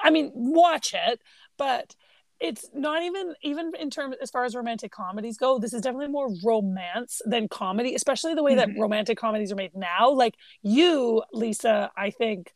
I 0.04 0.10
mean, 0.10 0.32
watch 0.34 0.94
it, 0.94 1.22
but 1.58 1.96
it's 2.40 2.70
not 2.74 3.04
even 3.04 3.34
even 3.42 3.74
in 3.78 3.90
terms 3.90 4.16
as 4.22 4.32
far 4.32 4.46
as 4.46 4.56
romantic 4.56 4.94
comedies 4.94 5.36
go 5.38 5.60
this 5.60 5.74
is 5.74 5.82
definitely 5.82 6.08
more 6.08 6.30
romance 6.42 7.22
than 7.26 7.50
comedy 7.50 7.96
especially 7.96 8.34
the 8.34 8.42
way 8.42 8.56
that 8.56 8.70
mm-hmm. 8.70 8.82
romantic 8.82 9.18
comedies 9.18 9.52
are 9.52 9.56
made 9.56 9.76
now 9.76 10.10
like 10.10 10.36
you 10.64 11.22
lisa 11.34 11.92
i 11.98 12.10
think 12.10 12.54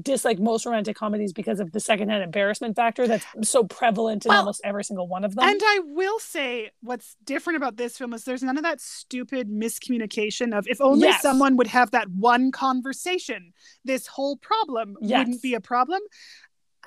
dislike 0.00 0.38
most 0.38 0.66
romantic 0.66 0.96
comedies 0.96 1.32
because 1.32 1.60
of 1.60 1.72
the 1.72 1.80
secondhand 1.80 2.22
embarrassment 2.22 2.76
factor 2.76 3.06
that's 3.06 3.24
so 3.42 3.64
prevalent 3.64 4.26
in 4.26 4.30
well, 4.30 4.40
almost 4.40 4.60
every 4.64 4.84
single 4.84 5.08
one 5.08 5.24
of 5.24 5.34
them. 5.34 5.48
And 5.48 5.60
I 5.62 5.80
will 5.84 6.18
say 6.18 6.70
what's 6.82 7.16
different 7.24 7.56
about 7.56 7.76
this 7.76 7.96
film 7.96 8.12
is 8.12 8.24
there's 8.24 8.42
none 8.42 8.58
of 8.58 8.64
that 8.64 8.80
stupid 8.80 9.48
miscommunication 9.48 10.56
of 10.56 10.66
if 10.68 10.80
only 10.80 11.08
yes. 11.08 11.22
someone 11.22 11.56
would 11.56 11.68
have 11.68 11.92
that 11.92 12.10
one 12.10 12.52
conversation, 12.52 13.52
this 13.84 14.06
whole 14.06 14.36
problem 14.36 14.96
yes. 15.00 15.18
wouldn't 15.18 15.42
be 15.42 15.54
a 15.54 15.60
problem. 15.60 16.00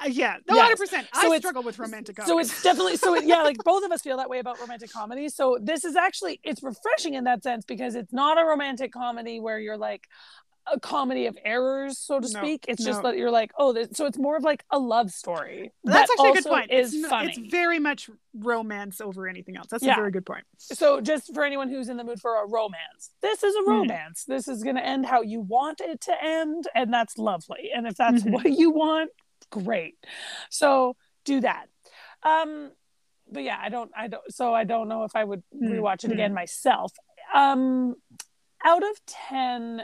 Uh, 0.01 0.07
yeah, 0.07 0.37
no, 0.47 0.55
hundred 0.55 0.69
yes. 0.71 0.79
percent. 0.79 1.07
I 1.13 1.37
struggle 1.39 1.63
with 1.63 1.77
romantic 1.79 2.15
comedy. 2.15 2.31
So 2.31 2.39
it's 2.39 2.63
definitely 2.63 2.97
so. 2.97 3.15
It, 3.15 3.25
yeah, 3.25 3.43
like 3.43 3.57
both 3.65 3.83
of 3.83 3.91
us 3.91 4.01
feel 4.01 4.17
that 4.17 4.29
way 4.29 4.39
about 4.39 4.59
romantic 4.59 4.91
comedies. 4.91 5.35
So 5.35 5.57
this 5.61 5.83
is 5.83 5.95
actually 5.95 6.39
it's 6.43 6.63
refreshing 6.63 7.15
in 7.15 7.25
that 7.25 7.43
sense 7.43 7.65
because 7.65 7.95
it's 7.95 8.13
not 8.13 8.41
a 8.41 8.45
romantic 8.45 8.91
comedy 8.91 9.39
where 9.39 9.59
you're 9.59 9.77
like, 9.77 10.07
a 10.71 10.79
comedy 10.79 11.25
of 11.25 11.37
errors, 11.43 11.97
so 11.97 12.19
to 12.19 12.31
No, 12.31 12.41
speak. 12.41 12.65
It's 12.67 12.83
just 12.83 13.01
that 13.03 13.17
you're 13.17 13.31
like, 13.31 13.51
oh, 13.57 13.73
this, 13.73 13.89
so 13.93 14.05
it's 14.05 14.17
more 14.17 14.37
of 14.37 14.43
like 14.43 14.63
a 14.71 14.79
love 14.79 15.11
story. 15.11 15.71
That's 15.83 16.09
that 16.09 16.13
actually 16.13 16.29
a 16.29 16.33
good 16.33 16.45
point. 16.45 16.71
Is 16.71 16.93
it's, 16.93 17.07
funny. 17.07 17.29
it's 17.29 17.51
very 17.51 17.79
much 17.79 18.09
romance 18.33 19.01
over 19.01 19.27
anything 19.27 19.57
else. 19.57 19.67
That's 19.69 19.83
Yeah. 19.83 19.93
a 19.93 19.95
very 19.95 20.11
good 20.11 20.25
point. 20.25 20.45
so 20.57 21.01
just 21.01 21.33
for 21.33 21.43
anyone 21.43 21.69
who's 21.69 21.89
in 21.89 21.97
the 21.97 22.03
mood 22.03 22.21
for 22.21 22.43
a 22.43 22.47
romance, 22.47 23.11
this 23.21 23.43
is 23.43 23.55
a 23.55 23.61
Mhm. 23.61 23.67
romance. 23.67 24.25
This 24.25 24.47
is 24.47 24.63
going 24.63 24.75
to 24.75 24.85
end 24.85 25.05
how 25.05 25.21
you 25.21 25.41
want 25.41 25.81
it 25.81 26.01
to 26.01 26.23
end, 26.23 26.67
and 26.75 26.93
that's 26.93 27.17
lovely. 27.17 27.71
And 27.73 27.87
if 27.87 27.95
that's 27.95 28.23
Mhm. 28.23 28.31
what 28.31 28.45
you 28.45 28.71
want, 28.71 29.11
great. 29.49 29.95
So 30.49 30.95
do 31.25 31.41
that. 31.41 31.67
Um, 32.23 32.71
but 33.31 33.43
yeah, 33.43 33.57
I 33.61 33.69
don't, 33.69 33.91
I 33.95 34.07
don't. 34.07 34.23
So 34.33 34.53
I 34.53 34.63
don't 34.63 34.87
know 34.87 35.03
if 35.03 35.15
I 35.15 35.23
would 35.23 35.43
Mm, 35.53 35.71
rewatch 35.71 36.03
it 36.03 36.09
mm. 36.09 36.13
again 36.13 36.33
myself. 36.33 36.91
Um, 37.33 37.95
out 38.65 38.83
of 38.83 38.95
ten. 39.05 39.83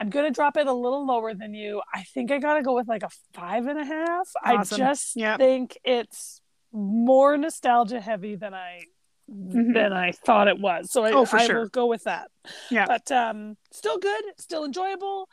I'm 0.00 0.10
gonna 0.10 0.30
drop 0.30 0.56
it 0.56 0.66
a 0.68 0.72
little 0.72 1.04
lower 1.06 1.34
than 1.34 1.54
you. 1.54 1.82
I 1.92 2.04
think 2.04 2.30
I 2.30 2.38
gotta 2.38 2.62
go 2.62 2.74
with 2.74 2.86
like 2.86 3.02
a 3.02 3.08
five 3.34 3.66
and 3.66 3.78
a 3.80 3.84
half. 3.84 4.28
Awesome. 4.44 4.82
I 4.82 4.86
just 4.88 5.16
Yep. 5.16 5.38
think 5.38 5.78
it's 5.82 6.40
more 6.72 7.36
nostalgia 7.36 8.00
heavy 8.00 8.36
than 8.36 8.54
I 8.54 8.82
Mhm. 9.28 9.74
than 9.74 9.92
I 9.92 10.12
thought 10.12 10.46
it 10.48 10.60
was. 10.60 10.92
So 10.92 11.04
I, 11.04 11.12
Oh, 11.12 11.26
I 11.32 11.46
sure. 11.46 11.60
will 11.60 11.68
go 11.68 11.86
with 11.86 12.04
that. 12.04 12.30
Yeah. 12.70 12.86
But 12.86 13.10
um 13.10 13.56
still 13.72 13.98
good, 13.98 14.24
still 14.38 14.64
enjoyable. 14.64 15.28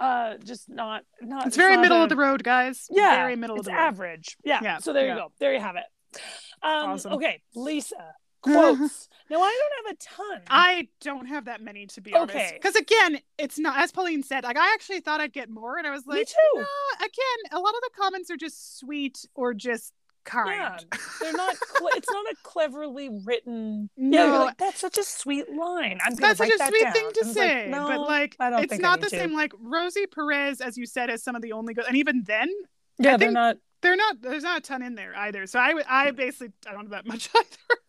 Uh 0.00 0.36
just 0.42 0.68
not 0.68 1.02
not 1.20 1.46
It's 1.46 1.56
very 1.56 1.76
middle 1.76 1.98
a- 1.98 2.04
of 2.04 2.08
the 2.08 2.16
road, 2.16 2.42
guys. 2.42 2.86
Yeah. 2.90 3.16
Very 3.16 3.36
middle 3.36 3.56
it's 3.56 3.68
of 3.68 3.72
the 3.72 3.76
road. 3.78 3.84
average. 3.86 4.36
Yeah. 4.44 4.60
Yeah, 4.62 4.78
So 4.78 4.92
there 4.92 5.06
yeah. 5.06 5.14
you 5.14 5.20
go. 5.20 5.32
There 5.38 5.52
you 5.52 5.60
have 5.60 5.76
it. 5.76 5.84
Um 6.62 6.90
Awesome. 6.90 7.12
okay, 7.14 7.42
Lisa. 7.54 7.96
Quotes. 8.42 9.10
now 9.28 9.42
I 9.42 9.60
don't 9.60 9.86
have 9.86 9.94
a 9.94 9.98
ton. 10.38 10.42
I 10.48 10.88
don't 11.02 11.26
have 11.26 11.44
that 11.44 11.60
many 11.60 11.84
to 11.88 12.00
be 12.00 12.14
honest. 12.14 12.34
Okay. 12.34 12.50
Because 12.54 12.74
again, 12.74 13.18
it's 13.36 13.58
not 13.58 13.78
as 13.78 13.92
Pauline 13.92 14.22
said. 14.22 14.44
Like 14.44 14.56
I 14.56 14.72
actually 14.72 15.00
thought 15.00 15.20
I'd 15.20 15.34
get 15.34 15.50
more, 15.50 15.76
and 15.76 15.86
I 15.86 15.90
was 15.90 16.06
like 16.06 16.20
Me 16.20 16.24
too. 16.24 16.58
"Nah." 16.60 16.64
again, 17.00 17.40
a 17.52 17.58
lot 17.60 17.74
of 17.74 17.80
the 17.82 17.90
comments 18.00 18.30
are 18.30 18.38
just 18.38 18.78
sweet 18.78 19.18
or 19.34 19.52
just 19.52 19.92
kind. 20.24 20.50
Yeah, 20.50 20.98
they're 21.20 21.32
not. 21.32 21.56
Cle- 21.74 21.88
it's 21.94 22.10
not 22.10 22.24
a 22.26 22.34
cleverly 22.42 23.10
written. 23.24 23.90
No. 23.96 24.26
yeah, 24.26 24.38
like 24.40 24.56
that's 24.58 24.80
such 24.80 24.98
a 24.98 25.04
sweet 25.04 25.52
line. 25.54 25.98
I'm 26.04 26.14
That's 26.14 26.38
such 26.38 26.48
a 26.48 26.66
sweet 26.66 26.82
down." 26.82 26.92
thing 26.92 27.10
to 27.12 27.20
it's 27.20 27.26
like, 27.28 27.34
say, 27.36 27.68
no, 27.70 27.86
but 27.88 28.00
like, 28.00 28.36
it's 28.40 28.78
not 28.78 29.00
the 29.00 29.08
to. 29.08 29.16
same. 29.16 29.32
Like 29.32 29.52
Rosie 29.58 30.06
Perez, 30.06 30.60
as 30.60 30.76
you 30.76 30.86
said, 30.86 31.10
is 31.10 31.22
some 31.22 31.34
of 31.36 31.42
the 31.42 31.52
only 31.52 31.74
good, 31.74 31.84
and 31.86 31.96
even 31.96 32.22
then, 32.26 32.48
Yeah, 32.98 33.14
I 33.14 33.16
they're 33.16 33.30
not. 33.30 33.56
they're 33.82 33.96
not. 33.96 34.20
There's 34.20 34.42
not 34.42 34.58
a 34.58 34.60
ton 34.60 34.82
in 34.82 34.94
there 34.94 35.14
either. 35.16 35.46
So 35.46 35.58
I, 35.58 35.74
I 35.88 36.10
basically, 36.12 36.52
I 36.68 36.72
don't 36.72 36.84
know 36.84 36.90
that 36.90 37.06
much 37.06 37.28
either. 37.36 37.46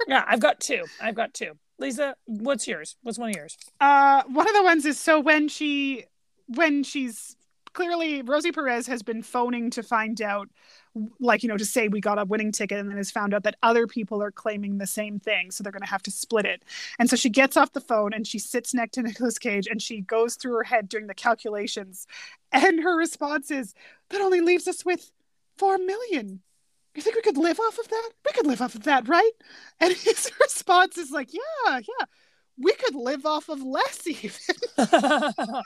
Yeah, 0.08 0.24
I've 0.28 0.40
got 0.40 0.60
two. 0.60 0.84
I've 1.02 1.16
got 1.16 1.34
two. 1.34 1.54
Lisa, 1.80 2.16
what's 2.26 2.68
yours? 2.68 2.96
What's 3.02 3.18
one 3.18 3.30
of 3.32 3.36
yours? 3.36 3.58
Uh, 3.80 4.22
one 4.28 4.48
of 4.48 4.54
the 4.56 4.62
ones 4.64 4.86
is 4.86 5.00
so 5.00 5.20
when 5.20 5.48
she, 5.48 6.06
when 6.48 6.84
she's 6.84 7.36
clearly 7.74 8.22
Rosie 8.22 8.52
Perez 8.52 8.86
has 8.86 9.02
been 9.02 9.24
phoning 9.24 9.72
to 9.72 9.82
find 9.82 10.22
out, 10.22 10.48
like 11.20 11.44
you 11.44 11.50
know, 11.50 11.58
to 11.58 11.66
say 11.66 11.88
we 11.88 12.02
got 12.02 12.20
a 12.20 12.26
winning 12.26 12.52
ticket, 12.52 12.80
and 12.80 12.90
then 12.90 12.98
has 12.98 13.12
found 13.12 13.34
out 13.34 13.44
that 13.44 13.58
other 13.64 13.88
people 13.88 14.22
are 14.22 14.32
claiming 14.32 14.78
the 14.78 14.88
same 14.88 15.20
thing, 15.20 15.52
so 15.52 15.64
they're 15.64 15.72
going 15.72 15.82
to 15.82 15.90
have 15.90 16.04
to 16.04 16.12
split 16.12 16.46
it. 16.46 16.64
And 17.00 17.10
so 17.10 17.16
she 17.16 17.30
gets 17.30 17.58
off 17.58 17.74
the 17.74 17.82
phone 17.82 18.14
and 18.14 18.26
she 18.28 18.40
sits 18.40 18.74
next 18.74 18.94
to 18.96 19.02
Nicolas 19.02 19.38
Cage 19.38 19.68
and 19.68 19.82
she 19.82 20.02
goes 20.02 20.36
through 20.36 20.54
her 20.54 20.64
head 20.64 20.90
doing 20.90 21.08
the 21.08 21.14
calculations, 21.16 22.08
and 22.52 22.82
her 22.82 22.96
response 22.96 23.52
is 23.52 23.74
that 24.10 24.22
only 24.22 24.42
leaves 24.42 24.68
us 24.68 24.86
with 24.86 25.12
four 25.58 25.78
million. 25.78 26.42
You 26.96 27.02
think 27.02 27.16
we 27.16 27.22
could 27.22 27.38
live 27.38 27.60
off 27.60 27.80
of 27.80 27.88
that? 27.88 28.10
We 28.26 28.34
could 28.34 28.48
live 28.48 28.62
off 28.62 28.76
of 28.76 28.84
that, 28.84 29.08
right? 29.08 29.32
And 29.80 29.94
his 29.96 30.32
response 30.42 30.98
is 30.98 31.12
like, 31.12 31.34
yeah, 31.34 31.80
yeah 31.80 32.06
we 32.62 32.74
could 32.74 32.96
live 32.96 33.26
off 33.26 33.50
of 33.50 33.62
less 33.62 34.06
even. 34.08 34.32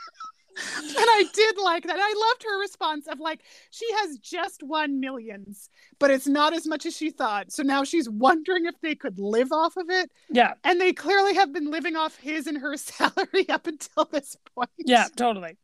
and 0.78 0.96
I 0.98 1.26
did 1.34 1.58
like 1.58 1.84
that. 1.88 1.98
I 2.00 2.14
loved 2.30 2.44
her 2.44 2.60
response 2.60 3.08
of 3.08 3.20
like, 3.20 3.42
she 3.72 3.86
has 4.00 4.18
just 4.20 4.64
won 4.64 5.00
millions, 5.00 5.70
but 6.00 6.12
it's 6.12 6.28
not 6.28 6.54
as 6.54 6.66
much 6.68 6.86
as 6.86 6.96
she 6.96 7.10
thought. 7.12 7.52
So 7.52 7.64
now 7.64 7.84
she's 7.84 8.10
wondering 8.10 8.66
if 8.66 8.76
they 8.82 8.96
could 8.96 9.20
live 9.20 9.52
off 9.52 9.78
of 9.78 9.90
it. 9.90 10.12
yeah, 10.30 10.54
And 10.64 10.80
they 10.80 10.94
clearly 10.94 11.36
have 11.36 11.54
been 11.54 11.72
living 11.72 11.96
off 11.96 12.18
his 12.18 12.48
and 12.48 12.58
her 12.60 12.78
salary 12.78 13.48
up 13.50 13.68
until 13.68 14.06
this 14.06 14.38
point. 14.56 14.70
yeah, 14.78 15.08
totally. 15.16 15.58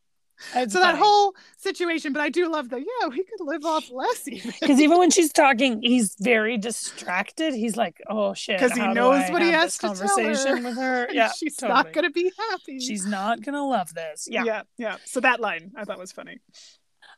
It's 0.55 0.73
So 0.73 0.79
that 0.79 0.95
whole 0.97 1.35
situation, 1.57 2.13
but 2.13 2.21
I 2.21 2.29
do 2.29 2.51
love 2.51 2.69
the 2.69 2.77
yeah, 2.79 3.07
we 3.09 3.23
could 3.23 3.39
live 3.41 3.65
off 3.65 3.89
less 3.91 4.27
even. 4.27 4.53
because 4.61 4.79
even 4.79 4.97
when 4.97 5.11
she's 5.11 5.31
talking, 5.31 5.81
he's 5.81 6.15
very 6.19 6.57
distracted. 6.57 7.53
He's 7.53 7.77
like, 7.77 8.01
"Oh 8.09 8.33
shit," 8.33 8.59
because 8.59 8.77
he 8.77 8.87
knows 8.87 9.29
what 9.31 9.41
he 9.41 9.49
has 9.51 9.77
to 9.77 9.81
tell 9.87 9.95
her. 9.95 10.07
conversation 10.07 10.63
with 10.63 10.77
her. 10.77 11.07
Yeah, 11.13 11.31
she's 11.37 11.55
totally. 11.55 11.75
not 11.83 11.93
gonna 11.93 12.09
be 12.11 12.31
happy. 12.49 12.79
She's 12.79 13.05
not 13.05 13.41
gonna 13.43 13.65
love 13.67 13.93
this. 13.93 14.27
Yeah. 14.29 14.43
yeah, 14.43 14.61
yeah. 14.77 14.97
So 15.05 15.19
that 15.19 15.39
line 15.39 15.71
I 15.75 15.83
thought 15.85 15.99
was 15.99 16.11
funny. 16.11 16.39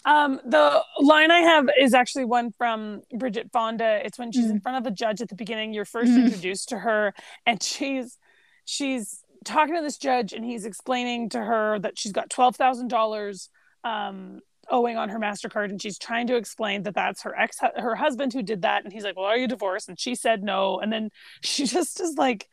Um, 0.05 0.41
the 0.45 0.83
line 0.99 1.31
I 1.31 1.39
have 1.39 1.69
is 1.79 1.93
actually 1.93 2.25
one 2.25 2.51
from 2.51 3.03
Bridget 3.17 3.49
Fonda. 3.53 4.01
It's 4.05 4.19
when 4.19 4.31
she's 4.33 4.49
in 4.49 4.59
front 4.59 4.77
of 4.77 4.83
the 4.83 4.91
judge 4.91 5.21
at 5.21 5.29
the 5.29 5.35
beginning. 5.35 5.73
You're 5.73 5.85
1st 5.85 6.11
Mhm. 6.11 6.25
introduced 6.25 6.69
to 6.69 6.79
her, 6.79 7.13
and 7.45 7.63
she's 7.63 8.17
she's 8.65 9.22
talking 9.43 9.75
to 9.75 9.81
this 9.81 9.97
judge, 9.97 10.33
and 10.33 10.43
he's 10.43 10.65
explaining 10.65 11.29
to 11.29 11.39
her 11.39 11.79
that 11.79 11.97
she's 11.97 12.11
got 12.11 12.29
twelve 12.29 12.55
thousand 12.55 12.89
dollars 12.89 13.49
um 13.83 14.39
owing 14.69 14.97
on 14.97 15.09
her 15.09 15.19
mastercard 15.19 15.65
and 15.65 15.81
she's 15.81 15.97
trying 15.97 16.27
to 16.27 16.35
explain 16.37 16.83
that 16.83 16.95
that's 16.95 17.23
her 17.23 17.37
ex 17.37 17.57
her 17.75 17.95
husband 17.95 18.31
who 18.31 18.41
did 18.41 18.61
that 18.61 18.83
and 18.83 18.93
he's 18.93 19.03
like 19.03 19.15
well 19.15 19.25
are 19.25 19.37
you 19.37 19.47
divorced? 19.47 19.89
And 19.89 19.99
she 19.99 20.15
said 20.15 20.43
no 20.43 20.79
and 20.79 20.91
then 20.91 21.09
she 21.41 21.65
just 21.65 21.99
is 21.99 22.15
like 22.17 22.47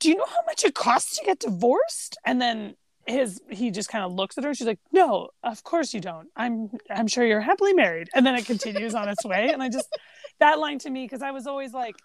do 0.00 0.08
you 0.08 0.16
know 0.16 0.26
how 0.26 0.42
much 0.46 0.64
it 0.64 0.74
costs 0.74 1.18
to 1.18 1.24
get 1.24 1.40
divorced? 1.40 2.16
And 2.24 2.40
then 2.40 2.74
his 3.06 3.40
he 3.50 3.70
just 3.70 3.90
kind 3.90 4.02
of 4.02 4.14
looks 4.14 4.38
at 4.38 4.44
her 4.44 4.54
she's 4.54 4.66
like 4.66 4.78
no 4.90 5.28
of 5.42 5.62
course 5.62 5.92
you 5.94 6.00
don't. 6.00 6.28
I'm 6.36 6.70
i'm 6.90 7.06
sure 7.06 7.24
you're 7.24 7.40
happily 7.40 7.74
married. 7.74 8.08
And 8.14 8.26
then 8.26 8.34
it 8.34 8.46
continues 8.46 8.94
on 8.94 9.08
its 9.08 9.24
way 9.24 9.50
and 9.52 9.62
i 9.62 9.68
just 9.68 9.88
that 10.40 10.58
line 10.58 10.78
to 10.80 10.90
me 10.90 11.04
because 11.04 11.22
i 11.22 11.30
was 11.30 11.46
always 11.46 11.72
like 11.72 11.96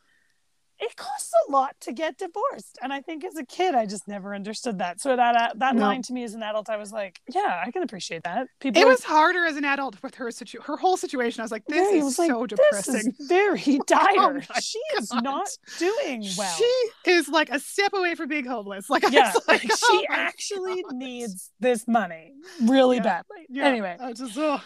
it 0.81 0.95
costs 0.95 1.31
a 1.47 1.51
lot 1.51 1.75
to 1.81 1.91
get 1.91 2.17
divorced 2.17 2.77
and 2.81 2.93
i 2.93 3.01
think 3.01 3.23
as 3.25 3.35
a 3.37 3.45
kid 3.45 3.75
i 3.75 3.85
just 3.85 4.07
never 4.07 4.33
understood 4.33 4.79
that 4.79 4.99
so 5.01 5.15
that 5.15 5.35
uh, 5.35 5.49
that 5.55 5.75
No. 5.75 5.81
line 5.81 6.01
to 6.03 6.13
me 6.13 6.23
as 6.23 6.33
an 6.33 6.41
adult 6.43 6.69
i 6.69 6.77
was 6.77 6.91
like 6.91 7.19
yeah 7.33 7.61
i 7.65 7.71
can 7.71 7.83
appreciate 7.83 8.23
that 8.23 8.47
people 8.59 8.81
It 8.81 8.85
was 8.87 9.03
harder 9.03 9.45
as 9.45 9.55
an 9.57 9.65
adult 9.65 10.01
with 10.01 10.15
her 10.15 10.31
situ- 10.31 10.61
her 10.61 10.77
whole 10.77 10.97
situation. 10.97 11.41
I 11.41 11.43
was 11.43 11.51
like, 11.51 11.65
this 11.65 11.91
Yeah, 11.91 12.03
is 12.05 12.17
like, 12.19 12.29
so 12.31 12.45
this 12.47 12.59
depressing. 12.59 13.13
is 13.19 13.27
very 13.27 13.79
dire 13.87 14.33
my 14.35 14.59
she 14.61 14.79
is 14.97 15.13
not 15.13 15.47
doing 15.77 16.25
well 16.37 16.55
She 16.57 16.73
is 17.11 17.27
like 17.27 17.49
a 17.49 17.59
step 17.59 17.93
away 17.93 18.15
from 18.15 18.29
being 18.29 18.45
homeless. 18.45 18.89
Like, 18.95 19.03
yeah 19.11 19.33
like, 19.47 19.63
like, 19.63 19.71
oh 19.83 19.99
she 19.99 20.07
actually 20.09 20.81
God. 20.83 20.95
needs 20.95 21.51
this 21.59 21.87
money 21.87 22.33
really 22.61 22.97
Yeah. 22.97 23.03
badly 23.03 23.45
Yeah, 23.49 23.65
anyway 23.65 23.97
I 23.99 24.13
just 24.13 24.37
oh. 24.37 24.61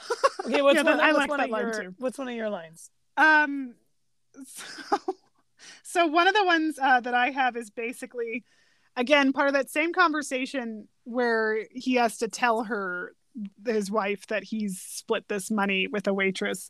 okay 0.45 0.61
what's 0.61 0.77
one, 0.77 0.85
that- 0.85 0.99
I 0.99 1.07
what's 1.13 1.17
like 1.17 1.29
one 1.29 1.39
that 1.39 1.45
of 1.45 1.51
line 1.51 1.61
your 1.67 1.83
too. 1.83 1.95
what's 1.97 2.17
one 2.17 2.27
of 2.27 2.35
your 2.35 2.49
lines 2.49 2.89
Um, 3.17 3.75
so, 4.45 4.97
so 5.83 6.05
one 6.05 6.27
of 6.27 6.33
the 6.33 6.43
ones 6.43 6.77
uh, 6.81 6.99
that 7.01 7.13
I 7.13 7.31
have 7.31 7.55
is 7.55 7.69
basically, 7.69 8.43
again, 8.95 9.33
part 9.33 9.47
of 9.47 9.53
that 9.53 9.69
same 9.69 9.93
conversation 9.93 10.87
where 11.03 11.65
he 11.71 11.95
has 11.95 12.17
to 12.19 12.27
tell 12.27 12.63
her 12.63 13.13
his 13.65 13.89
wife 13.89 14.27
that 14.27 14.43
he's 14.43 14.79
split 14.79 15.27
this 15.27 15.49
money 15.49 15.87
with 15.87 16.07
a 16.07 16.13
waitress, 16.13 16.69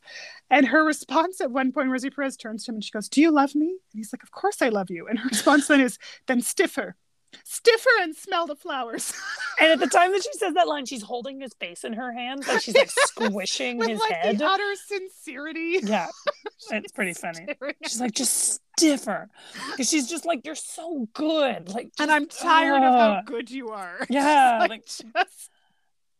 and 0.50 0.68
her 0.68 0.84
response 0.86 1.42
at 1.42 1.52
one 1.52 1.72
point, 1.72 1.90
Rosie 1.90 2.10
Perez 2.10 2.38
turns 2.38 2.66
to 2.66 2.72
him 2.72 2.76
and 2.76 2.84
she 2.84 2.92
goes, 2.92 3.10
"Do 3.10 3.22
you 3.22 3.32
love 3.32 3.54
me?" 3.56 3.68
And 3.68 4.00
he's 4.00 4.14
like, 4.14 4.24
"Of 4.24 4.32
course 4.32 4.62
I 4.62 4.70
love 4.70 4.90
you." 4.90 5.08
And 5.08 5.20
her 5.20 5.28
response 5.32 5.68
then 5.68 5.82
is, 5.82 5.98
"Then 6.28 6.42
stiffer." 6.42 6.96
Stiffer 7.44 7.90
and 8.02 8.16
smell 8.16 8.48
the 8.48 8.56
flowers. 8.56 9.14
and 9.60 9.72
at 9.72 9.80
the 9.80 9.88
time 9.88 10.12
that 10.12 10.24
she 10.24 10.34
says 10.34 10.54
that 10.54 10.68
line 10.68 10.86
she's 10.86 11.04
holding 11.04 11.40
his 11.40 11.54
face 11.54 11.84
in 11.84 11.94
her 11.94 12.12
hands 12.12 12.48
like 12.48 12.62
she's 12.62 12.76
like 12.76 12.90
squishing 12.92 13.78
With 13.78 13.90
his 13.90 14.00
like 14.00 14.12
head 14.14 14.38
the 14.40 14.46
utter 14.46 14.76
sincerity. 14.76 15.80
yeah 15.84 16.08
it's 16.72 16.92
pretty 16.92 17.14
funny 17.14 17.48
she's 17.84 18.02
like 18.02 18.14
just 18.14 18.62
stiffer 18.78 19.30
because 19.72 19.90
she's 19.90 20.08
just 20.10 20.26
like 20.26 20.46
you're 20.46 20.56
so 20.56 21.08
good 21.14 21.70
like 21.70 21.92
and 22.00 22.12
I'm 22.12 22.28
tired 22.28 22.78
of 22.84 22.94
how 22.94 23.12
uh, 23.12 23.22
good 23.24 23.52
you 23.52 23.70
are. 23.70 24.06
yeah 24.10 24.58
like, 24.62 24.70
like 24.70 24.86
just 24.86 25.50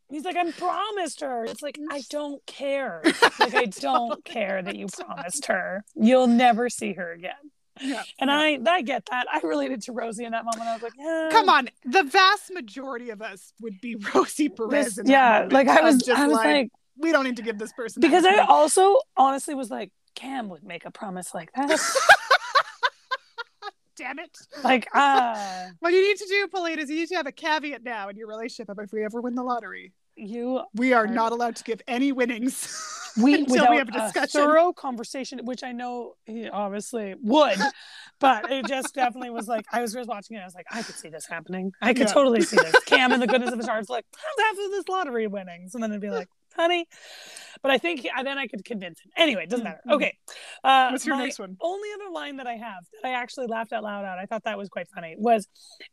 He's 0.10 0.26
like, 0.26 0.36
I 0.36 0.52
promised 0.52 1.22
her. 1.22 1.44
It's 1.46 1.64
like, 1.64 1.80
I 1.90 2.04
don't 2.12 2.46
care. 2.46 3.02
Like, 3.40 3.56
I 3.56 3.66
don't 3.66 4.24
care 4.24 4.62
that 4.62 4.76
you 4.76 4.86
promised 4.86 5.48
her. 5.48 5.84
You'll 5.96 6.28
never 6.28 6.70
see 6.70 6.94
her 6.94 7.12
again. 7.14 7.34
Yeah. 7.82 8.04
And 8.20 8.30
yeah. 8.30 8.38
I, 8.38 8.60
I 8.78 8.82
get 8.82 9.06
that. 9.10 9.28
I 9.32 9.40
related 9.46 9.82
to 9.84 9.92
Rosie 9.92 10.26
in 10.26 10.32
that 10.32 10.46
moment. 10.46 10.64
I 10.64 10.74
was 10.74 10.84
like, 10.84 10.94
yeah. 10.98 11.30
come 11.32 11.50
on. 11.50 11.70
The 11.86 12.04
vast 12.04 12.52
majority 12.54 13.10
of 13.10 13.22
us 13.22 13.54
would 13.62 13.80
be 13.82 13.96
Rosie 14.14 14.50
Perez. 14.50 14.86
This, 14.86 14.98
in 15.00 15.06
that 15.06 15.12
yeah, 15.12 15.32
moment. 15.34 15.54
like 15.54 15.68
I 15.68 15.82
was, 15.82 16.02
just 16.02 16.20
I 16.20 16.28
was 16.28 16.36
like, 16.36 16.72
we 16.98 17.12
don't 17.12 17.24
need 17.24 17.38
to 17.38 17.44
give 17.44 17.58
this 17.58 17.74
person 17.74 18.02
because 18.02 18.24
much 18.24 18.34
I 18.34 18.38
money. 18.38 18.48
also 18.50 18.98
honestly 19.18 19.56
was 19.56 19.72
like, 19.72 19.92
Cam 20.16 20.50
would 20.50 20.64
make 20.64 20.86
a 20.86 20.92
promise 20.92 21.34
like 21.34 21.52
that. 21.54 21.70
Damn 23.96 24.20
it. 24.20 24.38
like, 24.64 24.88
ah, 24.94 25.68
What 25.80 25.94
you 25.94 26.02
need 26.02 26.18
to 26.18 26.26
do, 26.28 26.48
Pauline, 26.48 26.80
is 26.80 26.90
you 26.90 26.96
need 26.96 27.10
to 27.10 27.16
have 27.16 27.28
a 27.28 27.32
caveat 27.32 27.84
now 27.84 28.10
in 28.10 28.18
your 28.18 28.28
relationship 28.28 28.70
of 28.70 28.80
if 28.80 28.92
we 28.92 29.06
ever 29.06 29.22
win 29.22 29.36
the 29.36 29.44
lottery. 29.44 29.94
you 30.16 30.62
we 30.76 30.94
are, 30.94 31.06
are 31.06 31.08
not 31.08 31.32
allowed 31.32 31.56
to 31.58 31.64
give 31.64 31.82
any 31.88 32.12
winnings 32.12 32.68
we 33.22 33.34
until 33.40 33.70
we 33.70 33.78
have 33.78 33.90
a 33.90 33.92
discussion. 33.92 34.42
A 34.42 34.44
thorough 34.46 34.74
conversation, 34.74 35.40
which 35.44 35.64
I 35.64 35.72
know 35.72 36.16
he 36.26 36.50
obviously 36.50 37.16
would, 37.22 37.60
but 38.20 38.52
it 38.52 38.68
just 38.68 38.94
definitely 38.94 39.30
was 39.30 39.48
like 39.48 39.66
I 39.72 39.82
was 39.82 39.94
just 39.94 40.10
watching 40.10 40.38
it. 40.38 40.42
I 40.42 40.46
was 40.46 40.56
like, 40.56 40.68
I 40.72 40.82
could 40.82 40.96
see 40.96 41.10
this 41.10 41.26
happening. 41.26 41.72
I 41.82 41.94
could 41.94 42.08
yeah. 42.08 42.14
totally 42.14 42.42
see 42.42 42.58
this. 42.58 42.76
Cam 42.86 43.12
and 43.12 43.22
the 43.22 43.28
goodness 43.28 43.52
of 43.52 43.58
his 43.58 43.68
heart's 43.68 43.90
like, 43.90 44.06
how's 44.16 44.52
after 44.52 44.70
this 44.70 44.88
lottery 44.88 45.28
winnings? 45.28 45.74
And 45.76 45.84
then 45.84 45.92
it'd 45.92 46.02
be 46.02 46.10
like, 46.10 46.28
honey. 46.56 46.88
But 47.62 47.72
I 47.72 47.78
think 47.78 48.02
he, 48.02 48.12
then 48.24 48.38
I 48.38 48.48
could 48.48 48.66
convince 48.66 49.00
him. 49.00 49.12
Anyway, 49.18 49.44
it 49.44 49.50
doesn't 49.50 49.64
matter. 49.64 49.80
Mm-hmm. 49.88 49.96
Okay. 49.96 50.18
Uh, 50.64 50.90
What's 50.90 51.06
your 51.06 51.18
next 51.18 51.40
one? 51.40 51.58
Only 51.62 51.90
other 51.94 52.12
line 52.12 52.38
that 52.38 52.48
I 52.48 52.56
have 52.56 52.84
that 53.02 53.08
I 53.08 53.14
actually 53.14 53.48
laughed 53.48 53.74
out 53.74 53.84
loud 53.84 54.06
at, 54.06 54.18
I 54.18 54.26
thought 54.26 54.44
that 54.44 54.58
was 54.58 54.70
quite 54.70 54.88
funny, 54.90 55.16
was 55.18 55.48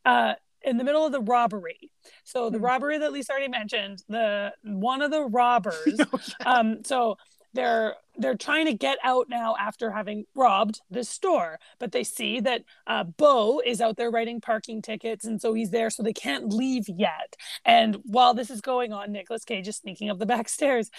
uh, 0.05 0.35
in 0.63 0.77
the 0.77 0.85
middle 0.85 1.05
of 1.05 1.13
the 1.13 1.21
robbery. 1.21 1.91
So 2.25 2.51
the 2.51 2.59
mm. 2.59 2.65
robbery 2.65 2.99
that 2.99 3.13
Lisa 3.13 3.33
already 3.33 3.49
mentioned, 3.49 4.03
the 4.09 4.53
one 4.63 5.03
of 5.03 5.11
the 5.11 5.23
robbers. 5.31 5.77
oh, 5.87 6.21
yeah. 6.41 6.53
Um, 6.53 6.85
so 6.85 7.17
they're 7.53 7.97
they're 8.17 8.37
trying 8.37 8.67
to 8.67 8.75
get 8.75 8.99
out 9.03 9.29
now 9.29 9.57
after 9.59 9.91
having 9.91 10.25
robbed 10.35 10.81
the 10.91 11.03
store 11.03 11.59
but 11.79 11.93
they 11.93 12.05
see 12.05 12.41
that 12.41 12.63
uh, 12.87 13.05
Bo 13.05 13.61
is 13.65 13.81
out 13.81 13.97
there 13.97 14.11
writing 14.11 14.41
parking 14.41 14.83
tickets 14.83 15.25
and 15.25 15.41
so 15.41 15.53
he's 15.53 15.71
there 15.71 15.91
so 15.91 16.03
they 16.03 16.13
can't 16.13 16.53
leave 16.53 16.89
yet 16.89 17.35
and 17.65 17.97
while 18.05 18.35
this 18.35 18.51
is 18.51 18.61
going 18.61 18.93
on 18.93 19.13
Nicolas 19.13 19.45
Cage 19.45 19.69
is 19.69 19.77
sneaking 19.77 20.11
up 20.11 20.19
the 20.19 20.27
back 20.27 20.49
stairs 20.61 20.91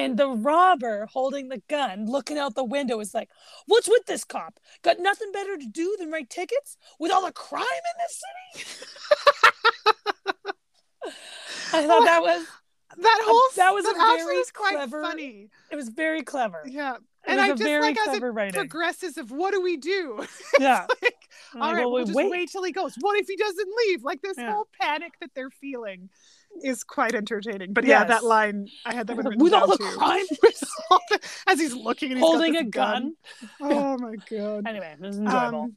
and 0.00 0.16
the 0.16 0.28
robber 0.28 1.06
holding 1.06 1.48
the 1.48 1.62
gun, 1.68 2.06
looking 2.06 2.38
out 2.38 2.54
the 2.54 2.64
window, 2.64 3.00
is 3.00 3.14
like, 3.14 3.30
What's 3.66 3.88
with 3.88 4.06
this 4.06 4.24
cop? 4.24 4.58
Got 4.82 4.98
nothing 4.98 5.32
better 5.32 5.56
to 5.56 5.66
do 5.66 5.96
than 5.98 6.10
write 6.10 6.30
tickets 6.30 6.76
with 6.98 7.12
all 7.12 7.24
the 7.24 7.32
crime 7.32 7.62
in 7.62 7.96
this 7.98 8.22
city? 8.54 8.84
I 11.72 11.86
thought 11.86 12.04
that 12.04 12.22
was 12.22 12.46
that 12.98 13.20
whole 13.24 13.42
that 13.56 13.72
was 13.72 13.84
that 13.84 13.96
a 13.96 14.24
very 14.24 14.38
was 14.38 14.50
quite 14.50 14.74
clever, 14.74 15.02
funny. 15.02 15.48
It 15.70 15.76
was 15.76 15.88
very 15.88 16.22
clever. 16.22 16.62
Yeah. 16.66 16.96
And 17.26 17.40
I 17.40 17.48
just 17.48 17.62
like 17.62 17.98
as 18.08 18.16
it 18.16 18.22
writing. 18.22 18.54
progresses 18.54 19.18
of 19.18 19.30
what 19.30 19.52
do 19.52 19.60
we 19.60 19.76
do? 19.76 20.24
Yeah. 20.58 20.86
like, 21.02 21.16
all 21.54 21.60
like, 21.60 21.74
right, 21.74 21.80
well, 21.84 21.92
we'll 21.92 22.04
just 22.04 22.16
wait. 22.16 22.30
wait 22.30 22.50
till 22.50 22.64
he 22.64 22.72
goes. 22.72 22.94
What 23.00 23.18
if 23.18 23.26
he 23.26 23.36
doesn't 23.36 23.68
leave? 23.86 24.02
Like 24.02 24.20
this 24.22 24.36
yeah. 24.38 24.52
whole 24.52 24.68
panic 24.80 25.12
that 25.20 25.30
they're 25.34 25.50
feeling 25.50 26.10
is 26.62 26.84
quite 26.84 27.14
entertaining. 27.14 27.72
But 27.72 27.84
yes. 27.84 28.02
yeah, 28.02 28.04
that 28.04 28.24
line 28.24 28.68
I 28.84 28.94
had 28.94 29.06
that 29.06 29.16
with, 29.16 29.26
with 29.36 29.52
all 29.52 29.66
the 29.66 29.78
too. 29.78 29.96
crime 29.96 30.24
as 31.46 31.58
he's 31.58 31.74
looking 31.74 32.12
and 32.12 32.18
he's 32.18 32.26
holding 32.26 32.56
a 32.56 32.64
gun. 32.64 33.14
gun. 33.40 33.48
Oh 33.60 33.98
my 33.98 34.16
god. 34.30 34.66
Anyway, 34.66 34.94
it 34.94 35.00
was 35.00 35.18
enjoyable. 35.18 35.62
Um, 35.62 35.76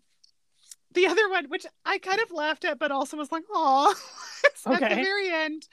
the 0.93 1.07
other 1.07 1.29
one, 1.29 1.45
which 1.45 1.65
I 1.85 1.97
kind 1.97 2.19
of 2.19 2.31
laughed 2.31 2.65
at, 2.65 2.79
but 2.79 2.91
also 2.91 3.17
was 3.17 3.31
like, 3.31 3.43
"Oh!" 3.51 3.95
okay. 4.67 4.85
At 4.85 4.89
the 4.89 4.95
very 4.95 5.31
end, 5.31 5.67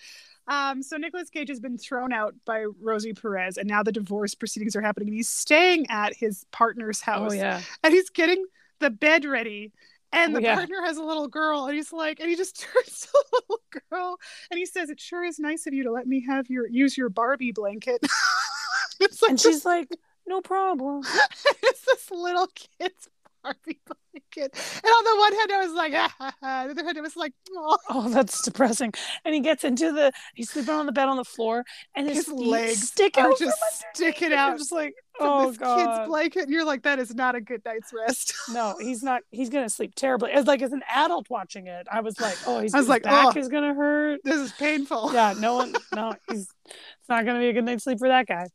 um, 0.49 0.83
so 0.83 0.97
Nicolas 0.97 1.31
Cage 1.31 1.49
has 1.49 1.61
been 1.61 1.77
thrown 1.77 2.13
out 2.13 2.35
by 2.47 2.65
Rosie 2.81 3.13
Perez, 3.13 3.59
and 3.59 3.69
now 3.69 3.83
the 3.83 3.93
divorce 3.93 4.35
proceedings 4.35 4.75
are 4.75 4.81
happening. 4.81 5.09
And 5.09 5.17
he's 5.17 5.29
staying 5.29 5.87
at 5.91 6.15
his 6.17 6.45
partner's 6.53 7.03
oh, 7.07 7.13
house, 7.13 7.33
oh, 7.33 7.35
yeah. 7.35 7.61
and 7.83 7.93
he's 7.93 8.11
getting 8.11 8.45
the 8.79 8.91
bed 8.91 9.25
ready 9.25 9.73
and 10.13 10.33
oh, 10.33 10.39
the 10.39 10.43
yeah. 10.43 10.55
partner 10.55 10.83
has 10.85 10.97
a 10.97 11.03
little 11.03 11.29
girl 11.29 11.67
and 11.67 11.75
he's 11.75 11.93
like 11.93 12.21
and 12.21 12.29
he 12.29 12.37
just 12.37 12.61
turns 12.73 13.01
to 13.01 13.09
the 13.13 13.43
little 13.43 13.63
girl 13.91 14.19
and 14.51 14.59
he 14.59 14.67
says 14.67 14.91
it 14.91 15.01
sure 15.01 15.25
is 15.25 15.39
nice 15.39 15.67
of 15.67 15.75
you 15.75 15.85
to 15.85 15.93
let 15.93 16.07
me 16.07 16.25
have 16.25 16.49
your 16.49 16.67
use 16.69 16.97
your 16.97 17.09
barbie 17.09 17.53
blanket 17.53 18.01
like 19.01 19.11
and 19.29 19.41
she's 19.41 19.65
like 19.65 19.89
no 20.27 20.41
problem 20.41 21.03
it's 21.63 21.85
this 21.85 22.11
little 22.11 22.49
kid's 22.55 23.09
barbie 23.43 23.81
blanket 23.87 24.53
and 24.85 24.91
on 24.91 25.05
the 25.05 25.19
one 25.19 25.35
hand 25.35 25.53
i 25.53 25.59
was 25.59 25.73
like 25.73 25.93
ah, 25.95 26.33
ah, 26.43 26.65
the 26.65 26.71
other 26.71 26.85
hand 26.85 26.97
it 26.97 27.03
was 27.03 27.17
like 27.17 27.33
oh. 27.53 27.79
oh 27.89 28.09
that's 28.09 28.43
depressing 28.43 28.93
and 29.25 29.35
he 29.35 29.41
gets 29.41 29.65
into 29.65 29.93
the 29.93 30.13
he's 30.35 30.51
sleeping 30.51 30.75
on 30.75 30.87
the 30.87 30.93
bed 30.93 31.09
on 31.09 31.17
the 31.17 31.25
floor 31.25 31.65
and 31.95 32.09
his, 32.09 32.27
his 32.27 32.29
legs 32.29 32.89
stick 32.89 33.19
out 33.19 33.39
just 33.39 33.59
sticking 33.95 34.33
out 34.33 34.59
just 34.59 34.73
like 34.73 34.95
oh, 35.21 35.49
this 35.49 35.59
God. 35.59 35.79
kid's 35.79 36.09
blanket. 36.09 36.43
And 36.45 36.53
you're 36.53 36.65
like, 36.65 36.83
that 36.83 36.99
is 36.99 37.15
not 37.15 37.35
a 37.35 37.41
good 37.41 37.63
night's 37.65 37.93
rest. 37.93 38.35
no, 38.53 38.75
he's 38.81 39.03
not. 39.03 39.23
He's 39.31 39.51
gonna 39.51 39.69
sleep 39.69 39.95
terribly. 39.95 40.33
As 40.33 40.47
like 40.47 40.63
as 40.63 40.73
an 40.73 40.83
adult 40.93 41.29
watching 41.31 41.67
it, 41.67 41.87
I 41.91 42.01
was 42.01 42.19
like, 42.21 42.37
oh, 42.47 42.61
he's. 42.61 42.75
I 42.75 42.79
was 42.79 42.89
like, 42.89 43.03
back 43.03 43.37
oh, 43.37 43.39
is 43.39 43.49
gonna 43.49 43.75
hurt. 43.75 44.21
This 44.25 44.37
is 44.37 44.53
painful. 44.53 45.11
Yeah, 45.13 45.35
no 45.39 45.57
one. 45.57 45.75
No, 45.95 46.15
he's. 46.31 46.49
It's 46.67 47.09
not 47.09 47.25
gonna 47.25 47.41
be 47.41 47.49
a 47.49 47.53
good 47.53 47.65
night's 47.65 47.85
sleep 47.85 47.99
for 47.99 48.09
that 48.09 48.27
guy. 48.27 48.47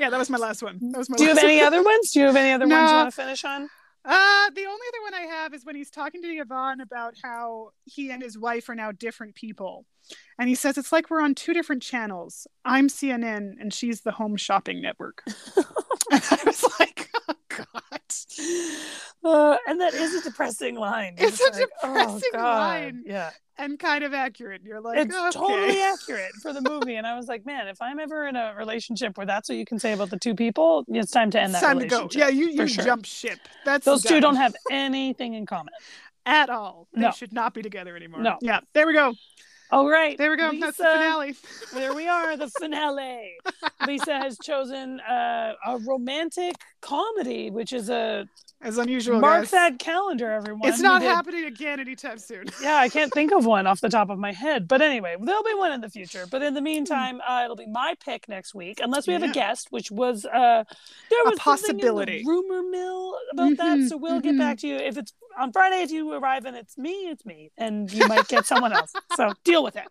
Yeah, 0.00 0.10
that 0.10 0.18
was 0.18 0.30
my 0.30 0.38
last 0.38 0.62
one. 0.62 0.78
That 0.92 0.98
was 0.98 1.10
my. 1.10 1.16
Do 1.16 1.24
you 1.24 1.30
have 1.30 1.38
any 1.38 1.60
other 1.60 1.82
ones? 1.82 2.12
Do 2.12 2.20
you 2.20 2.26
have 2.26 2.36
any 2.36 2.52
other 2.52 2.66
no. 2.66 2.76
ones 2.76 2.90
you 2.90 2.96
want 2.96 3.10
to 3.10 3.16
finish 3.16 3.44
on? 3.44 3.68
Uh, 4.06 4.50
the 4.54 4.64
only 4.64 4.86
other 4.88 5.02
one 5.02 5.14
I 5.14 5.26
have 5.34 5.52
is 5.52 5.64
when 5.64 5.74
he's 5.74 5.90
talking 5.90 6.22
to 6.22 6.28
Yvonne 6.28 6.80
about 6.80 7.14
how 7.22 7.70
he 7.84 8.12
and 8.12 8.22
his 8.22 8.38
wife 8.38 8.68
are 8.68 8.76
now 8.76 8.92
different 8.92 9.34
people. 9.34 9.84
And 10.38 10.48
he 10.48 10.54
says 10.54 10.78
it's 10.78 10.92
like 10.92 11.10
we're 11.10 11.20
on 11.20 11.34
two 11.34 11.52
different 11.52 11.82
channels. 11.82 12.46
I'm 12.64 12.88
CNN 12.88 13.54
and 13.60 13.74
she's 13.74 14.02
the 14.02 14.12
home 14.12 14.36
shopping 14.36 14.80
network. 14.80 15.24
and 16.10 16.22
I 16.30 16.38
was 16.44 16.64
like. 16.78 17.05
Uh, 19.24 19.56
and 19.66 19.80
that 19.80 19.92
is 19.92 20.14
a 20.14 20.22
depressing 20.22 20.76
line. 20.76 21.14
It's, 21.18 21.40
it's 21.40 21.56
a 21.56 21.60
like, 21.60 21.70
oh, 21.82 21.88
depressing 21.88 22.30
oh, 22.34 22.38
line. 22.38 23.02
Yeah. 23.04 23.30
And 23.58 23.76
kind 23.76 24.04
of 24.04 24.14
accurate. 24.14 24.62
You're 24.64 24.80
like, 24.80 24.98
it's 24.98 25.16
okay. 25.16 25.30
totally 25.32 25.80
accurate 25.82 26.30
for 26.40 26.52
the 26.52 26.60
movie. 26.60 26.94
And 26.94 27.04
I 27.04 27.16
was 27.16 27.26
like, 27.26 27.44
man, 27.44 27.66
if 27.66 27.82
I'm 27.82 27.98
ever 27.98 28.28
in 28.28 28.36
a 28.36 28.54
relationship 28.56 29.16
where 29.16 29.26
that's 29.26 29.48
what 29.48 29.58
you 29.58 29.64
can 29.64 29.80
say 29.80 29.94
about 29.94 30.10
the 30.10 30.18
two 30.18 30.36
people, 30.36 30.84
it's 30.86 31.10
time 31.10 31.32
to 31.32 31.40
end 31.40 31.52
it's 31.52 31.60
that 31.60 31.66
time 31.66 31.78
relationship. 31.78 32.10
To 32.10 32.18
go. 32.18 32.24
Yeah, 32.24 32.30
you, 32.30 32.50
you 32.50 32.68
sure. 32.68 32.84
jump 32.84 33.04
ship. 33.04 33.40
That's 33.64 33.84
those 33.84 34.02
two 34.02 34.20
don't 34.20 34.36
have 34.36 34.54
anything 34.70 35.34
in 35.34 35.44
common 35.44 35.74
at 36.24 36.48
all. 36.48 36.86
They 36.92 37.00
no. 37.00 37.10
should 37.10 37.32
not 37.32 37.52
be 37.52 37.62
together 37.62 37.96
anymore. 37.96 38.20
No. 38.20 38.38
Yeah. 38.40 38.60
There 38.74 38.86
we 38.86 38.92
go. 38.92 39.14
All 39.70 39.88
right. 39.88 40.16
There 40.16 40.30
we 40.30 40.36
go. 40.36 40.50
Lisa, 40.50 40.66
That's 40.66 40.76
the 40.76 40.84
finale. 40.84 41.34
there 41.74 41.94
we 41.94 42.06
are, 42.06 42.36
the 42.36 42.48
finale. 42.48 43.34
Lisa 43.86 44.14
has 44.14 44.38
chosen 44.42 45.00
uh, 45.00 45.54
a 45.66 45.78
romantic 45.78 46.54
comedy, 46.80 47.50
which 47.50 47.72
is 47.72 47.90
a 47.90 48.28
as 48.62 48.78
unusual. 48.78 49.20
Mark 49.20 49.42
guys. 49.42 49.50
that 49.50 49.78
calendar, 49.78 50.30
everyone. 50.30 50.68
It's 50.68 50.80
not 50.80 51.02
happening 51.02 51.44
again 51.44 51.78
anytime 51.78 52.18
soon. 52.18 52.46
yeah, 52.62 52.76
I 52.76 52.88
can't 52.88 53.12
think 53.12 53.32
of 53.32 53.44
one 53.44 53.66
off 53.66 53.80
the 53.80 53.88
top 53.88 54.08
of 54.08 54.18
my 54.18 54.32
head. 54.32 54.66
But 54.66 54.82
anyway, 54.82 55.16
there'll 55.20 55.42
be 55.42 55.54
one 55.54 55.72
in 55.72 55.80
the 55.80 55.90
future. 55.90 56.26
But 56.30 56.42
in 56.42 56.54
the 56.54 56.62
meantime, 56.62 57.20
uh, 57.26 57.42
it'll 57.44 57.56
be 57.56 57.66
my 57.66 57.94
pick 58.04 58.28
next 58.28 58.54
week, 58.54 58.80
unless 58.82 59.06
we 59.06 59.12
have 59.12 59.22
yeah. 59.22 59.30
a 59.30 59.34
guest, 59.34 59.68
which 59.70 59.90
was 59.90 60.24
uh, 60.24 60.64
there 61.10 61.24
was 61.24 61.34
a 61.34 61.40
possibility 61.40 62.22
the 62.22 62.28
rumor 62.28 62.62
mill 62.62 63.18
about 63.32 63.52
mm-hmm, 63.52 63.80
that. 63.80 63.88
So 63.88 63.96
we'll 63.96 64.20
mm-hmm. 64.20 64.30
get 64.30 64.38
back 64.38 64.58
to 64.58 64.68
you 64.68 64.76
if 64.76 64.96
it's 64.96 65.12
on 65.36 65.52
Friday. 65.52 65.82
If 65.82 65.90
you 65.90 66.12
arrive 66.12 66.44
and 66.44 66.56
it's 66.56 66.76
me, 66.76 67.08
it's 67.08 67.24
me, 67.24 67.50
and 67.56 67.92
you 67.92 68.06
might 68.08 68.28
get 68.28 68.46
someone 68.46 68.72
else. 68.72 68.92
So 69.16 69.32
deal 69.44 69.62
with 69.62 69.76
it. 69.76 69.88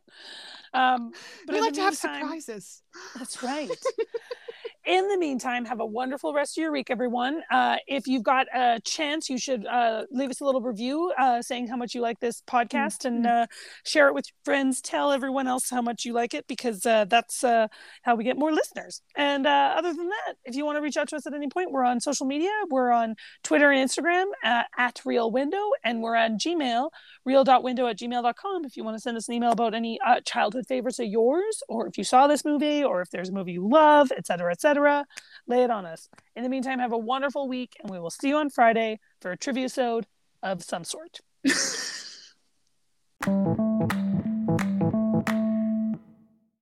Um, 0.74 1.12
but 1.46 1.56
we 1.56 1.62
like 1.62 1.74
to 1.74 1.82
meantime, 1.82 2.14
have 2.14 2.22
surprises. 2.22 2.82
That's 3.18 3.42
right. 3.42 3.70
in 4.86 5.08
the 5.08 5.18
meantime, 5.18 5.66
have 5.66 5.80
a 5.80 5.86
wonderful 5.86 6.34
rest 6.34 6.58
of 6.58 6.62
your 6.62 6.72
week, 6.72 6.90
everyone. 6.90 7.42
Uh, 7.52 7.78
if 7.88 8.08
you've 8.08 8.24
got 8.24 8.48
a 8.54 8.80
chance, 8.84 9.30
you 9.30 9.38
should 9.38 9.66
uh, 9.66 10.04
leave 10.12 10.30
us 10.30 10.42
a 10.42 10.46
little 10.46 10.62
review 10.62 11.12
uh, 11.18 11.42
saying 11.42 11.68
how 11.68 11.76
much 11.76 11.96
you 11.96 12.02
like 12.02 12.20
this 12.20 12.42
podcast 12.48 13.00
mm-hmm. 13.00 13.16
and 13.16 13.28
uh, 13.28 13.48
share 13.84 14.08
it 14.08 14.14
with 14.14 14.26
your 14.28 14.36
friends. 14.46 14.82
Tell 14.82 15.12
everyone 15.12 15.48
else 15.48 15.70
how 15.70 15.82
much 15.82 16.06
you 16.06 16.14
like 16.14 16.34
it 16.34 16.46
because 16.48 16.86
uh, 16.86 17.06
that's 17.06 17.44
uh, 17.44 17.68
how 18.04 18.16
we 18.16 18.24
get 18.24 18.38
more 18.38 18.52
listeners. 18.52 19.02
And 19.16 19.48
other 19.48 19.94
than 19.94 20.08
that, 20.08 20.36
if 20.46 20.56
you 20.56 20.66
want 20.66 20.78
to 20.78 20.82
reach 20.82 20.98
out 20.98 21.10
to 21.10 21.16
us 21.16 21.26
at 21.26 21.34
any 21.34 21.50
point, 21.50 21.72
we're 21.72 21.86
on 21.86 22.00
social 22.00 22.26
media. 22.26 22.52
We're 22.70 22.92
on 22.92 23.16
Twitter 23.44 23.72
and 23.72 23.90
Instagram 23.90 24.26
at 24.44 25.02
Real 25.06 25.32
Window, 25.32 25.72
and 25.84 26.02
we're 26.02 26.16
on 26.16 26.38
Gmail, 26.38 26.90
real.window 27.26 27.88
at 27.88 27.98
gmail.com. 27.98 28.66
If 28.66 28.78
you 28.78 28.84
want 28.84 28.96
to 28.96 29.02
send 29.02 29.18
us 29.18 29.28
an 29.28 29.34
email 29.34 29.52
about 29.52 29.74
any 29.74 30.00
uh, 30.06 30.22
childhood 30.22 30.68
favorites 30.68 31.00
of 31.00 31.08
yours, 31.08 31.64
or 31.68 31.88
if 31.88 31.98
you 31.98 32.04
saw 32.04 32.28
this 32.28 32.46
movie, 32.46 32.84
or 32.84 33.02
if 33.02 33.10
there's 33.10 33.30
a 33.30 33.34
movie 33.34 33.54
you 33.54 33.68
love, 33.68 34.12
etc., 34.16 34.52
etc 34.52 35.06
Lay 35.48 35.64
it 35.64 35.72
on 35.72 35.86
us. 35.86 36.10
In 36.36 36.44
the 36.44 36.50
meantime, 36.50 36.80
have 36.80 36.92
a 36.92 36.98
wonderful 36.98 37.48
week, 37.48 37.78
and 37.82 37.90
we 37.90 38.00
will 38.00 38.10
see 38.10 38.30
you 38.30 38.38
on 38.38 38.50
Friday 38.50 39.00
for 39.22 39.32
a 39.32 39.38
trivia 39.38 39.70
sode 39.70 40.08
of 40.44 40.64
some 40.64 40.84
sort. 40.84 41.22